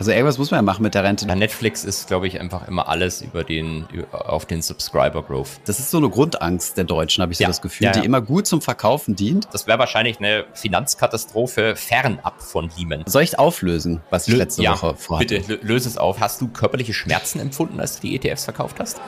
Also 0.00 0.12
irgendwas 0.12 0.38
muss 0.38 0.50
man 0.50 0.56
ja 0.56 0.62
machen 0.62 0.82
mit 0.82 0.94
der 0.94 1.04
Rente. 1.04 1.26
Bei 1.26 1.34
Netflix 1.34 1.84
ist, 1.84 2.08
glaube 2.08 2.26
ich, 2.26 2.40
einfach 2.40 2.66
immer 2.66 2.88
alles 2.88 3.20
über 3.20 3.44
den, 3.44 3.86
auf 4.12 4.46
den 4.46 4.62
Subscriber 4.62 5.22
Growth. 5.22 5.60
Das 5.66 5.78
ist 5.78 5.90
so 5.90 5.98
eine 5.98 6.08
Grundangst 6.08 6.78
der 6.78 6.84
Deutschen, 6.84 7.20
habe 7.20 7.32
ich 7.32 7.36
so 7.38 7.42
Ja. 7.42 7.48
das 7.48 7.60
Gefühl, 7.60 7.84
Ja, 7.84 7.92
ja. 7.92 8.00
die 8.00 8.06
immer 8.06 8.22
gut 8.22 8.46
zum 8.46 8.62
Verkaufen 8.62 9.14
dient. 9.14 9.46
Das 9.52 9.66
wäre 9.66 9.78
wahrscheinlich 9.78 10.18
eine 10.18 10.46
Finanzkatastrophe 10.54 11.76
fernab 11.76 12.40
von 12.40 12.70
Lehman. 12.78 13.02
Soll 13.04 13.24
ich 13.24 13.38
auflösen, 13.38 14.00
was 14.08 14.26
ich 14.26 14.32
Lö- 14.32 14.38
letzte 14.38 14.62
Woche 14.62 14.94
vorhatte? 14.94 15.34
Bitte, 15.40 15.52
lö- 15.52 15.58
löse 15.66 15.86
es 15.90 15.98
auf. 15.98 16.18
Hast 16.18 16.40
du 16.40 16.48
körperliche 16.48 16.94
Schmerzen 16.94 17.38
empfunden, 17.38 17.78
als 17.78 17.96
du 18.00 18.06
die 18.08 18.16
ETFs 18.16 18.44
verkauft 18.44 18.80
hast? 18.80 19.02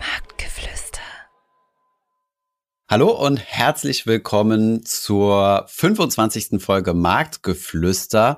Marktgeflüster. 0.00 1.00
Hallo 2.90 3.12
und 3.12 3.36
herzlich 3.36 4.04
willkommen 4.08 4.84
zur 4.84 5.64
25. 5.68 6.60
Folge 6.60 6.92
Marktgeflüster. 6.92 8.36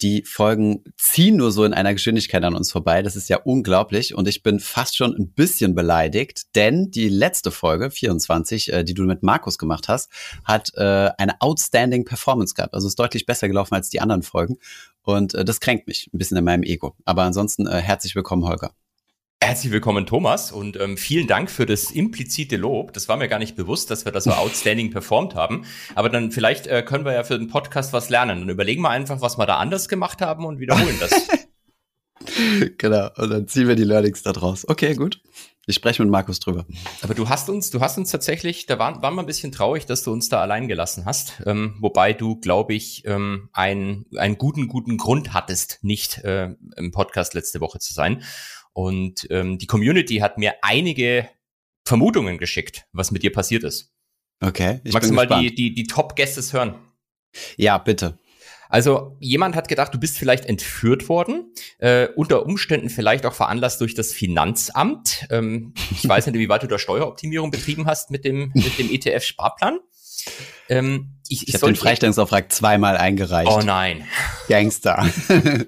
Die 0.00 0.24
Folgen 0.24 0.82
ziehen 0.96 1.36
nur 1.36 1.52
so 1.52 1.62
in 1.64 1.74
einer 1.74 1.92
Geschwindigkeit 1.92 2.42
an 2.42 2.54
uns 2.54 2.72
vorbei. 2.72 3.02
Das 3.02 3.16
ist 3.16 3.28
ja 3.28 3.36
unglaublich. 3.44 4.14
Und 4.14 4.28
ich 4.28 4.42
bin 4.42 4.60
fast 4.60 4.96
schon 4.96 5.14
ein 5.14 5.34
bisschen 5.34 5.74
beleidigt, 5.74 6.56
denn 6.56 6.90
die 6.90 7.10
letzte 7.10 7.50
Folge, 7.50 7.90
24, 7.90 8.72
äh, 8.72 8.82
die 8.82 8.94
du 8.94 9.02
mit 9.02 9.22
Markus 9.22 9.58
gemacht 9.58 9.88
hast, 9.88 10.10
hat 10.42 10.72
äh, 10.74 11.10
eine 11.18 11.38
outstanding 11.42 12.06
Performance 12.06 12.54
gehabt. 12.54 12.72
Also 12.72 12.88
ist 12.88 12.98
deutlich 12.98 13.26
besser 13.26 13.46
gelaufen 13.46 13.74
als 13.74 13.90
die 13.90 14.00
anderen 14.00 14.22
Folgen. 14.22 14.56
Und 15.02 15.34
äh, 15.34 15.44
das 15.44 15.60
kränkt 15.60 15.86
mich 15.86 16.08
ein 16.14 16.16
bisschen 16.16 16.38
in 16.38 16.44
meinem 16.44 16.62
Ego. 16.62 16.96
Aber 17.04 17.24
ansonsten 17.24 17.68
herzlich 17.68 18.14
willkommen, 18.14 18.44
Holger. 18.44 18.72
Herzlich 19.42 19.72
willkommen, 19.72 20.06
Thomas, 20.06 20.52
und 20.52 20.78
ähm, 20.78 20.96
vielen 20.96 21.26
Dank 21.26 21.50
für 21.50 21.66
das 21.66 21.90
implizite 21.90 22.56
Lob. 22.56 22.92
Das 22.92 23.08
war 23.08 23.16
mir 23.16 23.26
gar 23.26 23.40
nicht 23.40 23.56
bewusst, 23.56 23.90
dass 23.90 24.04
wir 24.04 24.12
das 24.12 24.22
so 24.22 24.30
outstanding 24.30 24.92
performt 24.92 25.34
haben. 25.34 25.64
Aber 25.96 26.08
dann 26.08 26.30
vielleicht 26.30 26.68
äh, 26.68 26.82
können 26.82 27.04
wir 27.04 27.12
ja 27.12 27.24
für 27.24 27.36
den 27.36 27.48
Podcast 27.48 27.92
was 27.92 28.08
lernen. 28.08 28.38
Dann 28.38 28.48
überlegen 28.48 28.82
wir 28.82 28.90
einfach, 28.90 29.20
was 29.20 29.38
wir 29.38 29.46
da 29.46 29.56
anders 29.56 29.88
gemacht 29.88 30.22
haben 30.22 30.46
und 30.46 30.60
wiederholen 30.60 30.96
das. 31.00 31.28
genau. 32.78 33.08
Und 33.16 33.30
dann 33.30 33.48
ziehen 33.48 33.66
wir 33.66 33.74
die 33.74 33.82
Learnings 33.82 34.22
da 34.22 34.32
draus. 34.32 34.66
Okay, 34.68 34.94
gut. 34.94 35.20
Ich 35.66 35.74
spreche 35.74 36.02
mit 36.02 36.10
Markus 36.10 36.38
drüber. 36.38 36.64
Aber 37.02 37.14
du 37.14 37.28
hast 37.28 37.48
uns, 37.48 37.70
du 37.70 37.80
hast 37.80 37.98
uns 37.98 38.12
tatsächlich, 38.12 38.66
da 38.66 38.78
waren, 38.78 39.02
waren 39.02 39.14
wir 39.14 39.22
ein 39.22 39.26
bisschen 39.26 39.50
traurig, 39.50 39.86
dass 39.86 40.04
du 40.04 40.12
uns 40.12 40.28
da 40.28 40.40
allein 40.40 40.68
gelassen 40.68 41.04
hast. 41.04 41.42
Ähm, 41.46 41.76
wobei 41.80 42.12
du, 42.12 42.36
glaube 42.36 42.74
ich, 42.74 43.04
ähm, 43.06 43.48
einen, 43.52 44.06
einen 44.16 44.38
guten, 44.38 44.68
guten 44.68 44.98
Grund 44.98 45.32
hattest, 45.32 45.80
nicht 45.82 46.18
äh, 46.18 46.54
im 46.76 46.92
Podcast 46.92 47.34
letzte 47.34 47.60
Woche 47.60 47.80
zu 47.80 47.92
sein. 47.92 48.22
Und 48.72 49.26
ähm, 49.30 49.58
die 49.58 49.66
Community 49.66 50.16
hat 50.16 50.38
mir 50.38 50.54
einige 50.62 51.28
Vermutungen 51.86 52.38
geschickt, 52.38 52.86
was 52.92 53.10
mit 53.10 53.22
dir 53.22 53.32
passiert 53.32 53.64
ist. 53.64 53.92
Okay. 54.40 54.80
Ich 54.84 54.92
Magst 54.92 55.08
bin 55.08 55.14
du 55.14 55.16
mal 55.16 55.26
gespannt. 55.26 55.50
die, 55.50 55.54
die, 55.54 55.74
die 55.74 55.84
Top-Guesses 55.84 56.52
hören? 56.52 56.74
Ja, 57.56 57.78
bitte. 57.78 58.18
Also 58.68 59.18
jemand 59.20 59.54
hat 59.54 59.68
gedacht, 59.68 59.92
du 59.92 60.00
bist 60.00 60.16
vielleicht 60.16 60.46
entführt 60.46 61.10
worden, 61.10 61.52
äh, 61.78 62.08
unter 62.16 62.46
Umständen 62.46 62.88
vielleicht 62.88 63.26
auch 63.26 63.34
veranlasst 63.34 63.80
durch 63.82 63.94
das 63.94 64.14
Finanzamt. 64.14 65.26
Ähm, 65.30 65.74
ich 65.90 66.08
weiß 66.08 66.26
nicht, 66.26 66.34
wie 66.38 66.48
weit 66.48 66.62
du 66.62 66.68
da 66.68 66.78
Steueroptimierung 66.78 67.50
betrieben 67.50 67.86
hast 67.86 68.10
mit 68.10 68.24
dem, 68.24 68.50
mit 68.54 68.78
dem 68.78 68.90
ETF-Sparplan. 68.90 69.78
Ähm, 70.70 71.18
ich 71.28 71.42
Ich 71.42 71.48
ich 71.48 71.54
habe 71.54 71.66
den 71.66 71.76
Freistellungsauftrag 71.76 72.50
zweimal 72.50 72.96
eingereicht. 72.96 73.50
Oh 73.52 73.60
nein. 73.60 74.06
Gangster. 74.48 75.06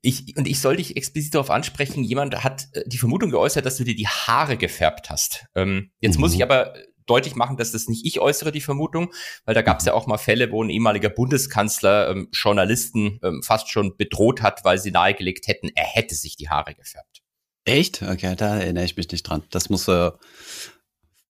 Ich, 0.00 0.36
und 0.36 0.46
ich 0.46 0.60
soll 0.60 0.76
dich 0.76 0.96
explizit 0.96 1.34
darauf 1.34 1.50
ansprechen, 1.50 2.04
jemand 2.04 2.44
hat 2.44 2.68
äh, 2.72 2.84
die 2.86 2.98
Vermutung 2.98 3.30
geäußert, 3.30 3.66
dass 3.66 3.76
du 3.76 3.84
dir 3.84 3.96
die 3.96 4.06
Haare 4.06 4.56
gefärbt 4.56 5.10
hast. 5.10 5.46
Ähm, 5.54 5.90
jetzt 6.00 6.18
muss 6.18 6.30
Mhm. 6.32 6.36
ich 6.36 6.42
aber 6.44 6.74
deutlich 7.06 7.34
machen, 7.34 7.56
dass 7.56 7.72
das 7.72 7.88
nicht 7.88 8.04
ich 8.06 8.20
äußere, 8.20 8.52
die 8.52 8.60
Vermutung, 8.60 9.12
weil 9.44 9.54
da 9.54 9.62
gab 9.62 9.80
es 9.80 9.86
ja 9.86 9.94
auch 9.94 10.06
mal 10.06 10.18
Fälle, 10.18 10.52
wo 10.52 10.62
ein 10.62 10.70
ehemaliger 10.70 11.08
Bundeskanzler 11.08 12.10
ähm, 12.10 12.28
Journalisten 12.32 13.18
ähm, 13.24 13.42
fast 13.42 13.70
schon 13.70 13.96
bedroht 13.96 14.42
hat, 14.42 14.64
weil 14.64 14.78
sie 14.78 14.90
nahegelegt 14.90 15.48
hätten, 15.48 15.70
er 15.74 15.86
hätte 15.86 16.14
sich 16.14 16.36
die 16.36 16.48
Haare 16.48 16.74
gefärbt. 16.74 17.22
Echt? 17.64 18.02
Okay, 18.02 18.34
da 18.36 18.58
erinnere 18.58 18.84
ich 18.84 18.96
mich 18.96 19.10
nicht 19.10 19.22
dran. 19.24 19.42
Das 19.50 19.68
muss, 19.68 19.88
äh, 19.88 20.10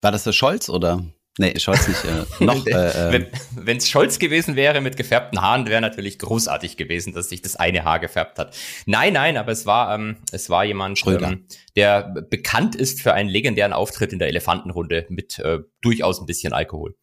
war 0.01 0.13
das 0.13 0.25
der 0.25 0.33
Scholz 0.33 0.69
oder? 0.69 1.05
Nee, 1.39 1.59
Scholz 1.59 1.87
nicht, 1.89 2.05
äh, 2.05 2.25
noch, 2.45 2.67
äh, 2.67 3.17
äh, 3.17 3.27
Wenn 3.55 3.77
es 3.79 3.89
Scholz 3.89 4.19
gewesen 4.19 4.57
wäre 4.57 4.81
mit 4.81 4.97
gefärbten 4.97 5.41
Haaren, 5.41 5.67
wäre 5.67 5.81
natürlich 5.81 6.19
großartig 6.19 6.77
gewesen, 6.77 7.13
dass 7.15 7.29
sich 7.29 7.43
das 7.43 7.57
eine 7.57 7.85
Haar 7.85 8.01
gefärbt 8.01 8.39
hat. 8.39 8.57
Nein, 8.87 9.13
nein, 9.15 9.37
aber 9.37 9.53
es 9.53 9.65
war, 9.65 9.95
ähm, 9.95 10.17
es 10.33 10.51
war 10.51 10.65
jemand, 10.65 11.01
ähm, 11.07 11.47
der 11.77 12.03
bekannt 12.29 12.75
ist 12.75 13.01
für 13.01 13.15
einen 13.15 13.29
legendären 13.29 13.73
Auftritt 13.73 14.13
in 14.13 14.19
der 14.19 14.29
Elefantenrunde 14.29 15.07
mit 15.09 15.39
äh, 15.39 15.61
durchaus 15.81 16.21
ein 16.21 16.27
bisschen 16.27 16.53
Alkohol. 16.53 16.97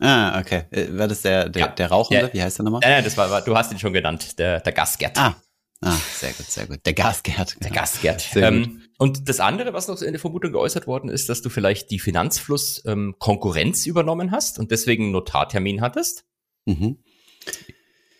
ah, 0.00 0.38
okay. 0.40 0.64
Äh, 0.70 0.86
War 0.98 1.06
das 1.08 1.22
der, 1.22 1.48
der, 1.50 1.60
Ja. 1.62 1.68
der 1.68 1.88
Rauchende? 1.88 2.22
Der- 2.26 2.34
Wie 2.34 2.42
heißt 2.42 2.58
der 2.58 2.64
nochmal? 2.64 2.80
Nein, 2.82 2.90
nein, 2.92 3.04
das 3.04 3.16
war, 3.16 3.30
war, 3.30 3.42
du 3.42 3.54
hast 3.56 3.70
ihn 3.70 3.78
schon 3.78 3.92
genannt, 3.92 4.38
der, 4.38 4.60
der 4.60 4.72
Gastgert. 4.72 5.18
Ah, 5.18 5.36
ah, 5.82 5.96
sehr 6.18 6.32
gut, 6.32 6.46
sehr 6.50 6.66
gut. 6.66 6.80
Der. 6.86 6.92
Der 6.94 6.94
genau. 6.94 7.74
Gastgert. 7.74 8.20
Sehr 8.20 8.50
gut. 8.50 8.70
Und 8.98 9.28
das 9.28 9.40
andere, 9.40 9.72
was 9.72 9.88
noch 9.88 10.00
in 10.02 10.12
der 10.12 10.20
Vermutung 10.20 10.52
geäußert 10.52 10.86
worden 10.86 11.10
ist, 11.10 11.28
dass 11.28 11.42
du 11.42 11.48
vielleicht 11.50 11.90
die 11.90 11.98
Finanzfluss 11.98 12.82
ähm, 12.86 13.16
Konkurrenz 13.18 13.86
übernommen 13.86 14.30
hast 14.30 14.58
und 14.58 14.70
deswegen 14.70 15.04
einen 15.04 15.12
Notartermin 15.12 15.80
hattest. 15.80 16.24
Mhm. 16.66 16.98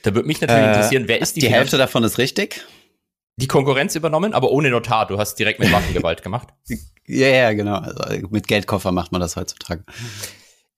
Da 0.02 0.14
würde 0.14 0.26
mich 0.26 0.40
natürlich 0.40 0.62
Äh, 0.64 0.68
interessieren, 0.74 1.04
wer 1.06 1.20
ist 1.20 1.36
die, 1.36 1.40
Die 1.40 1.46
Finanz- 1.46 1.60
Hälfte 1.60 1.78
davon 1.78 2.04
ist 2.04 2.18
richtig? 2.18 2.64
die 3.36 3.48
Konkurrenz 3.48 3.96
übernommen, 3.96 4.32
aber 4.32 4.52
ohne 4.52 4.70
Notar. 4.70 5.08
Du 5.08 5.18
hast 5.18 5.34
direkt 5.40 5.58
mit 5.58 5.72
Waffengewalt 5.72 6.22
gemacht. 6.22 6.48
Ja, 7.06 7.28
ja, 7.28 7.52
genau. 7.52 7.74
Also, 7.80 8.28
mit 8.30 8.48
Geldkoffer 8.48 8.90
macht 8.90 9.12
man 9.12 9.20
das 9.20 9.36
heutzutage. 9.36 9.84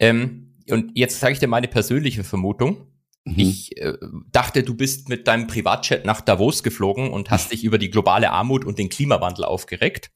Ähm, 0.01 0.57
und 0.69 0.91
jetzt 0.97 1.21
sage 1.21 1.35
ich 1.35 1.39
dir 1.39 1.47
meine 1.47 1.69
persönliche 1.69 2.25
Vermutung. 2.25 2.89
Mhm. 3.27 3.35
Ich 3.37 3.77
äh, 3.77 3.95
dachte, 4.31 4.63
du 4.63 4.75
bist 4.75 5.09
mit 5.09 5.27
deinem 5.27 5.49
Privatjet 5.49 6.07
nach 6.07 6.21
Davos 6.21 6.63
geflogen 6.63 7.11
und 7.11 7.31
hast 7.31 7.51
dich 7.53 7.65
über 7.65 7.77
die 7.77 7.91
globale 7.91 8.31
Armut 8.31 8.65
und 8.65 8.79
den 8.79 8.89
Klimawandel 8.89 9.45
aufgeregt. 9.45 10.11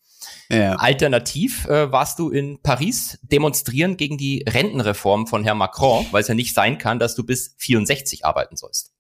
ja. 0.49 0.77
Alternativ 0.77 1.67
äh, 1.67 1.91
warst 1.91 2.21
du 2.21 2.31
in 2.31 2.63
Paris 2.63 3.19
demonstrieren 3.23 3.97
gegen 3.97 4.17
die 4.17 4.45
Rentenreform 4.49 5.27
von 5.27 5.43
Herrn 5.43 5.59
Macron, 5.59 6.07
weil 6.13 6.23
es 6.23 6.29
ja 6.29 6.35
nicht 6.35 6.55
sein 6.55 6.79
kann, 6.79 7.01
dass 7.01 7.17
du 7.17 7.25
bis 7.25 7.55
64 7.59 8.25
arbeiten 8.25 8.57
sollst. 8.57 8.93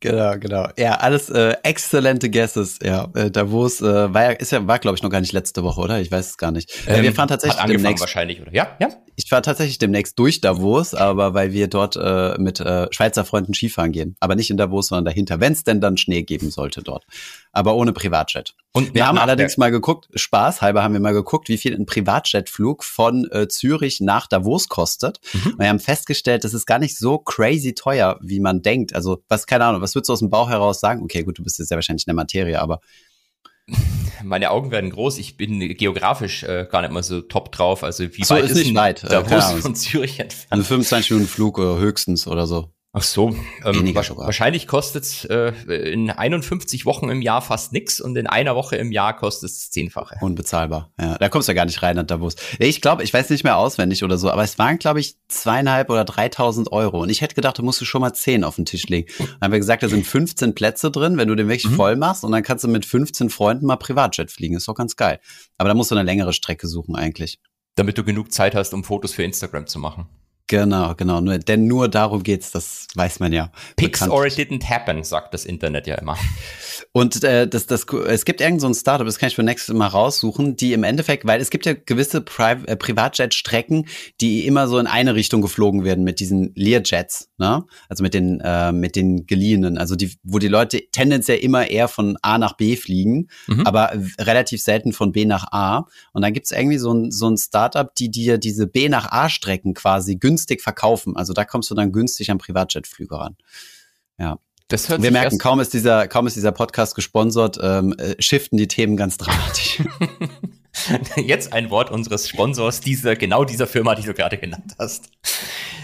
Genau, 0.00 0.38
genau. 0.38 0.68
Ja, 0.78 0.94
alles 0.96 1.30
äh, 1.30 1.54
exzellente 1.62 2.30
Guesses. 2.30 2.78
Ja, 2.82 3.08
äh, 3.14 3.30
Davos 3.30 3.80
äh, 3.80 4.12
war 4.14 4.22
ja, 4.24 4.30
ist 4.30 4.52
ja, 4.52 4.66
war 4.66 4.78
glaube 4.78 4.96
ich 4.96 5.02
noch 5.02 5.10
gar 5.10 5.20
nicht 5.20 5.32
letzte 5.32 5.62
Woche, 5.62 5.80
oder? 5.80 6.00
Ich 6.00 6.10
weiß 6.10 6.30
es 6.30 6.36
gar 6.38 6.50
nicht. 6.50 6.70
Äh, 6.86 7.02
wir 7.02 7.08
Ähm, 7.10 7.14
fahren 7.14 7.28
tatsächlich 7.28 7.58
Hat 7.58 7.64
angefangen 7.64 7.82
demnächst. 7.84 8.00
wahrscheinlich, 8.02 8.40
oder? 8.40 8.52
Ja, 8.54 8.76
ja. 8.80 8.88
Ich 9.16 9.28
fahre 9.28 9.42
tatsächlich 9.42 9.76
demnächst 9.78 10.18
durch 10.18 10.40
Davos, 10.40 10.94
aber 10.94 11.34
weil 11.34 11.52
wir 11.52 11.68
dort 11.68 11.96
äh, 11.96 12.38
mit 12.38 12.58
äh, 12.60 12.86
Schweizer 12.90 13.24
Freunden 13.26 13.52
Skifahren 13.52 13.92
gehen. 13.92 14.16
Aber 14.18 14.34
nicht 14.34 14.48
in 14.50 14.56
Davos, 14.56 14.86
sondern 14.88 15.04
dahinter, 15.04 15.40
wenn 15.40 15.52
es 15.52 15.62
denn 15.62 15.80
dann 15.82 15.98
Schnee 15.98 16.22
geben 16.22 16.50
sollte 16.50 16.82
dort. 16.82 17.04
Aber 17.52 17.74
ohne 17.74 17.92
Privatjet. 17.92 18.54
Und 18.72 18.94
Wir 18.94 19.06
haben 19.06 19.18
allerdings 19.18 19.56
mal 19.58 19.70
geguckt, 19.70 20.08
Spaß 20.14 20.62
halber 20.62 20.82
haben 20.82 20.94
wir 20.94 21.00
mal 21.00 21.12
geguckt, 21.12 21.48
wie 21.48 21.58
viel 21.58 21.74
ein 21.74 21.84
Privatjetflug 21.86 22.84
von 22.84 23.28
äh, 23.32 23.48
Zürich 23.48 24.00
nach 24.00 24.26
Davos 24.26 24.68
kostet. 24.68 25.20
Mhm. 25.34 25.52
Und 25.52 25.58
wir 25.58 25.68
haben 25.68 25.80
festgestellt, 25.80 26.44
das 26.44 26.54
ist 26.54 26.66
gar 26.66 26.78
nicht 26.78 26.96
so 26.96 27.18
crazy 27.18 27.74
teuer, 27.74 28.18
wie 28.22 28.40
man 28.40 28.62
denkt. 28.62 28.94
Also, 28.94 29.22
was, 29.28 29.46
keine 29.46 29.64
Ahnung, 29.64 29.69
was 29.80 29.94
würdest 29.94 30.08
du 30.08 30.12
aus 30.14 30.18
dem 30.20 30.30
Bauch 30.30 30.48
heraus 30.48 30.80
sagen? 30.80 31.02
Okay, 31.02 31.22
gut, 31.22 31.38
du 31.38 31.42
bist 31.42 31.58
jetzt 31.58 31.70
ja 31.70 31.76
wahrscheinlich 31.76 32.06
in 32.06 32.10
der 32.10 32.16
Materie, 32.16 32.60
aber 32.60 32.80
Meine 34.22 34.50
Augen 34.50 34.70
werden 34.70 34.90
groß. 34.90 35.18
Ich 35.18 35.36
bin 35.36 35.60
geografisch 35.76 36.42
äh, 36.42 36.66
gar 36.70 36.82
nicht 36.82 36.92
mal 36.92 37.02
so 37.02 37.20
top 37.20 37.52
drauf. 37.52 37.84
Also 37.84 38.04
wie 38.16 38.24
so, 38.24 38.34
weit 38.34 38.44
ist 38.44 38.54
nicht 38.54 38.68
denn 38.68 38.74
weit, 38.74 39.04
äh, 39.04 39.08
Davos 39.08 39.44
Ahnung. 39.44 39.62
von 39.62 39.74
Zürich 39.74 40.18
entfernt? 40.18 40.66
25 40.66 41.10
Minuten 41.10 41.28
Flug 41.28 41.58
äh, 41.58 41.62
höchstens 41.62 42.26
oder 42.26 42.46
so. 42.46 42.72
Ach 42.92 43.04
so, 43.04 43.28
ähm, 43.64 43.76
Weniger 43.76 44.00
wa 44.00 44.02
sogar. 44.02 44.26
wahrscheinlich 44.26 44.66
kostet 44.66 45.04
es 45.04 45.24
äh, 45.26 45.52
in 45.92 46.10
51 46.10 46.86
Wochen 46.86 47.08
im 47.08 47.22
Jahr 47.22 47.40
fast 47.40 47.72
nix 47.72 48.00
und 48.00 48.16
in 48.16 48.26
einer 48.26 48.56
Woche 48.56 48.74
im 48.74 48.90
Jahr 48.90 49.14
kostet 49.16 49.48
es 49.50 49.70
zehnfache. 49.70 50.16
Unbezahlbar. 50.20 50.90
Ja, 51.00 51.16
da 51.16 51.28
kommst 51.28 51.46
du 51.46 51.52
ja 51.52 51.54
gar 51.54 51.66
nicht 51.66 51.82
rein 51.84 51.94
nach 51.94 52.02
Davos. 52.04 52.34
Ich 52.58 52.80
glaube, 52.80 53.04
ich 53.04 53.14
weiß 53.14 53.30
nicht 53.30 53.44
mehr 53.44 53.58
auswendig 53.58 54.02
oder 54.02 54.18
so, 54.18 54.28
aber 54.28 54.42
es 54.42 54.58
waren, 54.58 54.80
glaube 54.80 54.98
ich, 54.98 55.14
zweieinhalb 55.28 55.88
oder 55.88 56.04
dreitausend 56.04 56.72
Euro. 56.72 57.00
Und 57.02 57.10
ich 57.10 57.20
hätte 57.20 57.36
gedacht, 57.36 57.60
da 57.60 57.62
musst 57.62 57.80
du 57.80 57.84
schon 57.84 58.00
mal 58.00 58.12
zehn 58.12 58.42
auf 58.42 58.56
den 58.56 58.64
Tisch 58.64 58.88
legen. 58.88 59.08
Dann 59.18 59.28
haben 59.40 59.52
wir 59.52 59.60
gesagt, 59.60 59.84
da 59.84 59.88
sind 59.88 60.04
15 60.04 60.56
Plätze 60.56 60.90
drin, 60.90 61.16
wenn 61.16 61.28
du 61.28 61.36
den 61.36 61.46
wirklich 61.46 61.70
Mhm. 61.70 61.76
voll 61.76 61.94
machst 61.94 62.24
und 62.24 62.32
dann 62.32 62.42
kannst 62.42 62.64
du 62.64 62.68
mit 62.68 62.84
15 62.84 63.30
Freunden 63.30 63.66
mal 63.66 63.76
Privatjet 63.76 64.32
fliegen. 64.32 64.56
Ist 64.56 64.66
doch 64.66 64.74
ganz 64.74 64.96
geil. 64.96 65.20
Aber 65.58 65.68
da 65.68 65.74
musst 65.76 65.92
du 65.92 65.94
eine 65.94 66.02
längere 66.02 66.32
Strecke 66.32 66.66
suchen 66.66 66.96
eigentlich. 66.96 67.38
Damit 67.76 67.98
du 67.98 68.02
genug 68.02 68.32
Zeit 68.32 68.56
hast, 68.56 68.74
um 68.74 68.82
Fotos 68.82 69.12
für 69.12 69.22
Instagram 69.22 69.68
zu 69.68 69.78
machen. 69.78 70.08
Genau, 70.50 70.96
genau. 70.96 71.20
Nur, 71.20 71.38
denn 71.38 71.68
nur 71.68 71.88
darum 71.88 72.24
geht's, 72.24 72.50
das 72.50 72.88
weiß 72.96 73.20
man 73.20 73.32
ja. 73.32 73.52
Pics 73.76 74.02
or 74.08 74.26
it 74.26 74.32
didn't 74.32 74.68
happen, 74.68 75.04
sagt 75.04 75.32
das 75.32 75.44
Internet 75.44 75.86
ja 75.86 75.94
immer. 75.94 76.16
Und 76.92 77.22
äh, 77.22 77.46
das, 77.46 77.66
das, 77.66 77.86
es 78.08 78.24
gibt 78.24 78.40
irgend 78.40 78.60
so 78.60 78.66
ein 78.66 78.74
Startup, 78.74 79.06
das 79.06 79.18
kann 79.20 79.28
ich 79.28 79.36
für 79.36 79.44
nächstes 79.44 79.72
Mal 79.74 79.86
raussuchen, 79.86 80.56
die 80.56 80.72
im 80.72 80.82
Endeffekt, 80.82 81.24
weil 81.24 81.40
es 81.40 81.50
gibt 81.50 81.64
ja 81.64 81.74
gewisse 81.74 82.20
Pri 82.20 82.56
äh, 82.66 82.74
Privatjet-Strecken, 82.74 83.86
die 84.20 84.44
immer 84.44 84.66
so 84.66 84.76
in 84.78 84.88
eine 84.88 85.14
Richtung 85.14 85.40
geflogen 85.40 85.84
werden 85.84 86.02
mit 86.02 86.18
diesen 86.18 86.52
Learjets, 86.56 87.28
ne? 87.38 87.64
Also 87.88 88.02
mit 88.02 88.12
den 88.12 88.40
äh, 88.40 88.72
mit 88.72 88.96
den 88.96 89.26
geliehenen, 89.26 89.78
also 89.78 89.94
die, 89.94 90.16
wo 90.24 90.40
die 90.40 90.48
Leute 90.48 90.82
tendenziell 90.90 91.38
immer 91.38 91.70
eher 91.70 91.86
von 91.86 92.18
A 92.22 92.38
nach 92.38 92.56
B 92.56 92.74
fliegen, 92.74 93.28
Mhm. 93.46 93.66
aber 93.66 93.92
relativ 94.18 94.60
selten 94.60 94.92
von 94.92 95.12
B 95.12 95.24
nach 95.26 95.52
A. 95.52 95.86
Und 96.12 96.22
dann 96.22 96.32
gibt's 96.32 96.50
irgendwie 96.50 96.78
so 96.78 96.92
ein, 96.92 97.12
so 97.12 97.28
ein 97.30 97.36
Startup, 97.36 97.94
die 97.94 98.10
dir 98.10 98.38
diese 98.38 98.66
B 98.66 98.88
nach 98.88 99.12
A-Strecken 99.12 99.74
quasi 99.74 100.16
günstig 100.16 100.60
verkaufen. 100.60 101.16
Also 101.16 101.34
da 101.34 101.44
kommst 101.44 101.70
du 101.70 101.74
dann 101.76 101.92
günstig 101.92 102.30
an 102.32 102.38
Privatjetflüge 102.38 103.16
ran. 103.16 103.36
Das 104.70 104.88
hört 104.88 105.02
Wir 105.02 105.10
merken, 105.10 105.38
kaum 105.38 105.58
ist 105.58 105.74
dieser, 105.74 106.06
kaum 106.06 106.28
ist 106.28 106.36
dieser 106.36 106.52
Podcast 106.52 106.94
gesponsert, 106.94 107.58
ähm, 107.60 107.92
äh, 107.98 108.14
shiften 108.22 108.56
die 108.56 108.68
Themen 108.68 108.96
ganz 108.96 109.18
dramatisch. 109.18 109.82
Jetzt 111.16 111.52
ein 111.52 111.70
Wort 111.70 111.90
unseres 111.90 112.28
Sponsors, 112.28 112.80
dieser, 112.80 113.16
genau 113.16 113.44
dieser 113.44 113.66
Firma, 113.66 113.96
die 113.96 114.02
du 114.02 114.14
gerade 114.14 114.38
genannt 114.38 114.76
hast. 114.78 115.10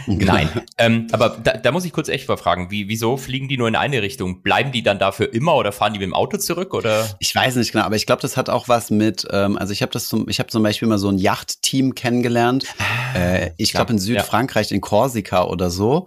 Genau. 0.06 0.34
Nein, 0.34 0.48
ähm, 0.78 1.08
aber 1.10 1.30
da, 1.30 1.56
da 1.56 1.72
muss 1.72 1.84
ich 1.84 1.92
kurz 1.92 2.08
echt 2.08 2.28
mal 2.28 2.36
fragen, 2.36 2.70
wie, 2.70 2.86
wieso 2.86 3.16
fliegen 3.16 3.48
die 3.48 3.58
nur 3.58 3.66
in 3.66 3.74
eine 3.74 4.02
Richtung? 4.02 4.42
Bleiben 4.42 4.70
die 4.70 4.84
dann 4.84 5.00
dafür 5.00 5.34
immer 5.34 5.56
oder 5.56 5.72
fahren 5.72 5.92
die 5.92 5.98
mit 5.98 6.06
dem 6.06 6.14
Auto 6.14 6.36
zurück 6.36 6.72
oder? 6.72 7.08
Ich 7.18 7.34
weiß 7.34 7.56
nicht 7.56 7.72
genau, 7.72 7.84
aber 7.84 7.96
ich 7.96 8.06
glaube, 8.06 8.22
das 8.22 8.36
hat 8.36 8.48
auch 8.48 8.68
was 8.68 8.90
mit, 8.90 9.26
ähm, 9.32 9.58
also 9.58 9.72
ich 9.72 9.82
habe 9.82 9.90
das 9.90 10.06
zum, 10.06 10.28
ich 10.28 10.38
habe 10.38 10.48
zum 10.48 10.62
Beispiel 10.62 10.86
mal 10.86 10.98
so 10.98 11.08
ein 11.08 11.18
Yachtteam 11.18 11.96
kennengelernt. 11.96 12.66
Ah, 12.78 13.18
äh, 13.18 13.50
ich 13.56 13.72
glaube 13.72 13.92
in 13.92 13.98
Südfrankreich, 13.98 14.70
ja. 14.70 14.76
in 14.76 14.80
Korsika 14.80 15.44
oder 15.44 15.70
so. 15.70 16.06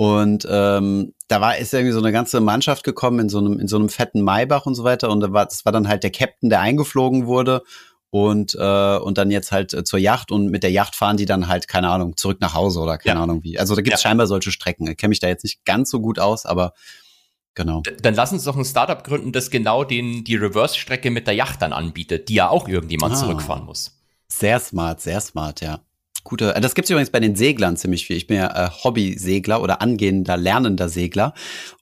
Und 0.00 0.46
ähm, 0.48 1.12
da 1.26 1.40
war 1.40 1.58
ist 1.58 1.74
irgendwie 1.74 1.92
so 1.92 1.98
eine 1.98 2.12
ganze 2.12 2.38
Mannschaft 2.40 2.84
gekommen 2.84 3.18
in 3.18 3.28
so 3.28 3.38
einem 3.38 3.58
in 3.58 3.66
so 3.66 3.74
einem 3.74 3.88
fetten 3.88 4.22
Maybach 4.22 4.64
und 4.64 4.76
so 4.76 4.84
weiter 4.84 5.10
und 5.10 5.18
da 5.18 5.32
war 5.32 5.44
das 5.44 5.64
war 5.64 5.72
dann 5.72 5.88
halt 5.88 6.04
der 6.04 6.12
Captain, 6.12 6.50
der 6.50 6.60
eingeflogen 6.60 7.26
wurde 7.26 7.64
und 8.10 8.54
äh, 8.54 8.96
und 8.98 9.18
dann 9.18 9.32
jetzt 9.32 9.50
halt 9.50 9.74
äh, 9.74 9.82
zur 9.82 9.98
Yacht 9.98 10.30
und 10.30 10.52
mit 10.52 10.62
der 10.62 10.70
Yacht 10.70 10.94
fahren 10.94 11.16
die 11.16 11.26
dann 11.26 11.48
halt 11.48 11.66
keine 11.66 11.88
Ahnung 11.88 12.16
zurück 12.16 12.38
nach 12.40 12.54
Hause 12.54 12.78
oder 12.78 12.96
keine 12.96 13.18
ja. 13.18 13.24
Ahnung 13.24 13.42
wie. 13.42 13.58
Also 13.58 13.74
da 13.74 13.82
gibt 13.82 13.92
es 13.92 14.04
ja. 14.04 14.08
scheinbar 14.08 14.28
solche 14.28 14.52
Strecken. 14.52 14.86
Ich 14.86 14.96
kenne 14.98 15.08
mich 15.08 15.18
da 15.18 15.26
jetzt 15.26 15.42
nicht 15.42 15.64
ganz 15.64 15.90
so 15.90 15.98
gut 15.98 16.20
aus, 16.20 16.46
aber 16.46 16.74
genau. 17.56 17.82
Dann 18.00 18.14
lass 18.14 18.30
uns 18.32 18.44
doch 18.44 18.56
ein 18.56 18.64
Startup 18.64 19.02
gründen, 19.02 19.32
das 19.32 19.50
genau 19.50 19.82
den 19.82 20.22
die 20.22 20.36
Reverse-Strecke 20.36 21.10
mit 21.10 21.26
der 21.26 21.34
Yacht 21.34 21.60
dann 21.60 21.72
anbietet, 21.72 22.28
die 22.28 22.34
ja 22.34 22.50
auch 22.50 22.68
irgendjemand 22.68 23.14
ah. 23.14 23.18
zurückfahren 23.18 23.64
muss. 23.64 23.98
Sehr 24.28 24.60
smart, 24.60 25.00
sehr 25.00 25.20
smart, 25.20 25.60
ja. 25.60 25.80
Gute, 26.28 26.54
äh, 26.54 26.60
das 26.60 26.74
gibt's 26.74 26.90
übrigens 26.90 27.08
bei 27.08 27.20
den 27.20 27.36
Seglern 27.36 27.78
ziemlich 27.78 28.06
viel. 28.06 28.16
Ich 28.16 28.26
bin 28.26 28.36
ja 28.36 28.66
äh, 28.66 28.68
Hobby-Segler 28.84 29.62
oder 29.62 29.80
angehender, 29.80 30.36
lernender 30.36 30.90
Segler. 30.90 31.32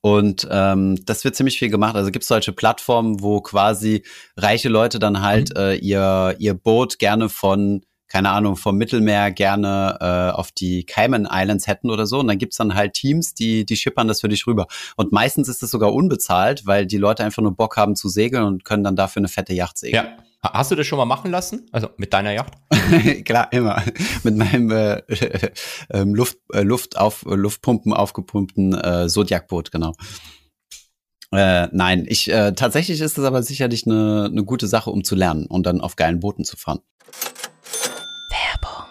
Und 0.02 0.46
ähm, 0.48 1.04
das 1.04 1.24
wird 1.24 1.34
ziemlich 1.34 1.58
viel 1.58 1.68
gemacht. 1.68 1.96
Also 1.96 2.12
gibt's 2.12 2.28
solche 2.28 2.52
Plattformen, 2.52 3.20
wo 3.20 3.40
quasi 3.40 4.04
reiche 4.36 4.68
Leute 4.68 5.00
dann 5.00 5.20
halt 5.20 5.50
mhm. 5.50 5.60
äh, 5.60 5.74
ihr, 5.74 6.36
ihr 6.38 6.54
Boot 6.54 7.00
gerne 7.00 7.28
von 7.28 7.82
keine 8.08 8.30
Ahnung, 8.30 8.54
vom 8.54 8.76
Mittelmeer 8.76 9.32
gerne 9.32 9.98
äh, 10.00 10.32
auf 10.32 10.52
die 10.52 10.84
Cayman 10.84 11.28
Islands 11.28 11.66
hätten 11.66 11.90
oder 11.90 12.06
so. 12.06 12.20
Und 12.20 12.28
dann 12.28 12.38
gibt's 12.38 12.56
dann 12.56 12.76
halt 12.76 12.92
Teams, 12.92 13.34
die, 13.34 13.66
die 13.66 13.76
schippern 13.76 14.06
das 14.06 14.20
für 14.20 14.28
dich 14.28 14.46
rüber. 14.46 14.68
Und 14.96 15.10
meistens 15.10 15.48
ist 15.48 15.64
es 15.64 15.72
sogar 15.72 15.92
unbezahlt, 15.92 16.66
weil 16.66 16.86
die 16.86 16.98
Leute 16.98 17.24
einfach 17.24 17.42
nur 17.42 17.56
Bock 17.56 17.76
haben 17.76 17.96
zu 17.96 18.08
segeln 18.08 18.44
und 18.44 18.64
können 18.64 18.84
dann 18.84 18.94
dafür 18.94 19.20
eine 19.20 19.28
fette 19.28 19.54
Yacht 19.54 19.76
segeln. 19.76 20.06
Ja. 20.06 20.24
Hast 20.42 20.70
du 20.70 20.76
das 20.76 20.86
schon 20.86 20.98
mal 20.98 21.06
machen 21.06 21.30
lassen? 21.30 21.66
Also 21.72 21.88
mit 21.96 22.12
deiner 22.12 22.32
Yacht? 22.32 22.52
Klar, 23.24 23.52
immer. 23.52 23.82
Mit 24.22 24.36
meinem 24.36 24.70
äh, 24.70 24.96
äh, 25.88 26.02
Luft, 26.04 26.38
äh, 26.52 26.62
Luft 26.62 26.96
auf, 26.98 27.24
Luftpumpen 27.26 27.92
aufgepumpten 27.92 28.74
äh, 28.74 29.08
Zodiac-Boot, 29.08 29.72
genau. 29.72 29.94
Äh, 31.32 31.68
nein, 31.72 32.06
ich 32.08 32.30
äh, 32.30 32.52
tatsächlich 32.52 33.00
ist 33.00 33.18
das 33.18 33.24
aber 33.24 33.42
sicherlich 33.42 33.86
eine, 33.86 34.28
eine 34.30 34.44
gute 34.44 34.68
Sache, 34.68 34.90
um 34.90 35.02
zu 35.02 35.16
lernen 35.16 35.46
und 35.46 35.66
dann 35.66 35.80
auf 35.80 35.96
geilen 35.96 36.20
Booten 36.20 36.44
zu 36.44 36.56
fahren. 36.56 36.80
Werbung. 38.30 38.86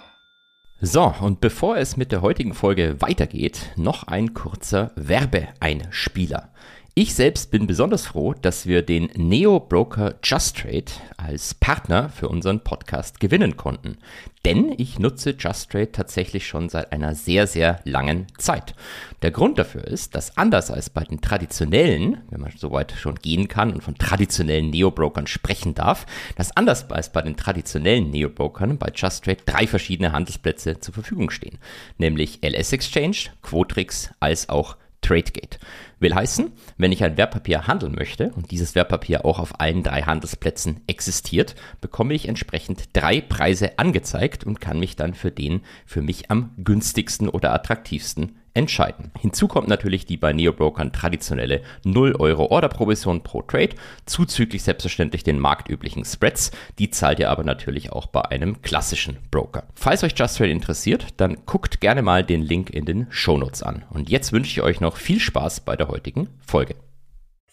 So, 0.82 1.14
und 1.22 1.40
bevor 1.40 1.78
es 1.78 1.96
mit 1.96 2.12
der 2.12 2.22
heutigen 2.22 2.54
Folge 2.54 3.02
weitergeht, 3.02 3.72
noch 3.78 4.04
ein 4.04 4.34
kurzer 4.34 4.92
Werbeeinspieler. 4.96 6.52
Ich 6.98 7.14
selbst 7.14 7.52
bin 7.52 7.68
besonders 7.68 8.06
froh, 8.06 8.34
dass 8.34 8.68
wir 8.68 8.82
den 8.82 9.10
Neo-Broker 9.18 10.16
JustTrade 10.24 10.94
als 11.18 11.54
Partner 11.54 12.08
für 12.08 12.30
unseren 12.30 12.62
Podcast 12.62 13.20
gewinnen 13.20 13.58
konnten. 13.58 13.98
Denn 14.46 14.74
ich 14.78 14.98
nutze 14.98 15.32
JustTrade 15.32 15.92
tatsächlich 15.92 16.48
schon 16.48 16.70
seit 16.70 16.94
einer 16.94 17.14
sehr, 17.14 17.48
sehr 17.48 17.82
langen 17.84 18.28
Zeit. 18.38 18.76
Der 19.24 19.32
Grund 19.32 19.60
dafür 19.60 19.84
ist, 19.84 20.16
dass 20.16 20.38
anders 20.38 20.72
als 20.72 20.90
bei 20.90 21.04
den 21.04 21.20
traditionellen, 21.20 22.22
wenn 22.30 22.40
man 22.40 22.54
so 22.56 22.72
weit 22.72 22.94
schon 22.94 23.16
gehen 23.16 23.50
kann 23.50 23.74
und 23.74 23.84
von 23.84 23.98
traditionellen 23.98 24.70
Neo-Brokern 24.70 25.28
sprechen 25.28 25.76
darf, 25.76 26.06
dass 26.38 26.56
anders 26.56 26.90
als 26.92 27.12
bei 27.12 27.22
den 27.22 27.36
traditionellen 27.36 28.10
Neo-Brokern 28.10 28.78
bei 28.78 28.88
JustTrade 28.96 29.44
drei 29.46 29.68
verschiedene 29.68 30.14
Handelsplätze 30.14 30.80
zur 30.80 30.94
Verfügung 30.94 31.30
stehen. 31.30 31.58
Nämlich 31.98 32.40
LS 32.42 32.72
Exchange, 32.72 33.18
Quotrix 33.42 34.12
als 34.22 34.48
auch 34.48 34.78
TradeGate. 35.06 35.60
Will 36.00 36.16
heißen, 36.16 36.52
wenn 36.78 36.92
ich 36.92 37.04
ein 37.04 37.18
Wertpapier 37.18 37.68
handeln 37.68 37.94
möchte 37.94 38.32
und 38.36 38.52
dieses 38.52 38.76
Wertpapier 38.76 39.26
auch 39.26 39.40
auf 39.40 39.60
allen 39.60 39.84
drei 39.84 40.02
Handelsplätzen 40.02 40.82
existiert, 40.88 41.56
bekomme 41.80 42.14
ich 42.14 42.28
entsprechend 42.28 42.90
drei 42.94 43.22
Preise 43.22 43.78
angezeigt 43.80 44.44
und 44.44 44.60
kann 44.60 44.80
mich 44.80 44.96
dann 44.96 45.14
für 45.14 45.32
den 45.32 45.62
für 45.86 46.02
mich 46.02 46.32
am 46.32 46.52
günstigsten 46.58 47.30
oder 47.30 47.54
attraktivsten 47.54 48.38
entscheiden. 48.56 49.12
Hinzu 49.20 49.48
kommt 49.48 49.68
natürlich 49.68 50.06
die 50.06 50.18
bei 50.18 50.34
Neobrokern 50.34 50.92
traditionelle 50.92 51.62
0 51.84 52.16
Euro 52.18 52.48
Orderprovision 52.48 53.22
pro 53.22 53.42
Trade, 53.42 53.76
zuzüglich 54.06 54.64
selbstverständlich 54.64 55.24
den 55.24 55.40
marktüblichen 55.40 56.04
Spreads. 56.06 56.52
Die 56.80 56.90
zahlt 56.90 57.20
ihr 57.20 57.30
aber 57.30 57.44
natürlich 57.44 57.92
auch 57.92 58.08
bei 58.08 58.22
einem 58.24 58.62
klassischen 58.62 59.18
Broker. 59.30 59.68
Falls 59.76 60.04
euch 60.04 60.14
Just 60.18 60.38
Trade 60.38 60.52
interessiert, 60.52 61.08
dann 61.18 61.46
guckt 61.46 61.82
gerne 61.82 62.02
mal 62.02 62.24
den 62.24 62.42
Link 62.42 62.70
in 62.70 62.86
den 62.86 63.08
Shownotes 63.10 63.62
an. 63.62 63.86
Und 63.90 64.10
jetzt 64.10 64.32
wünsche 64.32 64.52
ich 64.52 64.62
euch 64.62 64.80
noch 64.80 64.98
viel 64.98 65.20
Spaß 65.20 65.62
bei 65.62 65.76
der 65.76 65.90
heutigen 65.90 66.30
Folge. 66.40 66.76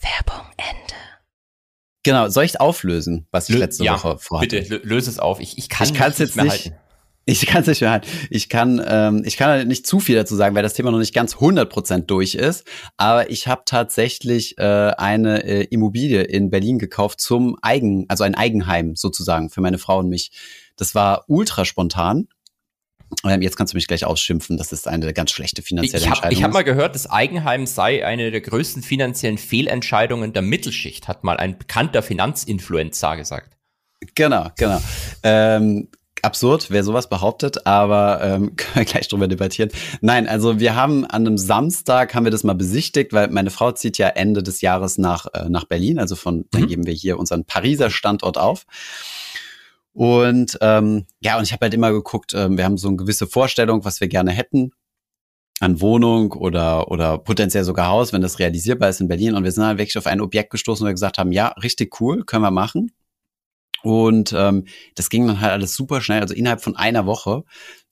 Werbung 0.01 0.47
Ende. 0.57 0.95
Genau, 2.05 2.29
soll 2.29 2.45
ich 2.45 2.61
auflösen, 2.61 3.27
was 3.31 3.49
ich 3.49 3.57
letzte 3.57 3.85
ja, 3.85 3.95
Woche 3.95 4.19
vorhatte? 4.19 4.61
Bitte, 4.61 4.81
löse 4.83 5.09
es 5.09 5.21
auf. 5.21 5.39
Ich, 5.39 5.57
ich 5.57 5.69
kann 5.69 5.89
es 5.89 6.19
jetzt 6.19 6.37
nicht 6.37 6.37
mehr 6.37 6.51
halten. 6.51 6.75
Ich 7.25 7.47
kann 7.47 7.63
es 7.63 7.69
nicht 7.69 7.81
mehr 7.81 7.93
halten. 7.93 8.09
Ich 8.31 8.49
kann, 8.49 8.83
ähm, 8.85 9.23
ich 9.25 9.37
kann 9.37 9.49
halt 9.49 9.69
nicht 9.69 9.87
zu 9.87 10.01
viel 10.01 10.17
dazu 10.17 10.35
sagen, 10.35 10.57
weil 10.57 10.63
das 10.65 10.75
Thema 10.75 10.91
noch 10.91 10.99
nicht 10.99 11.15
ganz 11.15 11.37
100% 11.37 12.07
durch 12.07 12.35
ist. 12.35 12.67
Aber 12.97 13.31
ich 13.31 13.47
habe 13.47 13.63
tatsächlich 13.65 14.59
äh, 14.59 14.63
eine 14.63 15.45
äh, 15.45 15.65
Immobilie 15.65 16.23
in 16.23 16.51
Berlin 16.51 16.79
gekauft 16.79 17.21
zum 17.21 17.57
Eigen, 17.63 18.07
also 18.09 18.25
ein 18.25 18.35
Eigenheim 18.35 18.97
sozusagen 18.97 19.51
für 19.51 19.61
meine 19.61 19.79
Frau 19.79 20.01
und 20.01 20.09
mich. 20.09 20.33
Das 20.77 20.95
war 20.95 21.25
ultra 21.29 21.65
spontan. 21.65 22.29
Ähm, 23.25 23.43
jetzt 23.43 23.57
kannst 23.57 23.73
du 23.73 23.77
mich 23.77 23.87
gleich 23.87 24.05
ausschimpfen, 24.05 24.57
das 24.57 24.73
ist 24.73 24.89
eine 24.89 25.13
ganz 25.13 25.31
schlechte 25.31 25.63
finanzielle 25.63 26.03
ich 26.03 26.07
hab, 26.07 26.17
Entscheidung. 26.17 26.39
Ich 26.39 26.43
habe 26.43 26.55
mal 26.55 26.65
gehört, 26.65 26.95
das 26.95 27.09
Eigenheim 27.09 27.67
sei 27.67 28.05
eine 28.05 28.31
der 28.31 28.41
größten 28.41 28.83
finanziellen 28.83 29.39
Fehlentscheidungen 29.39 30.33
der 30.33 30.43
Mittelschicht, 30.43 31.09
hat 31.09 31.23
mal 31.23 31.37
ein 31.37 31.59
bekannter 31.59 32.03
Finanzinfluencer 32.03 33.17
gesagt. 33.17 33.57
Genau, 34.15 34.49
genau. 34.57 34.81
Ähm, 35.23 35.89
absurd, 36.23 36.71
wer 36.71 36.85
sowas 36.85 37.09
behauptet, 37.09 37.67
aber 37.67 38.21
ähm, 38.23 38.57
können 38.57 38.75
wir 38.75 38.85
gleich 38.85 39.09
drüber 39.09 39.29
debattieren. 39.29 39.71
Nein, 40.01 40.29
also 40.29 40.61
wir 40.61 40.77
haben 40.77 41.05
an 41.05 41.27
einem 41.27 41.39
Samstag 41.39 42.15
haben 42.15 42.25
wir 42.25 42.31
das 42.31 42.45
mal 42.45 42.55
besichtigt, 42.55 43.13
weil 43.13 43.29
meine 43.29 43.51
Frau 43.51 43.73
zieht 43.73 43.99
ja 43.99 44.09
Ende 44.09 44.43
des 44.43 44.61
Jahres 44.61 44.99
nach 44.99 45.27
äh, 45.35 45.49
nach 45.49 45.65
Berlin, 45.65 45.99
also 45.99 46.17
von 46.17 46.39
mhm. 46.39 46.47
dann 46.53 46.67
geben 46.67 46.87
wir 46.87 46.95
hier 46.95 47.19
unseren 47.19 47.45
Pariser 47.45 47.91
Standort 47.91 48.39
auf. 48.39 48.65
Und 49.95 50.57
ähm, 50.63 51.05
ja, 51.21 51.37
und 51.37 51.45
ich 51.45 51.53
habe 51.53 51.67
halt 51.67 51.75
immer 51.75 51.93
geguckt, 51.93 52.33
ähm, 52.35 52.57
wir 52.57 52.65
haben 52.65 52.79
so 52.79 52.89
eine 52.89 52.97
gewisse 52.97 53.27
Vorstellung, 53.27 53.85
was 53.85 54.01
wir 54.01 54.09
gerne 54.09 54.31
hätten 54.31 54.73
an 55.61 55.81
Wohnung 55.81 56.33
oder 56.33 56.91
oder 56.91 57.19
potenziell 57.19 57.65
sogar 57.65 57.89
Haus, 57.89 58.13
wenn 58.13 58.23
das 58.23 58.39
realisierbar 58.39 58.89
ist 58.89 59.01
in 59.01 59.09
Berlin. 59.09 59.35
Und 59.35 59.45
wir 59.45 59.53
sind 59.53 59.65
halt 59.65 59.79
wirklich 59.79 59.99
auf 59.99 60.07
ein 60.07 60.21
Objekt 60.21 60.51
gestoßen, 60.51 60.85
wo 60.85 60.89
wir 60.89 60.95
gesagt 60.95 61.19
haben, 61.19 61.33
ja, 61.33 61.49
richtig 61.63 62.01
cool, 62.01 62.25
können 62.25 62.43
wir 62.43 62.51
machen. 62.51 62.91
Und 63.83 64.33
ähm, 64.37 64.67
das 64.95 65.11
ging 65.11 65.27
dann 65.27 65.41
halt 65.41 65.53
alles 65.53 65.75
super 65.75 66.01
schnell, 66.01 66.21
also 66.21 66.35
innerhalb 66.35 66.63
von 66.63 66.77
einer 66.77 67.07
Woche. 67.07 67.45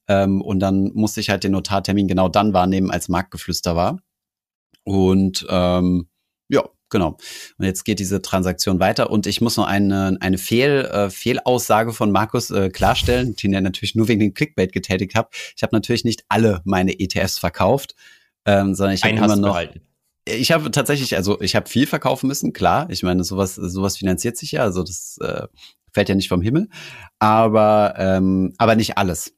Ähm, 0.09 0.43
und 0.43 0.61
dann 0.61 0.91
musste 0.95 1.21
ich 1.21 1.31
halt 1.31 1.45
den 1.45 1.53
Notartermin 1.53 2.09
genau 2.09 2.29
dann 2.29 2.53
wahrnehmen, 2.53 2.91
als 2.91 3.09
Marktgeflüster 3.09 3.77
war. 3.77 4.01
Und 4.85 5.47
ähm, 5.49 6.09
ja, 6.49 6.65
genau. 6.89 7.17
Und 7.59 7.65
jetzt 7.65 7.85
geht 7.85 7.99
diese 7.99 8.23
Transaktion 8.23 8.81
weiter. 8.81 9.11
Und 9.11 9.27
ich 9.27 9.41
muss 9.41 9.57
noch 9.57 9.67
eine, 9.67 10.17
eine 10.21 10.39
Fehl, 10.39 10.89
äh, 10.93 11.11
Fehlaussage 11.11 11.93
von 11.93 12.11
Markus 12.11 12.51
äh, 12.51 12.71
klarstellen, 12.71 13.37
den 13.37 13.53
er 13.53 13.61
natürlich 13.61 13.95
nur 13.95 14.09
wegen 14.09 14.21
dem 14.21 14.35
Clickbait 14.35 14.73
getätigt 14.73 15.15
hat. 15.15 15.29
Ich 15.57 15.63
habe 15.63 15.75
natürlich 15.77 16.05
nicht 16.05 16.25
alle 16.29 16.61
meine 16.65 16.99
ETFs 16.99 17.39
verkauft, 17.39 17.95
ähm, 18.47 18.75
sondern 18.75 18.95
ich 18.95 19.05
habe 19.05 19.15
immer 19.15 19.37
noch. 19.37 19.51
Behalten 19.51 19.90
ich 20.25 20.53
habe 20.53 20.71
tatsächlich, 20.71 21.17
also 21.17 21.41
ich 21.41 21.57
habe 21.57 21.69
viel 21.69 21.87
verkaufen 21.87 22.27
müssen, 22.27 22.53
klar. 22.53 22.89
Ich 22.91 23.03
meine, 23.03 23.25
sowas, 23.25 23.55
sowas 23.55 23.97
finanziert 23.97 24.37
sich 24.37 24.53
ja, 24.53 24.63
also 24.63 24.83
das 24.83 25.19
äh, 25.21 25.47
fällt 25.93 26.09
ja 26.09 26.15
nicht 26.15 26.29
vom 26.29 26.43
Himmel, 26.43 26.69
aber 27.19 27.95
ähm, 27.99 28.53
aber 28.59 28.77
nicht 28.77 28.99
alles. 28.99 29.35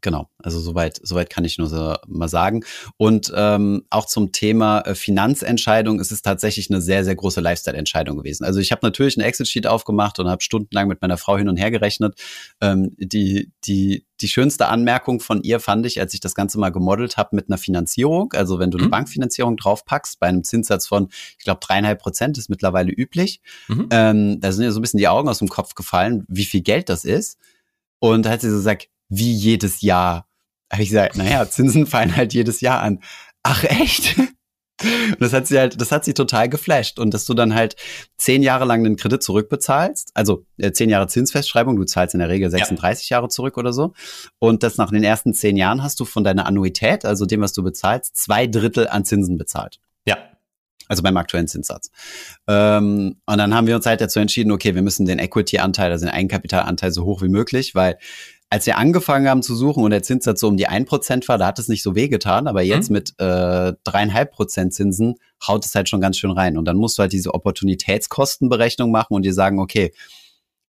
Genau, 0.00 0.28
also 0.38 0.60
soweit, 0.60 1.00
soweit 1.02 1.30
kann 1.30 1.44
ich 1.44 1.58
nur 1.58 1.66
so 1.68 1.96
mal 2.06 2.28
sagen. 2.28 2.64
Und 2.96 3.32
ähm, 3.34 3.84
auch 3.90 4.06
zum 4.06 4.30
Thema 4.30 4.80
äh, 4.82 4.94
Finanzentscheidung 4.94 5.98
ist 5.98 6.12
es 6.12 6.22
tatsächlich 6.22 6.70
eine 6.70 6.80
sehr, 6.80 7.04
sehr 7.04 7.16
große 7.16 7.40
Lifestyle-Entscheidung 7.40 8.16
gewesen. 8.18 8.44
Also 8.44 8.60
ich 8.60 8.70
habe 8.70 8.86
natürlich 8.86 9.16
ein 9.16 9.22
Excel-Sheet 9.22 9.66
aufgemacht 9.66 10.20
und 10.20 10.28
habe 10.28 10.42
stundenlang 10.42 10.86
mit 10.86 11.02
meiner 11.02 11.16
Frau 11.16 11.36
hin 11.36 11.48
und 11.48 11.56
her 11.56 11.72
gerechnet. 11.72 12.14
Ähm, 12.60 12.94
die, 12.98 13.50
die, 13.64 14.06
die 14.20 14.28
schönste 14.28 14.68
Anmerkung 14.68 15.18
von 15.18 15.42
ihr 15.42 15.58
fand 15.58 15.86
ich, 15.86 15.98
als 15.98 16.14
ich 16.14 16.20
das 16.20 16.36
Ganze 16.36 16.60
mal 16.60 16.70
gemodelt 16.70 17.16
habe 17.16 17.34
mit 17.34 17.48
einer 17.48 17.58
Finanzierung. 17.58 18.32
Also 18.34 18.60
wenn 18.60 18.70
du 18.70 18.78
eine 18.78 18.86
mhm. 18.86 18.92
Bankfinanzierung 18.92 19.56
draufpackst, 19.56 20.20
bei 20.20 20.28
einem 20.28 20.44
Zinssatz 20.44 20.86
von, 20.86 21.08
ich 21.36 21.44
glaube, 21.44 21.58
dreieinhalb 21.60 22.00
Prozent 22.00 22.38
ist 22.38 22.48
mittlerweile 22.48 22.92
üblich. 22.92 23.40
Mhm. 23.66 23.88
Ähm, 23.90 24.40
da 24.40 24.52
sind 24.52 24.62
ja 24.62 24.70
so 24.70 24.78
ein 24.78 24.82
bisschen 24.82 24.98
die 24.98 25.08
Augen 25.08 25.28
aus 25.28 25.40
dem 25.40 25.48
Kopf 25.48 25.74
gefallen, 25.74 26.24
wie 26.28 26.44
viel 26.44 26.60
Geld 26.60 26.88
das 26.88 27.04
ist. 27.04 27.38
Und 27.98 28.26
da 28.26 28.30
hat 28.30 28.42
sie 28.42 28.50
so 28.50 28.56
gesagt, 28.56 28.88
wie 29.08 29.32
jedes 29.32 29.80
Jahr. 29.80 30.26
Habe 30.72 30.82
ich 30.82 30.88
gesagt, 30.88 31.16
naja, 31.16 31.48
Zinsen 31.48 31.86
fallen 31.88 32.16
halt 32.16 32.34
jedes 32.34 32.60
Jahr 32.60 32.80
an. 32.80 33.00
Ach 33.42 33.64
echt? 33.64 34.16
Und 34.82 35.20
das 35.20 35.32
hat 35.32 35.46
sie 35.46 35.58
halt, 35.58 35.80
das 35.80 35.92
hat 35.92 36.04
sie 36.04 36.14
total 36.14 36.48
geflasht. 36.48 36.98
Und 36.98 37.14
dass 37.14 37.26
du 37.26 37.34
dann 37.34 37.54
halt 37.54 37.76
zehn 38.16 38.42
Jahre 38.42 38.64
lang 38.64 38.82
den 38.82 38.96
Kredit 38.96 39.22
zurückbezahlst, 39.22 40.10
also 40.14 40.44
äh, 40.58 40.72
zehn 40.72 40.90
Jahre 40.90 41.06
Zinsfestschreibung, 41.06 41.76
du 41.76 41.84
zahlst 41.84 42.14
in 42.14 42.20
der 42.20 42.28
Regel 42.28 42.50
36 42.50 43.08
ja. 43.08 43.16
Jahre 43.16 43.28
zurück 43.28 43.56
oder 43.56 43.72
so. 43.72 43.92
Und 44.38 44.62
das 44.62 44.76
nach 44.76 44.90
den 44.90 45.04
ersten 45.04 45.32
zehn 45.32 45.56
Jahren 45.56 45.82
hast 45.82 46.00
du 46.00 46.04
von 46.04 46.24
deiner 46.24 46.46
Annuität, 46.46 47.04
also 47.04 47.24
dem, 47.24 47.40
was 47.40 47.52
du 47.52 47.62
bezahlst, 47.62 48.16
zwei 48.16 48.46
Drittel 48.46 48.88
an 48.88 49.04
Zinsen 49.04 49.38
bezahlt. 49.38 49.78
Ja. 50.06 50.18
Also 50.88 51.02
beim 51.02 51.16
aktuellen 51.16 51.48
Zinssatz. 51.48 51.90
Ähm, 52.48 53.16
und 53.24 53.38
dann 53.38 53.54
haben 53.54 53.66
wir 53.66 53.76
uns 53.76 53.86
halt 53.86 54.00
dazu 54.00 54.18
entschieden, 54.18 54.50
okay, 54.50 54.74
wir 54.74 54.82
müssen 54.82 55.06
den 55.06 55.18
Equity-Anteil, 55.18 55.90
also 55.90 56.04
den 56.04 56.14
Eigenkapitalanteil 56.14 56.90
so 56.90 57.04
hoch 57.04 57.22
wie 57.22 57.28
möglich, 57.28 57.74
weil 57.74 57.96
als 58.54 58.66
wir 58.66 58.78
angefangen 58.78 59.28
haben 59.28 59.42
zu 59.42 59.56
suchen 59.56 59.82
und 59.82 59.90
der 59.90 60.04
Zinssatz 60.04 60.38
so 60.38 60.46
um 60.46 60.56
die 60.56 60.68
1% 60.68 61.26
war, 61.26 61.38
da 61.38 61.46
hat 61.48 61.58
es 61.58 61.66
nicht 61.66 61.82
so 61.82 61.96
wehgetan, 61.96 62.46
aber 62.46 62.62
jetzt 62.62 62.88
mhm. 62.88 62.94
mit 62.94 63.14
äh, 63.18 63.72
dreieinhalb 63.82 64.28
äh, 64.28 64.32
Prozent 64.32 64.72
Zinsen 64.72 65.16
haut 65.44 65.64
es 65.64 65.74
halt 65.74 65.88
schon 65.88 66.00
ganz 66.00 66.18
schön 66.18 66.30
rein. 66.30 66.56
Und 66.56 66.64
dann 66.66 66.76
musst 66.76 66.96
du 66.96 67.00
halt 67.00 67.12
diese 67.12 67.34
Opportunitätskostenberechnung 67.34 68.92
machen 68.92 69.14
und 69.14 69.24
dir 69.24 69.34
sagen, 69.34 69.58
okay, 69.58 69.92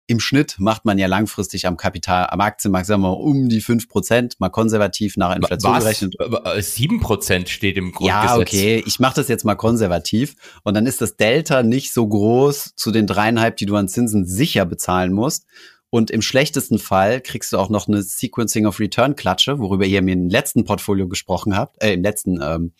im 0.07 0.21
Schnitt 0.21 0.55
macht 0.59 0.85
man 0.85 0.97
ja 0.97 1.07
langfristig 1.07 1.67
am 1.67 1.75
Kapital, 1.75 2.27
am 2.27 2.39
Aktienmarkt, 2.39 2.87
sagen 2.87 3.01
wir 3.01 3.09
mal, 3.09 3.15
um 3.15 3.49
die 3.49 3.61
5%, 3.61 4.35
mal 4.39 4.47
konservativ 4.47 5.17
nach 5.17 5.35
Inflation 5.35 5.73
Was? 5.73 5.83
gerechnet. 5.83 6.15
7% 6.15 7.47
steht 7.49 7.75
im 7.75 7.91
Grundgesetz. 7.91 8.29
Ja, 8.29 8.37
okay, 8.37 8.81
ich 8.85 9.01
mache 9.01 9.15
das 9.15 9.27
jetzt 9.27 9.43
mal 9.43 9.55
konservativ. 9.55 10.35
Und 10.63 10.75
dann 10.75 10.85
ist 10.85 11.01
das 11.01 11.17
Delta 11.17 11.63
nicht 11.63 11.91
so 11.91 12.07
groß 12.07 12.75
zu 12.77 12.91
den 12.91 13.07
dreieinhalb, 13.07 13.57
die 13.57 13.65
du 13.65 13.75
an 13.75 13.89
Zinsen 13.89 14.25
sicher 14.25 14.65
bezahlen 14.65 15.11
musst. 15.11 15.47
Und 15.93 16.09
im 16.09 16.23
schlechtesten 16.23 16.79
Fall 16.79 17.21
kriegst 17.21 17.53
du 17.53 17.59
auch 17.59 17.69
noch 17.69 17.87
eine 17.87 18.01
Sequencing 18.01 18.65
of 18.65 18.79
Return 18.79 19.15
Klatsche, 19.15 19.59
worüber 19.59 19.85
ihr 19.85 20.01
mir 20.01 20.13
im 20.13 20.27
letzten 20.27 20.63
Portfolio 20.63 21.07
gesprochen 21.07 21.55
habt, 21.55 21.83
äh, 21.83 21.93
im 21.93 22.01
letzten, 22.01 22.41
ähm, 22.41 22.71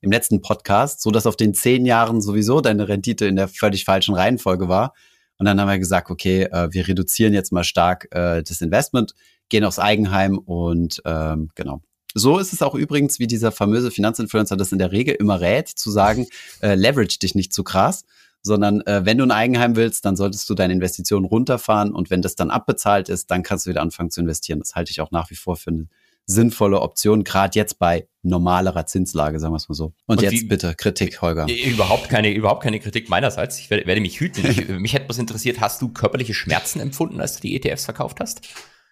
im 0.00 0.12
letzten 0.12 0.42
Podcast, 0.42 1.02
so 1.02 1.10
dass 1.10 1.26
auf 1.26 1.34
den 1.34 1.54
zehn 1.54 1.84
Jahren 1.86 2.20
sowieso 2.20 2.60
deine 2.60 2.86
Rendite 2.86 3.26
in 3.26 3.34
der 3.34 3.48
völlig 3.48 3.84
falschen 3.84 4.14
Reihenfolge 4.14 4.68
war. 4.68 4.94
Und 5.38 5.46
dann 5.46 5.60
haben 5.60 5.70
wir 5.70 5.80
gesagt, 5.80 6.08
okay, 6.08 6.44
äh, 6.44 6.68
wir 6.70 6.86
reduzieren 6.86 7.34
jetzt 7.34 7.50
mal 7.50 7.64
stark 7.64 8.06
äh, 8.12 8.44
das 8.44 8.60
Investment, 8.60 9.12
gehen 9.48 9.64
aufs 9.64 9.80
Eigenheim 9.80 10.38
und 10.38 11.02
ähm, 11.04 11.50
genau. 11.56 11.82
So 12.14 12.38
ist 12.38 12.52
es 12.52 12.62
auch 12.62 12.76
übrigens, 12.76 13.18
wie 13.18 13.26
dieser 13.26 13.50
famöse 13.50 13.90
Finanzinfluencer 13.90 14.56
das 14.56 14.70
in 14.70 14.78
der 14.78 14.92
Regel 14.92 15.16
immer 15.16 15.40
rät, 15.40 15.68
zu 15.68 15.90
sagen, 15.90 16.28
äh, 16.60 16.76
leverage 16.76 17.18
dich 17.18 17.34
nicht 17.34 17.52
zu 17.52 17.64
krass 17.64 18.04
sondern 18.42 18.80
äh, 18.82 19.04
wenn 19.04 19.18
du 19.18 19.24
ein 19.24 19.30
Eigenheim 19.30 19.76
willst, 19.76 20.04
dann 20.04 20.16
solltest 20.16 20.48
du 20.50 20.54
deine 20.54 20.72
Investitionen 20.72 21.24
runterfahren 21.24 21.92
und 21.92 22.10
wenn 22.10 22.22
das 22.22 22.34
dann 22.34 22.50
abbezahlt 22.50 23.08
ist, 23.08 23.30
dann 23.30 23.42
kannst 23.42 23.66
du 23.66 23.70
wieder 23.70 23.82
anfangen 23.82 24.10
zu 24.10 24.20
investieren. 24.20 24.58
Das 24.58 24.74
halte 24.74 24.90
ich 24.90 25.00
auch 25.00 25.10
nach 25.10 25.30
wie 25.30 25.36
vor 25.36 25.56
für 25.56 25.70
eine 25.70 25.88
sinnvolle 26.26 26.80
Option, 26.80 27.24
gerade 27.24 27.58
jetzt 27.58 27.78
bei 27.78 28.06
normalerer 28.22 28.86
Zinslage, 28.86 29.40
sagen 29.40 29.52
wir 29.52 29.56
es 29.56 29.68
mal 29.68 29.74
so. 29.74 29.86
Und, 30.06 30.18
und 30.18 30.22
jetzt 30.22 30.32
wie, 30.32 30.44
bitte 30.44 30.74
Kritik, 30.74 31.20
Holger. 31.20 31.46
Überhaupt 31.48 32.08
keine, 32.08 32.32
überhaupt 32.32 32.62
keine 32.62 32.78
Kritik 32.78 33.08
meinerseits. 33.08 33.58
Ich 33.58 33.70
werde, 33.70 33.86
werde 33.86 34.00
mich 34.00 34.20
hüten. 34.20 34.46
Ich, 34.48 34.68
mich 34.68 34.94
hätte 34.94 35.08
was 35.08 35.18
interessiert, 35.18 35.60
hast 35.60 35.82
du 35.82 35.88
körperliche 35.88 36.34
Schmerzen 36.34 36.80
empfunden, 36.80 37.20
als 37.20 37.36
du 37.36 37.40
die 37.42 37.56
ETFs 37.56 37.84
verkauft 37.84 38.20
hast? 38.20 38.42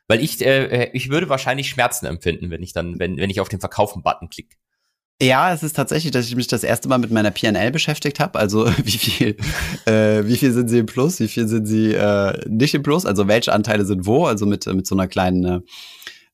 Weil 0.08 0.22
ich, 0.22 0.44
äh, 0.44 0.64
äh, 0.64 0.90
ich 0.92 1.08
würde 1.08 1.28
wahrscheinlich 1.28 1.68
Schmerzen 1.68 2.06
empfinden, 2.06 2.50
wenn 2.50 2.62
ich 2.62 2.72
dann, 2.72 2.98
wenn, 2.98 3.16
wenn 3.16 3.30
ich 3.30 3.40
auf 3.40 3.48
den 3.48 3.60
Verkaufen-Button 3.60 4.28
klicke. 4.28 4.56
Ja, 5.22 5.52
es 5.52 5.62
ist 5.62 5.76
tatsächlich, 5.76 6.12
dass 6.12 6.26
ich 6.26 6.36
mich 6.36 6.46
das 6.46 6.64
erste 6.64 6.88
Mal 6.88 6.98
mit 6.98 7.10
meiner 7.10 7.30
PNL 7.30 7.70
beschäftigt 7.70 8.20
habe. 8.20 8.38
Also 8.38 8.66
wie 8.84 8.90
viel, 8.90 9.36
äh, 9.86 10.24
wie 10.24 10.36
viel 10.36 10.52
sind 10.52 10.68
sie 10.68 10.78
im 10.78 10.86
Plus, 10.86 11.20
wie 11.20 11.28
viel 11.28 11.46
sind 11.46 11.66
sie 11.66 11.92
äh, 11.92 12.38
nicht 12.48 12.74
im 12.74 12.82
Plus, 12.82 13.04
also 13.04 13.28
welche 13.28 13.52
Anteile 13.52 13.84
sind 13.84 14.06
wo, 14.06 14.24
also 14.24 14.46
mit, 14.46 14.66
mit 14.66 14.86
so 14.86 14.94
einer 14.94 15.08
kleinen 15.08 15.62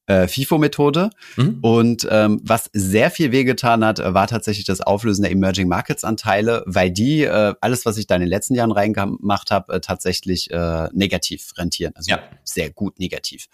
äh, 0.07 0.29
FIFO-Methode. 0.29 1.11
Mhm. 1.37 1.59
Und 1.63 2.07
ähm, 2.11 2.41
was 2.45 2.71
sehr 2.73 3.11
viel 3.11 3.33
wehgetan 3.33 3.85
hat, 3.85 3.99
war 3.99 4.27
tatsächlich 4.27 4.65
das 4.65 4.81
Auflösen 4.81 5.23
der 5.23 5.33
Emerging 5.33 5.69
Markets-Anteile, 5.69 6.63
weil 6.67 6.91
die, 6.91 7.23
äh, 7.23 7.55
alles, 7.61 7.85
was 7.87 7.97
ich 7.97 8.07
da 8.07 8.15
in 8.15 8.21
den 8.21 8.31
letzten 8.31 8.55
Jahren 8.55 8.73
reingemacht 8.73 9.51
habe, 9.51 9.75
äh, 9.75 9.81
tatsächlich 9.81 10.51
äh, 10.51 10.89
negativ 10.93 11.53
rentieren. 11.59 11.93
Also 11.97 12.11
ja. 12.11 12.21
sehr 12.45 12.71
gut 12.71 12.99
negativ. 12.99 13.47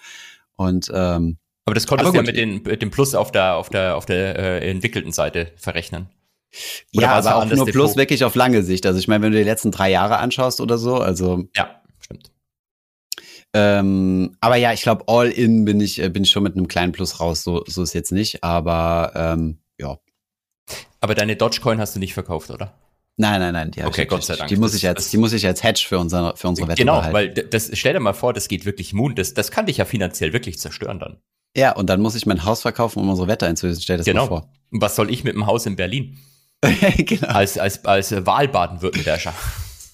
Und 0.57 0.91
ähm, 0.93 1.39
aber 1.65 1.75
das 1.75 1.87
konntest 1.87 2.13
du 2.13 2.17
ja 2.17 2.23
mit, 2.23 2.37
den, 2.37 2.63
mit 2.63 2.83
dem 2.83 2.91
Plus 2.91 3.15
auf 3.15 3.31
der, 3.31 3.57
auf 3.57 3.69
der, 3.69 3.97
auf 3.97 4.07
der 4.07 4.39
äh, 4.39 4.71
entwickelten 4.71 5.13
Seite 5.13 5.53
verrechnen. 5.57 6.09
Oder 6.95 7.07
ja, 7.07 7.13
aber 7.13 7.37
auch 7.37 7.45
nur 7.47 7.65
Depot? 7.65 7.73
Plus 7.73 7.97
wirklich 7.97 8.25
auf 8.25 8.35
lange 8.35 8.63
Sicht. 8.63 8.85
Also 8.85 8.99
ich 8.99 9.09
meine, 9.09 9.25
wenn 9.25 9.33
du 9.33 9.39
die 9.39 9.45
letzten 9.45 9.71
drei 9.71 9.91
Jahre 9.91 10.19
anschaust 10.19 10.61
oder 10.61 10.77
so, 10.77 10.97
also. 10.97 11.45
Ja, 11.57 11.81
stimmt. 12.01 12.31
Ähm, 13.55 14.37
aber 14.41 14.57
ja, 14.57 14.73
ich 14.73 14.83
glaube, 14.83 15.05
all 15.07 15.31
in 15.31 15.65
bin 15.65 15.81
ich, 15.81 16.03
äh, 16.03 16.09
bin 16.09 16.25
ich 16.25 16.31
schon 16.31 16.43
mit 16.43 16.57
einem 16.57 16.69
kleinen 16.69 16.93
Plus 16.93 17.21
raus. 17.21 17.43
So, 17.43 17.65
so 17.67 17.83
ist 17.83 17.93
jetzt 17.93 18.13
nicht, 18.13 18.43
aber 18.43 19.13
ähm, 19.15 19.59
ja. 19.79 19.99
Aber 21.01 21.15
deine 21.15 21.37
Dogecoin 21.37 21.81
hast 21.81 21.95
du 21.95 22.01
nicht 22.01 22.15
verkauft, 22.15 22.51
oder? 22.51 22.75
Nein, 23.17 23.41
nein, 23.41 23.53
nein. 23.53 23.71
Die 23.71 23.85
okay, 23.85 24.07
Gott 24.07 24.25
sei 24.25 24.37
Dank. 24.37 24.49
Die 24.49 24.57
muss 24.57 24.75
ich 24.75 24.83
jetzt, 24.83 25.13
die 25.13 25.19
muss 25.19 25.33
ich 25.33 25.47
als 25.47 25.63
Hedge 25.63 25.85
für 25.87 25.99
unsere, 25.99 26.37
für 26.37 26.49
unsere 26.49 26.69
Wette 26.69 26.79
Genau, 26.79 26.97
behalten. 26.97 27.15
weil 27.15 27.29
das, 27.29 27.71
stell 27.75 27.93
dir 27.93 28.01
mal 28.01 28.15
vor, 28.15 28.33
das 28.33 28.49
geht 28.49 28.65
wirklich 28.65 28.95
Moon. 28.95 29.15
Das, 29.15 29.35
das 29.35 29.51
kann 29.51 29.67
dich 29.67 29.77
ja 29.77 29.85
finanziell 29.85 30.33
wirklich 30.33 30.59
zerstören 30.59 30.99
dann. 30.99 31.19
Ja, 31.57 31.73
und 31.73 31.89
dann 31.89 32.01
muss 32.01 32.15
ich 32.15 32.27
mein 32.27 32.45
Haus 32.45 32.63
verkaufen, 32.63 33.01
um 33.01 33.11
unsere 33.11 33.29
Wette 33.29 33.47
einzulösen. 33.47 33.83
Stell 33.83 33.99
das 33.99 34.07
genau. 34.07 34.23
mal 34.23 34.29
vor. 34.29 34.53
Was 34.71 34.97
soll 34.97 35.11
ich 35.11 35.23
mit 35.25 35.35
dem 35.35 35.47
Haus 35.47 35.67
in 35.67 35.77
Berlin? 35.77 36.19
genau. 36.97 37.29
Als, 37.29 37.59
als, 37.59 37.85
als 37.85 38.13
Wahlbaden-Württemberger. 38.25 39.35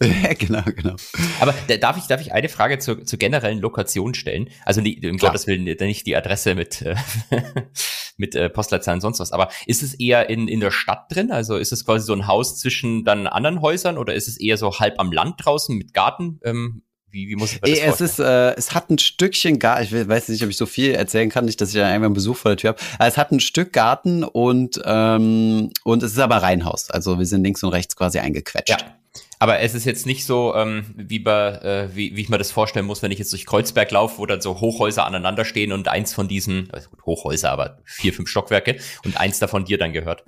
genau, 0.38 0.62
genau. 0.62 0.94
Aber 1.40 1.52
darf 1.80 1.96
ich, 1.96 2.04
darf 2.04 2.20
ich 2.20 2.32
eine 2.32 2.48
Frage 2.48 2.78
zur, 2.78 3.04
zur 3.04 3.18
generellen 3.18 3.58
Lokation 3.58 4.14
stellen? 4.14 4.48
Also 4.64 4.80
die, 4.80 4.94
im 4.94 5.16
Klar. 5.16 5.32
Gottes 5.32 5.48
Willen 5.48 5.64
nicht 5.64 6.06
die 6.06 6.14
Adresse 6.14 6.54
mit, 6.54 6.82
äh, 6.82 6.94
mit 8.16 8.36
äh, 8.36 8.48
Postleitzahlen 8.48 8.98
und 8.98 9.00
sonst 9.00 9.18
was. 9.18 9.32
Aber 9.32 9.48
ist 9.66 9.82
es 9.82 9.94
eher 9.94 10.30
in, 10.30 10.46
in 10.46 10.60
der 10.60 10.70
Stadt 10.70 11.06
drin? 11.10 11.32
Also 11.32 11.56
ist 11.56 11.72
es 11.72 11.84
quasi 11.84 12.06
so 12.06 12.12
ein 12.12 12.28
Haus 12.28 12.58
zwischen 12.60 13.04
dann 13.04 13.26
anderen 13.26 13.60
Häusern 13.60 13.98
oder 13.98 14.14
ist 14.14 14.28
es 14.28 14.38
eher 14.38 14.56
so 14.56 14.78
halb 14.78 15.00
am 15.00 15.10
Land 15.10 15.44
draußen 15.44 15.76
mit 15.76 15.94
Garten? 15.94 16.38
Ähm, 16.44 16.82
wie, 17.10 17.28
wie 17.28 17.36
muss 17.36 17.54
ich 17.54 17.60
das 17.60 18.00
es 18.00 18.00
ist, 18.00 18.18
äh, 18.18 18.54
es 18.56 18.74
hat 18.74 18.90
ein 18.90 18.98
Stückchen 18.98 19.58
Garten. 19.58 19.84
Ich 19.84 20.08
weiß 20.08 20.28
nicht, 20.28 20.42
ob 20.42 20.50
ich 20.50 20.56
so 20.56 20.66
viel 20.66 20.92
erzählen 20.92 21.30
kann, 21.30 21.44
nicht, 21.44 21.60
dass 21.60 21.70
ich 21.70 21.76
ja 21.76 21.88
irgendwann 21.88 22.06
einen 22.06 22.14
Besuch 22.14 22.36
vor 22.36 22.50
der 22.50 22.56
Tür 22.56 22.70
habe. 22.70 22.80
Es 22.98 23.16
hat 23.16 23.32
ein 23.32 23.40
Stück 23.40 23.72
Garten 23.72 24.24
und 24.24 24.80
ähm, 24.84 25.70
und 25.84 26.02
es 26.02 26.12
ist 26.12 26.18
aber 26.18 26.36
Reihenhaus. 26.36 26.90
Also 26.90 27.18
wir 27.18 27.26
sind 27.26 27.44
links 27.44 27.62
und 27.62 27.70
rechts 27.70 27.96
quasi 27.96 28.18
eingequetscht. 28.18 28.70
Ja. 28.70 28.98
Aber 29.40 29.60
es 29.60 29.74
ist 29.74 29.84
jetzt 29.84 30.04
nicht 30.04 30.24
so, 30.24 30.54
ähm, 30.56 30.84
wie, 30.96 31.20
bei, 31.20 31.50
äh, 31.50 31.88
wie, 31.94 32.16
wie 32.16 32.22
ich 32.22 32.28
mir 32.28 32.38
das 32.38 32.50
vorstellen 32.50 32.86
muss, 32.86 33.02
wenn 33.02 33.12
ich 33.12 33.20
jetzt 33.20 33.32
durch 33.32 33.46
Kreuzberg 33.46 33.90
laufe, 33.92 34.18
wo 34.18 34.26
dann 34.26 34.40
so 34.40 34.60
Hochhäuser 34.60 35.06
aneinander 35.06 35.44
stehen 35.44 35.72
und 35.72 35.86
eins 35.86 36.12
von 36.12 36.26
diesen, 36.26 36.68
also 36.72 36.90
gut, 36.90 37.04
Hochhäuser, 37.04 37.52
aber 37.52 37.78
vier, 37.84 38.12
fünf 38.12 38.28
Stockwerke 38.28 38.78
und 39.04 39.18
eins 39.18 39.38
davon 39.38 39.64
dir 39.64 39.78
dann 39.78 39.92
gehört. 39.92 40.24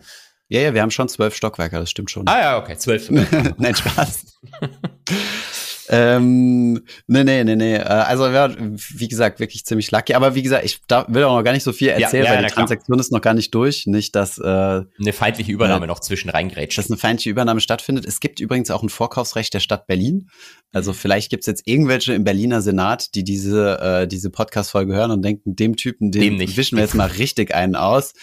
Ja, 0.48 0.60
ja, 0.60 0.74
wir 0.74 0.82
haben 0.82 0.90
schon 0.90 1.08
zwölf 1.08 1.34
Stockwerke, 1.34 1.78
das 1.78 1.90
stimmt 1.90 2.10
schon. 2.10 2.26
Ah 2.28 2.40
ja, 2.40 2.58
okay, 2.58 2.76
zwölf. 2.76 3.10
Nein, 3.58 3.74
Spaß. 3.74 4.26
Ähm, 5.92 6.74
nee, 7.08 7.24
nee, 7.24 7.42
nee, 7.42 7.56
nee. 7.56 7.74
Äh, 7.74 7.82
also, 7.82 8.28
ja, 8.28 8.48
wie 8.56 9.08
gesagt, 9.08 9.40
wirklich 9.40 9.64
ziemlich 9.64 9.90
lucky. 9.90 10.14
Aber 10.14 10.36
wie 10.36 10.42
gesagt, 10.42 10.64
ich 10.64 10.78
da, 10.86 11.04
will 11.08 11.24
auch 11.24 11.36
noch 11.36 11.42
gar 11.42 11.52
nicht 11.52 11.64
so 11.64 11.72
viel 11.72 11.88
erzählen, 11.88 12.24
ja, 12.24 12.30
ja, 12.30 12.36
weil 12.36 12.46
die 12.46 12.52
Transaktion 12.52 12.94
klar. 12.94 13.00
ist 13.00 13.10
noch 13.10 13.20
gar 13.20 13.34
nicht 13.34 13.52
durch. 13.52 13.86
Nicht, 13.86 14.14
dass 14.14 14.38
äh, 14.38 14.42
eine 14.44 15.12
feindliche 15.12 15.50
Übernahme 15.50 15.86
äh, 15.86 15.88
noch 15.88 15.98
zwischen 15.98 16.30
reingrätscht. 16.30 16.78
Dass 16.78 16.88
eine 16.90 16.96
feindliche 16.96 17.30
Übernahme 17.30 17.60
stattfindet. 17.60 18.06
Es 18.06 18.20
gibt 18.20 18.38
übrigens 18.38 18.70
auch 18.70 18.84
ein 18.84 18.88
Vorkaufsrecht 18.88 19.52
der 19.52 19.58
Stadt 19.58 19.88
Berlin. 19.88 20.30
Also 20.70 20.92
vielleicht 20.92 21.28
gibt's 21.30 21.46
jetzt 21.46 21.66
irgendwelche 21.66 22.14
im 22.14 22.22
Berliner 22.22 22.62
Senat, 22.62 23.16
die 23.16 23.24
diese, 23.24 23.80
äh, 23.80 24.06
diese 24.06 24.30
Podcast-Folge 24.30 24.94
hören 24.94 25.10
und 25.10 25.22
denken, 25.22 25.56
dem 25.56 25.74
Typen, 25.74 26.12
dem, 26.12 26.38
dem 26.38 26.56
wischen 26.56 26.76
wir 26.76 26.84
jetzt 26.84 26.94
mal 26.94 27.08
richtig 27.08 27.52
einen 27.52 27.74
aus. 27.74 28.14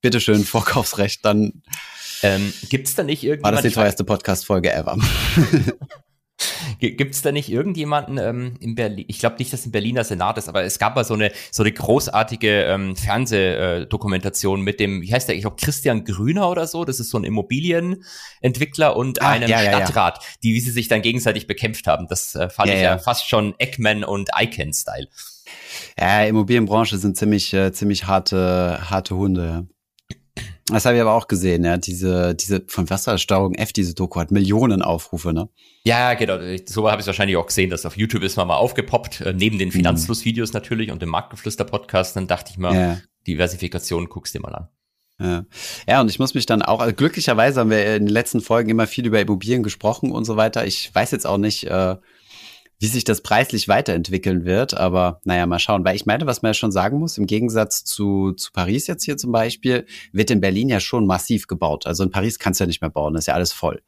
Bitteschön, 0.00 0.42
Vorkaufsrecht, 0.44 1.24
dann. 1.24 1.62
Ähm, 2.24 2.52
gibt's 2.68 2.96
da 2.96 3.04
nicht 3.04 3.22
irgendjemand? 3.22 3.44
War 3.44 3.62
das 3.62 3.62
die 3.62 3.74
teuerste 3.74 4.02
Podcast-Folge 4.02 4.72
ever? 4.72 4.98
Gibt 6.90 7.14
es 7.14 7.22
da 7.22 7.30
nicht 7.30 7.48
irgendjemanden 7.48 8.18
ähm, 8.18 8.54
in 8.58 8.74
Berlin? 8.74 9.04
Ich 9.06 9.20
glaube 9.20 9.36
nicht, 9.38 9.52
dass 9.52 9.64
ein 9.64 9.70
Berliner 9.70 10.02
Senat 10.02 10.36
ist, 10.36 10.48
aber 10.48 10.64
es 10.64 10.80
gab 10.80 10.96
mal 10.96 11.04
so 11.04 11.14
eine 11.14 11.30
so 11.52 11.62
eine 11.62 11.70
großartige 11.70 12.64
ähm, 12.64 12.96
Fernsehdokumentation 12.96 14.62
mit 14.62 14.80
dem, 14.80 15.00
wie 15.00 15.12
heißt 15.12 15.28
der? 15.28 15.36
Ich 15.36 15.42
glaube 15.42 15.56
Christian 15.60 16.04
Grüner 16.04 16.50
oder 16.50 16.66
so. 16.66 16.84
Das 16.84 16.98
ist 16.98 17.10
so 17.10 17.18
ein 17.18 17.24
Immobilienentwickler 17.24 18.96
und 18.96 19.22
ah, 19.22 19.30
einem 19.30 19.48
ja, 19.48 19.60
Stadtrat, 19.60 20.18
ja, 20.18 20.22
ja. 20.22 20.36
die 20.42 20.54
wie 20.54 20.60
sie 20.60 20.72
sich 20.72 20.88
dann 20.88 21.02
gegenseitig 21.02 21.46
bekämpft 21.46 21.86
haben. 21.86 22.08
Das 22.08 22.34
äh, 22.34 22.50
fand 22.50 22.70
ich 22.70 22.80
ja 22.80 22.98
fast 22.98 23.28
schon 23.28 23.54
Eggman 23.58 24.02
und 24.02 24.30
Icon-Style. 24.36 25.08
Ja, 25.98 26.24
Immobilienbranche 26.24 26.98
sind 26.98 27.16
ziemlich 27.16 27.54
äh, 27.54 27.72
ziemlich 27.72 28.06
harte 28.06 28.90
harte 28.90 29.14
Hunde. 29.14 29.68
Das 30.66 30.84
habe 30.84 30.96
ich 30.96 31.02
aber 31.02 31.14
auch 31.14 31.26
gesehen, 31.26 31.64
ja. 31.64 31.76
Diese, 31.76 32.34
diese 32.34 32.62
von 32.68 32.88
Wassersteuerung 32.88 33.54
F, 33.54 33.72
diese 33.72 33.94
Doku 33.94 34.20
hat 34.20 34.30
Millionen 34.30 34.82
Aufrufe, 34.82 35.32
ne? 35.32 35.48
Ja, 35.84 36.14
genau. 36.14 36.38
So 36.66 36.88
habe 36.88 37.00
ich 37.00 37.04
es 37.04 37.06
wahrscheinlich 37.08 37.36
auch 37.36 37.46
gesehen, 37.46 37.70
dass 37.70 37.84
auf 37.84 37.96
YouTube 37.96 38.22
ist 38.22 38.36
mal 38.36 38.44
mal 38.44 38.56
aufgepoppt, 38.56 39.22
äh, 39.22 39.32
neben 39.32 39.58
den 39.58 39.68
mhm. 39.68 39.72
Finanzfluss-Videos 39.72 40.52
natürlich 40.52 40.90
und 40.90 41.02
dem 41.02 41.08
Marktgeflüster-Podcast. 41.08 42.16
Dann 42.16 42.28
dachte 42.28 42.52
ich 42.52 42.58
mal, 42.58 42.74
ja. 42.74 43.00
Diversifikation 43.26 44.08
guckst 44.08 44.34
dir 44.34 44.40
mal 44.40 44.54
an. 44.54 44.68
Ja. 45.20 45.44
ja, 45.86 46.00
und 46.00 46.10
ich 46.10 46.18
muss 46.18 46.34
mich 46.34 46.46
dann 46.46 46.62
auch, 46.62 46.80
also 46.80 46.94
glücklicherweise 46.94 47.60
haben 47.60 47.70
wir 47.70 47.96
in 47.96 48.06
den 48.06 48.12
letzten 48.12 48.40
Folgen 48.40 48.70
immer 48.70 48.86
viel 48.86 49.06
über 49.06 49.20
Immobilien 49.20 49.62
gesprochen 49.62 50.10
und 50.10 50.24
so 50.24 50.36
weiter. 50.36 50.66
Ich 50.66 50.92
weiß 50.92 51.12
jetzt 51.12 51.26
auch 51.26 51.38
nicht, 51.38 51.64
äh, 51.64 51.96
wie 52.82 52.88
sich 52.88 53.04
das 53.04 53.20
preislich 53.20 53.68
weiterentwickeln 53.68 54.44
wird. 54.44 54.74
Aber 54.74 55.20
naja, 55.22 55.46
mal 55.46 55.60
schauen. 55.60 55.84
Weil 55.84 55.94
ich 55.94 56.04
meine, 56.04 56.26
was 56.26 56.42
man 56.42 56.50
ja 56.50 56.54
schon 56.54 56.72
sagen 56.72 56.98
muss, 56.98 57.16
im 57.16 57.26
Gegensatz 57.26 57.84
zu, 57.84 58.32
zu 58.32 58.50
Paris 58.50 58.88
jetzt 58.88 59.04
hier 59.04 59.16
zum 59.16 59.30
Beispiel, 59.30 59.86
wird 60.10 60.32
in 60.32 60.40
Berlin 60.40 60.68
ja 60.68 60.80
schon 60.80 61.06
massiv 61.06 61.46
gebaut. 61.46 61.86
Also 61.86 62.02
in 62.02 62.10
Paris 62.10 62.40
kannst 62.40 62.58
du 62.58 62.64
ja 62.64 62.66
nicht 62.66 62.80
mehr 62.80 62.90
bauen, 62.90 63.14
ist 63.14 63.28
ja 63.28 63.34
alles 63.34 63.52
voll. 63.52 63.82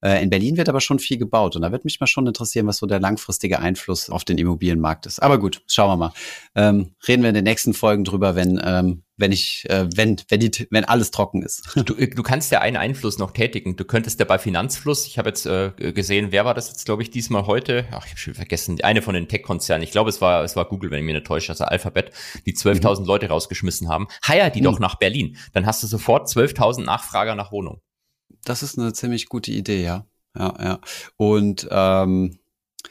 Äh, 0.00 0.22
in 0.22 0.30
Berlin 0.30 0.56
wird 0.56 0.68
aber 0.68 0.80
schon 0.80 0.98
viel 0.98 1.18
gebaut 1.18 1.56
und 1.56 1.62
da 1.62 1.72
wird 1.72 1.84
mich 1.84 1.98
mal 2.00 2.06
schon 2.06 2.26
interessieren, 2.26 2.66
was 2.66 2.78
so 2.78 2.86
der 2.86 3.00
langfristige 3.00 3.58
Einfluss 3.58 4.10
auf 4.10 4.24
den 4.24 4.38
Immobilienmarkt 4.38 5.06
ist. 5.06 5.20
Aber 5.20 5.38
gut, 5.38 5.62
schauen 5.66 5.90
wir 5.90 5.96
mal. 5.96 6.12
Ähm, 6.54 6.94
reden 7.06 7.22
wir 7.22 7.30
in 7.30 7.34
den 7.34 7.44
nächsten 7.44 7.74
Folgen 7.74 8.04
drüber, 8.04 8.36
wenn 8.36 8.60
ähm, 8.62 9.02
wenn 9.16 9.32
ich 9.32 9.64
äh, 9.68 9.88
wenn 9.94 10.16
wenn 10.28 10.40
die 10.40 10.68
wenn 10.70 10.84
alles 10.84 11.10
trocken 11.10 11.42
ist. 11.42 11.76
Du, 11.88 11.94
du 11.94 12.22
kannst 12.22 12.52
ja 12.52 12.60
einen 12.60 12.76
Einfluss 12.76 13.18
noch 13.18 13.30
tätigen. 13.30 13.76
Du 13.76 13.84
könntest 13.84 14.20
ja 14.20 14.26
bei 14.26 14.38
Finanzfluss. 14.38 15.06
Ich 15.06 15.16
habe 15.16 15.30
jetzt 15.30 15.46
äh, 15.46 15.70
gesehen, 15.92 16.32
wer 16.32 16.44
war 16.44 16.54
das 16.54 16.68
jetzt, 16.68 16.84
glaube 16.84 17.02
ich, 17.02 17.10
diesmal 17.10 17.46
heute? 17.46 17.86
Ach, 17.92 18.04
ich 18.04 18.10
habe 18.10 18.20
schon 18.20 18.34
vergessen. 18.34 18.78
Eine 18.82 19.00
von 19.00 19.14
den 19.14 19.26
Tech-Konzernen. 19.26 19.82
Ich 19.82 19.90
glaube, 19.90 20.10
es 20.10 20.20
war 20.20 20.44
es 20.44 20.54
war 20.54 20.66
Google, 20.66 20.90
wenn 20.90 20.98
ich 20.98 21.04
mich 21.06 21.14
nicht 21.14 21.26
täusche, 21.26 21.52
also 21.52 21.64
Alphabet, 21.64 22.10
die 22.46 22.54
12.000 22.54 23.00
mhm. 23.00 23.06
Leute 23.06 23.28
rausgeschmissen 23.28 23.88
haben. 23.88 24.08
Hire 24.24 24.50
die 24.50 24.60
mhm. 24.60 24.64
doch 24.64 24.80
nach 24.80 24.96
Berlin. 24.96 25.36
Dann 25.52 25.66
hast 25.66 25.82
du 25.82 25.86
sofort 25.86 26.28
12.000 26.28 26.84
Nachfrager 26.84 27.34
nach 27.34 27.52
Wohnung 27.52 27.80
das 28.44 28.62
ist 28.62 28.78
eine 28.78 28.92
ziemlich 28.92 29.28
gute 29.28 29.50
Idee, 29.50 29.82
ja. 29.82 30.06
Ja, 30.36 30.54
ja. 30.60 30.80
Und 31.16 31.68
ähm, 31.70 32.38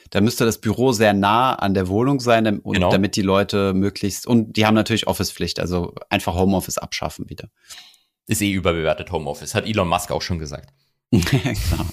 da 0.10 0.22
müsste 0.22 0.46
das 0.46 0.60
Büro 0.60 0.92
sehr 0.92 1.13
nah 1.13 1.54
an 1.56 1.74
der 1.74 1.88
Wohnung 1.88 2.20
sein, 2.20 2.60
und 2.60 2.74
genau. 2.74 2.89
damit 2.89 3.16
die 3.16 3.22
Leute 3.22 3.74
möglichst, 3.74 4.27
und 4.27 4.58
die 4.58 4.66
haben 4.66 4.75
natürlich 4.75 5.08
Office-Pflicht, 5.08 5.60
also 5.60 5.94
einfach 6.10 6.36
Homeoffice 6.36 6.77
abschaffen 6.77 7.30
wieder. 7.30 7.50
Ist 8.27 8.42
eh 8.42 8.51
überbewertet 8.51 9.12
Homeoffice, 9.12 9.56
hat 9.56 9.66
Elon 9.66 9.88
Musk 9.88 10.12
auch 10.12 10.22
schon 10.22 10.39
gesagt. 10.39 10.74
genau. 11.12 11.86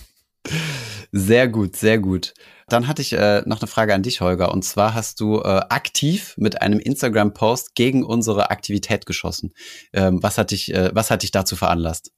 Sehr 1.13 1.47
gut, 1.47 1.77
sehr 1.77 1.99
gut. 1.99 2.35
Dann 2.67 2.89
hatte 2.89 3.01
ich 3.01 3.13
äh, 3.13 3.43
noch 3.47 3.61
eine 3.61 3.69
Frage 3.69 3.95
an 3.95 4.03
dich, 4.03 4.21
Holger. 4.21 4.51
Und 4.53 4.65
zwar 4.65 4.95
hast 4.95 5.21
du 5.21 5.39
äh, 5.39 5.61
aktiv 5.69 6.35
mit 6.37 6.61
einem 6.61 6.81
Instagram-Post 6.81 7.77
gegen 7.77 8.05
unsere 8.05 8.51
Aktivität 8.51 9.07
geschossen. 9.07 9.55
Ähm, 9.93 10.23
was 10.23 10.39
hat 10.39 10.51
dich, 10.51 10.75
äh, 10.75 10.91
was 10.93 11.13
hat 11.13 11.23
dich 11.23 11.31
dazu 11.31 11.55
veranlasst? 11.55 12.11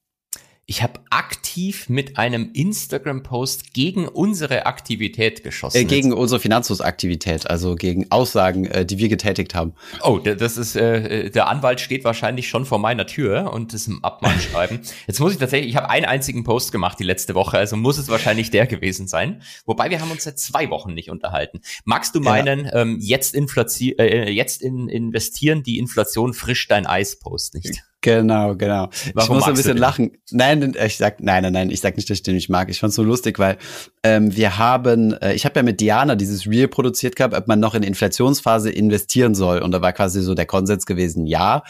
Ich 0.69 0.83
habe 0.83 0.99
aktiv 1.09 1.87
mit 1.87 2.17
einem 2.17 2.51
Instagram-Post 2.51 3.73
gegen 3.73 4.05
unsere 4.05 4.65
Aktivität 4.65 5.41
geschossen. 5.41 5.77
Äh, 5.77 5.85
gegen 5.85 6.09
jetzt. 6.09 6.17
unsere 6.17 6.41
Finanzhofsaktivität, 6.41 7.49
also 7.49 7.75
gegen 7.75 8.11
Aussagen, 8.11 8.65
äh, 8.65 8.85
die 8.85 8.97
wir 8.97 9.07
getätigt 9.07 9.55
haben. 9.55 9.75
Oh, 10.03 10.17
das 10.19 10.57
ist, 10.57 10.75
äh, 10.75 11.29
der 11.29 11.47
Anwalt 11.47 11.79
steht 11.79 12.03
wahrscheinlich 12.03 12.49
schon 12.49 12.65
vor 12.65 12.79
meiner 12.79 13.07
Tür 13.07 13.53
und 13.53 13.73
ist 13.73 13.87
im 13.87 14.03
Abmahnschreiben. 14.03 14.81
jetzt 15.07 15.21
muss 15.21 15.31
ich 15.31 15.39
tatsächlich, 15.39 15.69
ich 15.69 15.77
habe 15.77 15.89
einen 15.89 16.05
einzigen 16.05 16.43
Post 16.43 16.73
gemacht 16.73 16.99
die 16.99 17.05
letzte 17.05 17.33
Woche, 17.33 17.57
also 17.57 17.77
muss 17.77 17.97
es 17.97 18.09
wahrscheinlich 18.09 18.51
der 18.51 18.67
gewesen 18.67 19.07
sein. 19.07 19.41
Wobei 19.65 19.89
wir 19.89 20.01
haben 20.01 20.11
uns 20.11 20.25
seit 20.25 20.37
zwei 20.37 20.69
Wochen 20.69 20.93
nicht 20.93 21.09
unterhalten. 21.09 21.61
Magst 21.85 22.13
du 22.13 22.19
meinen, 22.19 22.65
ja. 22.65 22.81
ähm, 22.81 22.97
jetzt, 22.99 23.35
äh, 23.37 24.29
jetzt 24.29 24.61
in 24.61 24.89
investieren, 24.89 25.63
die 25.63 25.77
Inflation 25.77 26.33
frisch 26.33 26.67
dein 26.67 26.85
Eis 26.85 27.19
Post 27.19 27.53
nicht? 27.53 27.86
Genau, 28.01 28.55
genau. 28.55 28.89
Warum 29.15 29.37
ich 29.37 29.39
muss 29.39 29.47
ein 29.47 29.55
bisschen 29.55 29.77
lachen. 29.77 30.11
Nein, 30.31 30.75
ich 30.85 30.97
sag, 30.97 31.19
nein, 31.19 31.41
nein, 31.43 31.53
nein, 31.53 31.71
ich 31.71 31.81
sag 31.81 31.97
nicht, 31.97 32.09
dass 32.09 32.17
ich 32.17 32.23
den 32.23 32.35
nicht 32.35 32.49
mag. 32.49 32.69
Ich 32.69 32.79
fand's 32.79 32.95
so 32.95 33.03
lustig, 33.03 33.39
weil 33.39 33.57
ähm, 34.03 34.35
wir 34.35 34.59
haben, 34.59 35.13
äh, 35.13 35.33
ich 35.33 35.45
habe 35.45 35.59
ja 35.59 35.63
mit 35.63 35.81
Diana 35.81 36.15
dieses 36.15 36.45
Reel 36.47 36.67
produziert 36.67 37.15
gehabt, 37.15 37.33
ob 37.33 37.47
man 37.47 37.59
noch 37.59 37.73
in 37.73 37.81
Inflationsphase 37.81 38.69
investieren 38.69 39.33
soll. 39.33 39.61
Und 39.61 39.71
da 39.71 39.81
war 39.81 39.93
quasi 39.93 40.21
so 40.21 40.35
der 40.35 40.45
Konsens 40.45 40.85
gewesen, 40.85 41.25
ja. 41.25 41.63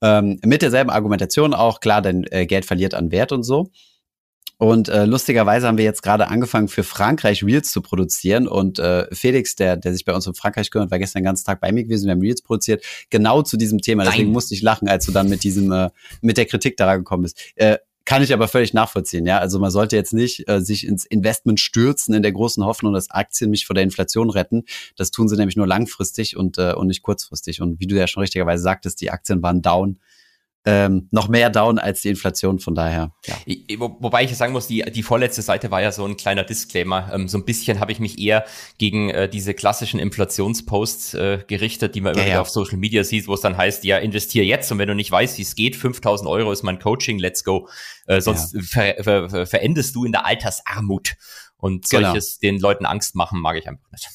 Ähm, 0.00 0.40
mit 0.44 0.62
derselben 0.62 0.90
Argumentation 0.90 1.52
auch, 1.52 1.80
klar, 1.80 2.00
denn 2.00 2.24
äh, 2.30 2.46
Geld 2.46 2.64
verliert 2.64 2.94
an 2.94 3.12
Wert 3.12 3.32
und 3.32 3.42
so. 3.42 3.70
Und 4.56 4.88
äh, 4.88 5.04
lustigerweise 5.04 5.66
haben 5.66 5.78
wir 5.78 5.84
jetzt 5.84 6.02
gerade 6.02 6.28
angefangen, 6.28 6.68
für 6.68 6.84
Frankreich 6.84 7.42
Reels 7.42 7.72
zu 7.72 7.82
produzieren. 7.82 8.46
Und 8.46 8.78
äh, 8.78 9.06
Felix, 9.12 9.56
der, 9.56 9.76
der 9.76 9.92
sich 9.92 10.04
bei 10.04 10.14
uns 10.14 10.26
um 10.26 10.34
Frankreich 10.34 10.70
kümmert, 10.70 10.90
war 10.90 10.98
gestern 10.98 11.20
den 11.20 11.26
ganzen 11.26 11.44
Tag 11.44 11.60
bei 11.60 11.72
mir 11.72 11.84
gewesen. 11.84 12.06
Wir 12.06 12.12
haben 12.12 12.20
Reels 12.20 12.42
produziert, 12.42 12.84
genau 13.10 13.42
zu 13.42 13.56
diesem 13.56 13.80
Thema. 13.80 14.04
Deswegen 14.04 14.24
Nein. 14.24 14.32
musste 14.32 14.54
ich 14.54 14.62
lachen, 14.62 14.88
als 14.88 15.06
du 15.06 15.12
dann 15.12 15.28
mit 15.28 15.42
diesem, 15.42 15.72
äh, 15.72 15.90
mit 16.20 16.36
der 16.36 16.46
Kritik 16.46 16.76
daran 16.76 16.98
gekommen 16.98 17.24
bist. 17.24 17.40
Äh, 17.56 17.78
kann 18.04 18.22
ich 18.22 18.34
aber 18.34 18.48
völlig 18.48 18.74
nachvollziehen, 18.74 19.24
ja. 19.26 19.38
Also 19.38 19.58
man 19.58 19.70
sollte 19.70 19.96
jetzt 19.96 20.12
nicht 20.12 20.46
äh, 20.46 20.60
sich 20.60 20.86
ins 20.86 21.06
Investment 21.06 21.58
stürzen 21.58 22.14
in 22.14 22.22
der 22.22 22.32
großen 22.32 22.62
Hoffnung, 22.62 22.92
dass 22.92 23.10
Aktien 23.10 23.50
mich 23.50 23.64
vor 23.64 23.72
der 23.72 23.82
Inflation 23.82 24.28
retten. 24.28 24.64
Das 24.96 25.10
tun 25.10 25.26
sie 25.26 25.36
nämlich 25.36 25.56
nur 25.56 25.66
langfristig 25.66 26.36
und, 26.36 26.58
äh, 26.58 26.74
und 26.74 26.88
nicht 26.88 27.02
kurzfristig. 27.02 27.62
Und 27.62 27.80
wie 27.80 27.86
du 27.86 27.96
ja 27.96 28.06
schon 28.06 28.20
richtigerweise 28.20 28.62
sagtest, 28.62 29.00
die 29.00 29.10
Aktien 29.10 29.42
waren 29.42 29.62
down 29.62 29.98
ähm, 30.66 31.08
noch 31.10 31.28
mehr 31.28 31.50
down 31.50 31.78
als 31.78 32.00
die 32.00 32.08
Inflation, 32.08 32.58
von 32.58 32.74
daher. 32.74 33.12
Ja. 33.26 33.36
Wo, 33.78 33.96
wobei 34.00 34.24
ich 34.24 34.34
sagen 34.34 34.52
muss, 34.52 34.66
die, 34.66 34.82
die 34.82 35.02
vorletzte 35.02 35.42
Seite 35.42 35.70
war 35.70 35.82
ja 35.82 35.92
so 35.92 36.06
ein 36.06 36.16
kleiner 36.16 36.42
Disclaimer. 36.42 37.10
Ähm, 37.12 37.28
so 37.28 37.36
ein 37.36 37.44
bisschen 37.44 37.80
habe 37.80 37.92
ich 37.92 38.00
mich 38.00 38.18
eher 38.18 38.44
gegen 38.78 39.10
äh, 39.10 39.28
diese 39.28 39.52
klassischen 39.52 40.00
Inflationsposts 40.00 41.14
äh, 41.14 41.44
gerichtet, 41.46 41.94
die 41.94 42.00
man 42.00 42.14
immer 42.14 42.26
ja, 42.26 42.34
ja. 42.34 42.40
auf 42.40 42.48
Social 42.48 42.78
Media 42.78 43.04
sieht, 43.04 43.28
wo 43.28 43.34
es 43.34 43.42
dann 43.42 43.56
heißt, 43.56 43.84
ja, 43.84 43.98
investier 43.98 44.44
jetzt 44.44 44.72
und 44.72 44.78
wenn 44.78 44.88
du 44.88 44.94
nicht 44.94 45.10
weißt, 45.10 45.36
wie 45.36 45.42
es 45.42 45.54
geht, 45.54 45.76
5000 45.76 46.28
Euro 46.28 46.50
ist 46.50 46.62
mein 46.62 46.78
Coaching, 46.78 47.18
let's 47.18 47.44
go. 47.44 47.68
Äh, 48.06 48.22
sonst 48.22 48.56
ver, 48.62 48.94
ver, 49.00 49.28
ver, 49.28 49.46
verendest 49.46 49.94
du 49.94 50.04
in 50.04 50.12
der 50.12 50.24
Altersarmut. 50.24 51.14
Und 51.56 51.88
genau. 51.88 52.08
solches 52.08 52.38
genau. 52.40 52.52
den 52.52 52.60
Leuten 52.60 52.86
Angst 52.86 53.14
machen, 53.14 53.40
mag 53.40 53.56
ich 53.56 53.68
einfach 53.68 53.90
nicht. 53.90 54.08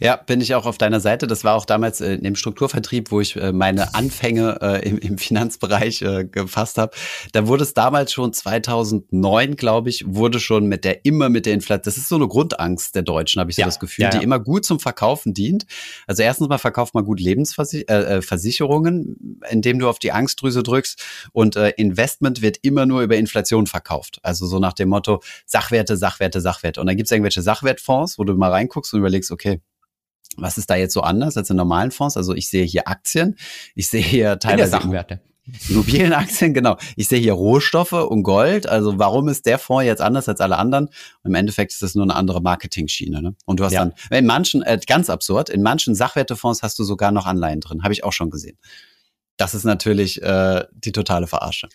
Ja, 0.00 0.16
bin 0.16 0.40
ich 0.40 0.54
auch 0.54 0.66
auf 0.66 0.76
deiner 0.76 1.00
Seite. 1.00 1.26
Das 1.26 1.44
war 1.44 1.54
auch 1.54 1.64
damals 1.64 2.00
äh, 2.00 2.14
im 2.14 2.34
Strukturvertrieb, 2.34 3.12
wo 3.12 3.20
ich 3.20 3.36
äh, 3.36 3.52
meine 3.52 3.94
Anfänge 3.94 4.58
äh, 4.60 4.88
im, 4.88 4.98
im 4.98 5.18
Finanzbereich 5.18 6.02
äh, 6.02 6.24
gefasst 6.24 6.78
habe. 6.78 6.92
Da 7.32 7.46
wurde 7.46 7.62
es 7.62 7.74
damals 7.74 8.12
schon 8.12 8.32
2009, 8.32 9.56
glaube 9.56 9.90
ich, 9.90 10.04
wurde 10.06 10.40
schon 10.40 10.66
mit 10.66 10.84
der 10.84 11.04
immer 11.04 11.28
mit 11.28 11.46
der 11.46 11.54
Inflation. 11.54 11.84
Das 11.84 11.96
ist 11.96 12.08
so 12.08 12.16
eine 12.16 12.26
Grundangst 12.26 12.96
der 12.96 13.02
Deutschen, 13.02 13.40
habe 13.40 13.50
ich 13.50 13.56
so 13.56 13.60
ja, 13.60 13.66
das 13.66 13.78
Gefühl, 13.78 14.04
ja, 14.04 14.10
ja. 14.10 14.18
die 14.18 14.24
immer 14.24 14.40
gut 14.40 14.64
zum 14.64 14.80
Verkaufen 14.80 15.32
dient. 15.32 15.66
Also 16.06 16.22
erstens 16.22 16.48
mal 16.48 16.58
verkauft 16.58 16.94
man 16.94 17.04
gut 17.04 17.20
Lebensversicherungen, 17.20 19.40
äh, 19.42 19.48
äh 19.48 19.52
indem 19.52 19.78
du 19.78 19.88
auf 19.88 20.00
die 20.00 20.10
Angstdrüse 20.10 20.64
drückst. 20.64 21.02
Und 21.32 21.56
äh, 21.56 21.70
Investment 21.76 22.42
wird 22.42 22.58
immer 22.62 22.84
nur 22.84 23.02
über 23.02 23.16
Inflation 23.16 23.66
verkauft. 23.66 24.18
Also 24.22 24.46
so 24.46 24.58
nach 24.58 24.72
dem 24.72 24.88
Motto 24.88 25.22
Sachwerte, 25.46 25.96
Sachwerte, 25.96 26.40
Sachwerte. 26.40 26.80
Und 26.80 26.88
dann 26.88 26.96
gibt 26.96 27.06
es 27.06 27.12
irgendwelche 27.12 27.42
Sachwertfonds, 27.42 28.18
wo 28.18 28.24
du 28.24 28.34
mal 28.34 28.50
reinguckst 28.50 28.92
und 28.92 29.00
überlegst, 29.00 29.30
okay 29.30 29.60
was 30.36 30.58
ist 30.58 30.70
da 30.70 30.76
jetzt 30.76 30.94
so 30.94 31.00
anders 31.00 31.36
als 31.36 31.50
in 31.50 31.56
normalen 31.56 31.90
Fonds? 31.90 32.16
Also 32.16 32.34
ich 32.34 32.48
sehe 32.48 32.64
hier 32.64 32.88
Aktien, 32.88 33.36
ich 33.74 33.88
sehe 33.88 34.02
hier 34.02 34.38
teilweise 34.38 34.70
Sachwerte. 34.70 35.20
Immobilienaktien, 35.68 36.52
genau. 36.52 36.76
Ich 36.96 37.08
sehe 37.08 37.18
hier 37.18 37.32
Rohstoffe 37.32 37.92
und 37.92 38.22
Gold. 38.22 38.68
Also 38.68 38.98
warum 38.98 39.28
ist 39.28 39.46
der 39.46 39.58
Fonds 39.58 39.86
jetzt 39.86 40.02
anders 40.02 40.28
als 40.28 40.40
alle 40.40 40.58
anderen? 40.58 40.86
Und 41.22 41.30
Im 41.30 41.34
Endeffekt 41.34 41.72
ist 41.72 41.82
das 41.82 41.94
nur 41.94 42.04
eine 42.04 42.14
andere 42.14 42.42
Marketing-Schiene. 42.42 43.22
Ne? 43.22 43.34
Und 43.46 43.58
du 43.58 43.64
hast 43.64 43.72
ja. 43.72 43.80
dann, 43.84 43.94
in 44.10 44.26
manchen, 44.26 44.62
äh, 44.62 44.78
ganz 44.86 45.08
absurd, 45.08 45.48
in 45.48 45.62
manchen 45.62 45.94
Sachwertefonds 45.94 46.62
hast 46.62 46.78
du 46.78 46.84
sogar 46.84 47.12
noch 47.12 47.24
Anleihen 47.24 47.60
drin. 47.60 47.82
Habe 47.82 47.94
ich 47.94 48.04
auch 48.04 48.12
schon 48.12 48.28
gesehen 48.28 48.58
das 49.38 49.54
ist 49.54 49.64
natürlich 49.64 50.20
äh, 50.20 50.64
die 50.72 50.92
totale 50.92 51.26
Verarsche. 51.26 51.68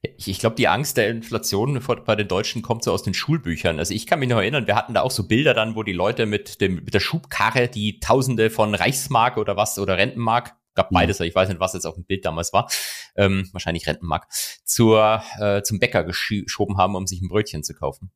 Ich, 0.00 0.26
ich 0.26 0.38
glaube, 0.40 0.56
die 0.56 0.68
Angst 0.68 0.96
der 0.96 1.08
Inflation 1.08 1.80
bei 2.04 2.16
den 2.16 2.26
Deutschen 2.26 2.62
kommt 2.62 2.82
so 2.82 2.92
aus 2.92 3.02
den 3.02 3.14
Schulbüchern. 3.14 3.78
Also 3.78 3.94
ich 3.94 4.06
kann 4.06 4.18
mich 4.18 4.28
noch 4.28 4.38
erinnern, 4.38 4.66
wir 4.66 4.74
hatten 4.74 4.94
da 4.94 5.02
auch 5.02 5.10
so 5.10 5.28
Bilder 5.28 5.54
dann, 5.54 5.76
wo 5.76 5.82
die 5.82 5.92
Leute 5.92 6.26
mit, 6.26 6.60
dem, 6.60 6.76
mit 6.76 6.94
der 6.94 7.00
Schubkarre 7.00 7.68
die 7.68 8.00
Tausende 8.00 8.50
von 8.50 8.74
Reichsmark 8.74 9.36
oder 9.36 9.56
was 9.56 9.78
oder 9.78 9.98
Rentenmark 9.98 10.56
gab 10.74 10.90
beides, 10.90 11.20
ich 11.20 11.34
weiß 11.34 11.48
nicht, 11.48 11.60
was 11.60 11.74
jetzt 11.74 11.84
auf 11.84 11.96
dem 11.96 12.04
Bild 12.04 12.24
damals 12.24 12.52
war, 12.52 12.70
ähm, 13.16 13.48
wahrscheinlich 13.52 13.86
Rentenmark, 13.86 14.28
zur, 14.64 15.22
äh, 15.38 15.62
zum 15.62 15.78
Bäcker 15.78 16.04
geschoben 16.04 16.78
haben, 16.78 16.94
um 16.94 17.06
sich 17.06 17.20
ein 17.20 17.28
Brötchen 17.28 17.62
zu 17.62 17.74
kaufen. 17.74 18.10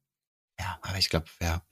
Ja, 0.59 0.79
aber 0.83 0.99
ich 0.99 1.11
glaube, 1.11 1.27
ja. 1.43 1.63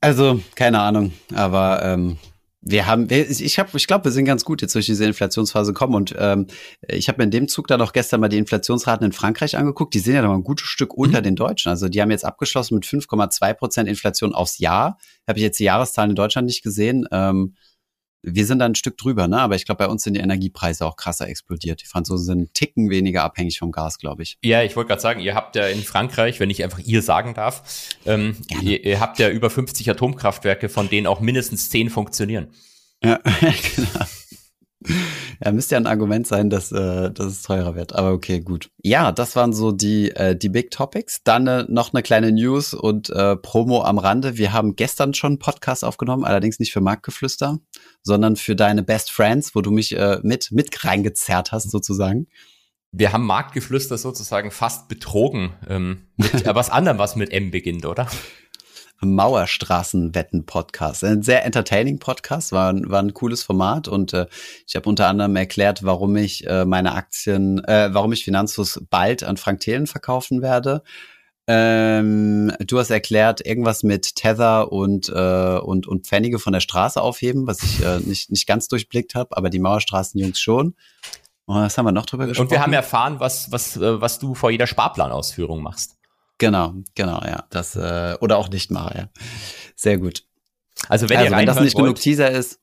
Also, 0.00 0.42
keine 0.56 0.80
Ahnung, 0.80 1.12
aber 1.32 1.84
ähm, 1.84 2.18
wir 2.64 2.86
haben, 2.86 3.08
ich 3.10 3.58
habe, 3.58 3.76
ich 3.76 3.88
glaube, 3.88 4.04
wir 4.04 4.12
sind 4.12 4.24
ganz 4.24 4.44
gut 4.44 4.62
jetzt 4.62 4.74
durch 4.76 4.86
diese 4.86 5.04
Inflationsphase 5.04 5.72
kommen 5.72 5.96
und 5.96 6.14
ähm, 6.16 6.46
ich 6.86 7.08
habe 7.08 7.18
mir 7.18 7.24
in 7.24 7.32
dem 7.32 7.48
Zug 7.48 7.66
dann 7.66 7.82
auch 7.82 7.92
gestern 7.92 8.20
mal 8.20 8.28
die 8.28 8.38
Inflationsraten 8.38 9.04
in 9.04 9.12
Frankreich 9.12 9.56
angeguckt. 9.56 9.94
Die 9.94 9.98
sind 9.98 10.14
ja 10.14 10.22
noch 10.22 10.32
ein 10.32 10.44
gutes 10.44 10.68
Stück 10.68 10.94
unter 10.94 11.18
mhm. 11.18 11.24
den 11.24 11.36
Deutschen. 11.36 11.70
Also 11.70 11.88
die 11.88 12.00
haben 12.00 12.12
jetzt 12.12 12.24
abgeschlossen 12.24 12.76
mit 12.76 12.84
5,2 12.84 13.54
Prozent 13.54 13.88
Inflation 13.88 14.32
aufs 14.32 14.58
Jahr. 14.58 14.98
Habe 15.26 15.40
ich 15.40 15.42
jetzt 15.42 15.58
die 15.58 15.64
Jahreszahlen 15.64 16.10
in 16.10 16.16
Deutschland 16.16 16.46
nicht 16.46 16.62
gesehen. 16.62 17.06
Ähm, 17.10 17.56
wir 18.22 18.46
sind 18.46 18.60
da 18.60 18.66
ein 18.66 18.74
Stück 18.74 18.96
drüber, 18.96 19.26
ne? 19.26 19.40
Aber 19.40 19.56
ich 19.56 19.64
glaube, 19.64 19.84
bei 19.84 19.88
uns 19.88 20.04
sind 20.04 20.14
die 20.14 20.20
Energiepreise 20.20 20.86
auch 20.86 20.96
krasser 20.96 21.28
explodiert. 21.28 21.82
Die 21.82 21.86
Franzosen 21.86 22.24
sind 22.24 22.38
einen 22.38 22.52
Ticken 22.52 22.88
weniger 22.88 23.24
abhängig 23.24 23.58
vom 23.58 23.72
Gas, 23.72 23.98
glaube 23.98 24.22
ich. 24.22 24.38
Ja, 24.42 24.62
ich 24.62 24.76
wollte 24.76 24.88
gerade 24.88 25.02
sagen, 25.02 25.20
ihr 25.20 25.34
habt 25.34 25.56
ja 25.56 25.66
in 25.66 25.82
Frankreich, 25.82 26.38
wenn 26.38 26.50
ich 26.50 26.62
einfach 26.62 26.78
ihr 26.78 27.02
sagen 27.02 27.34
darf, 27.34 27.62
ähm, 28.06 28.36
ihr, 28.62 28.84
ihr, 28.84 29.00
habt 29.00 29.18
ja 29.18 29.28
über 29.28 29.50
50 29.50 29.90
Atomkraftwerke, 29.90 30.68
von 30.68 30.88
denen 30.88 31.06
auch 31.06 31.20
mindestens 31.20 31.70
10 31.70 31.90
funktionieren. 31.90 32.48
Ja, 33.02 33.18
genau. 33.40 34.06
Ja, 35.44 35.50
müsste 35.52 35.74
ja 35.74 35.80
ein 35.80 35.86
Argument 35.86 36.26
sein, 36.26 36.50
dass, 36.50 36.70
äh, 36.72 37.10
dass 37.10 37.26
es 37.26 37.42
teurer 37.42 37.74
wird. 37.74 37.94
Aber 37.94 38.12
okay, 38.12 38.40
gut. 38.40 38.70
Ja, 38.82 39.10
das 39.12 39.34
waren 39.34 39.52
so 39.52 39.72
die, 39.72 40.10
äh, 40.10 40.36
die 40.36 40.48
Big 40.48 40.70
Topics. 40.70 41.22
Dann 41.24 41.46
äh, 41.46 41.64
noch 41.68 41.92
eine 41.92 42.02
kleine 42.02 42.30
News 42.30 42.74
und 42.74 43.10
äh, 43.10 43.36
Promo 43.36 43.82
am 43.82 43.98
Rande. 43.98 44.36
Wir 44.36 44.52
haben 44.52 44.76
gestern 44.76 45.14
schon 45.14 45.32
einen 45.32 45.38
Podcast 45.38 45.84
aufgenommen, 45.84 46.24
allerdings 46.24 46.58
nicht 46.58 46.72
für 46.72 46.80
Marktgeflüster, 46.80 47.58
sondern 48.02 48.36
für 48.36 48.54
deine 48.54 48.82
Best 48.82 49.10
Friends, 49.10 49.54
wo 49.54 49.62
du 49.62 49.70
mich 49.70 49.96
äh, 49.96 50.18
mit, 50.22 50.52
mit 50.52 50.84
reingezerrt 50.84 51.52
hast, 51.52 51.70
sozusagen. 51.70 52.28
Wir 52.92 53.12
haben 53.12 53.24
Marktgeflüster 53.24 53.96
sozusagen 53.96 54.50
fast 54.50 54.88
betrogen. 54.88 55.54
Ähm, 55.68 56.02
mit 56.16 56.46
äh, 56.46 56.54
was 56.54 56.70
anderem, 56.70 56.98
was 56.98 57.16
mit 57.16 57.32
M 57.32 57.50
beginnt, 57.50 57.86
oder? 57.86 58.06
Mauerstraßenwetten-Podcast. 59.02 61.04
Ein 61.04 61.22
sehr 61.22 61.44
entertaining 61.44 61.98
Podcast, 61.98 62.52
war, 62.52 62.74
war 62.88 63.02
ein 63.02 63.14
cooles 63.14 63.42
Format 63.42 63.88
und 63.88 64.12
äh, 64.12 64.26
ich 64.66 64.76
habe 64.76 64.88
unter 64.88 65.08
anderem 65.08 65.36
erklärt, 65.36 65.84
warum 65.84 66.16
ich 66.16 66.46
äh, 66.46 66.64
meine 66.64 66.94
Aktien, 66.94 67.64
äh, 67.64 67.90
warum 67.92 68.12
ich 68.12 68.24
Finanzfluss 68.24 68.82
bald 68.90 69.24
an 69.24 69.36
Frank 69.36 69.60
Thelen 69.60 69.86
verkaufen 69.86 70.42
werde. 70.42 70.82
Ähm, 71.48 72.52
du 72.60 72.78
hast 72.78 72.90
erklärt, 72.90 73.44
irgendwas 73.44 73.82
mit 73.82 74.14
Tether 74.14 74.70
und, 74.70 75.08
äh, 75.08 75.58
und, 75.58 75.88
und 75.88 76.06
Pfennige 76.06 76.38
von 76.38 76.52
der 76.52 76.60
Straße 76.60 77.00
aufheben, 77.00 77.48
was 77.48 77.62
ich 77.62 77.84
äh, 77.84 77.98
nicht, 77.98 78.30
nicht 78.30 78.46
ganz 78.46 78.68
durchblickt 78.68 79.16
habe, 79.16 79.36
aber 79.36 79.50
die 79.50 79.58
Mauerstraßenjungs 79.58 80.38
schon. 80.38 80.76
Und 81.46 81.56
was 81.56 81.76
haben 81.76 81.86
wir 81.86 81.92
noch 81.92 82.06
drüber 82.06 82.26
gesprochen? 82.26 82.46
Und 82.46 82.52
wir 82.52 82.62
haben 82.62 82.72
erfahren, 82.72 83.18
was, 83.18 83.50
was, 83.50 83.76
äh, 83.76 84.00
was 84.00 84.20
du 84.20 84.34
vor 84.34 84.50
jeder 84.50 84.68
Sparplanausführung 84.68 85.62
machst. 85.62 85.96
Genau, 86.42 86.74
genau, 86.96 87.22
ja. 87.24 87.44
Das, 87.50 87.76
äh, 87.76 88.16
oder 88.20 88.36
auch 88.36 88.48
nicht 88.48 88.72
mache, 88.72 88.98
ja. 88.98 89.08
Sehr 89.76 89.98
gut. 89.98 90.24
Also 90.88 91.08
wenn, 91.08 91.18
also, 91.18 91.30
wenn 91.36 91.46
das 91.46 91.60
nicht 91.60 91.76
wollt, 91.76 91.84
genug 91.84 92.00
Teaser 92.00 92.32
ist, 92.32 92.58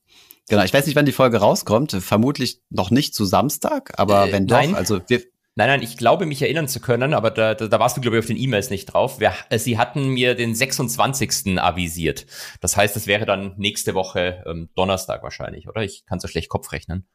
genau, 0.50 0.62
ich 0.64 0.74
weiß 0.74 0.84
nicht, 0.84 0.96
wann 0.96 1.06
die 1.06 1.12
Folge 1.12 1.38
rauskommt, 1.38 1.92
vermutlich 1.92 2.60
noch 2.68 2.90
nicht 2.90 3.14
zu 3.14 3.24
Samstag, 3.24 3.98
aber 3.98 4.28
äh, 4.28 4.32
wenn 4.32 4.46
doch, 4.46 4.58
nein. 4.58 4.74
also 4.74 5.00
wir. 5.08 5.22
Nein, 5.56 5.68
nein, 5.68 5.82
ich 5.82 5.96
glaube, 5.96 6.26
mich 6.26 6.42
erinnern 6.42 6.68
zu 6.68 6.80
können, 6.80 7.14
aber 7.14 7.30
da, 7.30 7.54
da, 7.54 7.68
da 7.68 7.80
warst 7.80 7.96
du, 7.96 8.02
glaube 8.02 8.16
ich, 8.16 8.20
auf 8.20 8.26
den 8.26 8.36
E-Mails 8.36 8.68
nicht 8.68 8.84
drauf. 8.84 9.18
Wir, 9.18 9.32
äh, 9.48 9.58
sie 9.58 9.78
hatten 9.78 10.08
mir 10.08 10.34
den 10.34 10.54
26. 10.54 11.58
avisiert. 11.58 12.26
Das 12.60 12.76
heißt, 12.76 12.96
es 12.96 13.06
wäre 13.06 13.24
dann 13.24 13.54
nächste 13.56 13.94
Woche 13.94 14.44
ähm, 14.46 14.68
Donnerstag 14.74 15.22
wahrscheinlich, 15.22 15.68
oder? 15.68 15.82
Ich 15.82 16.04
kann 16.04 16.20
so 16.20 16.28
schlecht 16.28 16.50
Kopf 16.50 16.70
rechnen. 16.72 17.08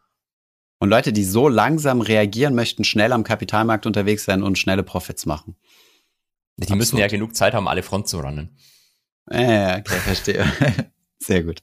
Und 0.80 0.90
Leute, 0.90 1.14
die 1.14 1.24
so 1.24 1.48
langsam 1.48 2.02
reagieren, 2.02 2.56
möchten 2.56 2.84
schnell 2.84 3.14
am 3.14 3.24
Kapitalmarkt 3.24 3.86
unterwegs 3.86 4.26
sein 4.26 4.44
und 4.44 4.58
schnelle 4.58 4.84
Profits 4.84 5.26
machen. 5.26 5.56
Die 6.58 6.64
Absolut. 6.64 6.80
müssen 6.80 6.98
ja 6.98 7.08
genug 7.08 7.36
Zeit 7.36 7.54
haben, 7.54 7.68
alle 7.68 7.84
Front 7.84 8.08
zu 8.08 8.20
runnen. 8.20 8.58
Ja, 9.30 9.78
okay, 9.78 10.00
verstehe. 10.00 10.46
Sehr 11.20 11.44
gut. 11.44 11.62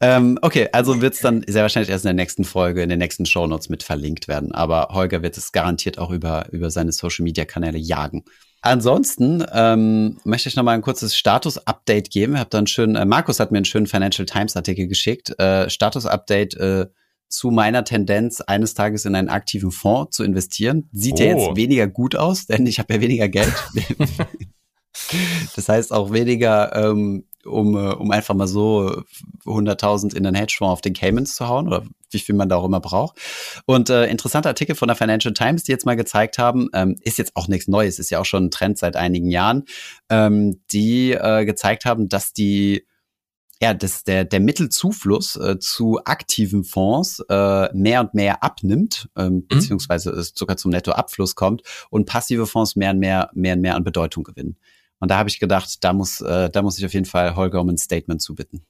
Ähm, 0.00 0.38
okay, 0.42 0.68
also 0.72 1.00
wird 1.00 1.14
es 1.14 1.20
dann 1.20 1.42
sehr 1.46 1.62
wahrscheinlich 1.62 1.90
erst 1.90 2.04
in 2.04 2.10
der 2.10 2.22
nächsten 2.22 2.44
Folge, 2.44 2.82
in 2.82 2.90
den 2.90 2.98
nächsten 2.98 3.26
Shownotes 3.26 3.68
mit 3.68 3.82
verlinkt 3.82 4.28
werden. 4.28 4.52
Aber 4.52 4.88
Holger 4.92 5.22
wird 5.22 5.36
es 5.36 5.52
garantiert 5.52 5.98
auch 5.98 6.10
über, 6.10 6.46
über 6.52 6.70
seine 6.70 6.92
Social-Media-Kanäle 6.92 7.78
jagen. 7.78 8.24
Ansonsten 8.62 9.44
ähm, 9.52 10.18
möchte 10.24 10.48
ich 10.48 10.54
noch 10.54 10.62
mal 10.62 10.72
ein 10.72 10.82
kurzes 10.82 11.16
Status-Update 11.16 12.10
geben. 12.10 12.34
Ich 12.34 12.40
habe 12.40 12.50
dann 12.50 12.66
schön, 12.66 12.94
äh, 12.94 13.06
Markus 13.06 13.40
hat 13.40 13.50
mir 13.50 13.58
einen 13.58 13.64
schönen 13.64 13.86
Financial 13.86 14.26
Times-Artikel 14.26 14.86
geschickt. 14.86 15.36
Äh, 15.40 15.70
Status-Update 15.70 16.54
äh, 16.58 16.86
zu 17.30 17.50
meiner 17.50 17.84
Tendenz, 17.84 18.40
eines 18.40 18.74
Tages 18.74 19.04
in 19.06 19.14
einen 19.14 19.28
aktiven 19.28 19.70
Fonds 19.70 20.16
zu 20.16 20.24
investieren. 20.24 20.88
Sieht 20.92 21.14
oh. 21.14 21.22
ja 21.22 21.26
jetzt 21.26 21.48
oh. 21.50 21.56
weniger 21.56 21.86
gut 21.86 22.16
aus, 22.16 22.46
denn 22.46 22.66
ich 22.66 22.78
habe 22.78 22.94
ja 22.94 23.00
weniger 23.00 23.28
Geld. 23.28 23.54
das 25.56 25.68
heißt 25.68 25.92
auch 25.92 26.12
weniger, 26.12 26.74
ähm, 26.74 27.24
um, 27.46 27.76
äh, 27.76 27.92
um 27.94 28.10
einfach 28.10 28.34
mal 28.34 28.48
so 28.48 29.02
100.000 29.46 30.14
in 30.14 30.24
den 30.24 30.34
Hedgefonds 30.34 30.72
auf 30.72 30.80
den 30.80 30.92
Caymans 30.92 31.36
zu 31.36 31.48
hauen 31.48 31.68
oder 31.68 31.84
wie 32.10 32.18
viel 32.18 32.34
man 32.34 32.48
da 32.48 32.56
auch 32.56 32.64
immer 32.64 32.80
braucht. 32.80 33.18
Und 33.64 33.88
äh, 33.88 34.06
interessanter 34.06 34.50
Artikel 34.50 34.74
von 34.74 34.88
der 34.88 34.96
Financial 34.96 35.32
Times, 35.32 35.62
die 35.62 35.72
jetzt 35.72 35.86
mal 35.86 35.96
gezeigt 35.96 36.38
haben, 36.38 36.68
ähm, 36.74 36.96
ist 37.02 37.18
jetzt 37.18 37.36
auch 37.36 37.46
nichts 37.46 37.68
Neues, 37.68 38.00
ist 38.00 38.10
ja 38.10 38.18
auch 38.18 38.24
schon 38.24 38.46
ein 38.46 38.50
Trend 38.50 38.76
seit 38.76 38.96
einigen 38.96 39.30
Jahren, 39.30 39.64
ähm, 40.08 40.60
die 40.72 41.12
äh, 41.12 41.44
gezeigt 41.44 41.84
haben, 41.84 42.08
dass 42.08 42.32
die 42.32 42.84
ja, 43.62 43.74
dass 43.74 44.04
der, 44.04 44.24
der 44.24 44.40
Mittelzufluss 44.40 45.36
äh, 45.36 45.58
zu 45.58 46.00
aktiven 46.04 46.64
Fonds 46.64 47.22
äh, 47.28 47.68
mehr 47.74 48.00
und 48.00 48.14
mehr 48.14 48.42
abnimmt, 48.42 49.10
ähm, 49.16 49.34
mhm. 49.34 49.48
beziehungsweise 49.48 50.10
es 50.10 50.32
sogar 50.34 50.56
zum 50.56 50.70
Nettoabfluss 50.70 51.34
kommt 51.34 51.62
und 51.90 52.06
passive 52.06 52.46
Fonds 52.46 52.74
mehr 52.74 52.92
und 52.92 52.98
mehr, 52.98 53.30
mehr 53.34 53.54
und 53.54 53.60
mehr 53.60 53.76
an 53.76 53.84
Bedeutung 53.84 54.24
gewinnen. 54.24 54.56
Und 54.98 55.10
da 55.10 55.18
habe 55.18 55.28
ich 55.28 55.40
gedacht, 55.40 55.84
da 55.84 55.92
muss, 55.92 56.22
äh, 56.22 56.48
da 56.48 56.62
muss 56.62 56.78
ich 56.78 56.86
auf 56.86 56.94
jeden 56.94 57.06
Fall 57.06 57.36
Holger 57.36 57.60
um 57.60 57.68
ein 57.68 57.78
Statement 57.78 58.22
zubitten. 58.22 58.64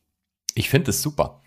Ich 0.55 0.69
finde 0.69 0.87
das 0.87 1.03
super. 1.03 1.41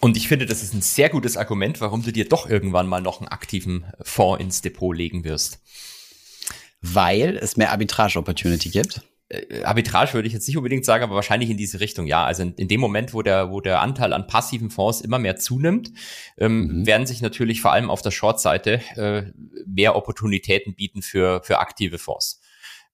Und 0.00 0.16
ich 0.16 0.28
finde, 0.28 0.46
das 0.46 0.62
ist 0.62 0.72
ein 0.72 0.82
sehr 0.82 1.10
gutes 1.10 1.36
Argument, 1.36 1.80
warum 1.80 2.02
du 2.02 2.12
dir 2.12 2.28
doch 2.28 2.48
irgendwann 2.48 2.86
mal 2.86 3.02
noch 3.02 3.20
einen 3.20 3.28
aktiven 3.28 3.84
Fonds 4.00 4.42
ins 4.42 4.62
Depot 4.62 4.96
legen 4.96 5.24
wirst. 5.24 5.60
Weil 6.80 7.36
es 7.36 7.56
mehr 7.56 7.72
Arbitrage-Opportunity 7.72 8.70
gibt 8.70 9.02
äh, 9.30 9.62
Arbitrage 9.62 10.14
würde 10.14 10.26
ich 10.26 10.34
jetzt 10.34 10.46
nicht 10.46 10.56
unbedingt 10.56 10.84
sagen, 10.84 11.04
aber 11.04 11.14
wahrscheinlich 11.14 11.50
in 11.50 11.56
diese 11.56 11.80
Richtung, 11.80 12.06
ja. 12.06 12.24
Also 12.24 12.42
in, 12.42 12.54
in 12.54 12.68
dem 12.68 12.80
Moment, 12.80 13.14
wo 13.14 13.22
der, 13.22 13.50
wo 13.50 13.60
der 13.60 13.80
Anteil 13.80 14.12
an 14.12 14.26
passiven 14.26 14.70
Fonds 14.70 15.00
immer 15.00 15.18
mehr 15.18 15.36
zunimmt, 15.36 15.92
ähm, 16.36 16.80
mhm. 16.80 16.86
werden 16.86 17.06
sich 17.06 17.22
natürlich 17.22 17.60
vor 17.60 17.72
allem 17.72 17.90
auf 17.90 18.02
der 18.02 18.10
Short-Seite 18.10 18.80
äh, 18.96 19.32
mehr 19.66 19.96
Opportunitäten 19.96 20.74
bieten 20.74 21.02
für, 21.02 21.42
für 21.44 21.58
aktive 21.58 21.98
Fonds. 21.98 22.40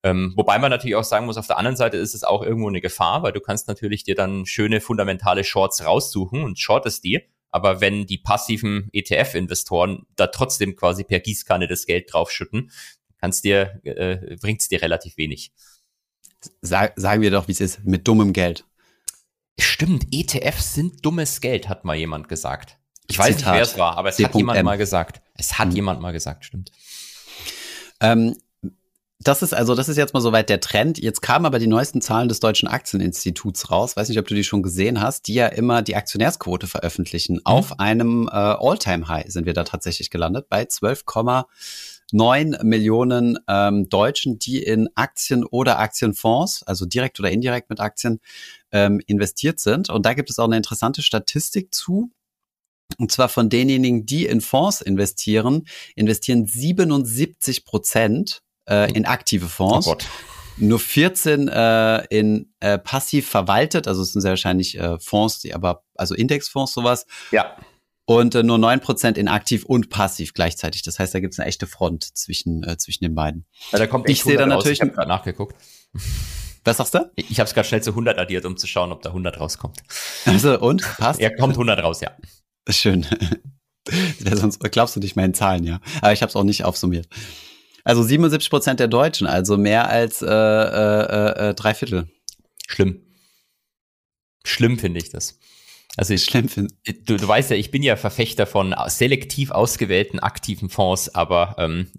Ähm, 0.03 0.35
wobei 0.37 0.59
man 0.59 0.70
natürlich 0.70 0.94
auch 0.94 1.05
sagen 1.05 1.27
muss, 1.27 1.38
auf 1.38 1.46
der 1.46 1.59
anderen 1.59 1.77
Seite 1.77 1.96
ist 1.96 2.14
es 2.14 2.22
auch 2.22 2.42
irgendwo 2.42 2.68
eine 2.68 2.81
Gefahr, 2.81 3.22
weil 3.22 3.33
du 3.33 3.40
kannst 3.40 3.66
natürlich 3.66 4.05
dir 4.05 4.14
dann 4.14 4.46
schöne 4.46 4.81
fundamentale 4.81 5.42
Shorts 5.42 5.85
raussuchen 5.85 6.44
und 6.44 6.59
shortest 6.59 7.03
die. 7.03 7.22
Aber 7.51 7.81
wenn 7.81 8.07
die 8.07 8.18
passiven 8.18 8.90
ETF-Investoren 8.92 10.07
da 10.14 10.27
trotzdem 10.27 10.77
quasi 10.77 11.05
per 11.05 11.20
Gießkanne 11.20 11.66
das 11.66 11.87
Geld 11.87 12.12
draufschütten, 12.12 12.70
kannst 13.18 13.44
dir, 13.44 13.81
äh, 13.85 14.37
bringt's 14.40 14.68
dir 14.68 14.83
relativ 14.83 15.16
wenig. 15.16 15.53
Sag, 16.61 16.92
sagen 16.96 17.22
wir 17.22 17.31
doch, 17.31 17.49
wie 17.49 17.53
es 17.53 17.61
ist, 17.61 17.85
mit 17.85 18.07
dummem 18.07 18.33
Geld. 18.33 18.64
Stimmt, 19.59 20.07
ETFs 20.12 20.75
sind 20.75 21.05
dummes 21.05 21.40
Geld, 21.40 21.68
hat 21.68 21.85
mal 21.85 21.96
jemand 21.96 22.29
gesagt. 22.29 22.79
Ich 23.09 23.18
weiß 23.18 23.37
Zitat. 23.37 23.55
nicht, 23.55 23.55
wer 23.55 23.62
es 23.62 23.79
war, 23.79 23.96
aber 23.96 24.09
es 24.11 24.18
hat 24.18 24.35
jemand 24.35 24.59
M. 24.59 24.64
mal 24.64 24.79
gesagt. 24.79 25.22
Es 25.35 25.59
hat 25.59 25.68
mhm. 25.68 25.77
jemand 25.77 26.01
mal 26.01 26.12
gesagt, 26.12 26.44
stimmt. 26.44 26.72
Ähm, 28.01 28.37
das 29.18 29.42
ist 29.42 29.55
also, 29.55 29.75
das 29.75 29.88
ist 29.88 29.96
jetzt 29.96 30.12
mal 30.12 30.20
soweit 30.20 30.51
der 30.51 30.61
Trend. 30.61 30.99
Jetzt 30.99 31.22
kamen 31.22 31.46
aber 31.46 31.59
die 31.59 31.66
neuesten 31.66 32.01
Zahlen 32.01 32.29
des 32.29 32.38
Deutschen 32.38 32.68
Aktieninstituts 32.68 33.70
raus. 33.70 33.96
Weiß 33.96 34.09
nicht, 34.09 34.18
ob 34.18 34.29
du 34.29 34.35
die 34.35 34.44
schon 34.44 34.62
gesehen 34.62 35.01
hast, 35.01 35.27
die 35.27 35.35
ja 35.35 35.46
immer 35.46 35.83
die 35.83 35.96
Aktionärsquote 35.96 36.66
veröffentlichen. 36.66 37.37
Mhm. 37.37 37.42
Auf 37.44 37.81
einem 37.81 38.29
äh, 38.29 38.33
All-Time-High 38.33 39.31
sind 39.31 39.46
wir 39.46 39.55
da 39.55 39.64
tatsächlich 39.64 40.11
gelandet 40.11 40.49
bei 40.49 40.66
12, 40.66 41.05
9 42.12 42.59
Millionen 42.62 43.38
ähm, 43.49 43.88
Deutschen, 43.88 44.38
die 44.38 44.62
in 44.62 44.88
Aktien 44.95 45.45
oder 45.45 45.79
Aktienfonds, 45.79 46.62
also 46.62 46.87
direkt 46.87 47.19
oder 47.21 47.31
indirekt 47.31 47.71
mit 47.71 47.81
Aktien, 47.81 48.21
ähm, 48.73 49.01
investiert 49.07 49.61
sind. 49.61 49.90
Und 49.90 50.07
da 50.07 50.14
gibt 50.14 50.31
es 50.31 50.38
auch 50.38 50.45
eine 50.45 50.57
interessante 50.57 51.03
Statistik 51.03 51.75
zu. 51.75 52.11
Und 52.99 53.11
zwar 53.11 53.29
von 53.29 53.51
denjenigen, 53.51 54.07
die 54.07 54.27
in 54.27 54.40
Fonds 54.40 54.81
investieren, 54.81 55.66
investieren 55.97 56.47
77 56.47 57.64
Prozent 57.64 58.42
äh, 58.69 58.92
in 58.92 59.07
aktive 59.07 59.49
Fonds. 59.49 59.88
Oh 59.88 59.97
nur 60.59 60.79
14 60.79 61.49
äh, 61.49 62.05
in 62.07 62.51
äh, 62.61 62.79
passiv 62.79 63.29
verwaltet, 63.29 63.87
also 63.87 64.01
es 64.01 64.12
sind 64.12 64.23
sehr 64.23 64.31
wahrscheinlich 64.31 64.79
äh, 64.79 64.99
Fonds, 64.99 65.40
die 65.40 65.53
aber, 65.53 65.85
also 65.95 66.14
Indexfonds 66.14 66.73
sowas. 66.73 67.05
Ja 67.31 67.57
und 68.07 68.35
äh, 68.35 68.42
nur 68.42 68.57
neun 68.57 68.81
Prozent 68.81 69.19
in 69.19 69.29
aktiv 69.29 69.64
und 69.64 69.90
passiv 69.90 70.33
gleichzeitig. 70.33 70.83
Das 70.83 70.99
heißt, 70.99 71.14
da 71.14 71.21
gibt 71.21 71.35
es 71.35 71.40
eine 71.40 71.49
echte 71.49 71.66
Front 71.66 72.16
zwischen, 72.16 72.62
äh, 72.62 72.79
zwischen 72.79 73.05
den 73.05 73.14
beiden. 73.14 73.45
Ja, 73.73 73.79
da 73.79 73.87
kommt 73.87 74.09
ich 74.09 74.23
sehe 74.23 74.38
dann 74.38 74.49
natürlich. 74.49 74.81
Ich 74.81 74.88
habe 74.97 75.09
nachgeguckt. 75.09 75.57
Was 76.64 76.79
sagst 76.79 76.95
du? 76.95 77.11
Ich 77.16 77.38
habe 77.38 77.47
es 77.47 77.55
gerade 77.55 77.69
schnell 77.69 77.83
zu 77.83 77.90
100 77.90 78.19
addiert, 78.19 78.45
um 78.45 78.57
zu 78.57 78.66
schauen, 78.66 78.90
ob 78.90 79.03
da 79.03 79.11
100 79.11 79.38
rauskommt. 79.38 79.83
Also 80.25 80.59
und 80.59 80.83
passt? 80.99 81.21
Er 81.21 81.35
kommt 81.37 81.55
100 81.55 81.83
raus, 81.83 82.01
ja. 82.01 82.11
Schön. 82.69 83.07
Sonst 84.19 84.59
glaubst 84.73 84.97
du 84.97 85.01
nicht 85.01 85.14
meinen 85.14 85.35
Zahlen, 85.35 85.64
ja. 85.64 85.81
Aber 86.01 86.12
ich 86.12 86.23
habe 86.23 86.31
es 86.31 86.37
auch 86.37 86.42
nicht 86.42 86.64
aufsummiert. 86.64 87.09
Also 87.85 88.03
77 88.03 88.51
Prozent 88.51 88.81
der 88.81 88.88
Deutschen, 88.88 89.29
also 89.29 89.57
mehr 89.57 89.88
als 89.88 90.23
äh, 90.23 90.27
äh, 90.27 91.51
äh, 91.51 91.55
drei 91.55 91.73
Viertel. 91.75 92.09
Schlimm. 92.66 93.01
Schlimm 94.45 94.79
finde 94.79 94.99
ich 94.99 95.11
das. 95.11 95.38
Also 95.96 96.14
ich, 96.14 96.24
Schlimm 96.24 96.48
du, 96.48 97.16
du 97.16 97.28
weißt 97.28 97.50
ja, 97.50 97.56
ich 97.56 97.70
bin 97.70 97.82
ja 97.82 97.96
Verfechter 97.96 98.46
von 98.46 98.74
selektiv 98.88 99.50
ausgewählten 99.50 100.18
aktiven 100.18 100.68
Fonds, 100.68 101.14
aber 101.14 101.56
ähm, 101.59 101.90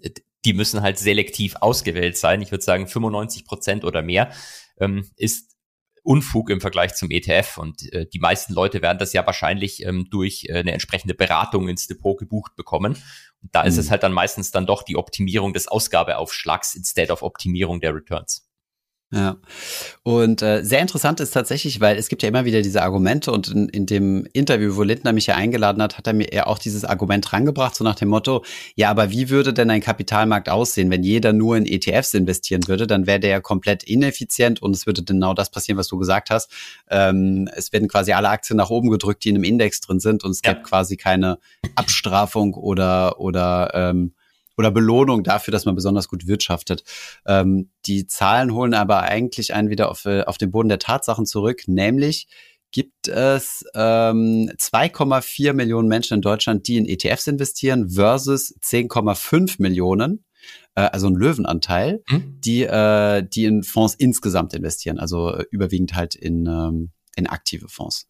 die 0.44 0.52
müssen 0.52 0.82
halt 0.82 0.98
selektiv 0.98 1.56
ausgewählt 1.60 2.16
sein. 2.16 2.40
Ich 2.40 2.50
würde 2.50 2.64
sagen, 2.64 2.86
95 2.86 3.44
Prozent 3.44 3.84
oder 3.84 4.02
mehr 4.02 4.30
ähm, 4.78 5.10
ist 5.16 5.56
Unfug 6.08 6.48
im 6.48 6.60
Vergleich 6.60 6.94
zum 6.94 7.10
ETF. 7.10 7.58
Und 7.58 7.92
äh, 7.92 8.06
die 8.06 8.18
meisten 8.18 8.54
Leute 8.54 8.80
werden 8.80 8.98
das 8.98 9.12
ja 9.12 9.26
wahrscheinlich 9.26 9.84
ähm, 9.84 10.08
durch 10.10 10.46
äh, 10.48 10.54
eine 10.54 10.72
entsprechende 10.72 11.14
Beratung 11.14 11.68
ins 11.68 11.86
Depot 11.86 12.16
gebucht 12.16 12.56
bekommen. 12.56 12.94
Und 13.42 13.54
da 13.54 13.62
mhm. 13.62 13.68
ist 13.68 13.76
es 13.76 13.90
halt 13.90 14.02
dann 14.04 14.12
meistens 14.12 14.50
dann 14.50 14.64
doch 14.64 14.82
die 14.84 14.96
Optimierung 14.96 15.52
des 15.52 15.68
Ausgabeaufschlags 15.68 16.74
instead 16.76 17.10
of 17.10 17.22
Optimierung 17.22 17.80
der 17.80 17.94
Returns. 17.94 18.47
Ja. 19.10 19.38
Und 20.02 20.42
äh, 20.42 20.62
sehr 20.62 20.80
interessant 20.80 21.20
ist 21.20 21.30
tatsächlich, 21.30 21.80
weil 21.80 21.96
es 21.96 22.10
gibt 22.10 22.22
ja 22.22 22.28
immer 22.28 22.44
wieder 22.44 22.60
diese 22.60 22.82
Argumente 22.82 23.32
und 23.32 23.48
in, 23.48 23.68
in 23.70 23.86
dem 23.86 24.26
Interview, 24.34 24.76
wo 24.76 24.82
Lindner 24.82 25.14
mich 25.14 25.26
ja 25.26 25.34
eingeladen 25.34 25.82
hat, 25.82 25.96
hat 25.96 26.06
er 26.06 26.12
mir 26.12 26.28
ja 26.30 26.46
auch 26.46 26.58
dieses 26.58 26.84
Argument 26.84 27.32
rangebracht, 27.32 27.74
so 27.74 27.84
nach 27.84 27.94
dem 27.94 28.08
Motto, 28.08 28.44
ja, 28.74 28.90
aber 28.90 29.10
wie 29.10 29.30
würde 29.30 29.54
denn 29.54 29.70
ein 29.70 29.80
Kapitalmarkt 29.80 30.50
aussehen, 30.50 30.90
wenn 30.90 31.02
jeder 31.02 31.32
nur 31.32 31.56
in 31.56 31.64
ETFs 31.64 32.12
investieren 32.12 32.68
würde, 32.68 32.86
dann 32.86 33.06
wäre 33.06 33.18
der 33.18 33.30
ja 33.30 33.40
komplett 33.40 33.82
ineffizient 33.82 34.60
und 34.60 34.76
es 34.76 34.86
würde 34.86 35.02
genau 35.02 35.32
das 35.32 35.50
passieren, 35.50 35.78
was 35.78 35.88
du 35.88 35.96
gesagt 35.96 36.28
hast. 36.28 36.50
Ähm, 36.90 37.48
es 37.56 37.72
werden 37.72 37.88
quasi 37.88 38.12
alle 38.12 38.28
Aktien 38.28 38.58
nach 38.58 38.68
oben 38.68 38.90
gedrückt, 38.90 39.24
die 39.24 39.30
in 39.30 39.36
einem 39.36 39.44
Index 39.44 39.80
drin 39.80 40.00
sind 40.00 40.22
und 40.22 40.32
es 40.32 40.42
ja. 40.44 40.52
gibt 40.52 40.66
quasi 40.66 40.98
keine 40.98 41.38
Abstrafung 41.76 42.52
oder, 42.52 43.18
oder 43.18 43.70
ähm, 43.72 44.12
oder 44.58 44.70
Belohnung 44.70 45.22
dafür, 45.22 45.52
dass 45.52 45.64
man 45.64 45.74
besonders 45.74 46.08
gut 46.08 46.26
wirtschaftet. 46.26 46.84
Ähm, 47.26 47.70
die 47.86 48.06
Zahlen 48.06 48.52
holen 48.52 48.74
aber 48.74 49.02
eigentlich 49.02 49.54
einen 49.54 49.70
wieder 49.70 49.90
auf, 49.90 50.04
äh, 50.04 50.22
auf 50.22 50.36
den 50.36 50.50
Boden 50.50 50.68
der 50.68 50.78
Tatsachen 50.78 51.24
zurück, 51.24 51.62
nämlich 51.66 52.28
gibt 52.70 53.08
es 53.08 53.64
ähm, 53.74 54.50
2,4 54.58 55.54
Millionen 55.54 55.88
Menschen 55.88 56.14
in 56.14 56.22
Deutschland, 56.22 56.68
die 56.68 56.76
in 56.76 56.86
ETFs 56.86 57.26
investieren, 57.26 57.90
versus 57.90 58.54
10,5 58.60 59.56
Millionen, 59.58 60.24
äh, 60.74 60.82
also 60.82 61.06
ein 61.06 61.14
Löwenanteil, 61.14 62.02
mhm. 62.08 62.40
die, 62.40 62.64
äh, 62.64 63.26
die 63.26 63.44
in 63.44 63.62
Fonds 63.62 63.94
insgesamt 63.94 64.52
investieren, 64.52 64.98
also 64.98 65.32
äh, 65.32 65.44
überwiegend 65.50 65.94
halt 65.94 66.14
in, 66.14 66.46
ähm, 66.46 66.90
in 67.18 67.26
aktive 67.26 67.68
Fonds. 67.68 68.06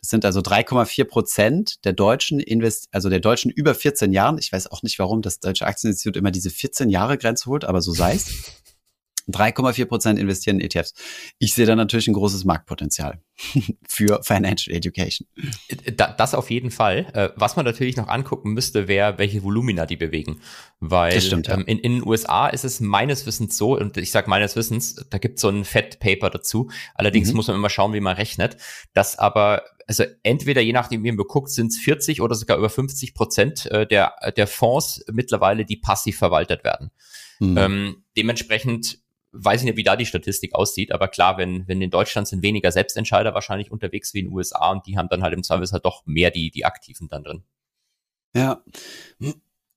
Das 0.00 0.08
sind 0.08 0.24
also 0.24 0.40
3,4 0.40 1.04
Prozent 1.04 1.84
der 1.84 1.92
Deutschen, 1.92 2.40
invest 2.40 2.88
also 2.92 3.10
der 3.10 3.20
Deutschen 3.20 3.50
über 3.50 3.74
14 3.74 4.12
Jahren. 4.12 4.38
Ich 4.38 4.52
weiß 4.52 4.68
auch 4.70 4.82
nicht, 4.82 4.98
warum 4.98 5.20
das 5.20 5.40
Deutsche 5.40 5.66
Aktieninstitut 5.66 6.16
immer 6.16 6.30
diese 6.30 6.50
14 6.50 6.88
Jahre 6.88 7.18
Grenze 7.18 7.46
holt, 7.46 7.64
aber 7.64 7.82
so 7.82 7.92
sei 7.92 8.14
es. 8.14 8.52
3,4 9.30 9.84
Prozent 9.86 10.18
investieren 10.18 10.58
in 10.58 10.66
ETFs. 10.66 10.94
Ich 11.38 11.54
sehe 11.54 11.66
da 11.66 11.76
natürlich 11.76 12.08
ein 12.08 12.14
großes 12.14 12.44
Marktpotenzial 12.44 13.20
für 13.88 14.20
Financial 14.22 14.76
Education. 14.76 15.28
Das 15.96 16.34
auf 16.34 16.50
jeden 16.50 16.70
Fall. 16.70 17.06
Äh, 17.14 17.30
was 17.36 17.56
man 17.56 17.64
natürlich 17.64 17.96
noch 17.96 18.08
angucken 18.08 18.52
müsste, 18.52 18.88
wäre, 18.88 19.18
welche 19.18 19.42
Volumina 19.42 19.86
die 19.86 19.96
bewegen. 19.96 20.40
Weil 20.80 21.20
stimmt, 21.20 21.46
ja. 21.46 21.54
Ähm, 21.54 21.64
in, 21.66 21.78
in, 21.78 21.92
den 21.94 22.06
USA 22.06 22.48
ist 22.48 22.64
es 22.64 22.80
meines 22.80 23.26
Wissens 23.26 23.56
so, 23.56 23.76
und 23.76 23.96
ich 23.96 24.10
sage 24.10 24.28
meines 24.28 24.56
Wissens, 24.56 24.96
da 25.10 25.18
gibt 25.18 25.36
es 25.36 25.42
so 25.42 25.48
ein 25.48 25.64
Fed-Paper 25.64 26.30
dazu. 26.30 26.70
Allerdings 26.94 27.30
mhm. 27.30 27.36
muss 27.36 27.46
man 27.46 27.56
immer 27.56 27.70
schauen, 27.70 27.92
wie 27.92 28.00
man 28.00 28.16
rechnet. 28.16 28.56
dass 28.92 29.18
aber, 29.18 29.62
also 29.86 30.04
entweder 30.22 30.60
je 30.60 30.72
nachdem, 30.72 31.04
wie 31.04 31.12
man 31.12 31.26
guckt, 31.26 31.50
sind 31.50 31.68
es 31.68 31.78
40 31.78 32.20
oder 32.20 32.34
sogar 32.34 32.58
über 32.58 32.70
50 32.70 33.14
Prozent 33.14 33.66
äh, 33.66 33.86
der, 33.86 34.14
der 34.36 34.46
Fonds 34.46 35.04
mittlerweile, 35.12 35.64
die 35.64 35.76
passiv 35.76 36.18
verwaltet 36.18 36.64
werden. 36.64 36.90
Mhm. 37.38 37.58
Ähm, 37.58 38.04
dementsprechend 38.16 38.98
weiß 39.32 39.62
ich 39.62 39.66
nicht, 39.66 39.76
wie 39.76 39.82
da 39.82 39.96
die 39.96 40.06
Statistik 40.06 40.54
aussieht, 40.54 40.92
aber 40.92 41.08
klar, 41.08 41.38
wenn, 41.38 41.66
wenn 41.66 41.80
in 41.80 41.90
Deutschland 41.90 42.28
sind 42.28 42.42
weniger 42.42 42.70
Selbstentscheider 42.70 43.34
wahrscheinlich 43.34 43.70
unterwegs 43.70 44.14
wie 44.14 44.20
in 44.20 44.26
den 44.26 44.34
USA 44.34 44.70
und 44.70 44.86
die 44.86 44.96
haben 44.96 45.08
dann 45.08 45.22
halt 45.22 45.34
im 45.34 45.42
Zweifelsfall 45.42 45.80
doch 45.80 46.02
mehr 46.06 46.30
die, 46.30 46.50
die 46.50 46.64
Aktiven 46.64 47.08
dann 47.08 47.24
drin. 47.24 47.42
Ja. 48.34 48.62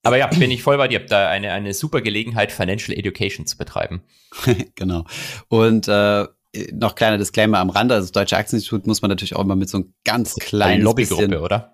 Aber 0.04 0.18
ja, 0.18 0.28
bin 0.28 0.52
ich 0.52 0.62
voll 0.62 0.78
bei 0.78 0.88
dir. 0.88 1.00
Da 1.00 1.30
eine, 1.30 1.52
eine 1.52 1.74
super 1.74 2.02
Gelegenheit, 2.02 2.52
Financial 2.52 2.98
Education 2.98 3.48
zu 3.48 3.58
betreiben. 3.58 4.04
genau. 4.76 5.06
Und 5.48 5.88
äh, 5.88 6.28
noch 6.72 6.96
kleiner 6.96 7.18
Disclaimer 7.18 7.60
am 7.60 7.70
Rande, 7.70 7.96
also 7.96 8.06
das 8.06 8.12
Deutsche 8.12 8.38
Aktieninstitut 8.38 8.88
muss 8.88 9.02
man 9.02 9.10
natürlich 9.10 9.36
auch 9.36 9.42
immer 9.42 9.56
mit 9.56 9.70
so 9.70 9.78
einem 9.78 9.94
ganz 10.04 10.36
kleinen 10.36 10.84
Lobbygruppe, 10.84 11.28
bisschen, 11.28 11.42
oder? 11.42 11.74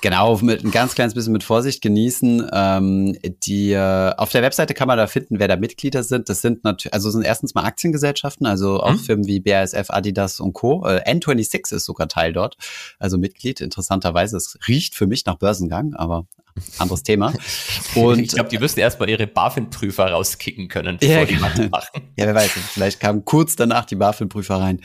Genau, 0.00 0.38
mit 0.38 0.64
ein 0.64 0.70
ganz 0.70 0.94
kleines 0.94 1.14
bisschen 1.14 1.32
mit 1.32 1.42
Vorsicht 1.42 1.82
genießen. 1.82 2.48
Ähm, 2.52 3.18
die 3.42 3.72
äh, 3.72 4.14
auf 4.16 4.30
der 4.30 4.42
Webseite 4.42 4.72
kann 4.72 4.86
man 4.86 4.96
da 4.96 5.08
finden, 5.08 5.40
wer 5.40 5.48
da 5.48 5.56
Mitglieder 5.56 6.04
sind. 6.04 6.28
Das 6.28 6.40
sind 6.40 6.62
natürlich, 6.62 6.94
also 6.94 7.10
sind 7.10 7.24
erstens 7.24 7.54
mal 7.54 7.64
Aktiengesellschaften, 7.64 8.46
also 8.46 8.80
auch 8.80 8.92
mhm. 8.92 8.98
Firmen 8.98 9.26
wie 9.26 9.40
BASF, 9.40 9.90
Adidas 9.90 10.38
und 10.38 10.52
Co. 10.52 10.86
Äh, 10.86 11.02
N26 11.10 11.74
ist 11.74 11.84
sogar 11.84 12.06
Teil 12.06 12.32
dort, 12.32 12.56
also 13.00 13.18
Mitglied. 13.18 13.60
Interessanterweise, 13.60 14.36
es 14.36 14.56
riecht 14.68 14.94
für 14.94 15.08
mich 15.08 15.26
nach 15.26 15.34
Börsengang, 15.34 15.94
aber 15.94 16.26
anderes 16.78 17.02
Thema. 17.02 17.32
Und 17.94 18.18
ich 18.20 18.32
glaube, 18.32 18.48
die 18.48 18.58
müssen 18.58 18.80
erstmal 18.80 19.08
ihre 19.08 19.26
BaFin-Prüfer 19.26 20.10
rauskicken 20.10 20.68
können, 20.68 20.98
bevor 20.98 21.16
ja, 21.16 21.24
die 21.24 21.36
machen. 21.36 21.70
Ja, 22.16 22.26
wer 22.26 22.34
weiß, 22.34 22.50
vielleicht 22.50 23.00
kamen 23.00 23.24
kurz 23.24 23.56
danach 23.56 23.84
die 23.84 23.96
BaFin-Prüfer 23.96 24.56
rein 24.56 24.80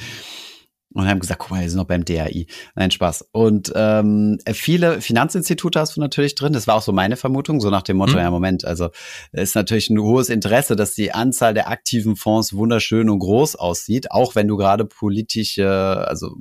und 0.93 1.07
haben 1.07 1.19
gesagt, 1.19 1.39
guck 1.39 1.51
mal, 1.51 1.61
wir 1.61 1.69
sind 1.69 1.77
noch 1.77 1.85
beim 1.85 2.05
DAI. 2.05 2.45
Nein, 2.75 2.91
Spaß. 2.91 3.29
Und 3.31 3.71
ähm, 3.75 4.37
viele 4.51 5.01
Finanzinstitute 5.01 5.79
hast 5.79 5.95
du 5.95 6.01
natürlich 6.01 6.35
drin. 6.35 6.53
Das 6.53 6.67
war 6.67 6.75
auch 6.75 6.81
so 6.81 6.91
meine 6.91 7.15
Vermutung, 7.15 7.61
so 7.61 7.69
nach 7.69 7.81
dem 7.81 7.97
Motto, 7.97 8.13
mhm. 8.13 8.19
ja, 8.19 8.31
Moment, 8.31 8.65
also 8.65 8.89
ist 9.31 9.55
natürlich 9.55 9.89
ein 9.89 9.99
hohes 9.99 10.29
Interesse, 10.29 10.75
dass 10.75 10.93
die 10.95 11.11
Anzahl 11.11 11.53
der 11.53 11.69
aktiven 11.69 12.15
Fonds 12.15 12.53
wunderschön 12.53 13.09
und 13.09 13.19
groß 13.19 13.55
aussieht, 13.55 14.11
auch 14.11 14.35
wenn 14.35 14.47
du 14.47 14.57
gerade 14.57 14.85
politische, 14.85 15.67
also 16.07 16.37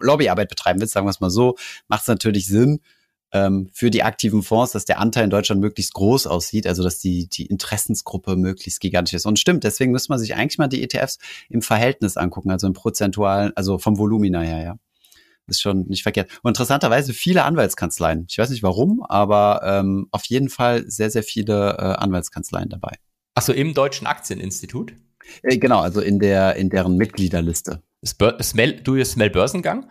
Lobbyarbeit 0.00 0.48
betreiben 0.48 0.80
willst, 0.80 0.94
sagen 0.94 1.06
wir 1.06 1.10
es 1.10 1.20
mal 1.20 1.30
so, 1.30 1.56
macht 1.88 2.02
es 2.02 2.08
natürlich 2.08 2.46
Sinn, 2.46 2.80
ähm, 3.34 3.68
für 3.72 3.90
die 3.90 4.04
aktiven 4.04 4.42
Fonds, 4.42 4.72
dass 4.72 4.84
der 4.84 5.00
Anteil 5.00 5.24
in 5.24 5.30
Deutschland 5.30 5.60
möglichst 5.60 5.92
groß 5.92 6.28
aussieht, 6.28 6.66
also 6.66 6.82
dass 6.84 7.00
die, 7.00 7.28
die 7.28 7.46
Interessensgruppe 7.46 8.36
möglichst 8.36 8.80
gigantisch 8.80 9.14
ist. 9.14 9.26
Und 9.26 9.38
stimmt, 9.38 9.64
deswegen 9.64 9.90
müsste 9.90 10.12
man 10.12 10.20
sich 10.20 10.36
eigentlich 10.36 10.56
mal 10.56 10.68
die 10.68 10.82
ETFs 10.82 11.18
im 11.50 11.60
Verhältnis 11.60 12.16
angucken, 12.16 12.50
also 12.50 12.68
im 12.68 12.72
prozentualen, 12.72 13.52
also 13.56 13.78
vom 13.78 13.98
Volumina 13.98 14.40
her, 14.40 14.62
ja. 14.62 14.76
Ist 15.46 15.60
schon 15.60 15.86
nicht 15.88 16.02
verkehrt. 16.02 16.30
Und 16.42 16.52
interessanterweise 16.52 17.12
viele 17.12 17.44
Anwaltskanzleien. 17.44 18.24
Ich 18.30 18.38
weiß 18.38 18.48
nicht 18.48 18.62
warum, 18.62 19.02
aber 19.02 19.60
ähm, 19.62 20.08
auf 20.10 20.24
jeden 20.24 20.48
Fall 20.48 20.88
sehr, 20.88 21.10
sehr 21.10 21.22
viele 21.22 21.76
äh, 21.76 21.82
Anwaltskanzleien 21.82 22.70
dabei. 22.70 22.94
Achso, 23.34 23.52
im 23.52 23.74
Deutschen 23.74 24.06
Aktieninstitut? 24.06 24.94
Äh, 25.42 25.58
genau, 25.58 25.80
also 25.80 26.00
in 26.00 26.18
der, 26.18 26.56
in 26.56 26.70
deren 26.70 26.96
Mitgliederliste. 26.96 27.82
Smell, 28.42 28.80
du 28.80 29.04
Smell 29.04 29.28
Börsengang? 29.28 29.90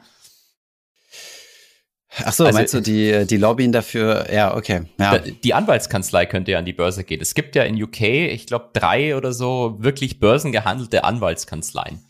Ach 2.17 2.33
so, 2.33 2.45
also, 2.45 2.57
meinst 2.57 2.73
du 2.73 2.79
die, 2.79 3.25
die 3.25 3.37
Lobbyen 3.37 3.71
dafür? 3.71 4.31
Ja, 4.31 4.55
okay. 4.55 4.83
Ja. 4.99 5.17
Die 5.17 5.53
Anwaltskanzlei 5.53 6.25
könnte 6.25 6.51
ja 6.51 6.59
an 6.59 6.65
die 6.65 6.73
Börse 6.73 7.03
gehen. 7.03 7.21
Es 7.21 7.33
gibt 7.33 7.55
ja 7.55 7.63
in 7.63 7.81
UK, 7.81 8.01
ich 8.01 8.45
glaube, 8.45 8.69
drei 8.73 9.15
oder 9.17 9.33
so 9.33 9.77
wirklich 9.79 10.19
börsengehandelte 10.19 11.03
Anwaltskanzleien. 11.03 12.05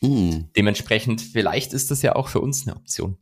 Hm. 0.00 0.48
Dementsprechend, 0.56 1.20
vielleicht 1.20 1.72
ist 1.72 1.90
das 1.90 2.02
ja 2.02 2.16
auch 2.16 2.28
für 2.28 2.40
uns 2.40 2.66
eine 2.66 2.76
Option. 2.76 3.18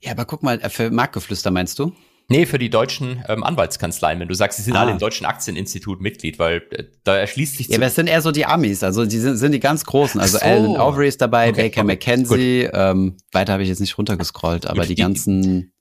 Ja, 0.00 0.12
aber 0.12 0.24
guck 0.24 0.42
mal, 0.42 0.60
äh, 0.60 0.70
für 0.70 0.90
Marktgeflüster 0.90 1.50
meinst 1.50 1.78
du? 1.78 1.94
Nee, 2.30 2.46
für 2.46 2.60
die 2.60 2.70
deutschen 2.70 3.24
ähm, 3.28 3.42
Anwaltskanzleien, 3.42 4.20
wenn 4.20 4.28
du 4.28 4.34
sagst, 4.34 4.58
sie 4.58 4.62
sind 4.62 4.76
ah. 4.76 4.82
alle 4.82 4.92
im 4.92 4.98
Deutschen 4.98 5.26
Aktieninstitut 5.26 6.00
Mitglied, 6.00 6.38
weil 6.38 6.62
äh, 6.70 6.84
da 7.02 7.16
erschließt 7.16 7.56
sich. 7.56 7.66
Ja, 7.66 7.76
aber 7.76 7.86
es 7.86 7.96
sind 7.96 8.06
eher 8.06 8.22
so 8.22 8.30
die 8.30 8.46
Amis, 8.46 8.84
also 8.84 9.04
die 9.04 9.18
sind, 9.18 9.36
sind 9.36 9.50
die 9.50 9.58
ganz 9.58 9.84
großen. 9.84 10.20
Also 10.20 10.38
so. 10.38 10.44
Alan 10.44 10.76
Overy 10.76 11.08
ist 11.08 11.20
dabei, 11.20 11.50
okay, 11.50 11.62
Baker 11.62 11.80
okay. 11.80 11.86
McKenzie, 11.86 12.70
ähm, 12.72 13.16
weiter 13.32 13.54
habe 13.54 13.64
ich 13.64 13.68
jetzt 13.68 13.80
nicht 13.80 13.98
runtergescrollt, 13.98 14.66
aber 14.66 14.82
Gut, 14.82 14.90
die, 14.90 14.94
die, 14.94 15.02
ganzen. 15.02 15.72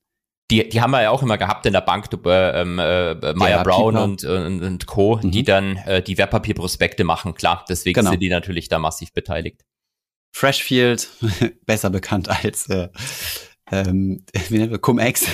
Die, 0.50 0.68
die 0.68 0.82
haben 0.82 0.90
wir 0.90 1.04
ja 1.04 1.12
auch 1.12 1.22
immer 1.22 1.38
gehabt 1.38 1.68
in 1.68 1.74
der 1.74 1.82
Bank, 1.82 2.08
äh, 2.26 2.62
ähm, 2.62 2.80
äh, 2.80 3.34
Meyer 3.36 3.64
Brown 3.64 3.96
und, 3.96 4.24
und, 4.24 4.64
und 4.64 4.88
Co., 4.88 5.20
mhm. 5.22 5.30
die 5.30 5.44
dann 5.44 5.78
äh, 5.86 6.02
die 6.02 6.18
Wertpapierprospekte 6.18 7.04
machen, 7.04 7.36
klar. 7.36 7.64
Deswegen 7.70 7.94
genau. 7.94 8.10
sind 8.10 8.22
die 8.22 8.30
natürlich 8.30 8.70
da 8.70 8.80
massiv 8.80 9.14
beteiligt. 9.14 9.62
Freshfield, 10.32 11.10
besser 11.68 11.92
bekannt 11.92 12.28
als 12.28 12.68
äh, 12.70 12.90
ähm, 13.72 14.24
wie 14.50 14.58
nennen 14.58 14.72
wir 14.72 14.80
Cum-Ex. 14.80 15.26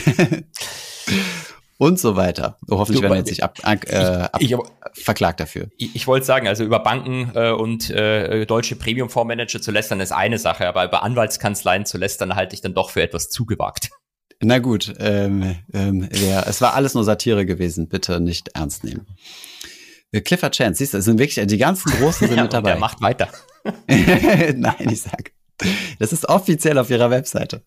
und 1.78 2.00
so 2.00 2.16
weiter. 2.16 2.58
Oh, 2.70 2.78
hoffentlich 2.78 3.02
du, 3.02 3.04
werden 3.04 3.14
wir 3.14 3.18
jetzt 3.18 3.30
nicht 3.30 3.44
ab, 3.44 3.58
äh, 3.64 3.96
ab 3.96 4.38
ich, 4.40 4.52
ich, 4.52 5.04
verklagt 5.04 5.40
dafür. 5.40 5.68
Ich, 5.78 5.96
ich 5.96 6.08
wollte 6.08 6.26
sagen, 6.26 6.48
also 6.48 6.64
über 6.64 6.80
Banken 6.80 7.32
äh, 7.36 7.52
und 7.52 7.90
äh, 7.90 8.46
deutsche 8.46 8.76
Premium-Fondsmanager 8.76 9.62
zu 9.62 9.72
lästern 9.72 10.00
ist 10.00 10.12
eine 10.12 10.38
Sache, 10.38 10.68
aber 10.68 10.86
über 10.86 11.04
Anwaltskanzleien 11.04 11.86
zu 11.86 11.98
lästern 11.98 12.36
halte 12.36 12.56
ich 12.56 12.62
dann 12.62 12.74
doch 12.74 12.92
für 12.92 13.02
etwas 13.02 13.30
zugewagt. 13.30 13.90
Na 14.42 14.60
gut, 14.60 14.94
ähm, 15.00 15.56
ähm, 15.74 16.10
ja, 16.12 16.44
es 16.44 16.62
war 16.62 16.74
alles 16.74 16.94
nur 16.94 17.04
Satire 17.04 17.46
gewesen. 17.46 17.88
Bitte 17.88 18.20
nicht 18.20 18.50
ernst 18.50 18.84
nehmen. 18.84 19.08
Äh, 20.12 20.22
Clifford 20.22 20.56
Chance, 20.56 20.80
siehst 20.80 20.94
du, 20.94 20.98
es 20.98 21.06
sind 21.06 21.20
wirklich, 21.20 21.46
die 21.48 21.58
ganzen 21.58 21.92
Großen 21.92 22.28
sind 22.28 22.38
ja, 22.38 22.44
mit 22.44 22.54
dabei. 22.54 22.72
Der 22.72 22.80
macht 22.80 23.02
weiter. 23.02 23.30
Nein, 23.88 24.90
ich 24.92 25.02
sag, 25.02 25.32
das 26.00 26.14
ist 26.14 26.28
offiziell 26.28 26.78
auf 26.78 26.90
ihrer 26.90 27.10
Webseite. 27.10 27.64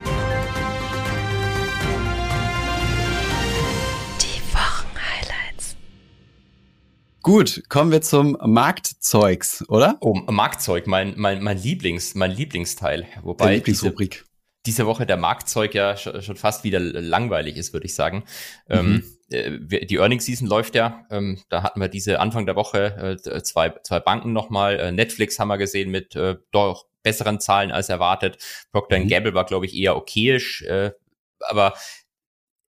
Gut, 7.28 7.64
kommen 7.68 7.92
wir 7.92 8.00
zum 8.00 8.38
Marktzeugs, 8.40 9.62
oder? 9.68 9.98
Oh, 10.00 10.14
Marktzeug, 10.14 10.86
mein, 10.86 11.12
mein, 11.18 11.42
mein 11.42 11.58
Lieblings, 11.58 12.14
mein 12.14 12.30
Lieblingsteil. 12.30 13.06
Wobei 13.20 13.56
Lieblingsrubrik. 13.56 14.24
Diese, 14.24 14.24
diese 14.64 14.86
Woche 14.86 15.04
der 15.04 15.18
Marktzeug 15.18 15.74
ja 15.74 15.98
schon 15.98 16.36
fast 16.36 16.64
wieder 16.64 16.80
langweilig 16.80 17.58
ist, 17.58 17.74
würde 17.74 17.84
ich 17.84 17.94
sagen. 17.94 18.24
Mhm. 18.66 19.04
Ähm, 19.30 19.68
äh, 19.70 19.84
die 19.84 19.96
Earnings 19.96 20.24
Season 20.24 20.48
läuft 20.48 20.74
ja. 20.74 21.04
Ähm, 21.10 21.38
da 21.50 21.62
hatten 21.62 21.82
wir 21.82 21.88
diese 21.88 22.18
Anfang 22.18 22.46
der 22.46 22.56
Woche 22.56 23.18
äh, 23.22 23.42
zwei, 23.42 23.74
zwei 23.82 24.00
Banken 24.00 24.32
nochmal. 24.32 24.80
Äh, 24.80 24.92
Netflix 24.92 25.38
haben 25.38 25.48
wir 25.48 25.58
gesehen 25.58 25.90
mit 25.90 26.16
äh, 26.16 26.36
doch 26.50 26.86
besseren 27.02 27.40
Zahlen 27.40 27.72
als 27.72 27.90
erwartet. 27.90 28.38
Procter 28.72 28.98
mhm. 28.98 29.08
Gamble 29.08 29.34
war, 29.34 29.44
glaube 29.44 29.66
ich, 29.66 29.74
eher 29.74 29.98
okayisch. 29.98 30.62
Äh, 30.62 30.92
aber 31.40 31.74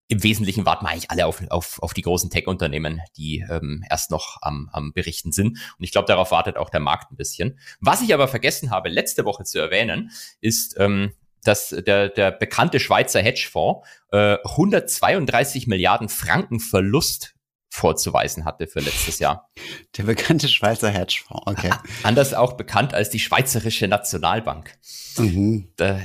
im 0.07 0.23
Wesentlichen 0.23 0.65
warten 0.65 0.85
wir 0.85 0.89
eigentlich 0.89 1.09
alle 1.09 1.25
auf, 1.25 1.41
auf, 1.49 1.81
auf 1.81 1.93
die 1.93 2.03
großen 2.03 2.29
Tech-Unternehmen, 2.29 3.01
die 3.17 3.45
ähm, 3.49 3.83
erst 3.89 4.11
noch 4.11 4.37
am, 4.41 4.69
am 4.71 4.93
Berichten 4.93 5.31
sind. 5.31 5.57
Und 5.77 5.83
ich 5.83 5.91
glaube, 5.91 6.07
darauf 6.07 6.31
wartet 6.31 6.57
auch 6.57 6.69
der 6.69 6.79
Markt 6.79 7.11
ein 7.11 7.17
bisschen. 7.17 7.59
Was 7.79 8.01
ich 8.01 8.13
aber 8.13 8.27
vergessen 8.27 8.69
habe, 8.69 8.89
letzte 8.89 9.25
Woche 9.25 9.43
zu 9.43 9.59
erwähnen, 9.59 10.11
ist, 10.41 10.75
ähm, 10.79 11.13
dass 11.43 11.69
der, 11.69 12.09
der 12.09 12.31
bekannte 12.31 12.79
Schweizer 12.79 13.21
Hedgefonds 13.21 13.87
äh, 14.11 14.37
132 14.43 15.67
Milliarden 15.67 16.09
Franken 16.09 16.59
Verlust 16.59 17.35
vorzuweisen 17.69 18.45
hatte 18.45 18.67
für 18.67 18.79
letztes 18.79 19.19
Jahr. 19.19 19.49
Der 19.97 20.03
bekannte 20.03 20.47
Schweizer 20.47 20.89
Hedgefonds, 20.89 21.43
okay. 21.45 21.71
Anders 22.03 22.33
auch 22.33 22.53
bekannt 22.53 22.93
als 22.93 23.09
die 23.09 23.19
Schweizerische 23.19 23.87
Nationalbank. 23.87 24.77
Mhm. 25.17 25.71
Da, 25.75 25.99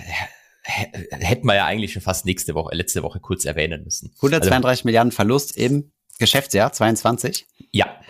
hätten 0.71 1.47
wir 1.47 1.55
ja 1.55 1.67
eigentlich 1.67 1.93
schon 1.93 2.03
fast 2.03 2.27
nächste 2.27 2.55
Woche, 2.55 2.75
letzte 2.75 3.03
Woche 3.03 3.21
kurz 3.21 3.45
erwähnen 3.45 3.85
müssen. 3.85 4.13
132 4.17 4.65
also, 4.65 4.87
Milliarden 4.87 5.13
Verlust 5.13 5.57
im 5.57 5.93
Geschäftsjahr 6.19 6.73
22? 6.73 7.47
Ja. 7.73 8.01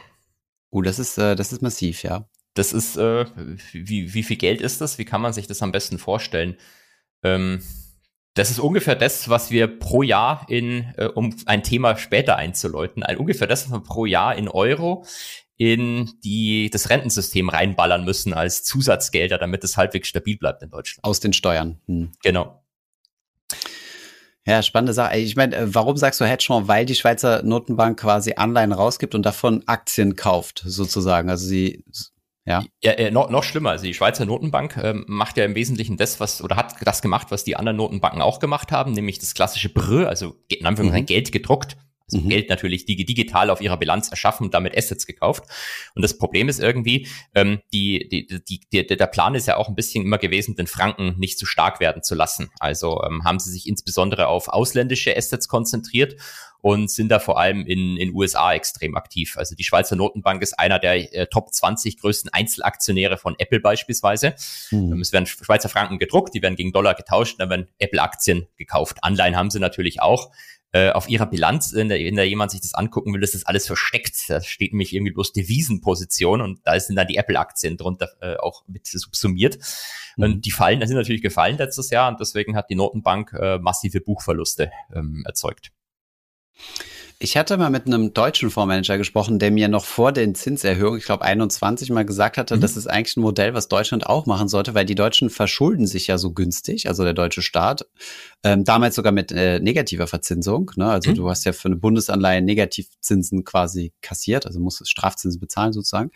Oh, 0.70 0.82
das 0.82 0.98
ist, 0.98 1.18
äh, 1.18 1.36
das 1.36 1.52
ist 1.52 1.62
massiv, 1.62 2.02
ja. 2.02 2.28
Das 2.54 2.72
ist, 2.72 2.96
äh, 2.96 3.26
wie, 3.72 4.12
wie 4.12 4.22
viel 4.22 4.36
Geld 4.36 4.60
ist 4.60 4.80
das? 4.80 4.98
Wie 4.98 5.04
kann 5.04 5.20
man 5.20 5.32
sich 5.32 5.46
das 5.46 5.62
am 5.62 5.72
besten 5.72 5.98
vorstellen? 5.98 6.56
Ähm, 7.22 7.62
das 8.34 8.50
ist 8.50 8.58
ungefähr 8.58 8.96
das, 8.96 9.28
was 9.28 9.50
wir 9.50 9.66
pro 9.66 10.02
Jahr 10.02 10.46
in, 10.48 10.92
äh, 10.96 11.06
um 11.06 11.34
ein 11.46 11.62
Thema 11.62 11.96
später 11.96 12.36
einzuläuten, 12.36 13.02
ein, 13.02 13.16
ungefähr 13.16 13.46
das, 13.46 13.66
was 13.66 13.72
wir 13.72 13.82
pro 13.82 14.06
Jahr 14.06 14.36
in 14.36 14.48
Euro 14.48 15.04
in 15.60 16.10
die, 16.24 16.70
das 16.70 16.88
Rentensystem 16.88 17.50
reinballern 17.50 18.02
müssen 18.02 18.32
als 18.32 18.64
Zusatzgelder, 18.64 19.36
damit 19.36 19.62
es 19.62 19.76
halbwegs 19.76 20.08
stabil 20.08 20.38
bleibt 20.38 20.62
in 20.62 20.70
Deutschland. 20.70 21.04
Aus 21.04 21.20
den 21.20 21.34
Steuern. 21.34 21.78
Hm. 21.86 22.12
Genau. 22.22 22.64
Ja, 24.46 24.62
spannende 24.62 24.94
Sache. 24.94 25.18
Ich 25.18 25.36
meine, 25.36 25.54
äh, 25.54 25.74
warum 25.74 25.98
sagst 25.98 26.18
du 26.18 26.24
Hedgefonds? 26.24 26.66
Weil 26.66 26.86
die 26.86 26.94
Schweizer 26.94 27.42
Notenbank 27.42 28.00
quasi 28.00 28.36
Anleihen 28.36 28.72
rausgibt 28.72 29.14
und 29.14 29.26
davon 29.26 29.62
Aktien 29.66 30.16
kauft, 30.16 30.62
sozusagen. 30.64 31.28
Also 31.28 31.46
sie 31.46 31.84
ja. 32.46 32.64
ja 32.82 32.92
äh, 32.92 33.10
noch, 33.10 33.28
noch 33.28 33.44
schlimmer. 33.44 33.68
Also 33.68 33.84
die 33.84 33.92
Schweizer 33.92 34.24
Notenbank 34.24 34.78
ähm, 34.82 35.04
macht 35.08 35.36
ja 35.36 35.44
im 35.44 35.54
Wesentlichen 35.54 35.98
das, 35.98 36.20
was, 36.20 36.40
oder 36.40 36.56
hat 36.56 36.76
das 36.80 37.02
gemacht, 37.02 37.26
was 37.28 37.44
die 37.44 37.56
anderen 37.56 37.76
Notenbanken 37.76 38.22
auch 38.22 38.38
gemacht 38.38 38.72
haben, 38.72 38.92
nämlich 38.92 39.18
das 39.18 39.34
klassische 39.34 39.68
Brö, 39.68 40.06
also 40.06 40.36
in 40.48 40.64
Anführungszeichen 40.64 41.04
mhm. 41.04 41.06
Geld 41.06 41.32
gedruckt. 41.32 41.76
Also 42.12 42.24
mhm. 42.24 42.28
Geld 42.28 42.48
natürlich 42.48 42.84
digital 42.84 43.50
auf 43.50 43.60
ihrer 43.60 43.76
Bilanz 43.76 44.08
erschaffen 44.08 44.46
und 44.46 44.54
damit 44.54 44.76
Assets 44.76 45.06
gekauft. 45.06 45.44
Und 45.94 46.02
das 46.02 46.18
Problem 46.18 46.48
ist 46.48 46.60
irgendwie, 46.60 47.08
ähm, 47.34 47.60
die, 47.72 48.08
die, 48.08 48.26
die, 48.44 48.60
die, 48.72 48.86
der 48.86 49.06
Plan 49.06 49.34
ist 49.34 49.46
ja 49.46 49.56
auch 49.56 49.68
ein 49.68 49.74
bisschen 49.74 50.04
immer 50.04 50.18
gewesen, 50.18 50.56
den 50.56 50.66
Franken 50.66 51.18
nicht 51.18 51.38
zu 51.38 51.46
stark 51.46 51.80
werden 51.80 52.02
zu 52.02 52.14
lassen. 52.14 52.50
Also 52.58 53.02
ähm, 53.04 53.24
haben 53.24 53.38
sie 53.38 53.50
sich 53.50 53.66
insbesondere 53.66 54.26
auf 54.26 54.48
ausländische 54.48 55.16
Assets 55.16 55.48
konzentriert 55.48 56.16
und 56.62 56.90
sind 56.90 57.08
da 57.08 57.18
vor 57.18 57.38
allem 57.38 57.66
in 57.66 57.96
in 57.96 58.14
USA 58.14 58.52
extrem 58.52 58.96
aktiv. 58.96 59.36
Also 59.36 59.54
die 59.54 59.64
Schweizer 59.64 59.96
Notenbank 59.96 60.42
ist 60.42 60.58
einer 60.58 60.78
der 60.78 61.14
äh, 61.14 61.26
Top 61.26 61.52
20 61.52 61.98
größten 61.98 62.32
Einzelaktionäre 62.32 63.16
von 63.16 63.34
Apple 63.38 63.60
beispielsweise. 63.60 64.34
Mhm. 64.70 65.00
Es 65.00 65.12
werden 65.12 65.26
Schweizer 65.26 65.68
Franken 65.68 65.98
gedruckt, 65.98 66.34
die 66.34 66.42
werden 66.42 66.56
gegen 66.56 66.72
Dollar 66.72 66.94
getauscht, 66.94 67.36
dann 67.38 67.50
werden 67.50 67.68
Apple-Aktien 67.78 68.46
gekauft. 68.56 68.98
Anleihen 69.02 69.36
haben 69.36 69.50
sie 69.50 69.60
natürlich 69.60 70.00
auch. 70.00 70.30
Äh, 70.72 70.90
auf 70.90 71.08
ihrer 71.08 71.26
Bilanz, 71.26 71.72
wenn 71.74 71.88
da, 71.88 71.96
wenn 71.96 72.14
da 72.14 72.22
jemand 72.22 72.52
sich 72.52 72.60
das 72.60 72.74
angucken 72.74 73.12
will, 73.12 73.22
ist 73.24 73.34
das 73.34 73.44
alles 73.44 73.66
versteckt. 73.66 74.28
Da 74.28 74.40
steht 74.40 74.72
nämlich 74.72 74.94
irgendwie 74.94 75.12
bloß 75.12 75.32
Devisenposition 75.32 76.40
und 76.40 76.60
da 76.64 76.78
sind 76.78 76.94
dann 76.94 77.08
die 77.08 77.16
Apple-Aktien 77.16 77.76
drunter 77.76 78.08
äh, 78.20 78.36
auch 78.36 78.62
mit 78.68 78.86
subsumiert. 78.86 79.58
Mhm. 80.16 80.24
Und 80.24 80.46
die 80.46 80.52
fallen, 80.52 80.78
das 80.78 80.88
sind 80.88 80.96
natürlich 80.96 81.22
gefallen 81.22 81.58
letztes 81.58 81.90
Jahr 81.90 82.08
und 82.08 82.20
deswegen 82.20 82.54
hat 82.54 82.70
die 82.70 82.76
Notenbank 82.76 83.32
äh, 83.32 83.58
massive 83.58 84.00
Buchverluste 84.00 84.70
ähm, 84.94 85.24
erzeugt. 85.26 85.72
Ich 87.22 87.36
hatte 87.36 87.58
mal 87.58 87.68
mit 87.68 87.84
einem 87.84 88.14
deutschen 88.14 88.48
Fondsmanager 88.48 88.96
gesprochen, 88.96 89.38
der 89.38 89.50
mir 89.50 89.68
noch 89.68 89.84
vor 89.84 90.10
den 90.10 90.34
Zinserhöhungen, 90.34 90.98
ich 90.98 91.04
glaube 91.04 91.22
21 91.22 91.90
mal 91.90 92.06
gesagt 92.06 92.38
hatte, 92.38 92.56
mhm. 92.56 92.62
das 92.62 92.78
ist 92.78 92.86
eigentlich 92.86 93.18
ein 93.18 93.20
Modell, 93.20 93.52
was 93.52 93.68
Deutschland 93.68 94.06
auch 94.06 94.24
machen 94.24 94.48
sollte, 94.48 94.72
weil 94.72 94.86
die 94.86 94.94
Deutschen 94.94 95.28
verschulden 95.28 95.86
sich 95.86 96.06
ja 96.06 96.16
so 96.16 96.32
günstig, 96.32 96.88
also 96.88 97.04
der 97.04 97.12
deutsche 97.12 97.42
Staat, 97.42 97.86
ähm, 98.42 98.64
damals 98.64 98.94
sogar 98.94 99.12
mit 99.12 99.32
äh, 99.32 99.60
negativer 99.60 100.06
Verzinsung. 100.06 100.70
Ne? 100.76 100.86
Also 100.86 101.10
mhm. 101.10 101.16
du 101.16 101.28
hast 101.28 101.44
ja 101.44 101.52
für 101.52 101.68
eine 101.68 101.76
Bundesanleihe 101.76 102.40
Negativzinsen 102.40 103.44
quasi 103.44 103.92
kassiert, 104.00 104.46
also 104.46 104.58
musst 104.58 104.88
Strafzinsen 104.88 105.40
bezahlen 105.40 105.74
sozusagen 105.74 106.12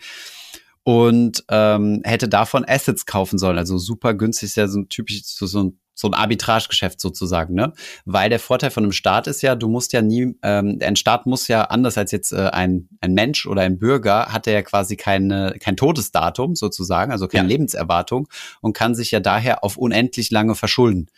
und 0.85 1.45
ähm, 1.51 2.01
hätte 2.05 2.31
davon 2.31 2.65
Assets 2.67 3.05
kaufen 3.05 3.39
sollen. 3.39 3.59
Also 3.59 3.77
super 3.77 4.15
günstig 4.15 4.49
ist 4.51 4.57
ja 4.57 4.69
so 4.69 4.81
ein 4.81 4.89
typisch 4.89 5.23
so, 5.25 5.47
so 5.47 5.65
ein 5.65 5.79
so 5.95 6.09
ein 6.09 6.15
Arbitragegeschäft 6.15 7.01
sozusagen, 7.01 7.55
ne? 7.55 7.73
Weil 8.05 8.29
der 8.31 8.41
Vorteil 8.41 8.71
von 8.71 8.85
einem 8.85 8.93
Staat 8.93 9.27
ist 9.27 9.43
ja, 9.43 9.55
du 9.55 9.69
musst 9.69 9.93
ja 9.93 10.03
nie, 10.03 10.35
ähm, 10.43 10.79
ein 10.83 10.97
Staat 10.97 11.27
muss 11.27 11.49
ja 11.49 11.63
anders 11.63 11.97
als 11.97 12.11
jetzt 12.11 12.33
äh, 12.33 12.51
ein, 12.53 12.89
ein 13.01 13.15
Mensch 13.15 13.47
oder 13.47 13.63
ein 13.63 13.79
Bürger, 13.79 14.27
hat 14.27 14.47
er 14.47 14.53
ja 14.53 14.63
quasi 14.63 14.97
keine, 14.97 15.57
kein 15.61 15.77
Todesdatum 15.77 16.57
sozusagen, 16.57 17.13
also 17.13 17.29
keine 17.29 17.49
ja. 17.49 17.55
Lebenserwartung 17.55 18.29
und 18.61 18.75
kann 18.75 18.95
sich 18.95 19.11
ja 19.13 19.21
daher 19.21 19.65
auf 19.65 19.77
unendlich 19.77 20.31
lange 20.31 20.55
verschulden. 20.55 21.09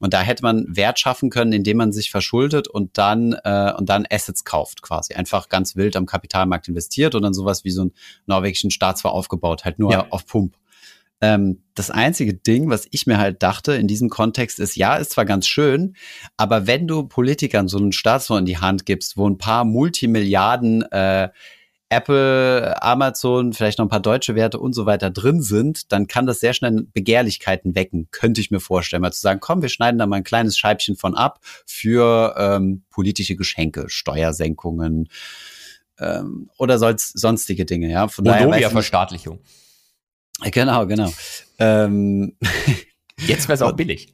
Und 0.00 0.14
da 0.14 0.20
hätte 0.20 0.42
man 0.42 0.64
Wert 0.68 0.98
schaffen 0.98 1.28
können, 1.28 1.52
indem 1.52 1.78
man 1.78 1.92
sich 1.92 2.10
verschuldet 2.10 2.68
und 2.68 2.98
dann 2.98 3.32
äh, 3.44 3.72
und 3.76 3.88
dann 3.88 4.06
Assets 4.08 4.44
kauft, 4.44 4.82
quasi 4.82 5.14
einfach 5.14 5.48
ganz 5.48 5.74
wild 5.74 5.96
am 5.96 6.06
Kapitalmarkt 6.06 6.68
investiert 6.68 7.14
und 7.14 7.22
dann 7.22 7.34
sowas 7.34 7.64
wie 7.64 7.70
so 7.70 7.82
einen 7.82 7.92
norwegischen 8.26 8.70
Staatsfonds 8.70 9.16
aufgebaut, 9.16 9.64
halt 9.64 9.78
nur 9.78 9.90
ja. 9.92 10.06
auf 10.10 10.26
Pump. 10.26 10.54
Ähm, 11.20 11.62
das 11.74 11.90
einzige 11.90 12.34
Ding, 12.34 12.70
was 12.70 12.86
ich 12.90 13.06
mir 13.06 13.18
halt 13.18 13.42
dachte 13.42 13.72
in 13.72 13.88
diesem 13.88 14.08
Kontext 14.08 14.60
ist, 14.60 14.76
ja, 14.76 14.96
ist 14.96 15.12
zwar 15.12 15.24
ganz 15.24 15.46
schön, 15.46 15.96
aber 16.36 16.66
wenn 16.66 16.86
du 16.86 17.04
Politikern 17.04 17.68
so 17.68 17.78
einen 17.78 17.92
Staatsfonds 17.92 18.40
in 18.40 18.46
die 18.46 18.58
Hand 18.58 18.86
gibst, 18.86 19.16
wo 19.16 19.28
ein 19.28 19.38
paar 19.38 19.64
Multimilliarden 19.64 20.82
äh, 20.92 21.28
Apple, 21.90 22.82
Amazon, 22.82 23.54
vielleicht 23.54 23.78
noch 23.78 23.86
ein 23.86 23.90
paar 23.90 24.00
deutsche 24.00 24.34
Werte 24.34 24.58
und 24.58 24.74
so 24.74 24.84
weiter 24.84 25.10
drin 25.10 25.40
sind, 25.40 25.90
dann 25.90 26.06
kann 26.06 26.26
das 26.26 26.38
sehr 26.38 26.52
schnell 26.52 26.86
Begehrlichkeiten 26.92 27.74
wecken, 27.74 28.08
könnte 28.10 28.42
ich 28.42 28.50
mir 28.50 28.60
vorstellen. 28.60 29.00
Mal 29.00 29.12
zu 29.12 29.20
sagen, 29.20 29.40
komm, 29.40 29.62
wir 29.62 29.70
schneiden 29.70 29.98
da 29.98 30.06
mal 30.06 30.16
ein 30.16 30.24
kleines 30.24 30.58
Scheibchen 30.58 30.96
von 30.96 31.14
ab 31.14 31.40
für 31.64 32.34
ähm, 32.36 32.82
politische 32.90 33.36
Geschenke, 33.36 33.86
Steuersenkungen 33.88 35.08
ähm, 35.98 36.50
oder 36.58 36.78
sonstige 36.78 37.64
Dinge. 37.64 37.90
Ja, 37.90 38.08
von 38.08 38.24
daher 38.24 38.70
Verstaatlichung. 38.70 39.40
Genau, 40.42 40.86
genau. 40.86 41.12
Ähm, 41.58 42.36
Jetzt 43.26 43.48
wäre 43.48 43.54
es 43.54 43.62
auch 43.62 43.72
billig. 43.72 44.12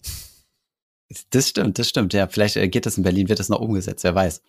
Das 1.30 1.48
stimmt, 1.48 1.78
das 1.78 1.88
stimmt. 1.88 2.12
Ja, 2.14 2.26
vielleicht 2.26 2.56
äh, 2.56 2.68
geht 2.68 2.86
das 2.86 2.96
in 2.96 3.04
Berlin, 3.04 3.28
wird 3.28 3.38
das 3.38 3.48
noch 3.48 3.60
umgesetzt, 3.60 4.04
wer 4.04 4.14
weiß. 4.14 4.42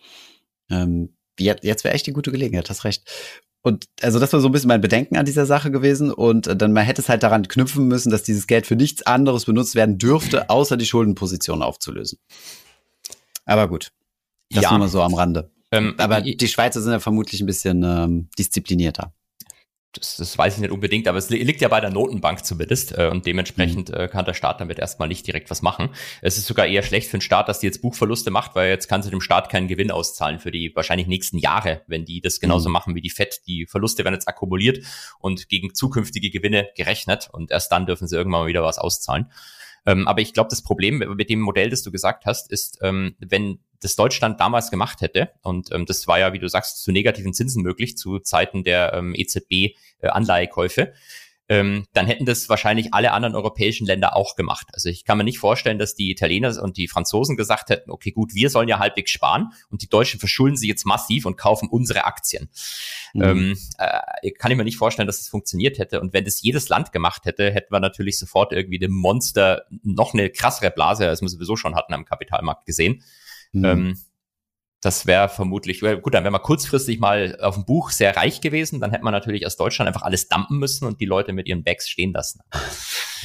Ähm, 0.70 1.14
jetzt 1.38 1.64
jetzt 1.64 1.84
wäre 1.84 1.94
echt 1.94 2.06
die 2.06 2.12
gute 2.12 2.32
Gelegenheit, 2.32 2.70
hast 2.70 2.84
recht. 2.84 3.04
Und 3.62 3.86
also 4.00 4.18
das 4.18 4.32
war 4.32 4.40
so 4.40 4.48
ein 4.48 4.52
bisschen 4.52 4.68
mein 4.68 4.80
Bedenken 4.80 5.16
an 5.16 5.26
dieser 5.26 5.44
Sache 5.44 5.70
gewesen. 5.70 6.10
Und 6.12 6.46
äh, 6.46 6.56
dann 6.56 6.72
man 6.72 6.84
hätte 6.84 7.02
es 7.02 7.08
halt 7.08 7.22
daran 7.22 7.46
knüpfen 7.46 7.86
müssen, 7.86 8.10
dass 8.10 8.22
dieses 8.22 8.46
Geld 8.46 8.66
für 8.66 8.76
nichts 8.76 9.02
anderes 9.02 9.44
benutzt 9.44 9.74
werden 9.74 9.98
dürfte, 9.98 10.48
außer 10.50 10.76
die 10.76 10.86
Schuldenposition 10.86 11.62
aufzulösen. 11.62 12.18
Aber 13.44 13.68
gut, 13.68 13.92
das 14.50 14.64
ja. 14.64 14.70
nur 14.70 14.80
mal 14.80 14.88
so 14.88 15.02
am 15.02 15.14
Rande. 15.14 15.50
Ähm, 15.72 15.94
Aber 15.98 16.20
die 16.20 16.48
Schweizer 16.48 16.80
sind 16.80 16.92
ja 16.92 17.00
vermutlich 17.00 17.40
ein 17.40 17.46
bisschen 17.46 17.82
ähm, 17.82 18.28
disziplinierter 18.38 19.12
das, 19.98 20.16
das 20.16 20.36
weiß 20.36 20.54
ich 20.54 20.60
nicht 20.60 20.70
unbedingt, 20.70 21.08
aber 21.08 21.18
es 21.18 21.30
liegt 21.30 21.60
ja 21.60 21.68
bei 21.68 21.80
der 21.80 21.90
Notenbank 21.90 22.44
zumindest 22.44 22.96
äh, 22.96 23.08
und 23.08 23.26
dementsprechend 23.26 23.90
mhm. 23.90 23.94
äh, 23.94 24.08
kann 24.08 24.24
der 24.24 24.34
Staat 24.34 24.60
damit 24.60 24.78
erstmal 24.78 25.08
nicht 25.08 25.26
direkt 25.26 25.50
was 25.50 25.62
machen. 25.62 25.90
Es 26.22 26.38
ist 26.38 26.46
sogar 26.46 26.66
eher 26.66 26.82
schlecht 26.82 27.08
für 27.10 27.18
den 27.18 27.22
Staat, 27.22 27.48
dass 27.48 27.60
die 27.60 27.66
jetzt 27.66 27.82
Buchverluste 27.82 28.30
macht, 28.30 28.54
weil 28.54 28.70
jetzt 28.70 28.88
kann 28.88 29.02
sie 29.02 29.10
dem 29.10 29.20
Staat 29.20 29.50
keinen 29.50 29.68
Gewinn 29.68 29.90
auszahlen 29.90 30.38
für 30.38 30.50
die 30.50 30.72
wahrscheinlich 30.74 31.06
nächsten 31.06 31.38
Jahre, 31.38 31.82
wenn 31.86 32.04
die 32.04 32.20
das 32.20 32.40
genauso 32.40 32.68
mhm. 32.68 32.74
machen 32.74 32.94
wie 32.94 33.00
die 33.00 33.10
FED. 33.10 33.42
Die 33.46 33.66
Verluste 33.66 34.04
werden 34.04 34.14
jetzt 34.14 34.28
akkumuliert 34.28 34.84
und 35.18 35.48
gegen 35.48 35.74
zukünftige 35.74 36.30
Gewinne 36.30 36.68
gerechnet 36.76 37.28
und 37.32 37.50
erst 37.50 37.72
dann 37.72 37.86
dürfen 37.86 38.08
sie 38.08 38.16
irgendwann 38.16 38.42
mal 38.42 38.48
wieder 38.48 38.62
was 38.62 38.78
auszahlen. 38.78 39.30
Ähm, 39.86 40.08
aber 40.08 40.20
ich 40.20 40.34
glaube, 40.34 40.50
das 40.50 40.62
Problem 40.62 40.98
mit 40.98 41.30
dem 41.30 41.40
Modell, 41.40 41.70
das 41.70 41.82
du 41.82 41.90
gesagt 41.90 42.26
hast, 42.26 42.50
ist, 42.50 42.78
ähm, 42.82 43.14
wenn 43.18 43.60
das 43.80 43.96
Deutschland 43.96 44.40
damals 44.40 44.70
gemacht 44.70 45.00
hätte, 45.00 45.30
und 45.42 45.70
ähm, 45.72 45.86
das 45.86 46.06
war 46.06 46.18
ja, 46.18 46.32
wie 46.32 46.38
du 46.38 46.48
sagst, 46.48 46.82
zu 46.82 46.92
negativen 46.92 47.32
Zinsen 47.32 47.62
möglich, 47.62 47.96
zu 47.96 48.18
Zeiten 48.18 48.64
der 48.64 48.92
ähm, 48.94 49.14
EZB-Anleihekäufe, 49.14 50.82
äh, 50.82 50.92
ähm, 51.48 51.86
dann 51.92 52.06
hätten 52.06 52.26
das 52.26 52.48
wahrscheinlich 52.48 52.92
alle 52.92 53.12
anderen 53.12 53.36
europäischen 53.36 53.86
Länder 53.86 54.16
auch 54.16 54.34
gemacht. 54.34 54.66
Also 54.72 54.88
ich 54.88 55.04
kann 55.04 55.16
mir 55.16 55.24
nicht 55.24 55.38
vorstellen, 55.38 55.78
dass 55.78 55.94
die 55.94 56.10
Italiener 56.10 56.60
und 56.60 56.76
die 56.76 56.88
Franzosen 56.88 57.36
gesagt 57.36 57.70
hätten, 57.70 57.90
okay, 57.90 58.10
gut, 58.10 58.34
wir 58.34 58.50
sollen 58.50 58.68
ja 58.68 58.80
halbwegs 58.80 59.12
sparen 59.12 59.52
und 59.70 59.82
die 59.82 59.88
Deutschen 59.88 60.18
verschulden 60.18 60.56
sie 60.56 60.66
jetzt 60.66 60.84
massiv 60.84 61.24
und 61.24 61.36
kaufen 61.36 61.68
unsere 61.68 62.04
Aktien. 62.04 62.48
Mhm. 63.14 63.22
Ähm, 63.22 63.58
äh, 63.78 64.30
kann 64.32 64.50
ich 64.50 64.56
mir 64.56 64.64
nicht 64.64 64.76
vorstellen, 64.76 65.06
dass 65.06 65.18
das 65.18 65.28
funktioniert 65.28 65.78
hätte. 65.78 66.00
Und 66.00 66.12
wenn 66.12 66.24
das 66.24 66.42
jedes 66.42 66.68
Land 66.68 66.92
gemacht 66.92 67.24
hätte, 67.26 67.52
hätten 67.52 67.72
wir 67.72 67.80
natürlich 67.80 68.18
sofort 68.18 68.52
irgendwie 68.52 68.78
dem 68.78 68.92
Monster 68.92 69.66
noch 69.82 70.14
eine 70.14 70.30
krassere 70.30 70.72
Blase, 70.72 71.08
als 71.08 71.22
wir 71.22 71.28
sowieso 71.28 71.56
schon 71.56 71.76
hatten 71.76 71.94
am 71.94 72.04
Kapitalmarkt 72.04 72.66
gesehen. 72.66 73.04
Mhm. 73.52 73.64
Ähm, 73.64 73.98
das 74.80 75.06
wäre 75.06 75.28
vermutlich, 75.28 75.80
gut, 75.80 76.14
dann 76.14 76.24
wäre 76.24 76.30
man 76.30 76.42
kurzfristig 76.42 77.00
mal 77.00 77.38
auf 77.40 77.54
dem 77.54 77.64
Buch 77.64 77.90
sehr 77.90 78.16
reich 78.16 78.40
gewesen, 78.40 78.80
dann 78.80 78.90
hätte 78.90 79.04
man 79.04 79.12
natürlich 79.12 79.46
aus 79.46 79.56
Deutschland 79.56 79.88
einfach 79.88 80.02
alles 80.02 80.28
dumpen 80.28 80.58
müssen 80.58 80.86
und 80.86 81.00
die 81.00 81.06
Leute 81.06 81.32
mit 81.32 81.48
ihren 81.48 81.64
Bags 81.64 81.88
stehen 81.88 82.12
lassen. 82.12 82.40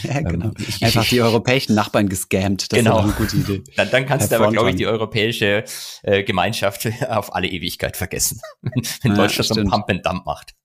Ja, 0.03 0.19
genau. 0.19 0.47
Ähm, 0.47 0.55
einfach 0.81 1.05
die 1.07 1.21
europäischen 1.21 1.75
Nachbarn 1.75 2.09
gescammt. 2.09 2.71
Das 2.71 2.79
genau. 2.79 2.99
ist 2.99 3.03
eine 3.03 3.13
gute 3.13 3.37
Idee. 3.37 3.63
Dann, 3.75 3.91
dann 3.91 4.05
kannst 4.07 4.31
du 4.31 4.35
aber, 4.35 4.49
glaube 4.49 4.71
ich, 4.71 4.75
die 4.75 4.87
europäische 4.87 5.63
äh, 6.01 6.23
Gemeinschaft 6.23 6.87
auf 7.07 7.35
alle 7.35 7.47
Ewigkeit 7.47 7.97
vergessen, 7.97 8.41
wenn 8.61 9.11
ja, 9.11 9.13
Deutschland 9.13 9.47
so 9.47 9.59
ein 9.59 9.69
Pump 9.69 9.89
and 9.89 10.03
Dump 10.03 10.25
macht. 10.25 10.55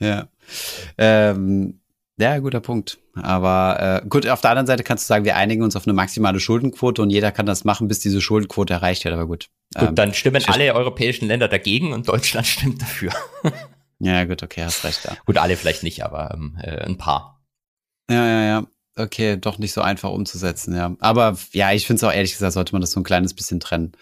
Ja. 0.00 0.28
Ähm, 0.96 1.80
ja, 2.18 2.38
guter 2.38 2.60
Punkt. 2.60 2.98
Aber 3.14 4.02
äh, 4.02 4.08
gut, 4.08 4.26
auf 4.26 4.40
der 4.40 4.50
anderen 4.50 4.66
Seite 4.66 4.82
kannst 4.82 5.04
du 5.04 5.08
sagen, 5.08 5.24
wir 5.24 5.36
einigen 5.36 5.62
uns 5.62 5.76
auf 5.76 5.86
eine 5.86 5.92
maximale 5.94 6.40
Schuldenquote 6.40 7.02
und 7.02 7.10
jeder 7.10 7.30
kann 7.32 7.46
das 7.46 7.64
machen, 7.64 7.88
bis 7.88 8.00
diese 8.00 8.20
Schuldenquote 8.20 8.72
erreicht 8.72 9.04
wird. 9.04 9.14
Aber 9.14 9.26
gut. 9.26 9.48
Gut, 9.74 9.88
ähm, 9.88 9.94
dann 9.94 10.14
stimmen 10.14 10.42
alle 10.46 10.74
europäischen 10.74 11.28
Länder 11.28 11.48
dagegen 11.48 11.92
und 11.92 12.08
Deutschland 12.08 12.46
stimmt 12.46 12.80
dafür. 12.80 13.10
ja, 13.98 14.24
gut, 14.24 14.42
okay, 14.42 14.64
hast 14.64 14.84
recht. 14.84 15.04
Ja. 15.04 15.16
Gut, 15.26 15.36
alle 15.38 15.56
vielleicht 15.56 15.82
nicht, 15.82 16.04
aber 16.04 16.32
ähm, 16.34 16.58
äh, 16.62 16.84
ein 16.84 16.96
paar. 16.96 17.44
Ja, 18.10 18.26
ja, 18.26 18.44
ja. 18.44 18.66
Okay, 18.98 19.36
doch 19.36 19.58
nicht 19.58 19.72
so 19.72 19.82
einfach 19.82 20.10
umzusetzen, 20.10 20.74
ja. 20.74 20.96
Aber 21.00 21.36
ja, 21.52 21.72
ich 21.72 21.86
finde 21.86 21.98
es 21.98 22.04
auch 22.04 22.12
ehrlich 22.12 22.32
gesagt, 22.32 22.54
sollte 22.54 22.72
man 22.72 22.80
das 22.80 22.92
so 22.92 23.00
ein 23.00 23.04
kleines 23.04 23.34
bisschen 23.34 23.60
trennen. 23.60 23.92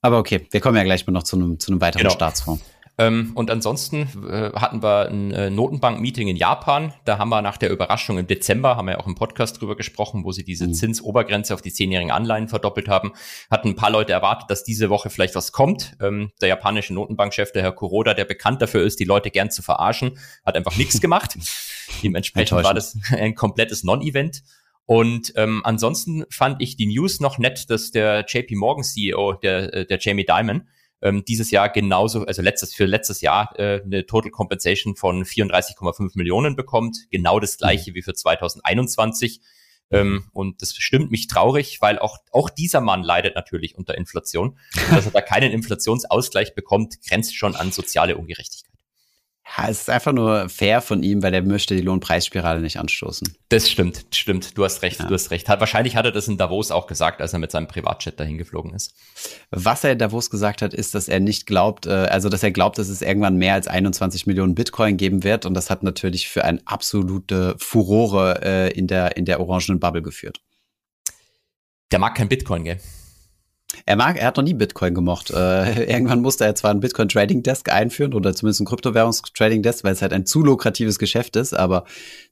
Aber 0.00 0.18
okay, 0.18 0.46
wir 0.50 0.60
kommen 0.60 0.76
ja 0.76 0.84
gleich 0.84 1.06
mal 1.06 1.12
noch 1.12 1.24
zu 1.24 1.36
einem, 1.36 1.58
zu 1.58 1.70
einem 1.70 1.82
weiteren 1.82 2.02
genau. 2.02 2.14
Staatsfonds. 2.14 2.62
Ähm, 3.00 3.30
und 3.36 3.48
ansonsten 3.50 4.08
äh, 4.28 4.50
hatten 4.54 4.82
wir 4.82 5.08
ein 5.08 5.30
äh, 5.30 5.50
Notenbank-Meeting 5.50 6.26
in 6.26 6.36
Japan. 6.36 6.92
Da 7.04 7.18
haben 7.18 7.28
wir 7.28 7.40
nach 7.42 7.56
der 7.56 7.70
Überraschung 7.70 8.18
im 8.18 8.26
Dezember, 8.26 8.76
haben 8.76 8.86
wir 8.86 8.92
ja 8.92 8.98
auch 8.98 9.06
im 9.06 9.14
Podcast 9.14 9.60
drüber 9.60 9.76
gesprochen, 9.76 10.24
wo 10.24 10.32
sie 10.32 10.42
diese 10.42 10.66
mhm. 10.66 10.74
Zinsobergrenze 10.74 11.54
auf 11.54 11.62
die 11.62 11.72
zehnjährigen 11.72 12.10
Anleihen 12.10 12.48
verdoppelt 12.48 12.88
haben, 12.88 13.12
hatten 13.50 13.68
ein 13.68 13.76
paar 13.76 13.90
Leute 13.90 14.12
erwartet, 14.12 14.50
dass 14.50 14.64
diese 14.64 14.90
Woche 14.90 15.10
vielleicht 15.10 15.36
was 15.36 15.52
kommt. 15.52 15.96
Ähm, 16.00 16.32
der 16.40 16.48
japanische 16.48 16.92
Notenbankchef, 16.92 17.52
der 17.52 17.62
Herr 17.62 17.72
Kuroda, 17.72 18.14
der 18.14 18.24
bekannt 18.24 18.60
dafür 18.62 18.82
ist, 18.82 18.98
die 18.98 19.04
Leute 19.04 19.30
gern 19.30 19.52
zu 19.52 19.62
verarschen, 19.62 20.18
hat 20.44 20.56
einfach 20.56 20.76
nichts 20.76 21.00
gemacht. 21.00 21.38
Dementsprechend 22.02 22.64
war 22.64 22.74
das 22.74 22.98
ein 23.10 23.36
komplettes 23.36 23.84
Non-Event. 23.84 24.42
Und 24.86 25.34
ähm, 25.36 25.60
ansonsten 25.64 26.24
fand 26.30 26.62
ich 26.62 26.76
die 26.76 26.86
News 26.86 27.20
noch 27.20 27.38
nett, 27.38 27.70
dass 27.70 27.92
der 27.92 28.24
JP 28.26 28.56
Morgan 28.56 28.82
CEO, 28.82 29.34
der, 29.34 29.72
äh, 29.72 29.86
der 29.86 29.98
Jamie 30.00 30.24
Dimon, 30.24 30.66
ähm, 31.02 31.24
dieses 31.24 31.50
Jahr 31.50 31.68
genauso, 31.68 32.24
also 32.24 32.42
letztes 32.42 32.74
für 32.74 32.86
letztes 32.86 33.20
Jahr 33.20 33.58
äh, 33.58 33.82
eine 33.82 34.06
Total 34.06 34.30
Compensation 34.30 34.96
von 34.96 35.24
34,5 35.24 36.12
Millionen 36.14 36.56
bekommt, 36.56 37.06
genau 37.10 37.40
das 37.40 37.58
gleiche 37.58 37.90
mhm. 37.90 37.94
wie 37.96 38.02
für 38.02 38.14
2021. 38.14 39.40
Ähm, 39.90 40.24
und 40.32 40.60
das 40.60 40.74
stimmt 40.76 41.10
mich 41.10 41.28
traurig, 41.28 41.80
weil 41.80 41.98
auch, 41.98 42.18
auch 42.32 42.50
dieser 42.50 42.80
Mann 42.80 43.02
leidet 43.02 43.34
natürlich 43.34 43.76
unter 43.76 43.96
Inflation. 43.96 44.58
dass 44.90 45.06
er 45.06 45.12
da 45.12 45.20
keinen 45.22 45.52
Inflationsausgleich 45.52 46.54
bekommt, 46.54 47.00
grenzt 47.06 47.36
schon 47.36 47.56
an 47.56 47.72
soziale 47.72 48.16
Ungerechtigkeit. 48.16 48.67
Ja, 49.56 49.68
es 49.68 49.80
ist 49.80 49.90
einfach 49.90 50.12
nur 50.12 50.48
fair 50.48 50.82
von 50.82 51.02
ihm, 51.02 51.22
weil 51.22 51.32
er 51.32 51.42
möchte 51.42 51.74
die 51.74 51.80
Lohnpreisspirale 51.80 52.60
nicht 52.60 52.78
anstoßen. 52.78 53.34
Das 53.48 53.70
stimmt, 53.70 54.04
stimmt. 54.12 54.58
Du 54.58 54.64
hast 54.64 54.82
recht, 54.82 55.00
ja. 55.00 55.06
du 55.06 55.14
hast 55.14 55.30
recht. 55.30 55.48
Hat, 55.48 55.60
wahrscheinlich 55.60 55.96
hat 55.96 56.04
er 56.04 56.12
das 56.12 56.28
in 56.28 56.36
Davos 56.36 56.70
auch 56.70 56.86
gesagt, 56.86 57.20
als 57.20 57.32
er 57.32 57.38
mit 57.38 57.50
seinem 57.50 57.66
Privatjet 57.66 58.20
dahin 58.20 58.36
geflogen 58.36 58.74
ist. 58.74 58.94
Was 59.50 59.84
er 59.84 59.92
in 59.92 59.98
Davos 59.98 60.28
gesagt 60.28 60.60
hat, 60.60 60.74
ist, 60.74 60.94
dass 60.94 61.08
er 61.08 61.20
nicht 61.20 61.46
glaubt, 61.46 61.86
äh, 61.86 61.90
also 61.90 62.28
dass 62.28 62.42
er 62.42 62.50
glaubt, 62.50 62.78
dass 62.78 62.88
es 62.88 63.00
irgendwann 63.00 63.36
mehr 63.36 63.54
als 63.54 63.68
21 63.68 64.26
Millionen 64.26 64.54
Bitcoin 64.54 64.96
geben 64.98 65.24
wird. 65.24 65.46
Und 65.46 65.54
das 65.54 65.70
hat 65.70 65.82
natürlich 65.82 66.28
für 66.28 66.44
eine 66.44 66.60
absolute 66.66 67.54
Furore 67.58 68.40
äh, 68.42 68.72
in 68.72 68.86
der, 68.86 69.16
in 69.16 69.24
der 69.24 69.40
orangenen 69.40 69.80
Bubble 69.80 70.02
geführt. 70.02 70.40
Der 71.90 71.98
mag 71.98 72.14
kein 72.14 72.28
Bitcoin, 72.28 72.64
gell? 72.64 72.80
Er 73.84 73.96
mag, 73.96 74.16
er 74.16 74.26
hat 74.26 74.36
noch 74.36 74.44
nie 74.44 74.54
Bitcoin 74.54 74.94
gemocht. 74.94 75.30
Äh, 75.30 75.84
irgendwann 75.90 76.20
musste 76.20 76.44
er 76.44 76.54
zwar 76.54 76.70
ein 76.70 76.80
Bitcoin 76.80 77.08
Trading 77.08 77.42
Desk 77.42 77.70
einführen 77.70 78.14
oder 78.14 78.34
zumindest 78.34 78.60
ein 78.60 78.66
Kryptowährungs 78.66 79.22
Trading 79.34 79.62
Desk, 79.62 79.84
weil 79.84 79.92
es 79.92 80.02
halt 80.02 80.12
ein 80.12 80.26
zu 80.26 80.42
lukratives 80.42 80.98
Geschäft 80.98 81.36
ist, 81.36 81.54
aber 81.54 81.84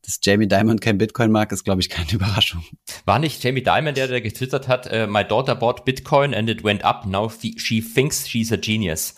dass 0.05 0.19
Jamie 0.23 0.49
Dimon 0.49 0.81
kein 0.81 0.99
Bitcoin 0.99 1.31
mag, 1.31 1.53
ist 1.53 1.65
glaube 1.65 1.81
ich 1.81 1.91
keine 1.91 2.11
Überraschung. 2.13 2.65
War 3.05 3.19
nicht 3.19 3.43
Jamie 3.43 3.63
Dimon 3.63 3.95
der, 3.95 4.09
der 4.09 4.21
getwittert 4.21 4.69
hat, 4.69 4.91
uh, 4.93 5.07
my 5.07 5.25
daughter 5.25 5.55
bought 5.55 5.85
Bitcoin 5.85 6.35
and 6.35 6.49
it 6.49 6.65
went 6.65 6.85
up, 6.85 7.07
now 7.07 7.31
she 7.57 7.83
thinks 7.83 8.27
she's 8.29 8.53
a 8.53 8.57
genius. 8.57 9.15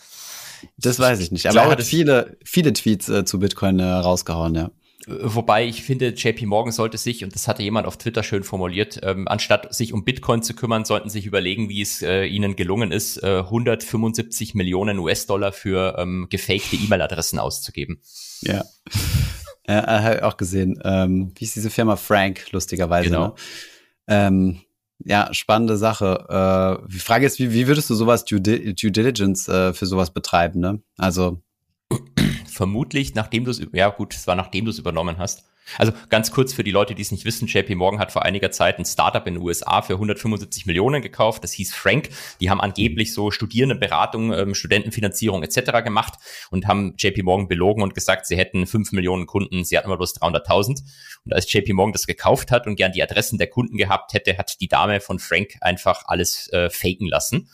Das 0.76 0.98
weiß 0.98 1.20
ich 1.20 1.30
nicht, 1.30 1.46
aber 1.46 1.60
er 1.60 1.70
hat 1.70 1.82
viele, 1.84 2.36
viele 2.44 2.72
Tweets 2.72 3.08
äh, 3.08 3.24
zu 3.24 3.38
Bitcoin 3.38 3.78
äh, 3.78 3.84
rausgehauen, 3.84 4.56
ja. 4.56 4.70
Wobei 5.08 5.66
ich 5.66 5.82
finde, 5.82 6.08
JP 6.08 6.46
Morgan 6.46 6.72
sollte 6.72 6.98
sich, 6.98 7.24
und 7.24 7.34
das 7.34 7.48
hatte 7.48 7.62
jemand 7.62 7.86
auf 7.86 7.96
Twitter 7.96 8.22
schön 8.22 8.44
formuliert, 8.44 9.00
ähm, 9.02 9.26
anstatt 9.26 9.74
sich 9.74 9.92
um 9.92 10.04
Bitcoin 10.04 10.42
zu 10.42 10.54
kümmern, 10.54 10.84
sollten 10.84 11.08
sich 11.08 11.24
überlegen, 11.24 11.68
wie 11.68 11.80
es 11.80 12.02
äh, 12.02 12.24
ihnen 12.24 12.56
gelungen 12.56 12.92
ist, 12.92 13.22
äh, 13.22 13.38
175 13.38 14.54
Millionen 14.54 14.98
US-Dollar 14.98 15.52
für 15.52 15.96
ähm, 15.98 16.26
gefakte 16.28 16.76
E-Mail-Adressen 16.76 17.38
auszugeben. 17.38 18.02
Ja. 18.42 18.64
ja, 19.66 20.02
habe 20.02 20.16
ich 20.16 20.22
auch 20.22 20.36
gesehen. 20.36 20.78
Ähm, 20.84 21.32
wie 21.36 21.44
ist 21.44 21.56
diese 21.56 21.70
Firma 21.70 21.96
Frank, 21.96 22.52
lustigerweise. 22.52 23.08
Genau. 23.08 23.28
Ne? 23.28 23.34
Ähm, 24.08 24.60
ja, 25.04 25.32
spannende 25.32 25.76
Sache. 25.76 26.80
Äh, 26.84 26.88
die 26.92 26.98
Frage 26.98 27.26
ist, 27.26 27.38
wie, 27.38 27.52
wie 27.52 27.66
würdest 27.66 27.88
du 27.88 27.94
sowas 27.94 28.24
Due, 28.24 28.40
Due 28.40 28.90
Diligence 28.90 29.48
äh, 29.48 29.72
für 29.72 29.86
sowas 29.86 30.12
betreiben? 30.12 30.60
Ne? 30.60 30.82
Also 30.96 31.42
vermutlich, 32.58 33.14
nachdem 33.14 33.44
du 33.44 33.52
es, 33.52 33.62
ja 33.72 33.88
gut, 33.88 34.14
es 34.14 34.26
war 34.26 34.34
nachdem 34.34 34.66
du 34.66 34.70
es 34.72 34.78
übernommen 34.78 35.16
hast. 35.16 35.44
Also 35.76 35.92
ganz 36.08 36.32
kurz 36.32 36.52
für 36.52 36.64
die 36.64 36.70
Leute, 36.70 36.94
die 36.94 37.02
es 37.02 37.12
nicht 37.12 37.24
wissen, 37.24 37.46
JP 37.46 37.74
Morgan 37.74 38.00
hat 38.00 38.10
vor 38.10 38.24
einiger 38.24 38.50
Zeit 38.50 38.78
ein 38.78 38.84
Startup 38.84 39.24
in 39.26 39.34
den 39.34 39.42
USA 39.42 39.82
für 39.82 39.92
175 39.94 40.66
Millionen 40.66 41.02
gekauft. 41.02 41.44
Das 41.44 41.52
hieß 41.52 41.74
Frank. 41.74 42.08
Die 42.40 42.48
haben 42.50 42.60
angeblich 42.60 43.12
so 43.12 43.30
Studierendenberatung, 43.30 44.32
ähm, 44.32 44.54
Studentenfinanzierung 44.54 45.42
etc. 45.42 45.84
gemacht 45.84 46.14
und 46.50 46.66
haben 46.66 46.94
JP 46.98 47.22
Morgan 47.22 47.48
belogen 47.48 47.82
und 47.82 47.94
gesagt, 47.94 48.26
sie 48.26 48.36
hätten 48.36 48.66
5 48.66 48.92
Millionen 48.92 49.26
Kunden, 49.26 49.64
sie 49.64 49.76
hatten 49.76 49.88
aber 49.88 49.98
bloß 49.98 50.16
300.000. 50.16 50.82
Und 51.26 51.34
als 51.34 51.52
JP 51.52 51.74
Morgan 51.74 51.92
das 51.92 52.06
gekauft 52.06 52.50
hat 52.50 52.66
und 52.66 52.76
gern 52.76 52.92
die 52.92 53.02
Adressen 53.02 53.38
der 53.38 53.48
Kunden 53.48 53.76
gehabt 53.76 54.14
hätte, 54.14 54.38
hat 54.38 54.60
die 54.60 54.68
Dame 54.68 55.00
von 55.00 55.18
Frank 55.18 55.58
einfach 55.60 56.04
alles 56.06 56.48
äh, 56.52 56.70
faken 56.70 57.06
lassen. 57.06 57.48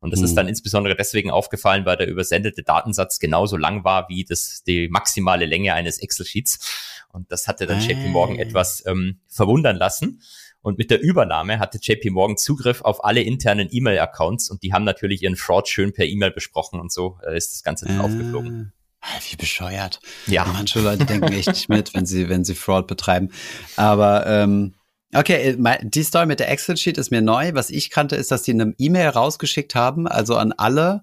Und 0.00 0.12
das 0.12 0.20
mhm. 0.20 0.26
ist 0.26 0.34
dann 0.34 0.48
insbesondere 0.48 0.96
deswegen 0.96 1.30
aufgefallen, 1.30 1.84
weil 1.84 1.96
der 1.96 2.08
übersendete 2.08 2.62
Datensatz 2.62 3.18
genauso 3.18 3.56
lang 3.56 3.84
war 3.84 4.08
wie 4.08 4.24
das, 4.24 4.62
die 4.66 4.88
maximale 4.88 5.46
Länge 5.46 5.74
eines 5.74 5.98
Excel-Sheets. 5.98 7.06
Und 7.12 7.30
das 7.30 7.46
hatte 7.46 7.66
dann 7.66 7.80
JP 7.80 8.08
Morgan 8.08 8.38
ah. 8.38 8.42
etwas 8.42 8.84
ähm, 8.86 9.20
verwundern 9.28 9.76
lassen. 9.76 10.22
Und 10.62 10.78
mit 10.78 10.90
der 10.90 11.00
Übernahme 11.00 11.58
hatte 11.58 11.78
JP 11.80 12.10
Morgan 12.10 12.36
Zugriff 12.36 12.82
auf 12.82 13.04
alle 13.04 13.22
internen 13.22 13.68
E-Mail-Accounts 13.70 14.50
und 14.50 14.62
die 14.62 14.72
haben 14.72 14.84
natürlich 14.84 15.22
ihren 15.22 15.36
Fraud 15.36 15.68
schön 15.68 15.92
per 15.92 16.04
E-Mail 16.04 16.32
besprochen 16.32 16.80
und 16.80 16.92
so 16.92 17.18
äh, 17.26 17.36
ist 17.36 17.52
das 17.52 17.62
Ganze 17.62 17.86
dann 17.86 18.00
äh, 18.00 18.02
aufgeflogen. 18.02 18.72
Ah, 19.00 19.18
wie 19.30 19.36
bescheuert. 19.36 20.00
Ja. 20.26 20.44
Manche 20.44 20.80
Leute 20.80 21.06
denken 21.06 21.32
echt 21.32 21.48
nicht 21.48 21.70
mit, 21.70 21.94
wenn 21.94 22.04
sie, 22.04 22.28
wenn 22.28 22.44
sie 22.44 22.54
Fraud 22.54 22.86
betreiben. 22.86 23.30
Aber 23.76 24.26
ähm, 24.26 24.74
Okay, 25.14 25.56
äh, 25.56 25.78
die 25.82 26.02
Story 26.02 26.26
mit 26.26 26.40
der 26.40 26.50
Excel-Sheet 26.50 26.98
ist 26.98 27.10
mir 27.10 27.22
neu. 27.22 27.52
Was 27.54 27.70
ich 27.70 27.90
kannte, 27.90 28.16
ist, 28.16 28.30
dass 28.30 28.42
die 28.42 28.52
eine 28.52 28.74
E-Mail 28.78 29.08
rausgeschickt 29.08 29.74
haben, 29.74 30.06
also 30.06 30.36
an 30.36 30.52
alle, 30.52 31.02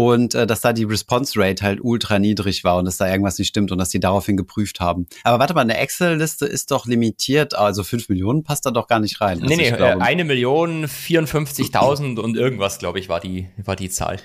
und 0.00 0.34
äh, 0.34 0.46
dass 0.46 0.62
da 0.62 0.72
die 0.72 0.84
Response 0.84 1.38
Rate 1.38 1.62
halt 1.62 1.80
ultra 1.82 2.18
niedrig 2.18 2.64
war 2.64 2.78
und 2.78 2.86
dass 2.86 2.96
da 2.96 3.06
irgendwas 3.06 3.38
nicht 3.38 3.48
stimmt 3.48 3.70
und 3.70 3.76
dass 3.76 3.90
die 3.90 4.00
daraufhin 4.00 4.38
geprüft 4.38 4.80
haben. 4.80 5.06
Aber 5.24 5.38
warte 5.38 5.52
mal, 5.52 5.60
eine 5.60 5.76
Excel-Liste 5.76 6.46
ist 6.46 6.70
doch 6.70 6.86
limitiert, 6.86 7.54
also 7.54 7.84
5 7.84 8.08
Millionen 8.08 8.42
passt 8.42 8.64
da 8.64 8.70
doch 8.70 8.88
gar 8.88 8.98
nicht 8.98 9.20
rein. 9.20 9.40
Nee, 9.40 9.44
also 9.44 9.56
nee, 9.56 9.70
glaube, 9.72 10.02
eine 10.02 10.24
Million 10.24 10.86
54.000 10.86 12.18
und 12.18 12.34
irgendwas, 12.34 12.78
glaube 12.78 12.98
ich, 12.98 13.10
war 13.10 13.20
die, 13.20 13.50
war 13.62 13.76
die 13.76 13.90
Zahl. 13.90 14.16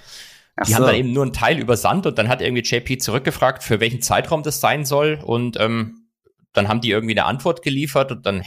Ach 0.56 0.66
die 0.66 0.72
so. 0.72 0.78
haben 0.78 0.86
dann 0.86 0.95
eben 0.95 1.12
nur 1.12 1.24
einen 1.24 1.34
Teil 1.34 1.60
übersandt 1.60 2.06
und 2.06 2.18
dann 2.18 2.30
hat 2.30 2.41
irgendwie 2.41 2.64
JP 2.64 2.99
zurückgefragt, 2.99 3.62
für 3.62 3.82
welchen 3.82 4.01
Zeitraum 4.01 4.43
das 4.43 4.62
sein 4.62 4.86
soll 4.86 5.20
und 5.26 5.60
ähm, 5.60 6.06
dann 6.53 6.70
haben 6.70 6.80
die 6.80 6.91
irgendwie 6.91 7.20
eine 7.20 7.26
Antwort 7.26 7.62
geliefert 7.62 8.14
und 8.14 8.26
dann, 8.26 8.41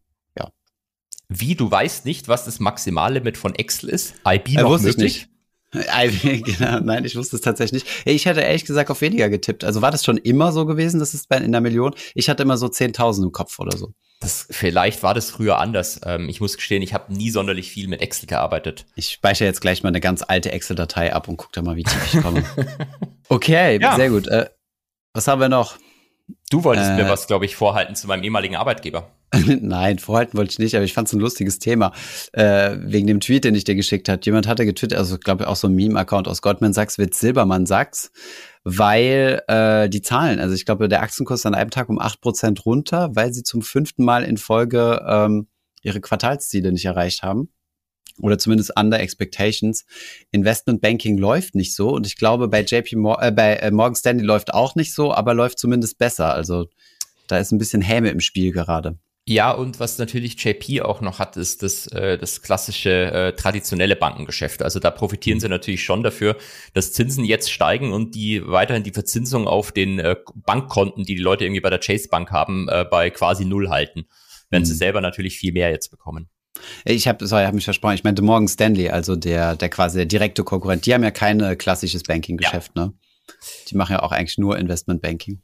wie, 1.29 1.55
du 1.55 1.69
weißt 1.69 2.05
nicht, 2.05 2.27
was 2.27 2.45
das 2.45 2.59
Maximallimit 2.59 3.37
von 3.37 3.53
Excel 3.55 3.89
ist? 3.89 4.15
IB 4.27 4.55
äh, 4.55 4.61
noch 4.61 4.69
wusste 4.69 4.87
möglich? 4.87 5.15
Ich 5.15 5.21
nicht. 5.21 5.29
genau, 6.57 6.79
nein, 6.79 7.05
ich 7.05 7.15
wusste 7.15 7.35
es 7.35 7.43
tatsächlich 7.43 7.83
nicht. 7.83 8.05
Ich 8.05 8.25
hätte 8.25 8.41
ehrlich 8.41 8.65
gesagt 8.65 8.89
auf 8.89 9.01
weniger 9.01 9.29
getippt. 9.29 9.63
Also 9.63 9.83
war 9.83 9.91
das 9.91 10.03
schon 10.03 10.17
immer 10.17 10.51
so 10.51 10.65
gewesen, 10.65 10.99
das 10.99 11.13
ist 11.13 11.29
bei 11.29 11.37
in 11.37 11.51
der 11.51 11.61
Million? 11.61 11.93
Ich 12.15 12.27
hatte 12.29 12.41
immer 12.41 12.57
so 12.57 12.65
10.000 12.65 13.23
im 13.23 13.31
Kopf 13.31 13.59
oder 13.59 13.77
so. 13.77 13.93
Das, 14.19 14.47
vielleicht 14.49 15.03
war 15.03 15.13
das 15.13 15.29
früher 15.29 15.59
anders. 15.59 16.01
Ähm, 16.03 16.27
ich 16.27 16.41
muss 16.41 16.57
gestehen, 16.57 16.81
ich 16.81 16.95
habe 16.95 17.13
nie 17.13 17.29
sonderlich 17.29 17.69
viel 17.69 17.87
mit 17.87 18.01
Excel 18.01 18.25
gearbeitet. 18.25 18.87
Ich 18.95 19.11
speichere 19.11 19.47
jetzt 19.47 19.61
gleich 19.61 19.83
mal 19.83 19.89
eine 19.89 20.01
ganz 20.01 20.23
alte 20.23 20.51
Excel-Datei 20.51 21.13
ab 21.13 21.27
und 21.27 21.37
gucke 21.37 21.51
da 21.53 21.61
mal, 21.61 21.75
wie 21.75 21.83
tief 21.83 22.13
ich 22.13 22.21
komme. 22.21 22.43
okay, 23.29 23.79
ja. 23.79 23.95
sehr 23.95 24.09
gut. 24.09 24.27
Äh, 24.27 24.49
was 25.13 25.27
haben 25.27 25.39
wir 25.39 25.49
noch? 25.49 25.77
Du 26.49 26.63
wolltest 26.63 26.91
äh, 26.91 26.95
mir 26.95 27.09
was, 27.09 27.27
glaube 27.27 27.45
ich, 27.45 27.55
vorhalten 27.55 27.95
zu 27.95 28.07
meinem 28.07 28.23
ehemaligen 28.23 28.55
Arbeitgeber. 28.55 29.11
Nein, 29.61 29.99
vorhalten 29.99 30.37
wollte 30.37 30.51
ich 30.51 30.59
nicht, 30.59 30.75
aber 30.75 30.83
ich 30.83 30.93
fand 30.93 31.07
es 31.07 31.13
ein 31.13 31.19
lustiges 31.19 31.59
Thema. 31.59 31.91
Äh, 32.33 32.77
wegen 32.79 33.05
dem 33.05 33.19
Tweet, 33.19 33.43
den 33.43 33.53
ich 33.55 33.63
dir 33.63 33.75
geschickt 33.75 34.09
hat. 34.09 34.25
Jemand 34.25 34.47
hatte 34.47 34.65
getwittert, 34.65 34.97
also 34.97 35.17
glaube 35.17 35.43
ich 35.43 35.47
auch 35.47 35.55
so 35.55 35.67
ein 35.67 35.75
Meme-Account 35.75 36.27
aus 36.27 36.41
Goldman 36.41 36.73
Sachs 36.73 36.97
wird 36.97 37.13
Silbermann 37.13 37.65
Sachs, 37.65 38.11
weil 38.63 39.41
äh, 39.47 39.87
die 39.89 40.01
Zahlen, 40.01 40.39
also 40.39 40.55
ich 40.55 40.65
glaube, 40.65 40.89
der 40.89 41.03
Aktienkurs 41.03 41.45
an 41.45 41.53
einem 41.53 41.69
Tag 41.69 41.89
um 41.89 41.99
acht 41.99 42.21
Prozent 42.21 42.65
runter, 42.65 43.09
weil 43.13 43.33
sie 43.33 43.43
zum 43.43 43.61
fünften 43.61 44.03
Mal 44.03 44.23
in 44.23 44.37
Folge 44.37 45.05
ähm, 45.07 45.47
ihre 45.83 46.01
Quartalsziele 46.01 46.71
nicht 46.71 46.85
erreicht 46.85 47.21
haben. 47.21 47.49
Oder 48.21 48.37
zumindest 48.37 48.73
under 48.77 48.99
expectations. 48.99 49.85
Investment 50.31 50.81
Banking 50.81 51.17
läuft 51.17 51.55
nicht 51.55 51.75
so 51.75 51.89
und 51.89 52.07
ich 52.07 52.15
glaube, 52.15 52.47
bei 52.47 52.61
JP 52.61 52.95
Mor 52.95 53.21
äh, 53.21 53.31
bei 53.31 53.55
äh, 53.55 53.71
Morgan 53.71 53.95
Stanley 53.95 54.23
läuft 54.23 54.53
auch 54.53 54.75
nicht 54.75 54.93
so, 54.93 55.13
aber 55.13 55.33
läuft 55.33 55.59
zumindest 55.59 55.97
besser. 55.97 56.33
Also 56.33 56.67
da 57.27 57.37
ist 57.37 57.51
ein 57.51 57.57
bisschen 57.57 57.81
Häme 57.81 58.09
im 58.09 58.19
Spiel 58.19 58.51
gerade. 58.51 58.97
Ja, 59.31 59.51
und 59.51 59.79
was 59.79 59.99
natürlich 59.99 60.43
JP 60.43 60.81
auch 60.81 61.01
noch 61.01 61.19
hat, 61.19 61.37
ist 61.37 61.61
das, 61.61 61.85
äh, 61.87 62.17
das 62.17 62.41
klassische 62.41 63.11
äh, 63.11 63.33
traditionelle 63.33 63.95
Bankengeschäft. 63.95 64.63
Also 64.63 64.79
da 64.79 64.89
profitieren 64.89 65.37
mhm. 65.37 65.41
sie 65.41 65.49
natürlich 65.49 65.83
schon 65.83 66.01
dafür, 66.01 66.35
dass 66.73 66.93
Zinsen 66.93 67.23
jetzt 67.23 67.51
steigen 67.51 67.93
und 67.93 68.15
die 68.15 68.41
weiterhin 68.47 68.81
die 68.81 68.91
Verzinsung 68.91 69.47
auf 69.47 69.71
den 69.71 69.99
äh, 69.99 70.15
Bankkonten, 70.33 71.03
die 71.03 71.13
die 71.13 71.21
Leute 71.21 71.45
irgendwie 71.45 71.61
bei 71.61 71.69
der 71.69 71.77
Chase 71.77 72.09
Bank 72.09 72.31
haben, 72.31 72.69
äh, 72.69 72.85
bei 72.89 73.11
quasi 73.11 73.45
null 73.45 73.69
halten. 73.69 74.07
Wenn 74.49 74.63
mhm. 74.63 74.65
sie 74.65 74.73
selber 74.73 74.99
natürlich 74.99 75.37
viel 75.37 75.53
mehr 75.53 75.69
jetzt 75.69 75.91
bekommen. 75.91 76.27
Ich 76.85 77.07
habe, 77.07 77.25
sorry, 77.27 77.43
habe 77.43 77.55
mich 77.55 77.65
versprochen. 77.65 77.95
Ich 77.95 78.03
meinte 78.03 78.21
Morgan 78.21 78.47
Stanley, 78.47 78.89
also 78.89 79.15
der, 79.15 79.55
der 79.55 79.69
quasi 79.69 79.97
der 79.97 80.05
direkte 80.05 80.43
Konkurrent. 80.43 80.85
Die 80.85 80.93
haben 80.93 81.03
ja 81.03 81.11
kein 81.11 81.57
klassisches 81.57 82.03
Banking-Geschäft, 82.03 82.71
ja. 82.75 82.85
ne? 82.85 82.93
Die 83.67 83.75
machen 83.75 83.93
ja 83.93 84.01
auch 84.01 84.11
eigentlich 84.11 84.37
nur 84.37 84.57
Investment 84.57 85.01
Banking. 85.01 85.41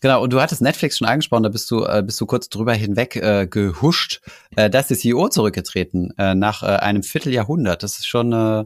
Genau, 0.00 0.22
und 0.22 0.32
du 0.32 0.40
hattest 0.40 0.62
Netflix 0.62 0.98
schon 0.98 1.06
angesprochen, 1.06 1.44
da 1.44 1.48
bist 1.48 1.70
du, 1.70 1.84
äh, 1.84 2.02
bist 2.04 2.20
du 2.20 2.26
kurz 2.26 2.48
drüber 2.48 2.74
hinweg 2.74 3.16
äh, 3.16 3.46
gehuscht. 3.46 4.20
Äh, 4.56 4.68
da 4.68 4.80
ist 4.80 4.90
der 4.90 4.96
CEO 4.96 5.28
zurückgetreten 5.28 6.12
äh, 6.18 6.34
nach 6.34 6.62
äh, 6.62 6.66
einem 6.66 7.02
Vierteljahrhundert. 7.02 7.82
Das 7.82 7.98
ist 7.98 8.06
schon, 8.06 8.32
äh, 8.32 8.64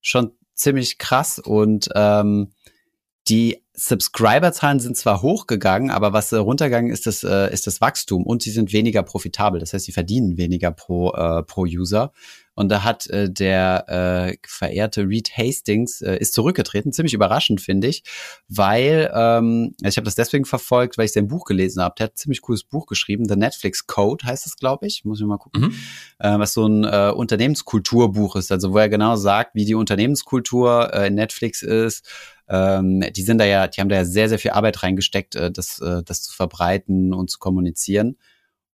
schon 0.00 0.32
ziemlich 0.54 0.98
krass 0.98 1.38
und 1.38 1.88
ähm, 1.94 2.52
die 3.30 3.62
Subscriber-Zahlen 3.74 4.80
sind 4.80 4.96
zwar 4.96 5.22
hochgegangen, 5.22 5.90
aber 5.90 6.12
was 6.12 6.32
äh, 6.32 6.36
runtergegangen 6.36 6.90
ist, 6.90 7.06
das, 7.06 7.22
äh, 7.22 7.50
ist 7.52 7.66
das 7.66 7.80
Wachstum 7.80 8.26
und 8.26 8.42
sie 8.42 8.50
sind 8.50 8.72
weniger 8.72 9.02
profitabel. 9.02 9.58
Das 9.58 9.72
heißt, 9.72 9.86
sie 9.86 9.92
verdienen 9.92 10.36
weniger 10.36 10.70
pro, 10.70 11.12
äh, 11.12 11.42
pro 11.44 11.62
User. 11.62 12.12
Und 12.54 12.68
da 12.68 12.84
hat 12.84 13.06
äh, 13.06 13.30
der 13.30 13.88
äh, 13.88 14.36
verehrte 14.46 15.08
Reed 15.08 15.30
Hastings 15.34 16.02
äh, 16.02 16.16
ist 16.18 16.34
zurückgetreten, 16.34 16.92
ziemlich 16.92 17.14
überraschend 17.14 17.62
finde 17.62 17.86
ich, 17.86 18.02
weil 18.48 19.10
ähm, 19.14 19.74
ich 19.82 19.96
habe 19.96 20.04
das 20.04 20.14
deswegen 20.14 20.44
verfolgt, 20.44 20.98
weil 20.98 21.06
ich 21.06 21.12
sein 21.12 21.28
Buch 21.28 21.46
gelesen 21.46 21.82
habe. 21.82 21.94
Der 21.96 22.04
hat 22.04 22.14
ein 22.14 22.16
ziemlich 22.16 22.42
cooles 22.42 22.64
Buch 22.64 22.86
geschrieben, 22.86 23.26
The 23.26 23.36
Netflix 23.36 23.86
Code 23.86 24.26
heißt 24.26 24.46
es, 24.46 24.56
glaube 24.56 24.86
ich, 24.88 25.06
muss 25.06 25.20
ich 25.20 25.26
mal 25.26 25.38
gucken, 25.38 25.62
mhm. 25.62 25.74
äh, 26.18 26.38
was 26.38 26.52
so 26.52 26.66
ein 26.66 26.84
äh, 26.84 27.12
Unternehmenskulturbuch 27.16 28.36
ist, 28.36 28.52
also 28.52 28.74
wo 28.74 28.78
er 28.78 28.90
genau 28.90 29.16
sagt, 29.16 29.54
wie 29.54 29.64
die 29.64 29.74
Unternehmenskultur 29.74 30.92
äh, 30.92 31.06
in 31.06 31.14
Netflix 31.14 31.62
ist. 31.62 32.06
Ähm, 32.50 33.00
die 33.16 33.22
sind 33.22 33.38
da 33.38 33.44
ja, 33.44 33.68
die 33.68 33.80
haben 33.80 33.88
da 33.88 33.96
ja 33.96 34.04
sehr 34.04 34.28
sehr 34.28 34.38
viel 34.38 34.50
Arbeit 34.50 34.82
reingesteckt, 34.82 35.36
äh, 35.36 35.50
das 35.50 35.80
äh, 35.80 36.02
das 36.04 36.22
zu 36.22 36.34
verbreiten 36.34 37.14
und 37.14 37.30
zu 37.30 37.38
kommunizieren. 37.38 38.18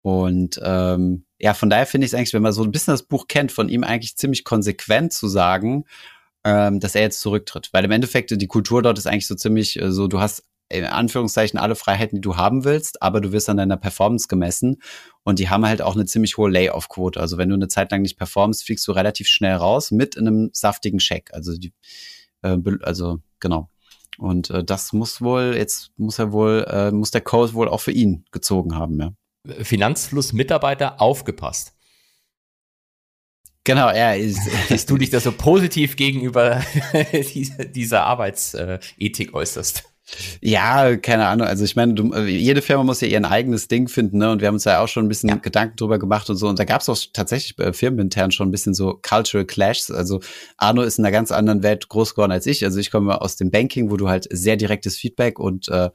Und 0.03 0.61
ähm, 0.63 1.25
ja, 1.39 1.55
von 1.55 1.71
daher 1.71 1.87
finde 1.87 2.07
ich 2.07 2.13
es 2.13 2.15
eigentlich, 2.19 2.35
wenn 2.35 2.43
man 2.43 2.53
so 2.53 2.65
ein 2.65 2.73
bisschen 2.73 2.93
das 2.93 3.03
Buch 3.05 3.29
kennt, 3.29 3.53
von 3.53 3.69
ihm 3.69 3.85
eigentlich 3.85 4.17
ziemlich 4.17 4.45
konsequent 4.45 5.13
zu 5.13 5.29
sagen, 5.29 5.85
ähm, 6.45 6.81
dass 6.81 6.95
er 6.95 7.03
jetzt 7.03 7.21
zurücktritt. 7.21 7.69
Weil 7.73 7.85
im 7.85 7.91
Endeffekt 7.91 8.31
die 8.31 8.47
Kultur 8.47 8.83
dort 8.83 8.99
ist 8.99 9.07
eigentlich 9.07 9.27
so 9.27 9.35
ziemlich 9.35 9.81
äh, 9.81 9.93
so, 9.93 10.09
du 10.09 10.21
hast 10.21 10.45
in 10.71 10.85
Anführungszeichen 10.85 11.59
alle 11.59 11.75
Freiheiten, 11.75 12.17
die 12.17 12.21
du 12.21 12.37
haben 12.37 12.65
willst, 12.65 13.03
aber 13.03 13.21
du 13.21 13.33
wirst 13.33 13.49
an 13.49 13.57
deiner 13.57 13.77
Performance 13.77 14.29
gemessen. 14.29 14.81
Und 15.25 15.39
die 15.41 15.49
haben 15.51 15.67
halt 15.67 15.83
auch 15.83 15.97
eine 15.97 16.07
ziemlich 16.07 16.37
hohe 16.37 16.51
Layoff-Quote. 16.51 17.21
Also 17.21 17.39
wenn 17.39 17.49
du 17.49 17.57
eine 17.57 17.69
Zeit 17.69 17.91
lang 17.91 18.03
nicht 18.03 18.17
performst, 18.17 18.65
fliegst 18.65 18.87
du 18.87 18.93
relativ 18.93 19.27
schnell 19.27 19.57
raus 19.57 19.91
mit 19.91 20.17
einem 20.17 20.51
saftigen 20.53 20.99
Check. 20.99 21.31
Also 21.33 21.57
die, 21.57 21.73
äh, 22.43 22.57
also 22.83 23.21
genau. 23.41 23.71
Und 24.19 24.51
äh, 24.51 24.63
das 24.63 24.93
muss 24.93 25.21
wohl, 25.21 25.55
jetzt 25.57 25.93
muss 25.97 26.19
er 26.19 26.33
wohl, 26.33 26.67
äh, 26.69 26.91
muss 26.91 27.11
der 27.11 27.23
Code 27.23 27.55
wohl 27.55 27.69
auch 27.69 27.81
für 27.81 27.93
ihn 27.93 28.25
gezogen 28.33 28.77
haben, 28.77 29.01
ja. 29.01 29.13
Finanzfluss-Mitarbeiter 29.63 31.01
aufgepasst. 31.01 31.75
Genau, 33.65 33.89
er 33.89 34.17
ist. 34.17 34.41
Dass 34.69 34.87
du 34.87 34.97
dich 34.97 35.11
da 35.11 35.21
so 35.21 35.33
positiv 35.33 35.97
gegenüber 35.97 36.63
dieser 37.75 38.05
Arbeitsethik 38.05 39.35
äußerst. 39.35 39.90
Ja, 40.41 40.97
keine 40.97 41.27
Ahnung. 41.27 41.47
Also 41.47 41.65
ich 41.65 41.77
meine, 41.77 41.95
du, 41.95 42.15
jede 42.25 42.63
Firma 42.63 42.85
muss 42.85 43.01
ja 43.01 43.09
ihr 43.09 43.31
eigenes 43.31 43.69
Ding 43.69 43.89
finden, 43.89 44.19
ne? 44.19 44.31
Und 44.31 44.41
wir 44.41 44.49
haben 44.49 44.55
uns 44.55 44.65
ja 44.65 44.83
auch 44.83 44.89
schon 44.89 45.05
ein 45.05 45.09
bisschen 45.09 45.29
ja. 45.29 45.37
Gedanken 45.37 45.77
drüber 45.77 45.99
gemacht 45.99 46.29
und 46.31 46.37
so. 46.37 46.49
Und 46.49 46.59
da 46.59 46.65
gab 46.65 46.81
es 46.81 46.89
auch 46.89 46.99
tatsächlich 47.13 47.59
äh, 47.59 47.73
firmenintern 47.73 48.31
schon 48.31 48.49
ein 48.49 48.51
bisschen 48.51 48.75
so 48.75 48.99
Cultural 49.03 49.47
Clashs. 49.47 49.91
Also 49.91 50.21
Arno 50.57 50.83
ist 50.83 50.99
in 50.99 51.05
einer 51.05 51.13
ganz 51.13 51.31
anderen 51.33 51.63
Welt 51.63 51.89
groß 51.89 52.15
geworden 52.15 52.33
als 52.33 52.47
ich. 52.47 52.65
Also 52.65 52.81
ich 52.81 52.91
komme 52.91 53.21
aus 53.21 53.37
dem 53.37 53.51
Banking, 53.51 53.91
wo 53.91 53.97
du 53.97 54.09
halt 54.09 54.27
sehr 54.31 54.57
direktes 54.57 54.97
Feedback 54.97 55.39
und 55.39 55.69
äh, 55.69 55.91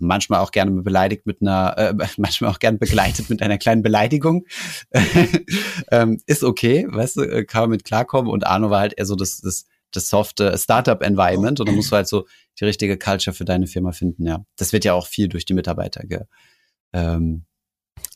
manchmal 0.00 0.40
auch 0.40 0.50
gerne 0.50 0.82
beleidigt 0.82 1.26
mit 1.26 1.40
einer, 1.40 1.74
äh, 1.76 1.94
manchmal 2.16 2.50
auch 2.50 2.58
gerne 2.58 2.78
begleitet 2.78 3.30
mit 3.30 3.42
einer 3.42 3.58
kleinen 3.58 3.82
Beleidigung. 3.82 4.46
ähm, 5.90 6.18
ist 6.26 6.42
okay, 6.42 6.86
weißt 6.90 7.16
du, 7.16 7.22
äh, 7.22 7.44
kann 7.44 7.62
man 7.62 7.70
mit 7.70 7.84
klarkommen. 7.84 8.30
Und 8.30 8.46
Arno 8.46 8.70
war 8.70 8.80
halt 8.80 8.94
eher 8.98 9.06
so 9.06 9.14
das, 9.14 9.40
das, 9.40 9.66
das 9.92 10.08
softe 10.08 10.56
Startup-Environment 10.56 11.60
und 11.60 11.68
dann 11.68 11.76
musst 11.76 11.90
du 11.92 11.96
halt 11.96 12.08
so 12.08 12.26
die 12.58 12.64
richtige 12.64 12.98
Culture 12.98 13.34
für 13.34 13.44
deine 13.44 13.66
Firma 13.66 13.92
finden, 13.92 14.26
ja. 14.26 14.44
Das 14.56 14.72
wird 14.72 14.84
ja 14.84 14.94
auch 14.94 15.06
viel 15.06 15.28
durch 15.28 15.44
die 15.44 15.54
Mitarbeiter 15.54 16.06
ge, 16.06 16.22
ähm, 16.92 17.44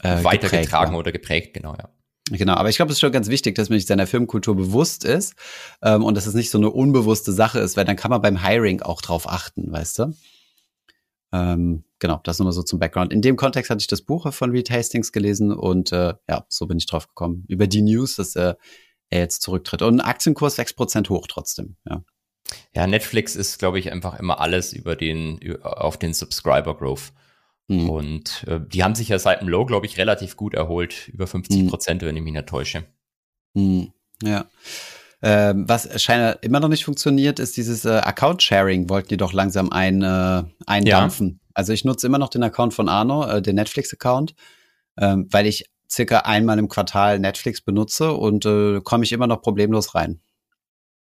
äh, 0.02 0.22
weitergetragen 0.22 0.94
oder 0.94 1.12
geprägt, 1.12 1.54
genau, 1.54 1.74
ja. 1.74 1.88
Genau, 2.30 2.54
aber 2.54 2.70
ich 2.70 2.76
glaube, 2.76 2.90
es 2.90 2.96
ist 2.96 3.00
schon 3.00 3.12
ganz 3.12 3.28
wichtig, 3.28 3.54
dass 3.54 3.68
man 3.68 3.78
sich 3.78 3.86
seiner 3.86 4.06
Firmenkultur 4.06 4.56
bewusst 4.56 5.04
ist 5.04 5.34
ähm, 5.82 6.02
und 6.02 6.16
dass 6.16 6.26
es 6.26 6.32
nicht 6.32 6.48
so 6.48 6.56
eine 6.56 6.70
unbewusste 6.70 7.32
Sache 7.32 7.58
ist, 7.58 7.76
weil 7.76 7.84
dann 7.84 7.96
kann 7.96 8.10
man 8.10 8.22
beim 8.22 8.42
Hiring 8.42 8.80
auch 8.80 9.02
drauf 9.02 9.28
achten, 9.28 9.70
weißt 9.70 9.98
du? 9.98 10.14
Ähm, 11.34 11.84
genau, 11.98 12.20
das 12.24 12.38
nur 12.38 12.46
mal 12.46 12.52
so 12.52 12.62
zum 12.62 12.78
Background. 12.78 13.12
In 13.12 13.20
dem 13.20 13.36
Kontext 13.36 13.68
hatte 13.68 13.82
ich 13.82 13.88
das 13.88 14.02
Buch 14.02 14.32
von 14.32 14.50
Reed 14.52 14.70
Hastings 14.70 15.12
gelesen 15.12 15.52
und 15.52 15.92
äh, 15.92 16.14
ja, 16.28 16.46
so 16.48 16.66
bin 16.66 16.78
ich 16.78 16.86
drauf 16.86 17.08
gekommen. 17.08 17.44
Über 17.48 17.66
die 17.66 17.82
News, 17.82 18.16
dass 18.16 18.36
äh, 18.36 18.54
er 19.10 19.20
jetzt 19.20 19.42
zurücktritt. 19.42 19.82
Und 19.82 20.00
ein 20.00 20.06
Aktienkurs 20.06 20.58
6% 20.58 21.08
hoch 21.08 21.26
trotzdem, 21.28 21.76
ja. 21.88 22.02
Ja, 22.74 22.86
Netflix 22.86 23.36
ist, 23.36 23.58
glaube 23.58 23.78
ich, 23.78 23.90
einfach 23.90 24.18
immer 24.18 24.40
alles 24.40 24.72
über 24.72 24.96
den, 24.96 25.40
auf 25.62 25.98
den 25.98 26.12
Subscriber 26.12 26.76
Growth. 26.76 27.12
Mhm. 27.68 27.90
Und 27.90 28.44
äh, 28.46 28.60
die 28.60 28.84
haben 28.84 28.94
sich 28.94 29.08
ja 29.08 29.18
seit 29.18 29.40
dem 29.40 29.48
Low, 29.48 29.64
glaube 29.64 29.86
ich, 29.86 29.96
relativ 29.96 30.36
gut 30.36 30.54
erholt. 30.54 31.08
Über 31.08 31.26
50 31.26 31.68
Prozent, 31.68 32.02
mhm. 32.02 32.06
wenn 32.06 32.16
ich 32.16 32.22
mich 32.22 32.32
nicht 32.34 32.46
täusche. 32.46 32.84
Mhm. 33.54 33.92
Ja. 34.22 34.46
Ähm, 35.22 35.66
was 35.66 36.02
scheinbar 36.02 36.42
immer 36.42 36.60
noch 36.60 36.68
nicht 36.68 36.84
funktioniert, 36.84 37.38
ist 37.38 37.56
dieses 37.56 37.86
äh, 37.86 37.92
Account-Sharing, 37.92 38.90
wollten 38.90 39.08
die 39.08 39.16
doch 39.16 39.32
langsam 39.32 39.72
ein, 39.72 40.02
äh, 40.02 40.42
eindampfen. 40.66 41.28
Ja. 41.28 41.50
Also 41.54 41.72
ich 41.72 41.84
nutze 41.84 42.06
immer 42.06 42.18
noch 42.18 42.28
den 42.28 42.42
Account 42.42 42.74
von 42.74 42.90
Arno, 42.90 43.26
äh, 43.26 43.40
den 43.40 43.54
Netflix-Account, 43.54 44.34
ähm, 44.98 45.26
weil 45.30 45.46
ich 45.46 45.70
circa 45.94 46.20
einmal 46.20 46.58
im 46.58 46.68
Quartal 46.68 47.18
Netflix 47.18 47.60
benutze 47.60 48.12
und 48.12 48.44
äh, 48.44 48.80
komme 48.82 49.04
ich 49.04 49.12
immer 49.12 49.26
noch 49.26 49.42
problemlos 49.42 49.94
rein. 49.94 50.20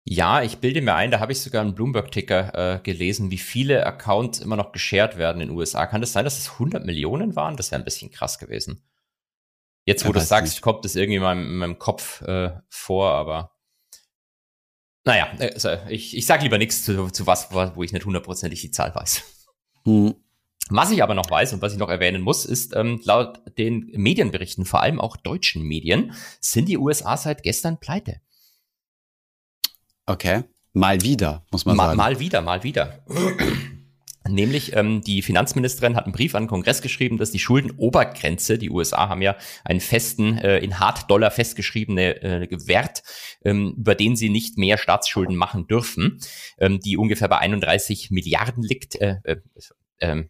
Ja, 0.08 0.40
ich 0.42 0.58
bilde 0.58 0.82
mir 0.82 0.94
ein, 0.94 1.10
da 1.10 1.18
habe 1.18 1.32
ich 1.32 1.40
sogar 1.40 1.62
einen 1.62 1.74
Bloomberg-Ticker 1.74 2.76
äh, 2.76 2.80
gelesen, 2.80 3.32
wie 3.32 3.38
viele 3.38 3.84
Accounts 3.84 4.38
immer 4.38 4.54
noch 4.54 4.70
geshared 4.70 5.18
werden 5.18 5.42
in 5.42 5.48
den 5.48 5.56
USA. 5.56 5.86
Kann 5.86 6.00
das 6.00 6.12
sein, 6.12 6.24
dass 6.24 6.38
es 6.38 6.52
100 6.52 6.86
Millionen 6.86 7.34
waren? 7.34 7.56
Das 7.56 7.72
wäre 7.72 7.82
ein 7.82 7.84
bisschen 7.84 8.12
krass 8.12 8.38
gewesen. 8.38 8.84
Jetzt, 9.84 10.04
wo 10.04 10.10
ja, 10.10 10.14
du 10.14 10.20
sagst, 10.20 10.54
nicht. 10.54 10.62
kommt 10.62 10.84
das 10.84 10.94
irgendwie 10.94 11.16
in 11.16 11.22
meinem, 11.22 11.46
in 11.46 11.56
meinem 11.56 11.78
Kopf 11.78 12.22
äh, 12.22 12.52
vor, 12.68 13.12
aber 13.12 13.56
naja, 15.04 15.28
also 15.38 15.70
ich, 15.88 16.16
ich 16.16 16.26
sage 16.26 16.42
lieber 16.42 16.58
nichts 16.58 16.84
zu, 16.84 17.10
zu 17.10 17.26
was, 17.26 17.52
wo 17.52 17.82
ich 17.82 17.92
nicht 17.92 18.04
hundertprozentig 18.04 18.60
die 18.60 18.72
Zahl 18.72 18.94
weiß. 18.94 19.22
Hm. 19.84 20.16
Was 20.68 20.90
ich 20.90 21.02
aber 21.02 21.14
noch 21.14 21.30
weiß 21.30 21.52
und 21.52 21.62
was 21.62 21.72
ich 21.72 21.78
noch 21.78 21.88
erwähnen 21.88 22.22
muss, 22.22 22.44
ist, 22.44 22.74
ähm, 22.74 23.00
laut 23.04 23.40
den 23.56 23.90
Medienberichten, 23.94 24.64
vor 24.64 24.82
allem 24.82 25.00
auch 25.00 25.16
deutschen 25.16 25.62
Medien, 25.62 26.12
sind 26.40 26.68
die 26.68 26.78
USA 26.78 27.16
seit 27.16 27.42
gestern 27.42 27.78
pleite. 27.78 28.20
Okay. 30.06 30.44
Mal 30.72 31.00
wieder, 31.02 31.46
muss 31.50 31.64
man 31.64 31.76
mal, 31.76 31.86
sagen. 31.86 31.96
Mal 31.96 32.20
wieder, 32.20 32.42
mal 32.42 32.62
wieder. 32.62 33.04
Nämlich 34.28 34.74
ähm, 34.74 35.02
die 35.02 35.22
Finanzministerin 35.22 35.94
hat 35.96 36.04
einen 36.04 36.12
Brief 36.12 36.34
an 36.34 36.44
den 36.44 36.48
Kongress 36.48 36.82
geschrieben, 36.82 37.16
dass 37.16 37.30
die 37.30 37.38
Schuldenobergrenze, 37.38 38.58
die 38.58 38.70
USA 38.70 39.08
haben 39.08 39.22
ja 39.22 39.36
einen 39.64 39.80
festen, 39.80 40.36
äh, 40.38 40.58
in 40.58 40.80
Hard-Dollar 40.80 41.30
festgeschriebene 41.30 42.22
äh, 42.22 42.48
Wert, 42.66 43.02
ähm, 43.44 43.74
über 43.78 43.94
den 43.94 44.16
sie 44.16 44.28
nicht 44.28 44.58
mehr 44.58 44.78
Staatsschulden 44.78 45.36
machen 45.36 45.66
dürfen, 45.66 46.18
ähm, 46.58 46.80
die 46.80 46.96
ungefähr 46.96 47.28
bei 47.28 47.38
31 47.38 48.10
Milliarden 48.10 48.62
liegt. 48.62 48.96
Äh, 48.96 49.16
äh, 49.24 49.36
äh, 49.98 50.24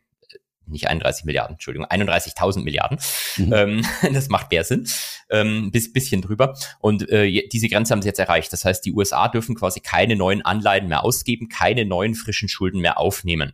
nicht 0.66 0.88
31 0.88 1.24
Milliarden, 1.24 1.54
Entschuldigung, 1.54 1.86
31.000 1.86 2.62
Milliarden. 2.62 2.98
Mhm. 3.36 3.52
Ähm, 3.52 3.86
das 4.12 4.28
macht 4.28 4.50
mehr 4.50 4.64
Sinn. 4.64 4.88
Ähm, 5.30 5.70
bis, 5.70 5.92
bisschen 5.92 6.22
drüber. 6.22 6.56
Und 6.80 7.08
äh, 7.10 7.48
diese 7.48 7.68
Grenze 7.68 7.92
haben 7.92 8.02
sie 8.02 8.08
jetzt 8.08 8.18
erreicht. 8.18 8.52
Das 8.52 8.64
heißt, 8.64 8.84
die 8.84 8.92
USA 8.92 9.28
dürfen 9.28 9.54
quasi 9.54 9.80
keine 9.80 10.16
neuen 10.16 10.42
Anleihen 10.42 10.88
mehr 10.88 11.04
ausgeben, 11.04 11.48
keine 11.48 11.84
neuen 11.84 12.14
frischen 12.14 12.48
Schulden 12.48 12.80
mehr 12.80 12.98
aufnehmen. 12.98 13.52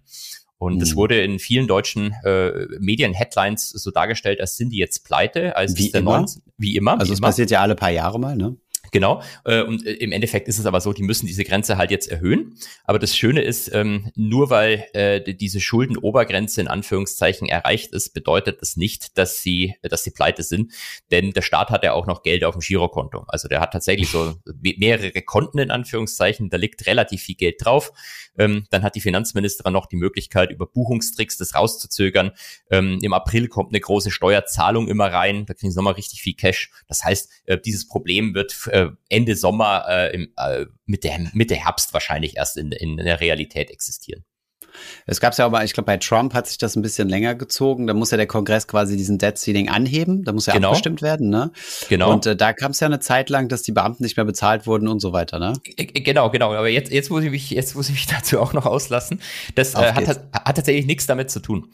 Und 0.62 0.80
es 0.80 0.92
mhm. 0.92 0.96
wurde 0.96 1.20
in 1.20 1.40
vielen 1.40 1.66
deutschen 1.66 2.14
äh, 2.24 2.66
Medien-Headlines 2.78 3.70
so 3.70 3.90
dargestellt, 3.90 4.40
als 4.40 4.56
sind 4.56 4.70
die 4.70 4.78
jetzt 4.78 5.04
pleite. 5.04 5.56
Als 5.56 5.76
wie 5.76 5.88
immer? 5.88 6.18
19, 6.18 6.42
wie 6.56 6.76
immer. 6.76 6.92
Also 7.00 7.10
wie 7.10 7.14
es 7.14 7.18
immer. 7.18 7.28
passiert 7.28 7.50
ja 7.50 7.60
alle 7.60 7.74
paar 7.74 7.90
Jahre 7.90 8.20
mal, 8.20 8.36
ne? 8.36 8.56
Genau. 8.92 9.22
Äh, 9.46 9.62
und 9.62 9.86
äh, 9.86 9.94
im 9.94 10.12
Endeffekt 10.12 10.48
ist 10.48 10.58
es 10.58 10.66
aber 10.66 10.82
so, 10.82 10.92
die 10.92 11.02
müssen 11.02 11.26
diese 11.26 11.44
Grenze 11.44 11.78
halt 11.78 11.90
jetzt 11.90 12.08
erhöhen. 12.08 12.54
Aber 12.84 12.98
das 12.98 13.16
Schöne 13.16 13.40
ist, 13.40 13.74
ähm, 13.74 14.12
nur 14.14 14.50
weil 14.50 14.84
äh, 14.92 15.34
diese 15.34 15.60
Schuldenobergrenze 15.60 16.60
in 16.60 16.68
Anführungszeichen 16.68 17.48
erreicht 17.48 17.92
ist, 17.94 18.10
bedeutet 18.10 18.60
das 18.60 18.76
nicht, 18.76 19.16
dass 19.16 19.40
sie, 19.40 19.74
dass 19.82 20.04
sie 20.04 20.10
pleite 20.10 20.42
sind. 20.42 20.72
Denn 21.10 21.32
der 21.32 21.40
Staat 21.40 21.70
hat 21.70 21.84
ja 21.84 21.94
auch 21.94 22.06
noch 22.06 22.22
Geld 22.22 22.44
auf 22.44 22.54
dem 22.54 22.60
Girokonto. 22.60 23.24
Also 23.28 23.48
der 23.48 23.60
hat 23.60 23.72
tatsächlich 23.72 24.10
so 24.10 24.34
mehrere 24.60 25.22
Konten 25.22 25.58
in 25.58 25.70
Anführungszeichen. 25.70 26.50
Da 26.50 26.58
liegt 26.58 26.86
relativ 26.86 27.22
viel 27.22 27.36
Geld 27.36 27.64
drauf. 27.64 27.92
Ähm, 28.36 28.66
dann 28.70 28.82
hat 28.82 28.94
die 28.94 29.00
Finanzministerin 29.00 29.72
noch 29.72 29.86
die 29.86 29.96
Möglichkeit, 29.96 30.50
über 30.50 30.66
Buchungstricks 30.66 31.38
das 31.38 31.54
rauszuzögern. 31.54 32.32
Ähm, 32.70 32.98
Im 33.00 33.14
April 33.14 33.48
kommt 33.48 33.70
eine 33.70 33.80
große 33.80 34.10
Steuerzahlung 34.10 34.88
immer 34.88 35.06
rein. 35.06 35.46
Da 35.46 35.54
kriegen 35.54 35.72
sie 35.72 35.76
nochmal 35.76 35.94
richtig 35.94 36.20
viel 36.20 36.34
Cash. 36.34 36.70
Das 36.88 37.04
heißt, 37.04 37.30
äh, 37.46 37.58
dieses 37.58 37.88
Problem 37.88 38.34
wird 38.34 38.54
äh, 38.70 38.81
Ende 39.08 39.36
Sommer, 39.36 39.84
äh, 39.88 40.14
im, 40.14 40.32
äh, 40.36 40.66
Mitte, 40.86 41.10
Mitte 41.32 41.56
Herbst 41.56 41.92
wahrscheinlich 41.92 42.36
erst 42.36 42.56
in, 42.56 42.72
in 42.72 42.96
der 42.96 43.20
Realität 43.20 43.70
existieren. 43.70 44.24
Es 45.06 45.20
gab 45.20 45.36
ja 45.36 45.46
aber, 45.46 45.64
ich 45.64 45.72
glaube, 45.72 45.86
bei 45.86 45.96
Trump 45.96 46.34
hat 46.34 46.46
sich 46.46 46.58
das 46.58 46.76
ein 46.76 46.82
bisschen 46.82 47.08
länger 47.08 47.34
gezogen. 47.34 47.86
Da 47.86 47.94
muss 47.94 48.10
ja 48.10 48.16
der 48.16 48.26
Kongress 48.26 48.66
quasi 48.66 48.96
diesen 48.96 49.18
Debt 49.18 49.38
Ceiling 49.38 49.68
anheben. 49.68 50.24
Da 50.24 50.32
muss 50.32 50.46
ja 50.46 50.52
genau. 50.54 50.68
abgestimmt 50.68 51.02
werden, 51.02 51.30
ne? 51.30 51.50
Genau. 51.88 52.12
Und 52.12 52.26
äh, 52.26 52.36
da 52.36 52.52
kam 52.52 52.72
es 52.72 52.80
ja 52.80 52.86
eine 52.86 53.00
Zeit 53.00 53.30
lang, 53.30 53.48
dass 53.48 53.62
die 53.62 53.72
Beamten 53.72 54.02
nicht 54.02 54.16
mehr 54.16 54.26
bezahlt 54.26 54.66
wurden 54.66 54.88
und 54.88 55.00
so 55.00 55.12
weiter, 55.12 55.38
ne? 55.38 55.54
Genau, 55.76 56.30
genau. 56.30 56.52
Aber 56.54 56.68
jetzt, 56.68 56.92
jetzt 56.92 57.10
muss 57.10 57.24
ich 57.24 57.30
mich, 57.30 57.50
jetzt 57.50 57.74
muss 57.74 57.88
ich 57.88 57.94
mich 57.94 58.06
dazu 58.06 58.40
auch 58.40 58.52
noch 58.52 58.66
auslassen. 58.66 59.20
Das 59.54 59.74
äh, 59.74 59.92
hat, 59.92 60.06
hat 60.08 60.56
tatsächlich 60.56 60.86
nichts 60.86 61.06
damit 61.06 61.30
zu 61.30 61.40
tun. 61.40 61.68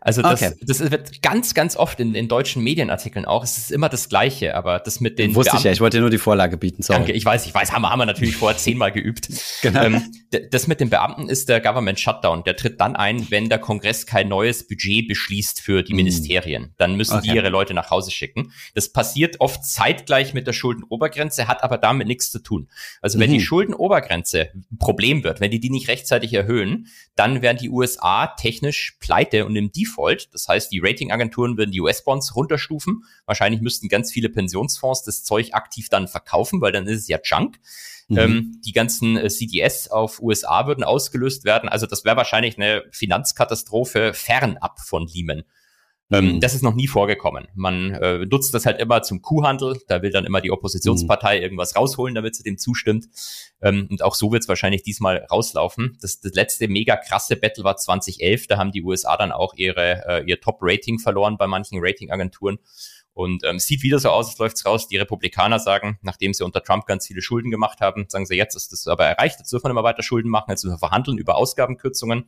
Also 0.00 0.22
das, 0.22 0.42
okay. 0.42 0.54
das 0.62 0.90
wird 0.90 1.22
ganz, 1.22 1.54
ganz 1.54 1.76
oft 1.76 1.98
in, 2.00 2.14
in 2.14 2.28
deutschen 2.28 2.62
Medienartikeln 2.62 3.24
auch. 3.24 3.42
Es 3.42 3.58
ist 3.58 3.72
immer 3.72 3.88
das 3.88 4.08
Gleiche, 4.08 4.54
aber 4.54 4.78
das 4.78 5.00
mit 5.00 5.18
den 5.18 5.34
Wusste 5.34 5.50
Beamten, 5.50 5.58
ich 5.58 5.64
ja, 5.64 5.72
ich 5.72 5.80
wollte 5.80 5.96
dir 5.96 6.02
nur 6.02 6.10
die 6.10 6.18
Vorlage 6.18 6.56
bieten. 6.56 6.82
Sorry. 6.82 7.00
Danke, 7.00 7.12
ich 7.12 7.24
weiß, 7.24 7.46
ich 7.46 7.54
weiß, 7.54 7.72
haben 7.72 7.82
wir, 7.82 7.90
haben 7.90 7.98
wir 7.98 8.06
natürlich 8.06 8.36
vorher 8.36 8.56
zehnmal 8.56 8.92
geübt. 8.92 9.28
genau. 9.62 9.82
Ähm, 9.82 10.02
das 10.50 10.66
mit 10.66 10.80
den 10.80 10.90
Beamten 10.90 11.28
ist 11.28 11.48
der 11.48 11.60
Government 11.60 11.98
Shutdown. 11.98 12.37
Der 12.44 12.56
tritt 12.56 12.80
dann 12.80 12.96
ein, 12.96 13.30
wenn 13.30 13.48
der 13.48 13.58
Kongress 13.58 14.06
kein 14.06 14.28
neues 14.28 14.66
Budget 14.66 15.08
beschließt 15.08 15.60
für 15.60 15.82
die 15.82 15.92
mm. 15.92 15.96
Ministerien. 15.96 16.74
Dann 16.76 16.96
müssen 16.96 17.18
okay. 17.18 17.28
die 17.28 17.36
ihre 17.36 17.48
Leute 17.48 17.74
nach 17.74 17.90
Hause 17.90 18.10
schicken. 18.10 18.52
Das 18.74 18.92
passiert 18.92 19.36
oft 19.40 19.64
zeitgleich 19.64 20.34
mit 20.34 20.46
der 20.46 20.52
Schuldenobergrenze, 20.52 21.48
hat 21.48 21.62
aber 21.62 21.78
damit 21.78 22.06
nichts 22.08 22.30
zu 22.30 22.38
tun. 22.38 22.68
Also 23.02 23.18
wenn 23.18 23.30
mhm. 23.30 23.34
die 23.34 23.40
Schuldenobergrenze 23.40 24.50
ein 24.54 24.78
Problem 24.78 25.24
wird, 25.24 25.40
wenn 25.40 25.50
die 25.50 25.60
die 25.60 25.70
nicht 25.70 25.88
rechtzeitig 25.88 26.32
erhöhen, 26.34 26.88
dann 27.16 27.42
werden 27.42 27.58
die 27.58 27.70
USA 27.70 28.26
technisch 28.28 28.96
pleite 29.00 29.46
und 29.46 29.56
im 29.56 29.72
Default. 29.72 30.28
Das 30.32 30.48
heißt, 30.48 30.72
die 30.72 30.80
Ratingagenturen 30.82 31.56
würden 31.56 31.72
die 31.72 31.80
US-Bonds 31.80 32.36
runterstufen. 32.36 33.04
Wahrscheinlich 33.26 33.60
müssten 33.60 33.88
ganz 33.88 34.12
viele 34.12 34.28
Pensionsfonds 34.28 35.04
das 35.04 35.24
Zeug 35.24 35.54
aktiv 35.54 35.88
dann 35.88 36.08
verkaufen, 36.08 36.60
weil 36.60 36.72
dann 36.72 36.86
ist 36.86 37.00
es 37.00 37.08
ja 37.08 37.18
Junk. 37.22 37.58
Mhm. 38.08 38.18
Ähm, 38.18 38.60
die 38.64 38.72
ganzen 38.72 39.16
äh, 39.16 39.28
CDS 39.28 39.88
auf 39.88 40.20
USA 40.20 40.66
würden 40.66 40.82
ausgelöst 40.82 41.44
werden. 41.44 41.68
Also 41.68 41.86
das 41.86 42.04
wäre 42.04 42.16
wahrscheinlich 42.16 42.56
eine 42.56 42.84
Finanzkatastrophe 42.90 44.14
fernab 44.14 44.80
von 44.80 45.06
Lehman. 45.06 45.44
Ähm, 46.10 46.36
mhm. 46.36 46.40
Das 46.40 46.54
ist 46.54 46.62
noch 46.62 46.74
nie 46.74 46.88
vorgekommen. 46.88 47.48
Man 47.54 47.92
äh, 47.92 48.24
nutzt 48.24 48.54
das 48.54 48.64
halt 48.64 48.80
immer 48.80 49.02
zum 49.02 49.20
Kuhhandel. 49.20 49.78
Da 49.88 50.00
will 50.00 50.10
dann 50.10 50.24
immer 50.24 50.40
die 50.40 50.50
Oppositionspartei 50.50 51.36
mhm. 51.36 51.42
irgendwas 51.42 51.76
rausholen, 51.76 52.14
damit 52.14 52.34
sie 52.34 52.42
dem 52.42 52.56
zustimmt. 52.56 53.08
Ähm, 53.60 53.88
und 53.90 54.02
auch 54.02 54.14
so 54.14 54.32
wird 54.32 54.42
es 54.42 54.48
wahrscheinlich 54.48 54.82
diesmal 54.82 55.26
rauslaufen. 55.30 55.98
Das, 56.00 56.20
das 56.20 56.32
letzte 56.32 56.66
mega 56.68 56.96
krasse 56.96 57.36
Battle 57.36 57.64
war 57.64 57.76
2011. 57.76 58.46
Da 58.46 58.56
haben 58.56 58.72
die 58.72 58.82
USA 58.82 59.18
dann 59.18 59.32
auch 59.32 59.52
ihre, 59.54 60.06
äh, 60.08 60.24
ihr 60.24 60.40
Top-Rating 60.40 60.98
verloren 60.98 61.36
bei 61.36 61.46
manchen 61.46 61.78
Ratingagenturen. 61.78 62.58
Und 63.18 63.42
ähm, 63.42 63.58
sieht 63.58 63.82
wieder 63.82 63.98
so 63.98 64.10
aus, 64.10 64.32
es 64.32 64.38
läuft's 64.38 64.64
raus. 64.64 64.86
Die 64.86 64.96
Republikaner 64.96 65.58
sagen, 65.58 65.98
nachdem 66.02 66.32
sie 66.32 66.44
unter 66.44 66.62
Trump 66.62 66.86
ganz 66.86 67.04
viele 67.04 67.20
Schulden 67.20 67.50
gemacht 67.50 67.80
haben, 67.80 68.06
sagen 68.08 68.26
sie, 68.26 68.36
jetzt 68.36 68.54
ist 68.54 68.70
das 68.70 68.86
aber 68.86 69.06
erreicht, 69.06 69.40
jetzt 69.40 69.52
dürfen 69.52 69.64
wir 69.64 69.70
immer 69.70 69.82
weiter 69.82 70.04
Schulden 70.04 70.30
machen, 70.30 70.50
jetzt 70.50 70.62
müssen 70.62 70.76
wir 70.76 70.78
verhandeln 70.78 71.18
über 71.18 71.34
Ausgabenkürzungen. 71.34 72.18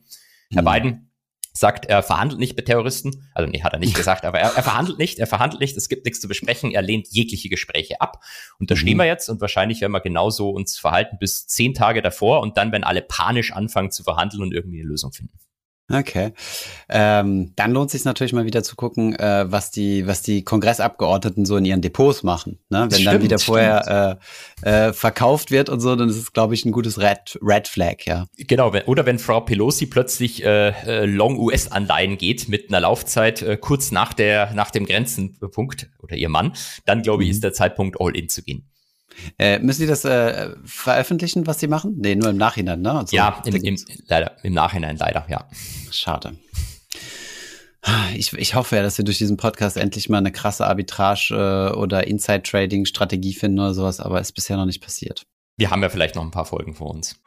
Mhm. 0.49 0.53
Herr 0.53 0.63
Biden 0.63 1.11
sagt, 1.53 1.85
er 1.85 2.03
verhandelt 2.03 2.41
nicht 2.41 2.57
mit 2.57 2.65
Terroristen. 2.65 3.29
Also 3.33 3.49
nee, 3.49 3.63
hat 3.63 3.71
er 3.71 3.79
nicht 3.79 3.95
gesagt, 3.95 4.25
aber 4.25 4.41
er, 4.41 4.53
er 4.53 4.63
verhandelt 4.63 4.97
nicht, 4.97 5.17
er 5.19 5.27
verhandelt 5.27 5.61
nicht, 5.61 5.77
es 5.77 5.87
gibt 5.87 6.03
nichts 6.03 6.19
zu 6.19 6.27
besprechen, 6.27 6.71
er 6.71 6.81
lehnt 6.81 7.07
jegliche 7.09 7.47
Gespräche 7.47 8.01
ab. 8.01 8.21
Und 8.59 8.69
da 8.69 8.75
mhm. 8.75 8.79
stehen 8.79 8.97
wir 8.97 9.05
jetzt 9.05 9.29
und 9.29 9.39
wahrscheinlich 9.39 9.79
werden 9.79 9.93
wir 9.93 10.01
genauso 10.01 10.49
uns 10.49 10.77
verhalten 10.77 11.15
bis 11.21 11.47
zehn 11.47 11.73
Tage 11.73 12.01
davor 12.01 12.41
und 12.41 12.57
dann, 12.57 12.73
wenn 12.73 12.83
alle 12.83 13.01
panisch 13.01 13.53
anfangen 13.53 13.91
zu 13.91 14.03
verhandeln 14.03 14.43
und 14.43 14.53
irgendwie 14.53 14.81
eine 14.81 14.89
Lösung 14.89 15.13
finden. 15.13 15.39
Okay. 15.93 16.33
Ähm, 16.89 17.53
dann 17.55 17.71
lohnt 17.71 17.91
sich 17.91 18.03
natürlich 18.03 18.33
mal 18.33 18.45
wieder 18.45 18.63
zu 18.63 18.75
gucken, 18.75 19.15
äh, 19.15 19.51
was 19.51 19.71
die, 19.71 20.07
was 20.07 20.21
die 20.21 20.43
Kongressabgeordneten 20.43 21.45
so 21.45 21.57
in 21.57 21.65
ihren 21.65 21.81
Depots 21.81 22.23
machen. 22.23 22.59
Ne? 22.69 22.81
Wenn 22.81 22.91
stimmt, 22.91 23.07
dann 23.07 23.21
wieder 23.21 23.39
vorher 23.39 24.19
äh, 24.63 24.87
äh, 24.87 24.93
verkauft 24.93 25.51
wird 25.51 25.69
und 25.69 25.79
so, 25.79 25.95
dann 25.95 26.09
ist 26.09 26.17
es, 26.17 26.33
glaube 26.33 26.53
ich, 26.53 26.65
ein 26.65 26.71
gutes 26.71 26.99
Red, 26.99 27.39
Red 27.41 27.67
Flag, 27.67 28.05
ja. 28.05 28.25
Genau, 28.37 28.73
wenn, 28.73 28.83
oder 28.83 29.05
wenn 29.05 29.19
Frau 29.19 29.41
Pelosi 29.41 29.85
plötzlich 29.85 30.43
äh, 30.43 30.69
äh 30.69 31.05
Long 31.05 31.39
US-Anleihen 31.39 32.17
geht 32.17 32.49
mit 32.49 32.69
einer 32.69 32.81
Laufzeit 32.81 33.41
äh, 33.41 33.57
kurz 33.57 33.91
nach 33.91 34.13
der, 34.13 34.53
nach 34.53 34.71
dem 34.71 34.85
Grenzenpunkt 34.85 35.89
oder 35.99 36.15
ihr 36.15 36.29
Mann, 36.29 36.53
dann 36.85 37.01
glaube 37.01 37.23
ich, 37.23 37.29
mhm. 37.29 37.33
ist 37.33 37.43
der 37.43 37.53
Zeitpunkt, 37.53 37.97
all 37.99 38.15
in 38.15 38.29
zu 38.29 38.43
gehen. 38.43 38.70
Äh, 39.37 39.59
müssen 39.59 39.81
Sie 39.81 39.87
das 39.87 40.05
äh, 40.05 40.51
veröffentlichen, 40.63 41.47
was 41.47 41.59
Sie 41.59 41.67
machen? 41.67 41.95
Nee, 41.97 42.15
nur 42.15 42.29
im 42.29 42.37
Nachhinein, 42.37 42.81
ne? 42.81 42.91
Also, 42.91 43.15
ja, 43.15 43.41
im, 43.45 43.55
im, 43.55 43.77
leider, 44.07 44.37
im 44.43 44.53
Nachhinein 44.53 44.97
leider, 44.97 45.25
ja. 45.29 45.47
Schade. 45.91 46.35
Ich, 48.13 48.33
ich 48.33 48.53
hoffe 48.53 48.75
ja, 48.75 48.83
dass 48.83 48.97
wir 48.97 49.05
durch 49.05 49.17
diesen 49.17 49.37
Podcast 49.37 49.75
endlich 49.75 50.07
mal 50.07 50.19
eine 50.19 50.31
krasse 50.31 50.67
Arbitrage 50.67 51.71
äh, 51.73 51.75
oder 51.75 52.05
Inside-Trading-Strategie 52.05 53.33
finden 53.33 53.59
oder 53.59 53.73
sowas, 53.73 53.99
aber 53.99 54.21
ist 54.21 54.33
bisher 54.33 54.55
noch 54.57 54.65
nicht 54.65 54.83
passiert. 54.83 55.23
Wir 55.57 55.71
haben 55.71 55.81
ja 55.81 55.89
vielleicht 55.89 56.15
noch 56.15 56.23
ein 56.23 56.31
paar 56.31 56.45
Folgen 56.45 56.75
vor 56.75 56.91
uns. 56.91 57.19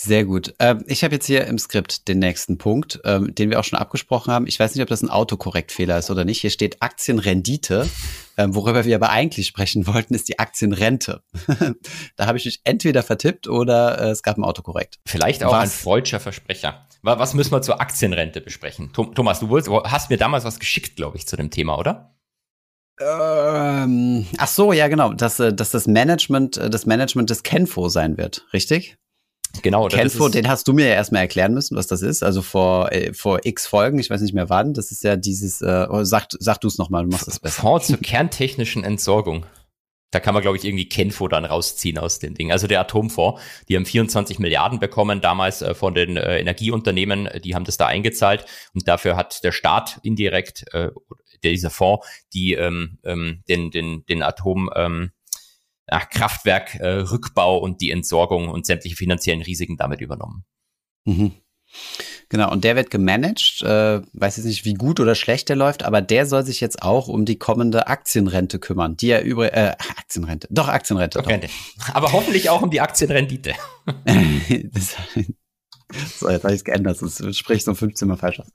Sehr 0.00 0.24
gut. 0.24 0.54
Ähm, 0.60 0.84
ich 0.86 1.02
habe 1.02 1.16
jetzt 1.16 1.26
hier 1.26 1.44
im 1.48 1.58
Skript 1.58 2.06
den 2.06 2.20
nächsten 2.20 2.56
Punkt, 2.56 3.00
ähm, 3.04 3.34
den 3.34 3.50
wir 3.50 3.58
auch 3.58 3.64
schon 3.64 3.80
abgesprochen 3.80 4.32
haben. 4.32 4.46
Ich 4.46 4.60
weiß 4.60 4.72
nicht, 4.76 4.82
ob 4.82 4.88
das 4.88 5.02
ein 5.02 5.10
Autokorrektfehler 5.10 5.98
ist 5.98 6.08
oder 6.08 6.24
nicht. 6.24 6.40
Hier 6.40 6.50
steht 6.50 6.80
Aktienrendite. 6.80 7.90
Ähm, 8.36 8.54
worüber 8.54 8.84
wir 8.84 8.94
aber 8.94 9.10
eigentlich 9.10 9.48
sprechen 9.48 9.86
wollten, 9.92 10.14
ist 10.14 10.28
die 10.28 10.38
Aktienrente. 10.38 11.24
da 12.16 12.26
habe 12.26 12.38
ich 12.38 12.44
mich 12.44 12.60
entweder 12.62 13.02
vertippt 13.02 13.48
oder 13.48 14.00
äh, 14.00 14.10
es 14.10 14.22
gab 14.22 14.38
ein 14.38 14.44
Autokorrekt. 14.44 15.00
Vielleicht 15.04 15.42
auch 15.42 15.50
was? 15.50 15.62
ein 15.64 15.70
freudscher 15.70 16.20
Versprecher. 16.20 16.86
Was 17.02 17.34
müssen 17.34 17.50
wir 17.50 17.62
zur 17.62 17.80
Aktienrente 17.80 18.40
besprechen? 18.40 18.92
Thomas, 18.92 19.40
du 19.40 19.82
hast 19.82 20.10
mir 20.10 20.16
damals 20.16 20.44
was 20.44 20.60
geschickt, 20.60 20.94
glaube 20.94 21.16
ich, 21.16 21.26
zu 21.26 21.34
dem 21.34 21.50
Thema, 21.50 21.76
oder? 21.76 22.14
Ähm, 23.00 24.26
ach 24.36 24.48
so, 24.48 24.72
ja 24.72 24.86
genau, 24.86 25.12
dass, 25.12 25.40
äh, 25.40 25.52
dass 25.52 25.72
das 25.72 25.88
Management, 25.88 26.56
äh, 26.56 26.70
das 26.70 26.86
Management 26.86 27.30
des 27.30 27.42
Kenfo 27.42 27.88
sein 27.88 28.16
wird, 28.16 28.46
richtig? 28.52 28.96
Genau. 29.62 29.88
Kenfo, 29.88 30.28
den 30.28 30.48
hast 30.48 30.68
du 30.68 30.72
mir 30.72 30.86
ja 30.86 30.94
erstmal 30.94 31.22
erklären 31.22 31.54
müssen, 31.54 31.76
was 31.76 31.86
das 31.86 32.02
ist. 32.02 32.22
Also 32.22 32.42
vor, 32.42 32.92
äh, 32.92 33.12
vor 33.12 33.40
x 33.44 33.66
Folgen, 33.66 33.98
ich 33.98 34.10
weiß 34.10 34.20
nicht 34.20 34.34
mehr 34.34 34.48
wann. 34.48 34.74
Das 34.74 34.90
ist 34.90 35.02
ja 35.02 35.16
dieses, 35.16 35.60
äh, 35.60 35.86
oh, 35.88 36.04
sag, 36.04 36.28
sag 36.38 36.60
du 36.60 36.68
es 36.68 36.78
nochmal, 36.78 37.04
du 37.04 37.10
machst 37.10 37.26
das 37.26 37.40
besser. 37.40 37.62
Fonds 37.62 37.88
zur 37.88 37.98
kerntechnischen 37.98 38.84
Entsorgung. 38.84 39.46
Da 40.10 40.20
kann 40.20 40.32
man, 40.32 40.42
glaube 40.42 40.56
ich, 40.56 40.64
irgendwie 40.64 40.88
Kenfo 40.88 41.28
dann 41.28 41.44
rausziehen 41.44 41.98
aus 41.98 42.18
den 42.18 42.34
Dingen. 42.34 42.50
Also 42.50 42.66
der 42.66 42.80
Atomfonds, 42.80 43.42
die 43.68 43.76
haben 43.76 43.84
24 43.84 44.38
Milliarden 44.38 44.78
bekommen 44.78 45.20
damals 45.20 45.60
äh, 45.60 45.74
von 45.74 45.94
den 45.94 46.16
äh, 46.16 46.38
Energieunternehmen, 46.38 47.28
die 47.44 47.54
haben 47.54 47.64
das 47.64 47.76
da 47.76 47.86
eingezahlt 47.86 48.46
und 48.74 48.88
dafür 48.88 49.16
hat 49.16 49.44
der 49.44 49.52
Staat 49.52 49.98
indirekt, 50.02 50.64
äh, 50.72 50.90
dieser 51.44 51.70
Fonds, 51.70 52.06
die 52.32 52.54
ähm, 52.54 52.98
ähm, 53.04 53.42
den, 53.48 53.70
den, 53.70 54.04
den 54.06 54.22
Atom 54.22 54.70
ähm, 54.74 55.12
ja, 55.90 56.00
Kraftwerkrückbau 56.00 57.58
äh, 57.58 57.60
und 57.60 57.80
die 57.80 57.90
Entsorgung 57.90 58.48
und 58.48 58.66
sämtliche 58.66 58.96
finanziellen 58.96 59.42
Risiken 59.42 59.76
damit 59.76 60.00
übernommen. 60.00 60.44
Mhm. 61.04 61.32
Genau, 62.30 62.50
und 62.50 62.64
der 62.64 62.76
wird 62.76 62.90
gemanagt. 62.90 63.62
Äh, 63.62 64.00
weiß 64.12 64.36
jetzt 64.36 64.46
nicht, 64.46 64.64
wie 64.64 64.74
gut 64.74 65.00
oder 65.00 65.14
schlecht 65.14 65.48
der 65.48 65.56
läuft, 65.56 65.82
aber 65.82 66.00
der 66.02 66.26
soll 66.26 66.44
sich 66.44 66.60
jetzt 66.60 66.82
auch 66.82 67.08
um 67.08 67.24
die 67.24 67.38
kommende 67.38 67.86
Aktienrente 67.88 68.58
kümmern. 68.58 68.96
Die 68.96 69.08
ja 69.08 69.20
über 69.20 69.52
äh, 69.52 69.70
Aktienrente, 69.96 70.48
doch 70.50 70.68
Aktienrente. 70.68 71.20
Doch. 71.20 71.94
Aber 71.94 72.12
hoffentlich 72.12 72.50
auch 72.50 72.62
um 72.62 72.70
die 72.70 72.80
Aktienrendite. 72.80 73.54
das, 74.04 74.96
so, 76.18 76.28
jetzt 76.28 76.44
habe 76.44 76.54
ich 76.54 76.60
es 76.60 76.64
geändert, 76.64 76.98
sonst 76.98 77.36
spricht 77.36 77.64
so 77.64 77.74
15 77.74 78.08
Mal 78.08 78.16
falsch 78.16 78.40
aus. 78.40 78.50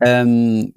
Ähm, 0.00 0.74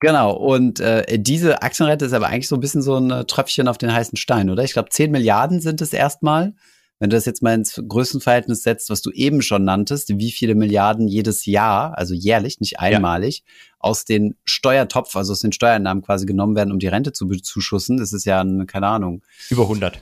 Genau, 0.00 0.32
und 0.32 0.80
äh, 0.80 1.18
diese 1.18 1.62
Aktienrente 1.62 2.04
ist 2.04 2.12
aber 2.12 2.26
eigentlich 2.26 2.48
so 2.48 2.56
ein 2.56 2.60
bisschen 2.60 2.82
so 2.82 2.96
ein 2.96 3.10
äh, 3.10 3.24
Tröpfchen 3.24 3.66
auf 3.66 3.78
den 3.78 3.92
heißen 3.92 4.16
Stein, 4.16 4.50
oder? 4.50 4.62
Ich 4.62 4.74
glaube, 4.74 4.90
10 4.90 5.10
Milliarden 5.10 5.60
sind 5.60 5.80
es 5.80 5.92
erstmal. 5.92 6.54
Wenn 6.98 7.10
du 7.10 7.16
das 7.16 7.26
jetzt 7.26 7.42
mal 7.42 7.54
ins 7.54 7.82
Größenverhältnis 7.86 8.62
setzt, 8.62 8.88
was 8.88 9.02
du 9.02 9.10
eben 9.10 9.42
schon 9.42 9.64
nanntest, 9.64 10.18
wie 10.18 10.32
viele 10.32 10.54
Milliarden 10.54 11.08
jedes 11.08 11.44
Jahr, 11.44 11.96
also 11.96 12.14
jährlich, 12.14 12.58
nicht 12.60 12.80
einmalig, 12.80 13.42
ja. 13.44 13.74
aus 13.78 14.06
den 14.06 14.34
Steuertopf, 14.44 15.14
also 15.14 15.32
aus 15.32 15.40
den 15.40 15.52
Steuereinnahmen 15.52 16.02
quasi 16.02 16.24
genommen 16.24 16.56
werden, 16.56 16.72
um 16.72 16.78
die 16.78 16.88
Rente 16.88 17.12
zu 17.12 17.26
bezuschussen, 17.26 17.98
das 17.98 18.14
ist 18.14 18.24
ja, 18.24 18.40
eine, 18.40 18.64
keine 18.64 18.86
Ahnung. 18.86 19.22
Über 19.50 19.62
100. 19.62 20.00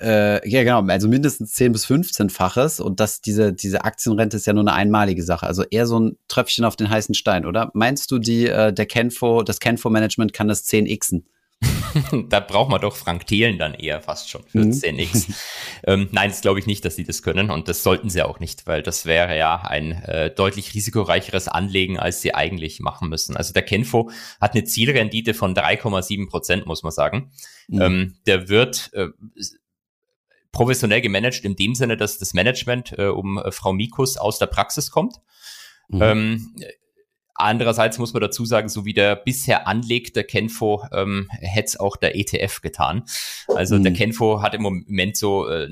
Äh, 0.00 0.46
ja, 0.48 0.62
genau, 0.62 0.82
also 0.82 1.08
mindestens 1.08 1.52
10 1.54 1.72
bis 1.72 1.86
15-faches 1.86 2.82
und 2.82 3.00
das, 3.00 3.22
diese, 3.22 3.54
diese 3.54 3.84
Aktienrente 3.84 4.36
ist 4.36 4.46
ja 4.46 4.52
nur 4.52 4.62
eine 4.62 4.74
einmalige 4.74 5.22
Sache. 5.22 5.46
Also 5.46 5.62
eher 5.62 5.86
so 5.86 5.98
ein 5.98 6.18
Tröpfchen 6.28 6.64
auf 6.64 6.76
den 6.76 6.90
heißen 6.90 7.14
Stein, 7.14 7.46
oder? 7.46 7.70
Meinst 7.72 8.10
du, 8.10 8.18
die, 8.18 8.46
äh, 8.46 8.72
der 8.72 8.86
Kenfo, 8.86 9.42
das 9.42 9.58
Kenfo-Management 9.58 10.34
kann 10.34 10.48
das 10.48 10.66
10xen? 10.66 11.22
da 12.28 12.40
braucht 12.40 12.70
man 12.70 12.80
doch 12.80 12.94
Frank 12.94 13.26
Thelen 13.26 13.58
dann 13.58 13.72
eher 13.72 14.02
fast 14.02 14.28
schon 14.28 14.42
für 14.44 14.58
mhm. 14.58 14.72
10x. 14.72 15.32
ähm, 15.86 16.08
nein, 16.12 16.28
das 16.28 16.42
glaube 16.42 16.58
ich 16.58 16.66
nicht, 16.66 16.84
dass 16.84 16.96
sie 16.96 17.04
das 17.04 17.22
können 17.22 17.50
und 17.50 17.68
das 17.68 17.82
sollten 17.82 18.10
sie 18.10 18.22
auch 18.22 18.40
nicht, 18.40 18.66
weil 18.66 18.82
das 18.82 19.06
wäre 19.06 19.36
ja 19.36 19.62
ein 19.62 19.92
äh, 20.02 20.30
deutlich 20.30 20.74
risikoreicheres 20.74 21.48
Anlegen, 21.48 21.98
als 21.98 22.20
sie 22.20 22.34
eigentlich 22.34 22.80
machen 22.80 23.08
müssen. 23.08 23.36
Also 23.36 23.54
der 23.54 23.62
Kenfo 23.62 24.10
hat 24.40 24.52
eine 24.52 24.64
Zielrendite 24.64 25.32
von 25.32 25.54
3,7 25.54 26.28
Prozent, 26.28 26.66
muss 26.66 26.82
man 26.82 26.92
sagen. 26.92 27.30
Mhm. 27.68 27.80
Ähm, 27.80 28.16
der 28.26 28.48
wird 28.50 28.90
äh, 28.92 29.08
professionell 30.56 31.02
gemanagt 31.02 31.44
in 31.44 31.54
dem 31.54 31.74
Sinne, 31.74 31.98
dass 31.98 32.18
das 32.18 32.32
Management 32.32 32.98
äh, 32.98 33.08
um 33.08 33.36
äh, 33.36 33.52
Frau 33.52 33.74
Mikus 33.74 34.16
aus 34.16 34.38
der 34.38 34.46
Praxis 34.46 34.90
kommt. 34.90 35.16
Mhm. 35.88 36.02
Ähm, 36.02 36.54
Andererseits 37.38 37.98
muss 37.98 38.14
man 38.14 38.22
dazu 38.22 38.46
sagen, 38.46 38.70
so 38.70 38.86
wie 38.86 38.94
der 38.94 39.14
bisher 39.14 39.68
anlegt, 39.68 40.16
der 40.16 40.24
Kenfo, 40.24 40.82
ähm, 40.90 41.28
hätte 41.30 41.66
es 41.66 41.78
auch 41.78 41.96
der 41.96 42.16
ETF 42.16 42.62
getan. 42.62 43.04
Also 43.48 43.76
mhm. 43.76 43.82
der 43.82 43.92
Kenfo 43.92 44.40
hat 44.40 44.54
im 44.54 44.62
Moment 44.62 45.18
so 45.18 45.46
äh, 45.46 45.68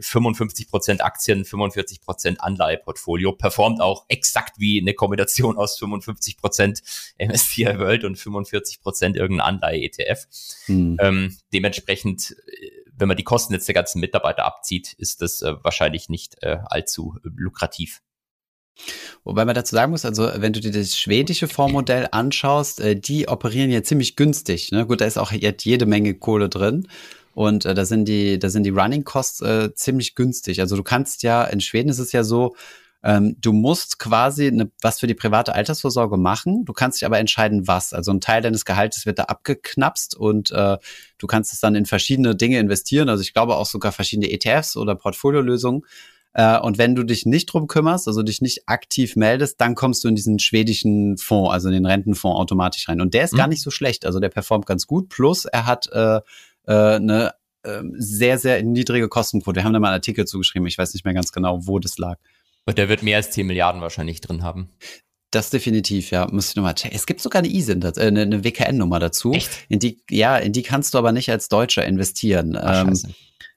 55 0.00 0.68
Prozent 0.68 1.02
Aktien, 1.02 1.44
45 1.44 2.00
Prozent 2.02 2.40
Anleiheportfolio, 2.40 3.32
performt 3.32 3.80
auch 3.80 4.04
exakt 4.06 4.60
wie 4.60 4.80
eine 4.80 4.94
Kombination 4.94 5.56
aus 5.56 5.76
55 5.78 6.36
Prozent 6.36 6.80
MSCI 7.18 7.66
World 7.78 8.04
und 8.04 8.16
45 8.16 8.80
Prozent 8.80 9.16
irgendein 9.16 9.54
Anleihe-ETF. 9.54 10.26
Mhm. 10.68 10.96
Ähm, 11.00 11.36
dementsprechend 11.52 12.36
äh, 12.46 12.79
wenn 13.00 13.08
man 13.08 13.16
die 13.16 13.24
Kosten 13.24 13.52
jetzt 13.52 13.66
der 13.66 13.74
ganzen 13.74 14.00
Mitarbeiter 14.00 14.44
abzieht, 14.44 14.92
ist 14.92 15.22
das 15.22 15.42
äh, 15.42 15.54
wahrscheinlich 15.62 16.08
nicht 16.08 16.36
äh, 16.42 16.58
allzu 16.66 17.16
äh, 17.24 17.28
lukrativ. 17.36 18.02
Wobei 19.24 19.44
man 19.44 19.54
dazu 19.54 19.74
sagen 19.74 19.90
muss, 19.90 20.04
also 20.04 20.30
wenn 20.36 20.52
du 20.52 20.60
dir 20.60 20.72
das 20.72 20.96
schwedische 20.96 21.48
Fondsmodell 21.48 22.08
anschaust, 22.12 22.80
äh, 22.80 22.96
die 22.96 23.28
operieren 23.28 23.70
ja 23.70 23.82
ziemlich 23.82 24.16
günstig. 24.16 24.72
Ne? 24.72 24.86
Gut, 24.86 25.00
da 25.00 25.06
ist 25.06 25.18
auch 25.18 25.32
jetzt 25.32 25.64
jede 25.64 25.86
Menge 25.86 26.14
Kohle 26.14 26.48
drin. 26.48 26.88
Und 27.34 27.64
äh, 27.64 27.74
da 27.74 27.84
sind 27.84 28.06
die, 28.06 28.38
da 28.38 28.48
sind 28.48 28.64
die 28.64 28.70
Running 28.70 29.04
Costs 29.04 29.40
äh, 29.40 29.74
ziemlich 29.74 30.14
günstig. 30.14 30.60
Also 30.60 30.76
du 30.76 30.82
kannst 30.82 31.22
ja, 31.22 31.44
in 31.44 31.60
Schweden 31.60 31.88
ist 31.88 31.98
es 31.98 32.12
ja 32.12 32.24
so, 32.24 32.54
ähm, 33.02 33.36
du 33.40 33.52
musst 33.52 33.98
quasi 33.98 34.50
ne, 34.52 34.70
was 34.82 35.00
für 35.00 35.06
die 35.06 35.14
private 35.14 35.54
Altersvorsorge 35.54 36.18
machen. 36.18 36.64
Du 36.64 36.72
kannst 36.72 37.00
dich 37.00 37.06
aber 37.06 37.18
entscheiden, 37.18 37.66
was. 37.66 37.92
Also 37.92 38.12
ein 38.12 38.20
Teil 38.20 38.42
deines 38.42 38.64
Gehaltes 38.64 39.06
wird 39.06 39.18
da 39.18 39.24
abgeknapst 39.24 40.16
und 40.16 40.50
äh, 40.50 40.76
du 41.18 41.26
kannst 41.26 41.52
es 41.52 41.60
dann 41.60 41.74
in 41.74 41.86
verschiedene 41.86 42.36
Dinge 42.36 42.58
investieren. 42.58 43.08
Also 43.08 43.22
ich 43.22 43.32
glaube 43.32 43.56
auch 43.56 43.66
sogar 43.66 43.92
verschiedene 43.92 44.30
ETFs 44.30 44.76
oder 44.76 44.94
Portfoliolösungen. 44.94 45.82
Äh, 46.34 46.58
und 46.58 46.76
wenn 46.76 46.94
du 46.94 47.02
dich 47.02 47.24
nicht 47.24 47.46
drum 47.46 47.66
kümmerst, 47.66 48.06
also 48.06 48.22
dich 48.22 48.42
nicht 48.42 48.68
aktiv 48.68 49.16
meldest, 49.16 49.60
dann 49.60 49.74
kommst 49.74 50.04
du 50.04 50.08
in 50.08 50.14
diesen 50.14 50.38
schwedischen 50.38 51.16
Fonds, 51.16 51.52
also 51.52 51.68
in 51.68 51.74
den 51.74 51.86
Rentenfonds 51.86 52.38
automatisch 52.38 52.88
rein. 52.88 53.00
Und 53.00 53.14
der 53.14 53.24
ist 53.24 53.32
mhm. 53.32 53.38
gar 53.38 53.48
nicht 53.48 53.62
so 53.62 53.70
schlecht. 53.70 54.04
Also 54.04 54.20
der 54.20 54.28
performt 54.28 54.66
ganz 54.66 54.86
gut. 54.86 55.08
Plus 55.08 55.46
er 55.46 55.66
hat 55.66 55.88
äh, 55.92 56.20
äh, 56.66 56.72
eine 56.72 57.32
äh, 57.62 57.82
sehr, 57.94 58.38
sehr 58.38 58.62
niedrige 58.62 59.08
Kostenquote. 59.08 59.56
Wir 59.56 59.64
haben 59.64 59.72
da 59.72 59.80
mal 59.80 59.88
einen 59.88 59.94
Artikel 59.94 60.26
zugeschrieben. 60.26 60.68
Ich 60.68 60.78
weiß 60.78 60.92
nicht 60.92 61.04
mehr 61.04 61.14
ganz 61.14 61.32
genau, 61.32 61.66
wo 61.66 61.78
das 61.78 61.96
lag. 61.96 62.18
Und 62.66 62.78
der 62.78 62.88
wird 62.88 63.02
mehr 63.02 63.16
als 63.16 63.30
10 63.30 63.46
Milliarden 63.46 63.80
wahrscheinlich 63.80 64.20
drin 64.20 64.42
haben. 64.42 64.70
Das 65.30 65.50
definitiv, 65.50 66.10
ja. 66.10 66.26
Muss 66.30 66.50
ich 66.50 66.56
nochmal 66.56 66.74
checken. 66.74 66.96
Es 66.96 67.06
gibt 67.06 67.20
sogar 67.20 67.40
eine 67.40 67.52
ISIN, 67.52 67.82
äh, 67.82 67.92
eine, 68.00 68.22
eine 68.22 68.44
WKN-Nummer 68.44 68.98
dazu. 68.98 69.32
Echt? 69.32 69.50
In 69.68 69.78
die, 69.78 70.02
ja, 70.10 70.36
in 70.36 70.52
die 70.52 70.62
kannst 70.62 70.94
du 70.94 70.98
aber 70.98 71.12
nicht 71.12 71.30
als 71.30 71.48
Deutscher 71.48 71.84
investieren. 71.84 72.56
Ach, 72.56 72.86
ähm, 72.86 72.98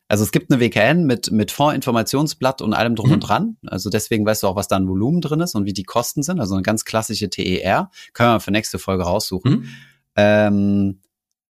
also 0.08 0.24
es 0.24 0.32
gibt 0.32 0.52
eine 0.52 0.60
WKN 0.60 1.06
mit, 1.06 1.32
mit 1.32 1.52
Fondsinformationsblatt 1.52 2.62
und 2.62 2.74
allem 2.74 2.96
drum 2.96 3.08
mhm. 3.08 3.14
und 3.14 3.20
dran. 3.28 3.58
Also 3.66 3.90
deswegen 3.90 4.26
weißt 4.26 4.44
du 4.44 4.48
auch, 4.48 4.56
was 4.56 4.68
da 4.68 4.76
ein 4.76 4.88
Volumen 4.88 5.22
drin 5.22 5.40
ist 5.40 5.56
und 5.56 5.66
wie 5.66 5.74
die 5.74 5.84
Kosten 5.84 6.22
sind. 6.22 6.40
Also 6.40 6.54
eine 6.54 6.62
ganz 6.62 6.86
klassische 6.86 7.30
TER. 7.30 7.90
Können 8.14 8.34
wir 8.34 8.40
für 8.40 8.52
nächste 8.52 8.78
Folge 8.78 9.04
raussuchen. 9.04 9.52
Mhm. 9.52 9.70
Ähm, 10.16 11.02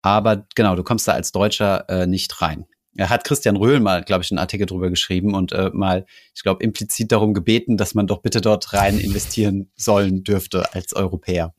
aber 0.02 0.46
genau, 0.54 0.76
du 0.76 0.84
kommst 0.84 1.08
da 1.08 1.12
als 1.12 1.32
Deutscher 1.32 1.88
äh, 1.88 2.06
nicht 2.06 2.40
rein. 2.40 2.66
Hat 2.98 3.24
Christian 3.24 3.56
Röhl 3.56 3.80
mal, 3.80 4.02
glaube 4.02 4.22
ich, 4.22 4.30
einen 4.30 4.38
Artikel 4.38 4.66
drüber 4.66 4.90
geschrieben 4.90 5.34
und 5.34 5.52
äh, 5.52 5.70
mal, 5.72 6.04
ich 6.34 6.42
glaube, 6.42 6.62
implizit 6.62 7.10
darum 7.10 7.32
gebeten, 7.32 7.76
dass 7.76 7.94
man 7.94 8.06
doch 8.06 8.20
bitte 8.20 8.40
dort 8.40 8.72
rein 8.74 8.98
investieren 8.98 9.70
sollen 9.76 10.24
dürfte 10.24 10.74
als 10.74 10.94
Europäer. 10.94 11.54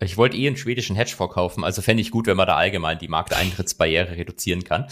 Ich 0.00 0.16
wollte 0.16 0.36
eh 0.36 0.46
einen 0.46 0.56
schwedischen 0.56 0.94
Hedge 0.94 1.14
vorkaufen, 1.16 1.64
also 1.64 1.82
fände 1.82 2.00
ich 2.00 2.12
gut, 2.12 2.26
wenn 2.26 2.36
man 2.36 2.46
da 2.46 2.56
allgemein 2.56 2.98
die 2.98 3.08
Markteintrittsbarriere 3.08 4.16
reduzieren 4.16 4.62
kann. 4.62 4.86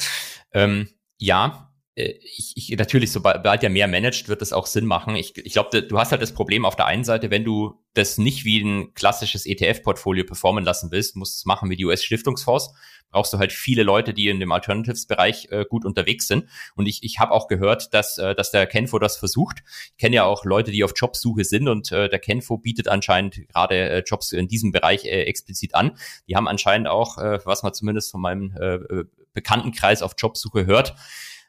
Ähm, 0.53 0.89
ja, 1.19 1.66
ich, 1.99 2.53
ich, 2.57 2.77
natürlich, 2.77 3.11
sobald 3.11 3.63
ja 3.63 3.69
mehr 3.71 3.89
managt, 3.89 4.29
wird 4.29 4.43
das 4.43 4.53
auch 4.53 4.67
Sinn 4.67 4.85
machen. 4.85 5.17
Ich, 5.17 5.35
ich 5.39 5.55
glaube, 5.55 5.83
du 5.83 5.99
hast 5.99 6.13
halt 6.13 6.21
das 6.21 6.35
Problem 6.35 6.67
auf 6.67 6.77
der 6.77 6.85
einen 6.85 7.05
Seite, 7.05 7.31
wenn 7.31 7.43
du 7.43 7.81
das 7.95 8.19
nicht 8.19 8.45
wie 8.45 8.61
ein 8.61 8.93
klassisches 8.93 9.47
ETF-Portfolio 9.47 10.25
performen 10.25 10.63
lassen 10.63 10.91
willst, 10.91 11.17
musst 11.17 11.37
du 11.37 11.39
es 11.39 11.45
machen 11.47 11.71
wie 11.71 11.77
die 11.77 11.87
US-Stiftungsfonds, 11.87 12.75
brauchst 13.11 13.33
du 13.33 13.39
halt 13.39 13.51
viele 13.51 13.83
Leute, 13.83 14.13
die 14.13 14.29
in 14.29 14.41
dem 14.41 14.53
Alternatives-Bereich 14.53 15.49
äh, 15.51 15.65
gut 15.65 15.87
unterwegs 15.87 16.29
sind. 16.29 16.45
Und 16.75 16.85
ich, 16.85 17.03
ich 17.03 17.19
habe 17.19 17.33
auch 17.33 17.49
gehört, 17.49 17.95
dass, 17.95 18.19
äh, 18.19 18.35
dass 18.35 18.51
der 18.51 18.67
Kenfo 18.67 18.99
das 18.99 19.17
versucht. 19.17 19.63
Ich 19.93 19.97
kenne 19.97 20.17
ja 20.17 20.25
auch 20.25 20.45
Leute, 20.45 20.73
die 20.73 20.85
auf 20.85 20.93
Jobsuche 20.95 21.45
sind 21.45 21.67
und 21.67 21.91
äh, 21.93 22.11
der 22.11 22.19
Kenfo 22.19 22.59
bietet 22.59 22.89
anscheinend 22.89 23.49
gerade 23.49 23.89
äh, 23.89 24.03
Jobs 24.07 24.33
in 24.33 24.49
diesem 24.49 24.71
Bereich 24.71 25.07
äh, 25.07 25.23
explizit 25.23 25.75
an. 25.75 25.97
Die 26.29 26.37
haben 26.37 26.47
anscheinend 26.47 26.89
auch, 26.89 27.17
äh, 27.17 27.39
was 27.47 27.63
man 27.63 27.73
zumindest 27.73 28.11
von 28.11 28.21
meinem 28.21 28.55
äh, 28.61 28.75
äh 28.75 29.05
Bekanntenkreis 29.33 30.01
auf 30.01 30.15
Jobsuche 30.17 30.65
hört, 30.65 30.95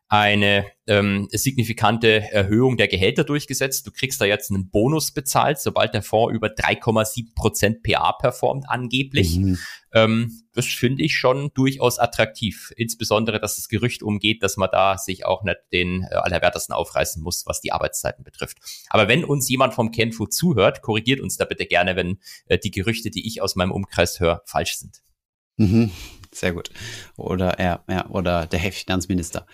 eine 0.09 0.65
ähm, 0.87 1.27
signifikante 1.31 2.31
Erhöhung 2.31 2.77
der 2.77 2.87
Gehälter 2.87 3.25
durchgesetzt. 3.25 3.85
Du 3.85 3.91
kriegst 3.91 4.21
da 4.21 4.25
jetzt 4.25 4.49
einen 4.51 4.69
Bonus 4.69 5.11
bezahlt, 5.11 5.59
sobald 5.59 5.93
der 5.93 6.01
Fonds 6.01 6.33
über 6.33 6.47
3,7 6.47 7.35
Prozent 7.35 7.83
PA 7.83 8.13
performt, 8.13 8.69
angeblich. 8.69 9.37
Mhm. 9.37 9.57
Ähm, 9.93 10.43
das 10.53 10.65
finde 10.65 11.03
ich 11.03 11.17
schon 11.17 11.51
durchaus 11.53 11.99
attraktiv. 11.99 12.71
Insbesondere, 12.77 13.41
dass 13.41 13.57
das 13.57 13.67
Gerücht 13.67 14.01
umgeht, 14.01 14.43
dass 14.43 14.55
man 14.55 14.69
da 14.71 14.97
sich 14.97 15.25
auch 15.25 15.43
nicht 15.43 15.57
den 15.73 16.03
äh, 16.03 16.15
Allerwertesten 16.15 16.73
aufreißen 16.73 17.21
muss, 17.21 17.45
was 17.45 17.59
die 17.59 17.73
Arbeitszeiten 17.73 18.23
betrifft. 18.23 18.59
Aber 18.89 19.09
wenn 19.09 19.25
uns 19.25 19.49
jemand 19.49 19.73
vom 19.73 19.91
Kenfu 19.91 20.25
zuhört, 20.25 20.81
korrigiert 20.81 21.19
uns 21.19 21.35
da 21.35 21.43
bitte 21.43 21.65
gerne, 21.65 21.97
wenn 21.97 22.19
äh, 22.45 22.57
die 22.57 22.71
Gerüchte, 22.71 23.11
die 23.11 23.27
ich 23.27 23.41
aus 23.41 23.57
meinem 23.57 23.73
Umkreis 23.73 24.21
höre, 24.21 24.41
falsch 24.45 24.77
sind. 24.77 25.01
Mhm. 25.57 25.91
Sehr 26.33 26.53
gut. 26.53 26.69
Oder 27.15 27.59
ja, 27.59 27.83
ja, 27.89 28.09
oder 28.09 28.45
der 28.45 28.59
Finanzminister. 28.71 29.45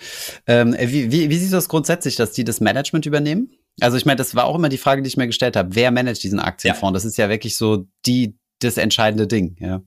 Ähm, 0.47 0.75
wie, 0.79 1.11
wie, 1.11 1.29
wie 1.29 1.37
siehst 1.37 1.51
du 1.51 1.57
das 1.57 1.69
grundsätzlich, 1.69 2.15
dass 2.15 2.31
die 2.31 2.43
das 2.43 2.61
Management 2.61 3.05
übernehmen? 3.05 3.51
Also 3.81 3.97
ich 3.97 4.05
meine, 4.05 4.17
das 4.17 4.35
war 4.35 4.45
auch 4.45 4.55
immer 4.55 4.69
die 4.69 4.77
Frage, 4.77 5.01
die 5.01 5.07
ich 5.07 5.17
mir 5.17 5.27
gestellt 5.27 5.55
habe. 5.55 5.75
Wer 5.75 5.91
managt 5.91 6.23
diesen 6.23 6.39
Aktienfonds? 6.39 6.91
Ja. 6.91 6.93
Das 6.93 7.05
ist 7.05 7.17
ja 7.17 7.29
wirklich 7.29 7.57
so 7.57 7.87
die, 8.05 8.37
das 8.59 8.77
entscheidende 8.77 9.27
Ding, 9.27 9.55
ja. 9.59 9.81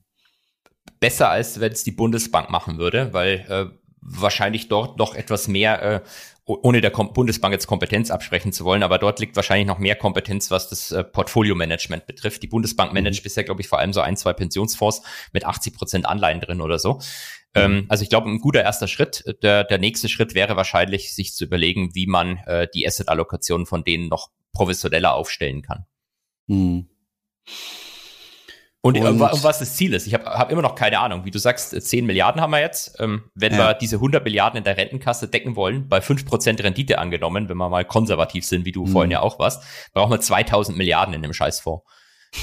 Besser 0.98 1.28
als 1.28 1.60
wenn 1.60 1.72
es 1.72 1.84
die 1.84 1.92
Bundesbank 1.92 2.50
machen 2.50 2.78
würde, 2.78 3.12
weil 3.12 3.44
äh, 3.48 3.66
wahrscheinlich 4.00 4.68
dort 4.68 4.98
noch 4.98 5.14
etwas 5.14 5.46
mehr 5.48 5.82
äh, 5.82 6.00
ohne 6.46 6.80
der 6.80 6.92
Kom 6.92 7.12
Bundesbank 7.12 7.52
jetzt 7.52 7.66
Kompetenz 7.66 8.10
absprechen 8.10 8.52
zu 8.52 8.64
wollen, 8.64 8.84
aber 8.84 8.98
dort 8.98 9.18
liegt 9.18 9.34
wahrscheinlich 9.34 9.66
noch 9.66 9.78
mehr 9.78 9.96
Kompetenz, 9.96 10.50
was 10.50 10.68
das 10.68 10.92
äh, 10.92 11.02
Portfolio-Management 11.02 12.06
betrifft. 12.06 12.42
Die 12.42 12.46
Bundesbank 12.46 12.92
mhm. 12.92 12.98
managt 12.98 13.24
bisher, 13.24 13.42
glaube 13.42 13.60
ich, 13.60 13.68
vor 13.68 13.80
allem 13.80 13.92
so 13.92 14.00
ein, 14.00 14.16
zwei 14.16 14.32
Pensionsfonds 14.32 15.02
mit 15.32 15.44
80 15.44 15.74
Prozent 15.74 16.06
Anleihen 16.06 16.40
drin 16.40 16.60
oder 16.60 16.78
so. 16.78 16.94
Mhm. 16.94 17.00
Ähm, 17.54 17.86
also 17.88 18.04
ich 18.04 18.10
glaube, 18.10 18.30
ein 18.30 18.40
guter 18.40 18.62
erster 18.62 18.86
Schritt. 18.86 19.24
Der, 19.42 19.64
der 19.64 19.78
nächste 19.78 20.08
Schritt 20.08 20.34
wäre 20.34 20.56
wahrscheinlich, 20.56 21.14
sich 21.14 21.34
zu 21.34 21.44
überlegen, 21.44 21.94
wie 21.94 22.06
man 22.06 22.38
äh, 22.46 22.68
die 22.72 22.86
Asset-Allokation 22.86 23.66
von 23.66 23.82
denen 23.82 24.08
noch 24.08 24.30
professioneller 24.52 25.14
aufstellen 25.14 25.62
kann. 25.62 25.84
Mhm. 26.46 26.88
Und, 28.86 28.98
und, 28.98 29.20
und, 29.20 29.44
was 29.44 29.58
das 29.58 29.74
Ziel 29.74 29.94
ist, 29.94 30.06
ich 30.06 30.14
habe 30.14 30.24
hab 30.26 30.52
immer 30.52 30.62
noch 30.62 30.74
keine 30.74 30.98
Ahnung. 31.00 31.24
Wie 31.24 31.30
du 31.30 31.38
sagst, 31.38 31.80
10 31.80 32.06
Milliarden 32.06 32.40
haben 32.40 32.50
wir 32.50 32.60
jetzt. 32.60 33.00
Ähm, 33.00 33.24
wenn 33.34 33.52
ja. 33.52 33.58
wir 33.58 33.74
diese 33.74 33.96
100 33.96 34.22
Milliarden 34.22 34.58
in 34.58 34.64
der 34.64 34.76
Rentenkasse 34.76 35.28
decken 35.28 35.56
wollen, 35.56 35.88
bei 35.88 35.98
5% 35.98 36.62
Rendite 36.62 36.98
angenommen, 36.98 37.48
wenn 37.48 37.56
wir 37.56 37.68
mal 37.68 37.84
konservativ 37.84 38.46
sind, 38.46 38.64
wie 38.64 38.72
du 38.72 38.86
mhm. 38.86 38.88
vorhin 38.88 39.10
ja 39.10 39.20
auch 39.20 39.38
warst, 39.38 39.62
brauchen 39.92 40.12
wir 40.12 40.20
2000 40.20 40.78
Milliarden 40.78 41.14
in 41.14 41.22
dem 41.22 41.32
Scheißfonds 41.32 41.82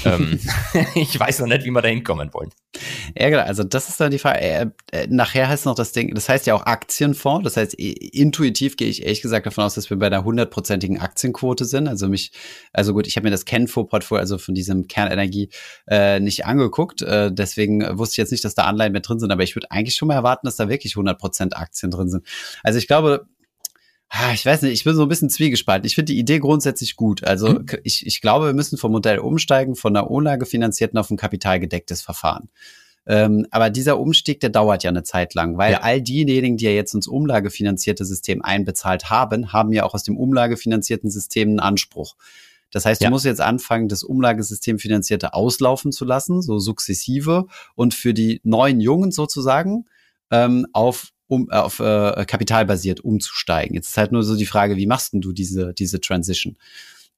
ähm, 0.04 0.38
ich 0.94 1.18
weiß 1.18 1.40
noch 1.40 1.46
nicht, 1.46 1.64
wie 1.64 1.70
wir 1.70 1.82
da 1.82 1.88
hinkommen 1.88 2.32
wollen. 2.32 2.50
Ja, 3.16 3.30
genau. 3.30 3.42
Also 3.42 3.62
das 3.62 3.88
ist 3.88 4.00
dann 4.00 4.10
die 4.10 4.18
Frage. 4.18 4.40
Äh, 4.40 4.66
äh, 4.92 5.06
nachher 5.08 5.48
heißt 5.48 5.66
noch 5.66 5.74
das 5.74 5.92
Ding, 5.92 6.14
das 6.14 6.28
heißt 6.28 6.46
ja 6.46 6.54
auch 6.54 6.66
Aktienfonds. 6.66 7.44
Das 7.44 7.56
heißt, 7.56 7.74
intuitiv 7.74 8.76
gehe 8.76 8.88
ich 8.88 9.02
ehrlich 9.02 9.22
gesagt 9.22 9.46
davon 9.46 9.64
aus, 9.64 9.74
dass 9.74 9.90
wir 9.90 9.98
bei 9.98 10.06
einer 10.06 10.24
hundertprozentigen 10.24 11.00
Aktienquote 11.00 11.64
sind. 11.64 11.88
Also 11.88 12.08
mich, 12.08 12.32
also 12.72 12.92
gut, 12.92 13.06
ich 13.06 13.16
habe 13.16 13.24
mir 13.24 13.30
das 13.30 13.44
Kenfo-Portfolio, 13.44 14.20
also 14.20 14.38
von 14.38 14.54
diesem 14.54 14.88
Kernenergie, 14.88 15.50
äh, 15.88 16.20
nicht 16.20 16.46
angeguckt. 16.46 17.02
Äh, 17.02 17.32
deswegen 17.32 17.98
wusste 17.98 18.14
ich 18.14 18.18
jetzt 18.18 18.32
nicht, 18.32 18.44
dass 18.44 18.54
da 18.54 18.64
Anleihen 18.64 18.92
mit 18.92 19.08
drin 19.08 19.20
sind. 19.20 19.30
Aber 19.30 19.42
ich 19.42 19.54
würde 19.54 19.70
eigentlich 19.70 19.94
schon 19.94 20.08
mal 20.08 20.14
erwarten, 20.14 20.46
dass 20.46 20.56
da 20.56 20.68
wirklich 20.68 20.94
100% 20.94 21.54
Aktien 21.54 21.90
drin 21.90 22.08
sind. 22.08 22.26
Also 22.62 22.78
ich 22.78 22.86
glaube, 22.86 23.26
ich 24.32 24.46
weiß 24.46 24.62
nicht, 24.62 24.72
ich 24.72 24.84
bin 24.84 24.94
so 24.94 25.02
ein 25.02 25.08
bisschen 25.08 25.30
zwiegespalten. 25.30 25.86
Ich 25.86 25.94
finde 25.94 26.12
die 26.12 26.18
Idee 26.18 26.38
grundsätzlich 26.38 26.96
gut. 26.96 27.24
Also 27.24 27.48
mhm. 27.48 27.66
ich, 27.82 28.06
ich 28.06 28.20
glaube, 28.20 28.46
wir 28.46 28.52
müssen 28.52 28.78
vom 28.78 28.92
Modell 28.92 29.18
umsteigen, 29.18 29.74
von 29.74 29.96
einer 29.96 30.10
Umlage 30.10 30.46
finanzierten 30.46 30.98
auf 30.98 31.10
ein 31.10 31.16
kapitalgedecktes 31.16 32.02
Verfahren. 32.02 32.48
Ähm, 33.06 33.46
aber 33.50 33.70
dieser 33.70 33.98
Umstieg, 33.98 34.40
der 34.40 34.50
dauert 34.50 34.82
ja 34.82 34.90
eine 34.90 35.02
Zeit 35.02 35.34
lang, 35.34 35.58
weil 35.58 35.72
Ja. 35.72 35.80
all 35.80 36.00
diejenigen, 36.00 36.56
die 36.56 36.64
ja 36.64 36.70
jetzt 36.70 36.94
ins 36.94 37.06
umlagefinanzierte 37.06 38.04
System 38.04 38.40
einbezahlt 38.42 39.10
haben, 39.10 39.52
haben 39.52 39.72
ja 39.72 39.84
auch 39.84 39.94
aus 39.94 40.04
dem 40.04 40.16
umlagefinanzierten 40.16 41.10
System 41.10 41.50
einen 41.50 41.60
Anspruch. 41.60 42.16
Das 42.70 42.86
heißt, 42.86 43.02
Ja. 43.02 43.08
du 43.08 43.12
musst 43.12 43.26
jetzt 43.26 43.42
anfangen, 43.42 43.88
das 43.88 44.02
Umlagesystem 44.02 44.78
finanzierte 44.78 45.34
auslaufen 45.34 45.92
zu 45.92 46.04
lassen, 46.04 46.40
so 46.40 46.58
sukzessive 46.58 47.46
und 47.74 47.94
für 47.94 48.14
die 48.14 48.40
neuen 48.42 48.80
Jungen 48.80 49.12
sozusagen 49.12 49.84
ähm, 50.30 50.66
auf 50.72 51.10
um, 51.34 51.48
äh, 51.50 51.56
auf 51.56 51.80
äh, 51.80 52.24
kapitalbasiert 52.26 53.00
umzusteigen. 53.00 53.74
Jetzt 53.74 53.88
ist 53.88 53.96
halt 53.96 54.12
nur 54.12 54.22
so 54.22 54.36
die 54.36 54.46
Frage, 54.46 54.76
wie 54.76 54.86
machst 54.86 55.12
denn 55.12 55.20
du 55.20 55.32
diese 55.32 55.74
diese 55.74 56.00
Transition? 56.00 56.56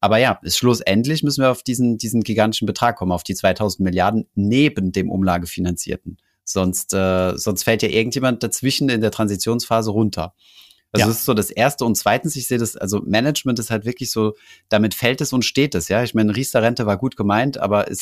Aber 0.01 0.19
ja, 0.19 0.39
ist 0.43 0.59
schlussendlich 0.59 1.23
müssen 1.23 1.43
wir 1.43 1.51
auf 1.51 1.63
diesen 1.63 1.99
diesen 1.99 2.23
gigantischen 2.23 2.67
Betrag 2.67 2.97
kommen, 2.97 3.13
auf 3.13 3.23
die 3.25 3.35
2000 3.35 3.81
Milliarden 3.85 4.27
neben 4.35 4.93
dem 4.93 5.11
umlagefinanzierten. 5.11 6.19
Sonst 6.45 6.95
äh, 6.95 7.37
sonst 7.37 7.65
fällt 7.65 7.83
ja 7.83 7.89
irgendjemand 7.89 8.43
dazwischen 8.43 8.89
in 8.89 9.01
der 9.01 9.11
Transitionsphase 9.11 9.91
runter. 9.91 10.35
Also 10.93 11.03
Ja. 11.03 11.09
das 11.09 11.19
ist 11.19 11.25
so 11.25 11.35
das 11.35 11.51
erste 11.51 11.85
und 11.85 11.97
zweitens, 11.97 12.37
ich 12.37 12.47
sehe 12.47 12.59
das, 12.59 12.77
also 12.77 13.01
Management 13.05 13.59
ist 13.59 13.71
halt 13.71 13.85
wirklich 13.85 14.11
so, 14.13 14.35
damit 14.69 14.95
fällt 14.95 15.21
es 15.21 15.33
und 15.33 15.45
steht 15.45 15.75
es, 15.75 15.89
ja. 15.89 16.03
Ich 16.05 16.15
meine, 16.15 16.35
Riester-Rente 16.35 16.87
war 16.87 16.97
gut 16.97 17.17
gemeint, 17.17 17.59
aber 17.59 17.91
es 17.91 18.01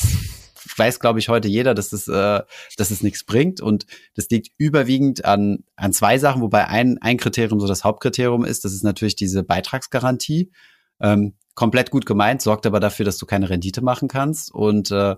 weiß, 0.77 0.99
glaube 0.99 1.19
ich, 1.19 1.29
heute 1.29 1.47
jeder, 1.47 1.73
dass 1.73 1.93
es, 1.93 2.07
äh, 2.07 2.41
dass 2.77 2.91
es 2.91 3.03
nichts 3.03 3.23
bringt. 3.23 3.61
Und 3.61 3.85
das 4.15 4.29
liegt 4.29 4.49
überwiegend 4.57 5.25
an, 5.25 5.63
an 5.75 5.93
zwei 5.93 6.17
Sachen, 6.17 6.41
wobei 6.41 6.67
ein, 6.67 6.97
ein 7.01 7.17
Kriterium 7.17 7.59
so 7.59 7.67
das 7.67 7.83
Hauptkriterium 7.83 8.45
ist, 8.45 8.65
das 8.65 8.73
ist 8.73 8.83
natürlich 8.83 9.15
diese 9.15 9.43
Beitragsgarantie. 9.43 10.51
Ähm, 10.99 11.35
komplett 11.55 11.89
gut 11.89 12.05
gemeint, 12.05 12.41
sorgt 12.41 12.65
aber 12.65 12.79
dafür, 12.79 13.05
dass 13.05 13.17
du 13.17 13.25
keine 13.25 13.49
Rendite 13.49 13.81
machen 13.81 14.07
kannst. 14.07 14.53
Und 14.53 14.91
äh, 14.91 15.15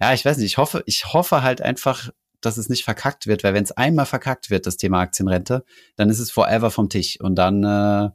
ja, 0.00 0.14
ich 0.14 0.24
weiß 0.24 0.36
nicht, 0.38 0.46
ich 0.46 0.58
hoffe, 0.58 0.82
ich 0.86 1.12
hoffe 1.12 1.42
halt 1.42 1.62
einfach, 1.62 2.10
dass 2.40 2.56
es 2.56 2.68
nicht 2.68 2.84
verkackt 2.84 3.26
wird, 3.26 3.44
weil 3.44 3.54
wenn 3.54 3.64
es 3.64 3.72
einmal 3.72 4.06
verkackt 4.06 4.50
wird, 4.50 4.66
das 4.66 4.76
Thema 4.76 5.00
Aktienrente, 5.00 5.64
dann 5.96 6.10
ist 6.10 6.18
es 6.18 6.30
forever 6.30 6.70
vom 6.70 6.88
Tisch 6.88 7.20
und 7.20 7.36
dann, 7.36 7.62
äh, 7.62 8.10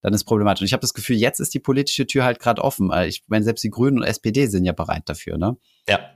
dann 0.00 0.14
ist 0.14 0.24
problematisch. 0.24 0.62
Und 0.62 0.66
ich 0.66 0.72
habe 0.72 0.80
das 0.80 0.94
Gefühl, 0.94 1.16
jetzt 1.16 1.40
ist 1.40 1.54
die 1.54 1.60
politische 1.60 2.06
Tür 2.06 2.24
halt 2.24 2.40
gerade 2.40 2.62
offen. 2.62 2.90
Weil 2.90 3.08
Ich 3.08 3.24
meine, 3.28 3.44
selbst 3.44 3.64
die 3.64 3.70
Grünen 3.70 3.98
und 3.98 4.04
SPD 4.04 4.46
sind 4.46 4.64
ja 4.64 4.72
bereit 4.72 5.02
dafür, 5.06 5.38
ne? 5.38 5.56
Ja. 5.88 6.10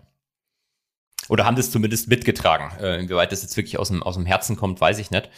Oder 1.29 1.45
haben 1.45 1.57
das 1.57 1.71
zumindest 1.71 2.09
mitgetragen. 2.09 2.77
Äh, 2.81 2.99
inwieweit 3.01 3.33
das 3.33 3.43
jetzt 3.43 3.57
wirklich 3.57 3.79
aus 3.79 3.89
dem, 3.89 4.03
aus 4.03 4.15
dem 4.17 4.27
Herzen 4.27 4.57
kommt, 4.57 4.81
weiß 4.81 4.99
ich 4.99 5.11
nicht. 5.11 5.31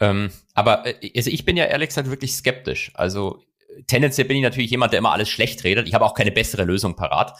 Ähm, 0.00 0.30
aber 0.54 0.86
äh, 1.02 1.12
also 1.16 1.30
ich 1.30 1.44
bin 1.44 1.56
ja 1.56 1.64
ehrlich 1.64 1.88
gesagt 1.88 2.08
wirklich 2.10 2.32
skeptisch. 2.34 2.92
Also 2.94 3.42
äh, 3.76 3.82
tendenziell 3.84 4.26
bin 4.26 4.36
ich 4.36 4.42
natürlich 4.44 4.70
jemand, 4.70 4.92
der 4.92 4.98
immer 4.98 5.12
alles 5.12 5.28
schlecht 5.28 5.64
redet. 5.64 5.88
Ich 5.88 5.94
habe 5.94 6.04
auch 6.04 6.14
keine 6.14 6.30
bessere 6.30 6.64
Lösung 6.64 6.94
parat. 6.96 7.36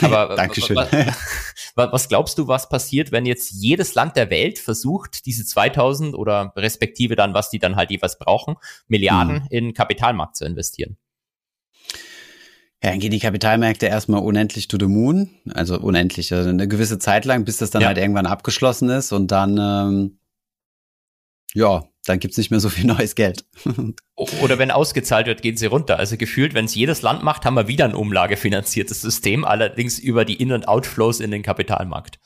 Aber 0.00 0.34
Dankeschön. 0.34 0.76
wa- 0.76 0.88
wa- 1.74 1.92
was 1.92 2.08
glaubst 2.08 2.38
du, 2.38 2.48
was 2.48 2.68
passiert, 2.70 3.12
wenn 3.12 3.26
jetzt 3.26 3.50
jedes 3.52 3.94
Land 3.94 4.16
der 4.16 4.30
Welt 4.30 4.58
versucht, 4.58 5.26
diese 5.26 5.44
2000 5.44 6.14
oder 6.14 6.52
respektive 6.56 7.16
dann, 7.16 7.34
was 7.34 7.50
die 7.50 7.58
dann 7.58 7.76
halt 7.76 7.90
jeweils 7.90 8.18
brauchen, 8.18 8.56
Milliarden 8.88 9.36
Mhm. 9.42 9.46
in 9.50 9.74
Kapitalmarkt 9.74 10.36
zu 10.36 10.46
investieren? 10.46 10.96
Ja, 12.82 12.90
dann 12.90 12.98
gehen 12.98 13.12
die 13.12 13.20
Kapitalmärkte 13.20 13.86
erstmal 13.86 14.22
unendlich 14.22 14.66
to 14.66 14.76
the 14.80 14.86
moon, 14.86 15.30
also 15.54 15.78
unendlich, 15.78 16.32
also 16.32 16.48
eine 16.48 16.66
gewisse 16.66 16.98
Zeit 16.98 17.24
lang, 17.24 17.44
bis 17.44 17.58
das 17.58 17.70
dann 17.70 17.82
Ja. 17.82 17.88
halt 17.88 17.98
irgendwann 17.98 18.26
abgeschlossen 18.26 18.88
ist 18.90 19.12
und 19.12 19.28
dann, 19.30 19.56
ähm, 19.58 20.18
ja, 21.54 21.84
dann 22.06 22.18
gibt's 22.18 22.38
nicht 22.38 22.50
mehr 22.50 22.58
so 22.58 22.68
viel 22.68 22.86
neues 22.86 23.14
Geld. 23.14 23.44
Oder 24.42 24.58
wenn 24.58 24.72
ausgezahlt 24.72 25.26
wird, 25.28 25.42
gehen 25.42 25.56
sie 25.56 25.66
runter. 25.66 25.98
Also 25.98 26.16
gefühlt, 26.16 26.54
wenn 26.54 26.64
es 26.64 26.74
jedes 26.74 27.02
Land 27.02 27.22
macht, 27.22 27.44
haben 27.44 27.54
wir 27.54 27.68
wieder 27.68 27.84
ein 27.84 27.94
umlagefinanziertes 27.94 29.00
System, 29.00 29.44
allerdings 29.44 30.00
über 30.00 30.24
die 30.24 30.34
In- 30.34 30.50
und 30.52 30.66
Outflows 30.66 31.20
in 31.20 31.30
den 31.30 31.42
Kapitalmarkt. 31.42 32.18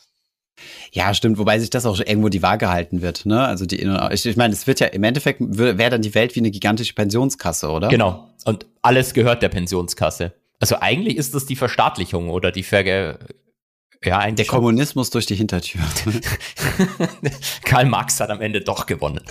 Ja, 0.91 1.13
stimmt, 1.13 1.37
wobei 1.37 1.59
sich 1.59 1.69
das 1.69 1.85
auch 1.85 1.99
irgendwo 1.99 2.31
die 2.31 2.41
Waage 2.43 2.71
halten 2.71 3.03
wird, 3.03 3.27
ne? 3.27 3.45
Also 3.45 3.67
die, 3.67 3.83
ich, 4.13 4.25
ich 4.25 4.37
meine, 4.37 4.55
es 4.55 4.67
wird 4.67 4.81
ja 4.81 4.87
im 4.87 5.03
Endeffekt 5.05 5.39
wäre 5.43 5.91
dann 5.91 6.01
die 6.01 6.15
Welt 6.15 6.35
wie 6.35 6.41
eine 6.41 6.51
gigantische 6.51 6.95
Pensionskasse, 6.95 7.69
oder? 7.69 7.89
Genau. 7.89 8.31
Und 8.47 8.65
alles 8.81 9.13
gehört 9.13 9.43
der 9.43 9.51
Pensionskasse. 9.51 10.33
Also 10.61 10.77
eigentlich 10.81 11.17
ist 11.17 11.35
das 11.35 11.47
die 11.47 11.57
Verstaatlichung 11.57 12.31
oder 12.31 12.51
die 12.53 12.63
Verge 12.63 13.19
ja, 14.05 14.11
Der 14.11 14.19
eigentlich 14.21 14.47
schon. 14.47 14.57
Kommunismus 14.57 15.11
durch 15.11 15.27
die 15.27 15.35
Hintertür. 15.35 15.81
Karl 17.65 17.87
Marx 17.87 18.21
hat 18.21 18.31
am 18.31 18.41
Ende 18.41 18.61
doch 18.61 18.87
gewonnen. 18.87 19.23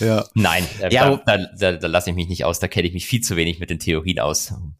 ja. 0.00 0.24
Nein, 0.34 0.66
äh, 0.80 0.92
Ja, 0.92 1.16
da, 1.26 1.36
da, 1.38 1.46
da, 1.58 1.72
da 1.72 1.86
lasse 1.88 2.10
ich 2.10 2.16
mich 2.16 2.28
nicht 2.28 2.44
aus, 2.44 2.58
da 2.58 2.68
kenne 2.68 2.88
ich 2.88 2.94
mich 2.94 3.06
viel 3.06 3.20
zu 3.20 3.36
wenig 3.36 3.60
mit 3.60 3.70
den 3.70 3.78
Theorien 3.78 4.18
aus, 4.18 4.50
um 4.50 4.74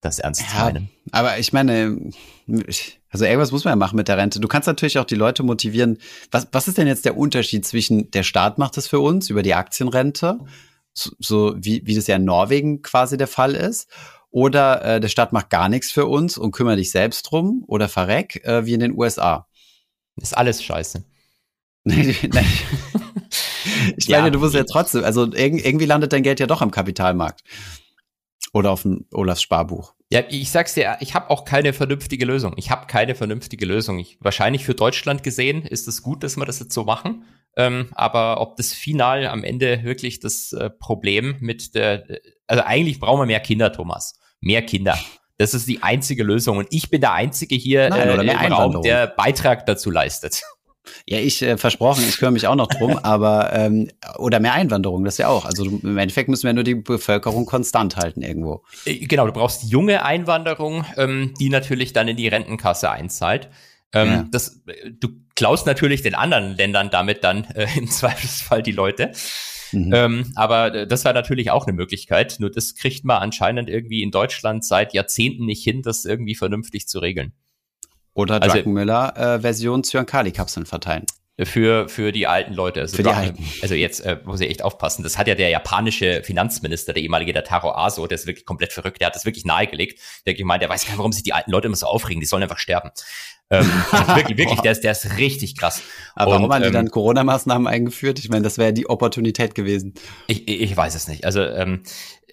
das 0.00 0.18
ernst 0.18 0.48
zu 0.48 0.56
Ja, 0.56 0.64
meinen. 0.64 0.90
aber 1.12 1.38
ich 1.38 1.52
meine, 1.52 2.10
ich- 2.66 3.00
also 3.10 3.24
irgendwas 3.24 3.52
muss 3.52 3.64
man 3.64 3.72
ja 3.72 3.76
machen 3.76 3.96
mit 3.96 4.08
der 4.08 4.18
Rente. 4.18 4.40
Du 4.40 4.48
kannst 4.48 4.66
natürlich 4.66 4.98
auch 4.98 5.04
die 5.06 5.14
Leute 5.14 5.42
motivieren. 5.42 5.98
Was, 6.30 6.48
was 6.52 6.68
ist 6.68 6.76
denn 6.76 6.86
jetzt 6.86 7.06
der 7.06 7.16
Unterschied 7.16 7.64
zwischen 7.66 8.10
der 8.10 8.22
Staat 8.24 8.58
macht 8.58 8.76
das 8.76 8.88
für 8.88 9.00
uns 9.00 9.30
über 9.30 9.42
die 9.42 9.54
Aktienrente, 9.54 10.38
so, 10.92 11.10
so 11.18 11.54
wie, 11.56 11.82
wie 11.86 11.94
das 11.94 12.06
ja 12.08 12.16
in 12.16 12.24
Norwegen 12.24 12.82
quasi 12.82 13.16
der 13.16 13.26
Fall 13.26 13.54
ist, 13.54 13.88
oder 14.36 14.84
äh, 14.84 15.00
der 15.00 15.08
Staat 15.08 15.32
macht 15.32 15.48
gar 15.48 15.70
nichts 15.70 15.90
für 15.90 16.04
uns 16.04 16.36
und 16.36 16.52
kümmert 16.52 16.78
dich 16.78 16.90
selbst 16.90 17.22
drum 17.22 17.64
oder 17.68 17.88
verreck, 17.88 18.44
äh, 18.44 18.66
wie 18.66 18.74
in 18.74 18.80
den 18.80 18.92
USA. 18.92 19.48
Ist 20.20 20.36
alles 20.36 20.62
scheiße. 20.62 21.02
Ich 23.96 24.08
Ja. 24.08 24.18
meine, 24.18 24.32
du 24.32 24.38
musst 24.38 24.54
ja 24.54 24.64
trotzdem, 24.64 25.04
also 25.04 25.24
irg 25.32 25.64
irgendwie 25.64 25.86
landet 25.86 26.12
dein 26.12 26.22
Geld 26.22 26.38
ja 26.38 26.46
doch 26.46 26.60
am 26.60 26.70
Kapitalmarkt. 26.70 27.42
Oder 28.52 28.72
auf 28.72 28.82
dem 28.82 29.06
Olafs 29.12 29.40
Sparbuch. 29.40 29.94
Ja, 30.10 30.22
ich 30.28 30.50
sag's 30.50 30.74
dir, 30.74 30.98
ich 31.00 31.14
habe 31.14 31.30
auch 31.30 31.46
keine 31.46 31.72
vernünftige 31.72 32.26
Lösung. 32.26 32.52
Ich 32.58 32.70
habe 32.70 32.86
keine 32.86 33.14
vernünftige 33.14 33.64
Lösung. 33.64 33.98
Ich, 33.98 34.18
wahrscheinlich 34.20 34.64
für 34.64 34.74
Deutschland 34.74 35.22
gesehen 35.22 35.62
ist 35.62 35.88
es 35.88 36.02
gut, 36.02 36.22
dass 36.22 36.36
wir 36.36 36.44
das 36.44 36.60
jetzt 36.60 36.74
so 36.74 36.84
machen. 36.84 37.24
Ähm, 37.56 37.88
aber 37.92 38.40
ob 38.42 38.56
das 38.56 38.72
final 38.74 39.26
am 39.26 39.44
Ende 39.44 39.82
wirklich 39.82 40.20
das 40.20 40.52
äh, 40.52 40.68
Problem 40.70 41.36
mit 41.40 41.74
der, 41.74 42.04
also 42.46 42.62
eigentlich 42.64 43.00
brauchen 43.00 43.22
wir 43.22 43.26
mehr 43.26 43.40
Kinder, 43.40 43.72
Thomas. 43.72 44.18
Mehr 44.40 44.62
Kinder. 44.62 44.98
Das 45.38 45.52
ist 45.54 45.68
die 45.68 45.82
einzige 45.82 46.22
Lösung. 46.24 46.58
Und 46.58 46.68
ich 46.70 46.88
bin 46.90 47.00
der 47.00 47.12
Einzige 47.12 47.54
hier 47.54 47.90
Nein, 47.90 48.08
äh, 48.08 48.46
im 48.46 48.52
Raum, 48.52 48.82
der 48.82 49.06
Beitrag 49.06 49.66
dazu 49.66 49.90
leistet. 49.90 50.42
Ja, 51.04 51.18
ich 51.18 51.42
äh, 51.42 51.56
versprochen, 51.56 52.04
ich 52.08 52.16
kümmere 52.18 52.32
mich 52.32 52.46
auch 52.46 52.54
noch 52.54 52.68
drum, 52.68 52.96
aber 53.02 53.52
ähm, 53.52 53.90
oder 54.18 54.40
mehr 54.40 54.54
Einwanderung, 54.54 55.04
das 55.04 55.18
ja 55.18 55.28
auch. 55.28 55.44
Also 55.44 55.64
im 55.64 55.98
Endeffekt 55.98 56.28
müssen 56.28 56.46
wir 56.46 56.52
nur 56.52 56.64
die 56.64 56.76
Bevölkerung 56.76 57.44
konstant 57.44 57.96
halten 57.96 58.22
irgendwo. 58.22 58.62
Äh, 58.84 59.06
Genau, 59.06 59.26
du 59.26 59.32
brauchst 59.32 59.64
junge 59.64 60.04
Einwanderung, 60.04 60.84
ähm, 60.96 61.34
die 61.38 61.48
natürlich 61.48 61.92
dann 61.92 62.08
in 62.08 62.16
die 62.16 62.28
Rentenkasse 62.28 62.90
einzahlt. 62.90 63.48
Ähm, 63.92 64.08
Ja. 64.08 64.24
das, 64.30 64.62
äh, 64.66 64.90
du 64.90 65.08
klaust 65.34 65.66
natürlich 65.66 66.02
den 66.02 66.14
anderen 66.14 66.56
Ländern 66.56 66.90
damit 66.90 67.24
dann 67.24 67.44
äh, 67.54 67.66
im 67.76 67.88
Zweifelsfall 67.88 68.62
die 68.62 68.72
Leute. 68.72 69.12
Mhm. 69.72 69.92
Ähm, 69.94 70.32
aber 70.34 70.74
äh, 70.74 70.86
das 70.86 71.04
war 71.04 71.12
natürlich 71.12 71.50
auch 71.50 71.66
eine 71.66 71.74
Möglichkeit. 71.74 72.36
Nur 72.38 72.50
das 72.50 72.74
kriegt 72.74 73.04
man 73.04 73.22
anscheinend 73.22 73.68
irgendwie 73.68 74.02
in 74.02 74.10
Deutschland 74.10 74.64
seit 74.64 74.94
Jahrzehnten 74.94 75.46
nicht 75.46 75.62
hin, 75.64 75.82
das 75.82 76.04
irgendwie 76.04 76.34
vernünftig 76.34 76.88
zu 76.88 76.98
regeln. 76.98 77.32
Oder 78.14 78.42
also- 78.42 78.56
äh, 78.58 79.40
Version 79.40 79.84
Zyankali-Kapseln 79.84 80.66
verteilen. 80.66 81.04
Für, 81.44 81.86
für 81.90 82.12
die 82.12 82.26
alten 82.26 82.54
Leute. 82.54 82.80
Also, 82.80 82.96
Für 82.96 83.02
die 83.02 83.10
Alten. 83.10 83.44
also 83.60 83.74
jetzt 83.74 84.00
äh, 84.00 84.18
muss 84.24 84.40
ich 84.40 84.48
echt 84.48 84.62
aufpassen. 84.62 85.02
Das 85.02 85.18
hat 85.18 85.28
ja 85.28 85.34
der 85.34 85.50
japanische 85.50 86.22
Finanzminister, 86.22 86.94
der 86.94 87.02
ehemalige, 87.02 87.34
der 87.34 87.44
Taro 87.44 87.72
Aso, 87.72 88.06
der 88.06 88.14
ist 88.14 88.26
wirklich 88.26 88.46
komplett 88.46 88.72
verrückt. 88.72 89.02
Der 89.02 89.08
hat 89.08 89.14
das 89.14 89.26
wirklich 89.26 89.44
nahegelegt. 89.44 90.00
Der 90.24 90.32
gemeint, 90.32 90.62
der 90.62 90.70
weiß 90.70 90.84
gar 90.84 90.92
nicht, 90.92 90.98
warum 90.98 91.12
sich 91.12 91.24
die 91.24 91.34
alten 91.34 91.50
Leute 91.50 91.66
immer 91.66 91.76
so 91.76 91.88
aufregen. 91.88 92.20
Die 92.20 92.26
sollen 92.26 92.42
einfach 92.42 92.56
sterben. 92.56 92.90
Ähm, 93.50 93.70
also 93.90 94.16
wirklich, 94.16 94.38
wirklich, 94.38 94.60
der 94.60 94.72
ist, 94.72 94.82
der 94.82 94.92
ist 94.92 95.18
richtig 95.18 95.56
krass. 95.56 95.82
Aber 96.14 96.32
warum 96.32 96.46
Und, 96.46 96.54
haben 96.54 96.62
die 96.62 96.68
ähm, 96.68 96.74
dann 96.74 96.90
Corona-Maßnahmen 96.90 97.66
eingeführt? 97.66 98.18
Ich 98.18 98.28
meine, 98.28 98.42
das 98.42 98.58
wäre 98.58 98.72
die 98.72 98.88
Opportunität 98.88 99.54
gewesen. 99.54 99.94
Ich, 100.26 100.48
ich 100.48 100.76
weiß 100.76 100.94
es 100.94 101.06
nicht. 101.08 101.24
Also 101.24 101.42
ähm, 101.42 101.82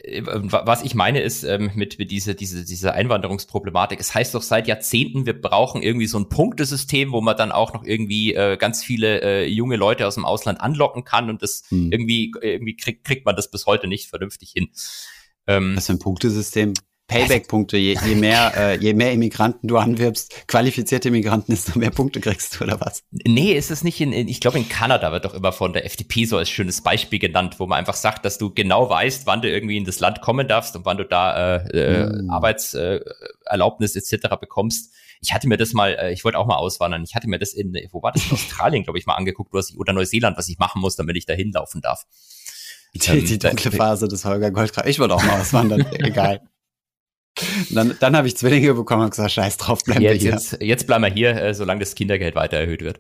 äh, 0.03 0.24
was 0.26 0.84
ich 0.84 0.95
meine 0.95 1.22
ist 1.22 1.43
ähm, 1.43 1.72
mit, 1.76 1.99
mit 1.99 2.09
dieser 2.11 2.34
diese, 2.34 2.66
diese 2.66 2.93
Einwanderungsproblematik. 2.93 3.99
Es 3.99 4.16
heißt 4.16 4.34
doch 4.34 4.41
seit 4.41 4.68
Jahrzehnten, 4.68 5.26
wir 5.26 5.39
brauchen 5.39 5.84
irgendwie 5.84 6.07
so 6.07 6.18
ein 6.18 6.30
Punktesystem, 6.30 7.11
wo 7.11 7.22
man 7.22 7.38
dann 7.38 7.51
auch 7.51 7.74
noch 7.74 7.84
irgendwie 7.84 8.34
äh, 8.34 8.57
ganz 8.57 8.84
viele 8.84 9.22
äh, 9.22 9.47
junge 9.47 9.76
Leute 9.76 10.07
aus 10.07 10.16
dem 10.16 10.26
Ausland 10.26 10.61
anlocken 10.61 11.03
kann 11.03 11.30
und 11.30 11.41
das 11.41 11.64
Hm. 11.70 11.91
irgendwie 11.91 12.32
irgendwie 12.41 12.76
kriegt, 12.76 13.05
kriegt 13.05 13.26
man 13.26 13.36
das 13.36 13.49
bis 13.49 13.66
heute 13.66 13.88
nicht 13.88 14.09
vernünftig 14.09 14.51
hin. 14.51 14.70
Ähm, 15.47 15.76
Was 15.76 15.88
für 15.88 15.93
ein 15.93 15.99
Punktesystem? 15.99 16.74
Payback-Punkte. 17.07 17.77
Je, 17.77 17.97
je 18.05 18.15
mehr, 18.15 18.53
äh, 18.57 18.77
je 18.79 18.93
mehr 18.93 19.11
Immigranten 19.11 19.67
du 19.67 19.77
anwirbst, 19.77 20.47
qualifizierte 20.47 21.09
Immigranten, 21.09 21.51
desto 21.51 21.77
mehr 21.77 21.91
Punkte 21.91 22.19
kriegst 22.21 22.59
du, 22.59 22.63
oder 22.63 22.79
was? 22.81 23.03
Nee, 23.11 23.53
ist 23.53 23.71
es 23.71 23.83
nicht 23.83 23.99
in, 24.01 24.13
in 24.13 24.27
ich 24.27 24.39
glaube 24.41 24.57
in 24.57 24.67
Kanada 24.69 25.11
wird 25.11 25.25
doch 25.25 25.33
immer 25.33 25.51
von 25.51 25.73
der 25.73 25.85
FDP 25.85 26.25
so 26.25 26.37
als 26.37 26.49
schönes 26.49 26.81
Beispiel 26.81 27.19
genannt, 27.19 27.55
wo 27.59 27.67
man 27.67 27.79
einfach 27.79 27.95
sagt, 27.95 28.25
dass 28.25 28.37
du 28.37 28.53
genau 28.53 28.89
weißt, 28.89 29.25
wann 29.27 29.41
du 29.41 29.49
irgendwie 29.49 29.77
in 29.77 29.85
das 29.85 29.99
Land 29.99 30.21
kommen 30.21 30.47
darfst 30.47 30.75
und 30.75 30.85
wann 30.85 30.97
du 30.97 31.05
da 31.05 31.57
äh, 31.57 31.77
äh, 31.77 32.03
Mm. 32.23 32.29
Arbeitserlaubnis 32.29 33.95
etc. 33.95 34.35
bekommst. 34.39 34.93
Ich 35.21 35.33
hatte 35.33 35.47
mir 35.47 35.57
das 35.57 35.73
mal, 35.73 35.93
äh, 35.95 36.11
ich 36.13 36.23
wollte 36.23 36.37
auch 36.37 36.47
mal 36.47 36.55
auswandern. 36.57 37.03
Ich 37.03 37.15
hatte 37.15 37.27
mir 37.29 37.39
das 37.39 37.53
in, 37.53 37.77
wo 37.91 38.01
war 38.01 38.11
das? 38.11 38.25
In 38.25 38.33
Australien, 38.33 38.83
glaube 38.83 38.99
ich, 38.99 39.05
mal 39.05 39.15
angeguckt, 39.15 39.53
was 39.53 39.69
ich, 39.69 39.77
oder 39.77 39.93
Neuseeland, 39.93 40.37
was 40.37 40.49
ich 40.49 40.57
machen 40.57 40.81
muss, 40.81 40.95
damit 40.95 41.15
ich 41.17 41.25
da 41.25 41.33
hinlaufen 41.33 41.81
darf. 41.81 42.03
Die, 42.95 43.09
Ähm, 43.09 43.25
die 43.25 43.39
da- 43.39 43.49
dunkle 43.49 43.71
Phase 43.71 44.07
des 44.07 44.25
Holger 44.25 44.51
Goldgraf. 44.51 44.85
Ich 44.85 44.99
wollte 44.99 45.15
auch 45.15 45.23
mal 45.23 45.39
auswandern. 45.39 45.85
Egal. 45.93 46.41
Dann, 47.71 47.95
dann 47.99 48.15
habe 48.15 48.27
ich 48.27 48.38
Zwillinge 48.38 48.73
bekommen 48.73 49.03
und 49.03 49.09
gesagt, 49.09 49.31
scheiß 49.31 49.57
drauf, 49.57 49.84
bleiben 49.84 50.01
jetzt, 50.01 50.13
wir 50.13 50.19
hier. 50.19 50.31
Jetzt, 50.31 50.57
jetzt 50.61 50.88
bleiben 50.88 51.03
wir 51.03 51.11
hier, 51.11 51.36
äh, 51.36 51.53
solange 51.53 51.79
das 51.79 51.95
Kindergeld 51.95 52.36
weiter 52.36 52.57
erhöht 52.57 52.81
wird. 52.81 52.99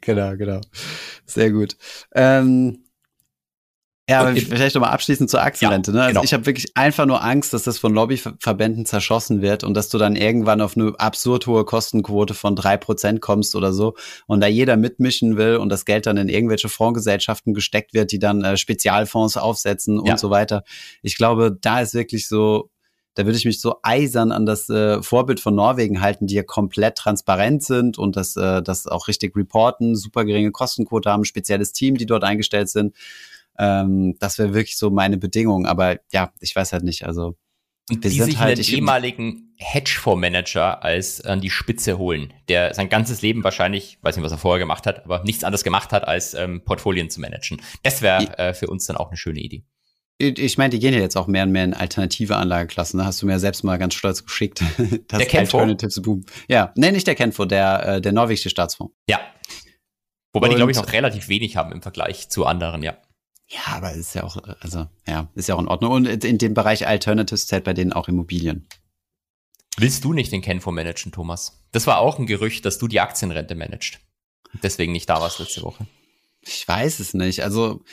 Genau, 0.00 0.36
genau. 0.36 0.60
Sehr 1.24 1.50
gut. 1.50 1.76
Ähm, 2.14 2.86
ja, 4.08 4.20
aber 4.20 4.36
vielleicht 4.36 4.76
nochmal 4.76 4.92
abschließend 4.92 5.28
zur 5.28 5.42
Aktienrente. 5.42 5.90
Ja, 5.90 5.96
ne? 5.96 6.02
Also 6.02 6.12
genau. 6.12 6.24
ich 6.24 6.32
habe 6.32 6.46
wirklich 6.46 6.76
einfach 6.76 7.06
nur 7.06 7.24
Angst, 7.24 7.52
dass 7.52 7.64
das 7.64 7.78
von 7.78 7.92
Lobbyverbänden 7.92 8.86
zerschossen 8.86 9.42
wird 9.42 9.64
und 9.64 9.74
dass 9.74 9.88
du 9.88 9.98
dann 9.98 10.14
irgendwann 10.14 10.60
auf 10.60 10.76
eine 10.76 10.94
absurd 10.98 11.48
hohe 11.48 11.64
Kostenquote 11.64 12.34
von 12.34 12.54
drei 12.54 12.76
Prozent 12.76 13.20
kommst 13.20 13.56
oder 13.56 13.72
so 13.72 13.96
und 14.28 14.40
da 14.40 14.46
jeder 14.46 14.76
mitmischen 14.76 15.36
will 15.36 15.56
und 15.56 15.70
das 15.70 15.84
Geld 15.84 16.06
dann 16.06 16.18
in 16.18 16.28
irgendwelche 16.28 16.68
Fondsgesellschaften 16.68 17.52
gesteckt 17.52 17.94
wird, 17.94 18.12
die 18.12 18.20
dann 18.20 18.44
äh, 18.44 18.56
Spezialfonds 18.56 19.36
aufsetzen 19.36 19.98
und 19.98 20.06
ja. 20.06 20.16
so 20.16 20.30
weiter. 20.30 20.62
Ich 21.02 21.16
glaube, 21.16 21.56
da 21.60 21.80
ist 21.80 21.92
wirklich 21.92 22.28
so, 22.28 22.70
da 23.16 23.24
würde 23.24 23.38
ich 23.38 23.46
mich 23.46 23.60
so 23.60 23.76
eisern 23.82 24.30
an 24.30 24.44
das 24.44 24.68
äh, 24.68 25.02
Vorbild 25.02 25.40
von 25.40 25.54
Norwegen 25.54 26.02
halten, 26.02 26.26
die 26.26 26.34
ja 26.34 26.42
komplett 26.42 26.96
transparent 26.96 27.64
sind 27.64 27.98
und 27.98 28.14
das, 28.14 28.36
äh, 28.36 28.62
das 28.62 28.86
auch 28.86 29.08
richtig 29.08 29.34
reporten, 29.34 29.96
super 29.96 30.24
geringe 30.24 30.52
Kostenquote 30.52 31.10
haben, 31.10 31.24
spezielles 31.24 31.72
Team, 31.72 31.96
die 31.96 32.06
dort 32.06 32.24
eingestellt 32.24 32.68
sind. 32.68 32.94
Ähm, 33.58 34.16
das 34.18 34.38
wäre 34.38 34.52
wirklich 34.52 34.76
so 34.76 34.90
meine 34.90 35.16
Bedingung. 35.16 35.64
Aber 35.64 35.96
ja, 36.12 36.30
ich 36.40 36.54
weiß 36.54 36.74
halt 36.74 36.84
nicht. 36.84 37.06
Also 37.06 37.36
und 37.88 38.04
wir 38.04 38.10
die 38.10 38.16
sind 38.18 38.26
sich 38.26 38.38
halt, 38.38 38.58
einen 38.58 38.68
ehemaligen 38.68 39.54
Hedgefondsmanager 39.56 40.84
als 40.84 41.22
an 41.22 41.40
die 41.40 41.50
Spitze 41.50 41.96
holen, 41.96 42.34
der 42.50 42.74
sein 42.74 42.90
ganzes 42.90 43.22
Leben 43.22 43.44
wahrscheinlich, 43.44 43.98
weiß 44.02 44.16
nicht, 44.16 44.24
was 44.24 44.32
er 44.32 44.38
vorher 44.38 44.58
gemacht 44.58 44.86
hat, 44.86 45.04
aber 45.04 45.22
nichts 45.24 45.42
anderes 45.42 45.64
gemacht 45.64 45.92
hat, 45.92 46.06
als 46.06 46.34
ähm, 46.34 46.62
Portfolien 46.64 47.08
zu 47.08 47.20
managen. 47.20 47.62
Das 47.82 48.02
wäre 48.02 48.38
äh, 48.38 48.52
für 48.52 48.66
uns 48.66 48.84
dann 48.84 48.98
auch 48.98 49.08
eine 49.08 49.16
schöne 49.16 49.40
Idee. 49.40 49.64
Ich 50.18 50.56
meine, 50.56 50.70
die 50.70 50.78
gehen 50.78 50.94
ja 50.94 51.00
jetzt 51.00 51.16
auch 51.16 51.26
mehr 51.26 51.42
und 51.42 51.52
mehr 51.52 51.64
in 51.64 51.74
alternative 51.74 52.36
Anlageklassen. 52.36 52.98
Ne? 52.98 53.04
Hast 53.04 53.20
du 53.20 53.26
mir 53.26 53.38
selbst 53.38 53.64
mal 53.64 53.76
ganz 53.76 53.94
stolz 53.94 54.24
geschickt. 54.24 54.62
das 55.08 55.18
der 55.18 55.26
Kenfo? 55.26 55.58
Alternatives 55.58 56.00
Boom. 56.00 56.24
Ja, 56.48 56.72
nee, 56.74 56.90
nicht 56.90 57.06
der 57.06 57.14
Kenfo, 57.14 57.44
der, 57.44 57.86
äh, 57.86 58.00
der 58.00 58.12
norwegische 58.12 58.48
Staatsfonds. 58.48 58.94
Ja. 59.08 59.20
Wobei 60.32 60.46
und, 60.46 60.52
die, 60.52 60.56
glaube 60.56 60.72
ich, 60.72 60.78
noch 60.78 60.92
relativ 60.92 61.28
wenig 61.28 61.56
haben 61.56 61.72
im 61.72 61.82
Vergleich 61.82 62.30
zu 62.30 62.46
anderen, 62.46 62.82
ja. 62.82 62.96
Ja, 63.48 63.76
aber 63.76 63.92
ist 63.92 64.14
ja 64.14 64.24
auch, 64.24 64.36
also, 64.60 64.86
ja, 65.06 65.30
ist 65.34 65.48
ja 65.48 65.54
auch 65.54 65.60
in 65.60 65.68
Ordnung. 65.68 65.92
Und 65.92 66.24
in 66.24 66.38
dem 66.38 66.54
Bereich 66.54 66.86
Alternatives 66.86 67.46
zählt 67.46 67.64
bei 67.64 67.74
denen 67.74 67.92
auch 67.92 68.08
Immobilien. 68.08 68.66
Willst 69.76 70.04
du 70.04 70.12
nicht 70.12 70.32
den 70.32 70.42
Kenfo 70.42 70.72
managen, 70.72 71.12
Thomas? 71.12 71.62
Das 71.72 71.86
war 71.86 71.98
auch 71.98 72.18
ein 72.18 72.26
Gerücht, 72.26 72.64
dass 72.64 72.78
du 72.78 72.88
die 72.88 73.00
Aktienrente 73.00 73.54
managst. 73.54 74.00
Deswegen 74.62 74.92
nicht 74.92 75.08
da 75.08 75.20
warst 75.20 75.38
letzte 75.38 75.62
Woche. 75.62 75.86
Ich 76.40 76.66
weiß 76.66 77.00
es 77.00 77.12
nicht. 77.12 77.42
Also, 77.42 77.84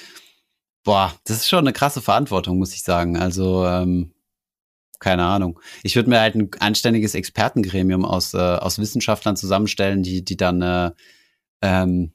boah, 0.83 1.13
das 1.25 1.37
ist 1.37 1.49
schon 1.49 1.59
eine 1.59 1.73
krasse 1.73 2.01
Verantwortung, 2.01 2.57
muss 2.57 2.73
ich 2.73 2.83
sagen. 2.83 3.17
Also, 3.17 3.65
ähm, 3.65 4.13
keine 4.99 5.25
Ahnung. 5.25 5.59
Ich 5.83 5.95
würde 5.95 6.09
mir 6.09 6.21
halt 6.21 6.35
ein 6.35 6.49
anständiges 6.59 7.15
Expertengremium 7.15 8.05
aus, 8.05 8.33
äh, 8.33 8.37
aus 8.37 8.79
Wissenschaftlern 8.79 9.35
zusammenstellen, 9.35 10.03
die, 10.03 10.23
die 10.23 10.37
dann 10.37 10.61
äh, 10.61 10.91
ähm, 11.61 12.13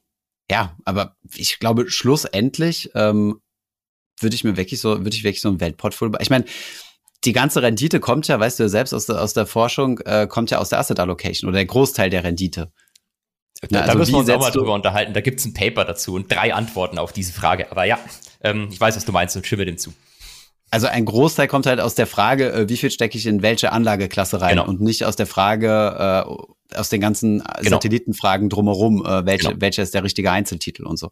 ja, 0.49 0.75
aber 0.85 1.15
ich 1.35 1.59
glaube, 1.59 1.89
schlussendlich 1.89 2.89
ähm, 2.95 3.41
würde 4.19 4.35
ich 4.35 4.43
mir 4.43 4.57
wirklich 4.57 4.81
so, 4.81 4.99
würde 4.99 5.15
ich 5.15 5.23
wirklich 5.23 5.41
so 5.41 5.49
ein 5.49 5.59
Weltportfolio. 5.59 6.17
Ich 6.19 6.29
meine, 6.29 6.45
die 7.23 7.33
ganze 7.33 7.61
Rendite 7.61 7.99
kommt 7.99 8.27
ja, 8.27 8.39
weißt 8.39 8.59
du 8.59 8.69
selbst 8.69 8.93
aus 8.93 9.05
der, 9.05 9.21
aus 9.21 9.33
der 9.33 9.45
Forschung, 9.45 9.99
äh, 9.99 10.27
kommt 10.27 10.51
ja 10.51 10.59
aus 10.59 10.69
der 10.69 10.79
Asset 10.79 10.99
Allocation 10.99 11.47
oder 11.47 11.57
der 11.57 11.65
Großteil 11.65 12.09
der 12.09 12.23
Rendite. 12.23 12.71
Da, 13.69 13.81
also 13.81 13.91
da 13.91 13.97
müssen 13.97 14.13
wir 14.13 14.19
uns 14.19 14.29
auch 14.29 14.39
mal 14.39 14.51
drüber 14.51 14.73
unterhalten. 14.73 15.13
Da 15.13 15.21
gibt's 15.21 15.45
ein 15.45 15.53
Paper 15.53 15.83
dazu 15.83 16.13
und 16.15 16.31
drei 16.31 16.53
Antworten 16.53 16.97
auf 16.97 17.11
diese 17.11 17.33
Frage. 17.33 17.71
Aber 17.71 17.83
ja, 17.83 17.99
ähm, 18.41 18.69
ich 18.71 18.79
weiß, 18.79 18.95
was 18.95 19.05
du 19.05 19.11
meinst 19.11 19.35
und 19.35 19.45
stimme 19.45 19.65
dem 19.65 19.77
zu. 19.77 19.93
Also 20.71 20.87
ein 20.87 21.05
Großteil 21.05 21.47
kommt 21.47 21.65
halt 21.65 21.79
aus 21.79 21.95
der 21.95 22.05
Frage, 22.05 22.51
äh, 22.51 22.69
wie 22.69 22.77
viel 22.77 22.91
stecke 22.91 23.17
ich 23.17 23.25
in 23.25 23.41
welche 23.41 23.71
Anlageklasse 23.71 24.39
rein 24.39 24.57
genau. 24.57 24.67
und 24.67 24.81
nicht 24.81 25.03
aus 25.03 25.15
der 25.15 25.25
Frage, 25.25 25.67
äh, 26.67 26.75
aus 26.75 26.89
den 26.89 27.01
ganzen 27.01 27.39
genau. 27.39 27.77
Satellitenfragen 27.77 28.49
drumherum, 28.49 29.03
äh, 29.03 29.25
welche, 29.25 29.49
genau. 29.49 29.61
welcher 29.61 29.81
ist 29.81 29.95
der 29.95 30.03
richtige 30.03 30.31
Einzeltitel 30.31 30.85
und 30.85 30.97
so. 30.97 31.09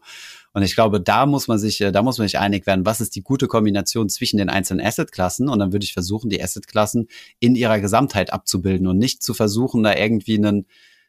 Und 0.53 0.61
ich 0.61 0.75
glaube, 0.75 1.01
da 1.01 1.25
muss 1.25 1.47
man 1.47 1.57
sich, 1.57 1.82
äh, 1.82 1.91
da 1.91 2.03
muss 2.03 2.19
man 2.19 2.28
sich 2.28 2.38
einig 2.38 2.67
werden, 2.67 2.86
was 2.86 3.01
ist 3.01 3.15
die 3.15 3.23
gute 3.23 3.47
Kombination 3.47 4.09
zwischen 4.09 4.38
den 4.38 4.49
einzelnen 4.49 4.86
Assetklassen 4.86 5.49
und 5.49 5.57
dann 5.57 5.73
würde 5.73 5.86
ich 5.86 5.93
versuchen, 5.93 6.30
die 6.30 6.41
Assetklassen 6.41 7.07
in 7.39 7.55
ihrer 7.55 7.80
Gesamtheit 7.80 8.32
abzubilden 8.32 8.86
und 8.86 8.99
nicht 8.99 9.23
zu 9.23 9.34
versuchen, 9.34 9.82
da 9.82 9.95
irgendwie 9.95 10.38
einen 10.38 10.67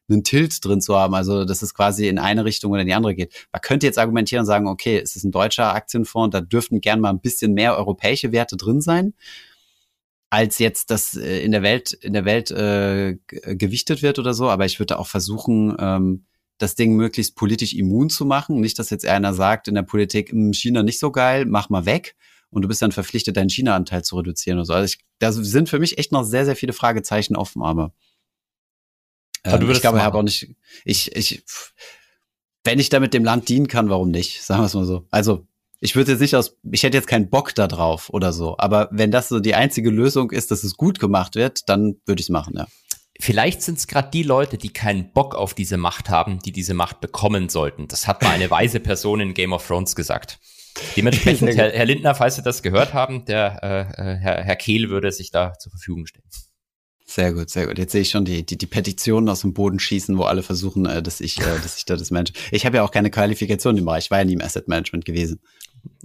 einen 0.08 0.24
Tilt 0.24 0.64
drin 0.64 0.80
zu 0.80 0.96
haben, 0.96 1.14
also 1.14 1.44
dass 1.44 1.62
es 1.62 1.74
quasi 1.74 2.08
in 2.08 2.18
eine 2.18 2.44
Richtung 2.44 2.72
oder 2.72 2.82
in 2.82 2.86
die 2.86 2.94
andere 2.94 3.14
geht. 3.14 3.48
Man 3.52 3.60
könnte 3.60 3.86
jetzt 3.86 3.98
argumentieren 3.98 4.40
und 4.40 4.46
sagen, 4.46 4.66
okay, 4.66 4.98
es 4.98 5.16
ist 5.16 5.24
ein 5.24 5.32
deutscher 5.32 5.74
Aktienfonds, 5.74 6.32
da 6.32 6.40
dürften 6.40 6.80
gern 6.80 7.00
mal 7.00 7.10
ein 7.10 7.20
bisschen 7.20 7.54
mehr 7.54 7.76
europäische 7.76 8.32
Werte 8.32 8.56
drin 8.56 8.80
sein, 8.80 9.14
als 10.30 10.58
jetzt 10.58 10.90
das 10.90 11.16
äh, 11.16 11.40
in 11.40 11.52
der 11.52 11.62
Welt 11.62 11.92
in 11.92 12.12
der 12.12 12.24
Welt 12.24 12.50
äh, 12.50 13.16
gewichtet 13.26 14.02
wird 14.02 14.18
oder 14.18 14.34
so. 14.34 14.48
Aber 14.48 14.66
ich 14.66 14.78
würde 14.78 14.98
auch 14.98 15.06
versuchen, 15.06 15.76
ähm, 15.78 16.24
das 16.58 16.74
Ding 16.74 16.96
möglichst 16.96 17.36
politisch 17.36 17.74
immun 17.74 18.10
zu 18.10 18.26
machen. 18.26 18.60
Nicht, 18.60 18.78
dass 18.78 18.90
jetzt 18.90 19.06
einer 19.06 19.32
sagt 19.32 19.68
in 19.68 19.74
der 19.74 19.82
Politik, 19.82 20.30
hm, 20.30 20.52
China 20.52 20.82
nicht 20.82 20.98
so 20.98 21.10
geil, 21.10 21.46
mach 21.46 21.70
mal 21.70 21.86
weg. 21.86 22.16
Und 22.50 22.62
du 22.62 22.68
bist 22.68 22.82
dann 22.82 22.92
verpflichtet, 22.92 23.36
deinen 23.36 23.50
China-Anteil 23.50 24.02
zu 24.02 24.16
reduzieren 24.16 24.58
oder 24.58 24.64
so. 24.64 24.72
Also 24.72 24.86
ich, 24.86 25.04
da 25.18 25.32
sind 25.32 25.68
für 25.68 25.78
mich 25.78 25.98
echt 25.98 26.12
noch 26.12 26.24
sehr, 26.24 26.44
sehr 26.44 26.56
viele 26.56 26.72
Fragezeichen 26.72 27.36
offen, 27.36 27.62
aber. 27.62 27.92
Ähm, 29.54 29.60
du 29.60 29.70
ich 29.70 29.80
glaube, 29.80 29.98
ich 29.98 30.04
habe 30.04 30.18
auch 30.18 30.22
nicht, 30.22 30.54
ich, 30.84 31.14
ich, 31.16 31.44
wenn 32.64 32.78
ich 32.78 32.88
damit 32.88 33.14
dem 33.14 33.24
Land 33.24 33.48
dienen 33.48 33.68
kann, 33.68 33.90
warum 33.90 34.10
nicht? 34.10 34.42
Sagen 34.42 34.62
wir 34.62 34.66
es 34.66 34.74
mal 34.74 34.84
so. 34.84 35.06
Also, 35.10 35.46
ich 35.80 35.94
würde 35.94 36.12
jetzt 36.12 36.20
nicht 36.20 36.34
aus, 36.34 36.56
ich 36.70 36.82
hätte 36.82 36.96
jetzt 36.96 37.06
keinen 37.06 37.30
Bock 37.30 37.54
da 37.54 37.68
drauf 37.68 38.10
oder 38.10 38.32
so. 38.32 38.56
Aber 38.58 38.88
wenn 38.90 39.10
das 39.12 39.28
so 39.28 39.38
die 39.38 39.54
einzige 39.54 39.90
Lösung 39.90 40.32
ist, 40.32 40.50
dass 40.50 40.64
es 40.64 40.76
gut 40.76 40.98
gemacht 40.98 41.36
wird, 41.36 41.68
dann 41.68 41.96
würde 42.04 42.20
ich 42.20 42.26
es 42.26 42.30
machen, 42.30 42.54
ja. 42.56 42.66
Vielleicht 43.20 43.62
sind 43.62 43.78
es 43.78 43.88
gerade 43.88 44.10
die 44.12 44.22
Leute, 44.22 44.58
die 44.58 44.72
keinen 44.72 45.12
Bock 45.12 45.34
auf 45.34 45.52
diese 45.52 45.76
Macht 45.76 46.08
haben, 46.08 46.38
die 46.38 46.52
diese 46.52 46.74
Macht 46.74 47.00
bekommen 47.00 47.48
sollten. 47.48 47.88
Das 47.88 48.06
hat 48.06 48.22
mal 48.22 48.30
eine 48.30 48.50
weise 48.50 48.78
Person 48.78 49.20
in 49.20 49.34
Game 49.34 49.52
of 49.52 49.66
Thrones 49.66 49.96
gesagt. 49.96 50.38
Dementsprechend, 50.96 51.48
Herr, 51.56 51.72
Herr 51.72 51.86
Lindner, 51.86 52.14
falls 52.14 52.36
Sie 52.36 52.42
das 52.42 52.62
gehört 52.62 52.94
haben, 52.94 53.24
der 53.24 53.62
äh, 53.62 53.80
äh, 53.80 54.16
Herr, 54.16 54.44
Herr 54.44 54.56
Kehl 54.56 54.88
würde 54.88 55.10
sich 55.10 55.32
da 55.32 55.54
zur 55.58 55.70
Verfügung 55.70 56.06
stellen. 56.06 56.28
Sehr 57.10 57.32
gut, 57.32 57.48
sehr 57.48 57.66
gut. 57.66 57.78
Jetzt 57.78 57.92
sehe 57.92 58.02
ich 58.02 58.10
schon 58.10 58.26
die, 58.26 58.44
die, 58.44 58.58
die 58.58 58.66
Petitionen 58.66 59.30
aus 59.30 59.40
dem 59.40 59.54
Boden 59.54 59.80
schießen, 59.80 60.18
wo 60.18 60.24
alle 60.24 60.42
versuchen, 60.42 60.84
äh, 60.84 61.02
dass 61.02 61.22
ich, 61.22 61.40
äh, 61.40 61.58
dass 61.62 61.78
ich 61.78 61.86
da 61.86 61.96
das 61.96 62.10
Manage. 62.10 62.34
Ich 62.50 62.66
habe 62.66 62.76
ja 62.76 62.82
auch 62.82 62.90
keine 62.90 63.10
Qualifikation 63.10 63.78
im 63.78 63.86
Bereich, 63.86 64.04
ich 64.04 64.10
war 64.10 64.18
ja 64.18 64.26
nie 64.26 64.34
im 64.34 64.42
Asset 64.42 64.68
Management 64.68 65.06
gewesen. 65.06 65.40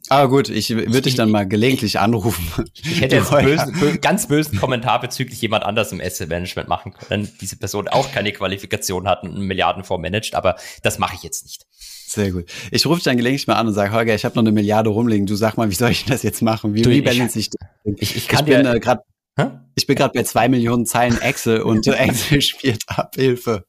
Aber 0.07 0.29
gut, 0.29 0.47
ich 0.47 0.69
würde 0.69 1.01
dich 1.01 1.15
dann 1.15 1.29
mal 1.29 1.45
gelegentlich 1.45 1.99
anrufen. 1.99 2.47
Ich 2.83 3.01
hätte 3.01 3.17
jetzt 3.17 3.33
einen 3.33 3.47
bösen, 3.47 3.79
bö 3.79 3.97
ganz 3.97 4.27
bösen 4.27 4.57
Kommentar 4.57 5.01
bezüglich 5.01 5.41
jemand 5.41 5.65
anders 5.65 5.91
im 5.91 5.99
Asset 5.99 6.29
Management 6.29 6.69
machen 6.69 6.93
können. 6.93 7.29
Diese 7.41 7.57
Person 7.57 7.89
auch 7.89 8.11
keine 8.13 8.31
Qualifikation 8.31 9.07
hat 9.07 9.23
und 9.23 9.35
einen 9.35 9.45
Milliardenfonds 9.45 10.01
managt, 10.01 10.35
aber 10.35 10.55
das 10.83 10.99
mache 10.99 11.15
ich 11.15 11.23
jetzt 11.23 11.43
nicht. 11.43 11.65
Sehr 12.07 12.31
gut. 12.31 12.45
Ich 12.71 12.85
rufe 12.85 12.97
dich 12.97 13.03
dann 13.05 13.17
gelegentlich 13.17 13.47
mal 13.47 13.55
an 13.55 13.67
und 13.67 13.73
sage, 13.73 13.91
Holger, 13.91 14.15
ich 14.15 14.23
habe 14.23 14.35
noch 14.35 14.43
eine 14.43 14.51
Milliarde 14.51 14.89
rumliegen. 14.89 15.25
Du 15.25 15.35
sag 15.35 15.57
mal, 15.57 15.69
wie 15.69 15.75
soll 15.75 15.91
ich 15.91 16.05
das 16.05 16.23
jetzt 16.23 16.41
machen? 16.41 16.73
Wie 16.73 16.81
du, 16.81 16.89
rebalance 16.89 17.37
ich, 17.39 17.49
ich, 17.83 18.01
ich, 18.01 18.15
ich, 18.15 18.27
kann 18.27 18.47
ich 18.47 18.55
bin 18.55 18.65
äh, 18.65 18.79
gerade 18.79 19.01
Hä? 19.37 19.49
Ich 19.75 19.87
bin 19.87 19.95
gerade 19.95 20.13
bei 20.13 20.23
zwei 20.23 20.47
Millionen 20.47 20.85
Zeilen 20.85 21.19
Excel 21.19 21.61
und 21.61 21.87
Excel 21.87 22.41
spielt 22.41 22.83
ab. 22.87 23.15
Hilfe. 23.15 23.65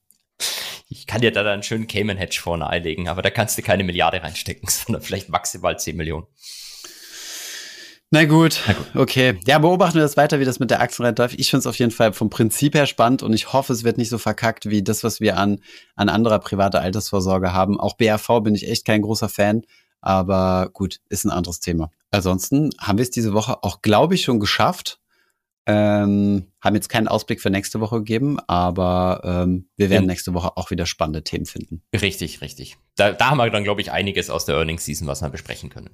Ich 0.89 1.07
kann 1.07 1.23
dir 1.23 1.33
da 1.33 1.51
einen 1.51 1.63
schönen 1.63 1.87
Cayman 1.87 2.19
Hedge 2.19 2.39
vorne 2.41 2.67
einlegen, 2.67 3.09
aber 3.09 3.23
da 3.23 3.31
kannst 3.31 3.57
du 3.57 3.63
keine 3.63 3.85
Milliarde 3.85 4.23
reinstecken, 4.23 4.69
sondern 4.71 5.03
vielleicht 5.03 5.29
maximal 5.29 5.79
10 5.79 5.97
Millionen. 5.97 6.27
Na 8.11 8.27
gut, 8.27 8.61
Na 8.69 8.75
gut, 8.75 8.95
okay. 8.95 9.41
Ja, 9.45 9.59
beobachten 9.59 9.97
wir 9.97 10.03
das 10.03 10.17
weiter, 10.17 10.39
wie 10.39 10.45
das 10.45 10.61
mit 10.61 10.71
der 10.71 10.81
Aktienrente 10.81 11.23
läuft. 11.23 11.37
Ich 11.37 11.51
finde 11.51 11.61
es 11.61 11.67
auf 11.67 11.79
jeden 11.79 11.91
Fall 11.91 12.13
vom 12.13 12.31
Prinzip 12.31 12.75
her 12.75 12.87
spannend 12.87 13.25
und 13.25 13.33
ich 13.33 13.53
hoffe, 13.53 13.73
es 13.73 13.83
wird 13.83 13.99
nicht 13.99 14.09
so 14.09 14.19
verkackt 14.19 14.67
wie 14.67 14.85
das, 14.85 15.03
was 15.03 15.21
wir 15.21 15.37
an, 15.37 15.61
an 15.97 16.09
anderer 16.09 16.39
privater 16.39 16.81
Altersvorsorge 16.81 17.53
haben. 17.53 17.81
Auch 17.81 17.97
BRV 17.97 18.41
bin 18.43 18.55
ich 18.55 18.69
echt 18.69 18.85
kein 18.85 19.03
großer 19.03 19.29
Fan, 19.29 19.63
aber 20.01 20.71
gut, 20.73 21.01
ist 21.09 21.25
ein 21.25 21.33
anderes 21.33 21.59
Thema. 21.59 21.91
Ansonsten 22.13 22.71
haben 22.79 22.99
wir 22.99 23.03
es 23.03 23.11
diese 23.11 23.33
Woche 23.33 23.65
auch, 23.65 23.83
glaube 23.83 24.15
ich, 24.15 24.23
schon 24.23 24.39
geschafft, 24.39 25.01
ähm, 25.67 26.47
haben 26.61 26.75
jetzt 26.75 26.89
keinen 26.89 27.09
Ausblick 27.09 27.41
für 27.41 27.51
nächste 27.51 27.81
Woche 27.81 27.99
gegeben, 27.99 28.39
aber 28.47 29.21
ähm, 29.25 29.69
wir 29.77 29.91
werden 29.91 30.07
nächste 30.07 30.35
Woche 30.35 30.57
auch 30.57 30.71
wieder 30.71 30.87
spannende 30.87 31.25
Themen 31.25 31.47
finden. 31.47 31.83
Richtig, 31.99 32.41
richtig. 32.41 32.77
Da, 32.97 33.13
da 33.13 33.31
haben 33.31 33.39
wir 33.39 33.49
dann, 33.51 33.65
glaube 33.65 33.81
ich, 33.81 33.91
einiges 33.91 34.31
aus 34.31 34.45
der 34.45 34.57
Earnings 34.57 34.85
Season, 34.85 35.07
was 35.07 35.23
wir 35.23 35.31
besprechen 35.31 35.71
können. 35.71 35.91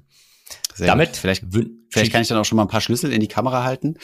Sehr 0.74 0.88
Damit, 0.88 1.10
gut. 1.10 1.16
vielleicht, 1.16 1.44
vielleicht 1.90 2.12
kann 2.12 2.22
ich 2.22 2.28
dann 2.28 2.38
auch 2.38 2.44
schon 2.44 2.56
mal 2.56 2.62
ein 2.62 2.68
paar 2.68 2.80
Schlüssel 2.80 3.12
in 3.12 3.20
die 3.20 3.28
Kamera 3.28 3.62
halten. 3.64 3.94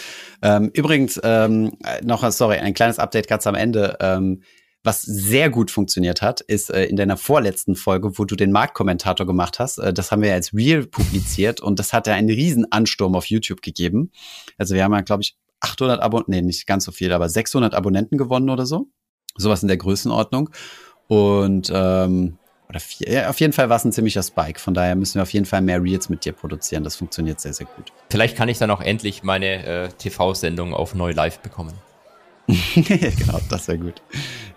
Ähm, 0.42 0.70
übrigens, 0.74 1.20
ähm, 1.24 1.76
noch, 2.02 2.28
sorry, 2.30 2.58
ein 2.58 2.74
kleines 2.74 2.98
Update 2.98 3.28
ganz 3.28 3.46
am 3.46 3.54
Ende. 3.54 3.96
Ähm, 4.00 4.42
was 4.86 5.02
sehr 5.02 5.50
gut 5.50 5.72
funktioniert 5.72 6.22
hat, 6.22 6.40
ist 6.42 6.70
äh, 6.70 6.84
in 6.84 6.94
deiner 6.94 7.16
vorletzten 7.16 7.74
Folge, 7.74 8.18
wo 8.18 8.24
du 8.24 8.36
den 8.36 8.52
Marktkommentator 8.52 9.26
gemacht 9.26 9.58
hast. 9.58 9.78
Äh, 9.78 9.92
das 9.92 10.12
haben 10.12 10.22
wir 10.22 10.28
ja 10.28 10.34
als 10.36 10.54
Real 10.54 10.86
publiziert 10.86 11.60
und 11.60 11.80
das 11.80 11.92
hat 11.92 12.06
ja 12.06 12.14
einen 12.14 12.30
riesen 12.30 12.70
Ansturm 12.70 13.16
auf 13.16 13.26
YouTube 13.26 13.62
gegeben. 13.62 14.12
Also 14.58 14.76
wir 14.76 14.84
haben 14.84 14.92
ja, 14.92 15.00
glaube 15.00 15.24
ich, 15.24 15.36
800 15.60 16.00
Abonnenten, 16.00 16.30
nee, 16.32 16.42
nicht 16.42 16.66
ganz 16.66 16.84
so 16.84 16.92
viel, 16.92 17.12
aber 17.12 17.28
600 17.28 17.74
Abonnenten 17.74 18.18
gewonnen 18.18 18.50
oder 18.50 18.66
so. 18.66 18.88
Sowas 19.36 19.62
in 19.62 19.68
der 19.68 19.76
Größenordnung. 19.76 20.50
Und 21.08 21.70
ähm, 21.74 22.38
oder 22.68 22.80
vier. 22.80 23.10
Ja, 23.10 23.28
auf 23.28 23.38
jeden 23.40 23.52
Fall 23.52 23.68
war 23.68 23.76
es 23.76 23.84
ein 23.84 23.92
ziemlicher 23.92 24.22
Spike. 24.22 24.58
Von 24.58 24.74
daher 24.74 24.96
müssen 24.96 25.16
wir 25.16 25.22
auf 25.22 25.32
jeden 25.32 25.46
Fall 25.46 25.62
mehr 25.62 25.82
Reels 25.82 26.08
mit 26.08 26.24
dir 26.24 26.32
produzieren. 26.32 26.84
Das 26.84 26.96
funktioniert 26.96 27.40
sehr, 27.40 27.52
sehr 27.52 27.66
gut. 27.66 27.92
Vielleicht 28.10 28.36
kann 28.36 28.48
ich 28.48 28.58
dann 28.58 28.70
auch 28.70 28.80
endlich 28.80 29.22
meine 29.22 29.64
äh, 29.64 29.88
TV-Sendung 29.88 30.74
auf 30.74 30.94
Neu 30.94 31.12
Live 31.12 31.38
bekommen. 31.40 31.74
genau, 32.74 33.40
das 33.50 33.68
wäre 33.68 33.78
gut. 33.78 34.02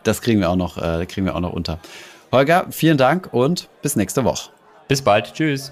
Das 0.03 0.21
kriegen 0.21 0.39
wir 0.39 0.49
auch 0.49 0.55
noch, 0.55 0.77
äh, 0.77 1.05
kriegen 1.05 1.25
wir 1.25 1.35
auch 1.35 1.41
noch 1.41 1.53
unter. 1.53 1.79
Holger, 2.31 2.67
vielen 2.69 2.97
Dank 2.97 3.29
und 3.33 3.69
bis 3.81 3.95
nächste 3.95 4.23
Woche. 4.23 4.51
Bis 4.87 5.01
bald. 5.01 5.33
Tschüss. 5.33 5.71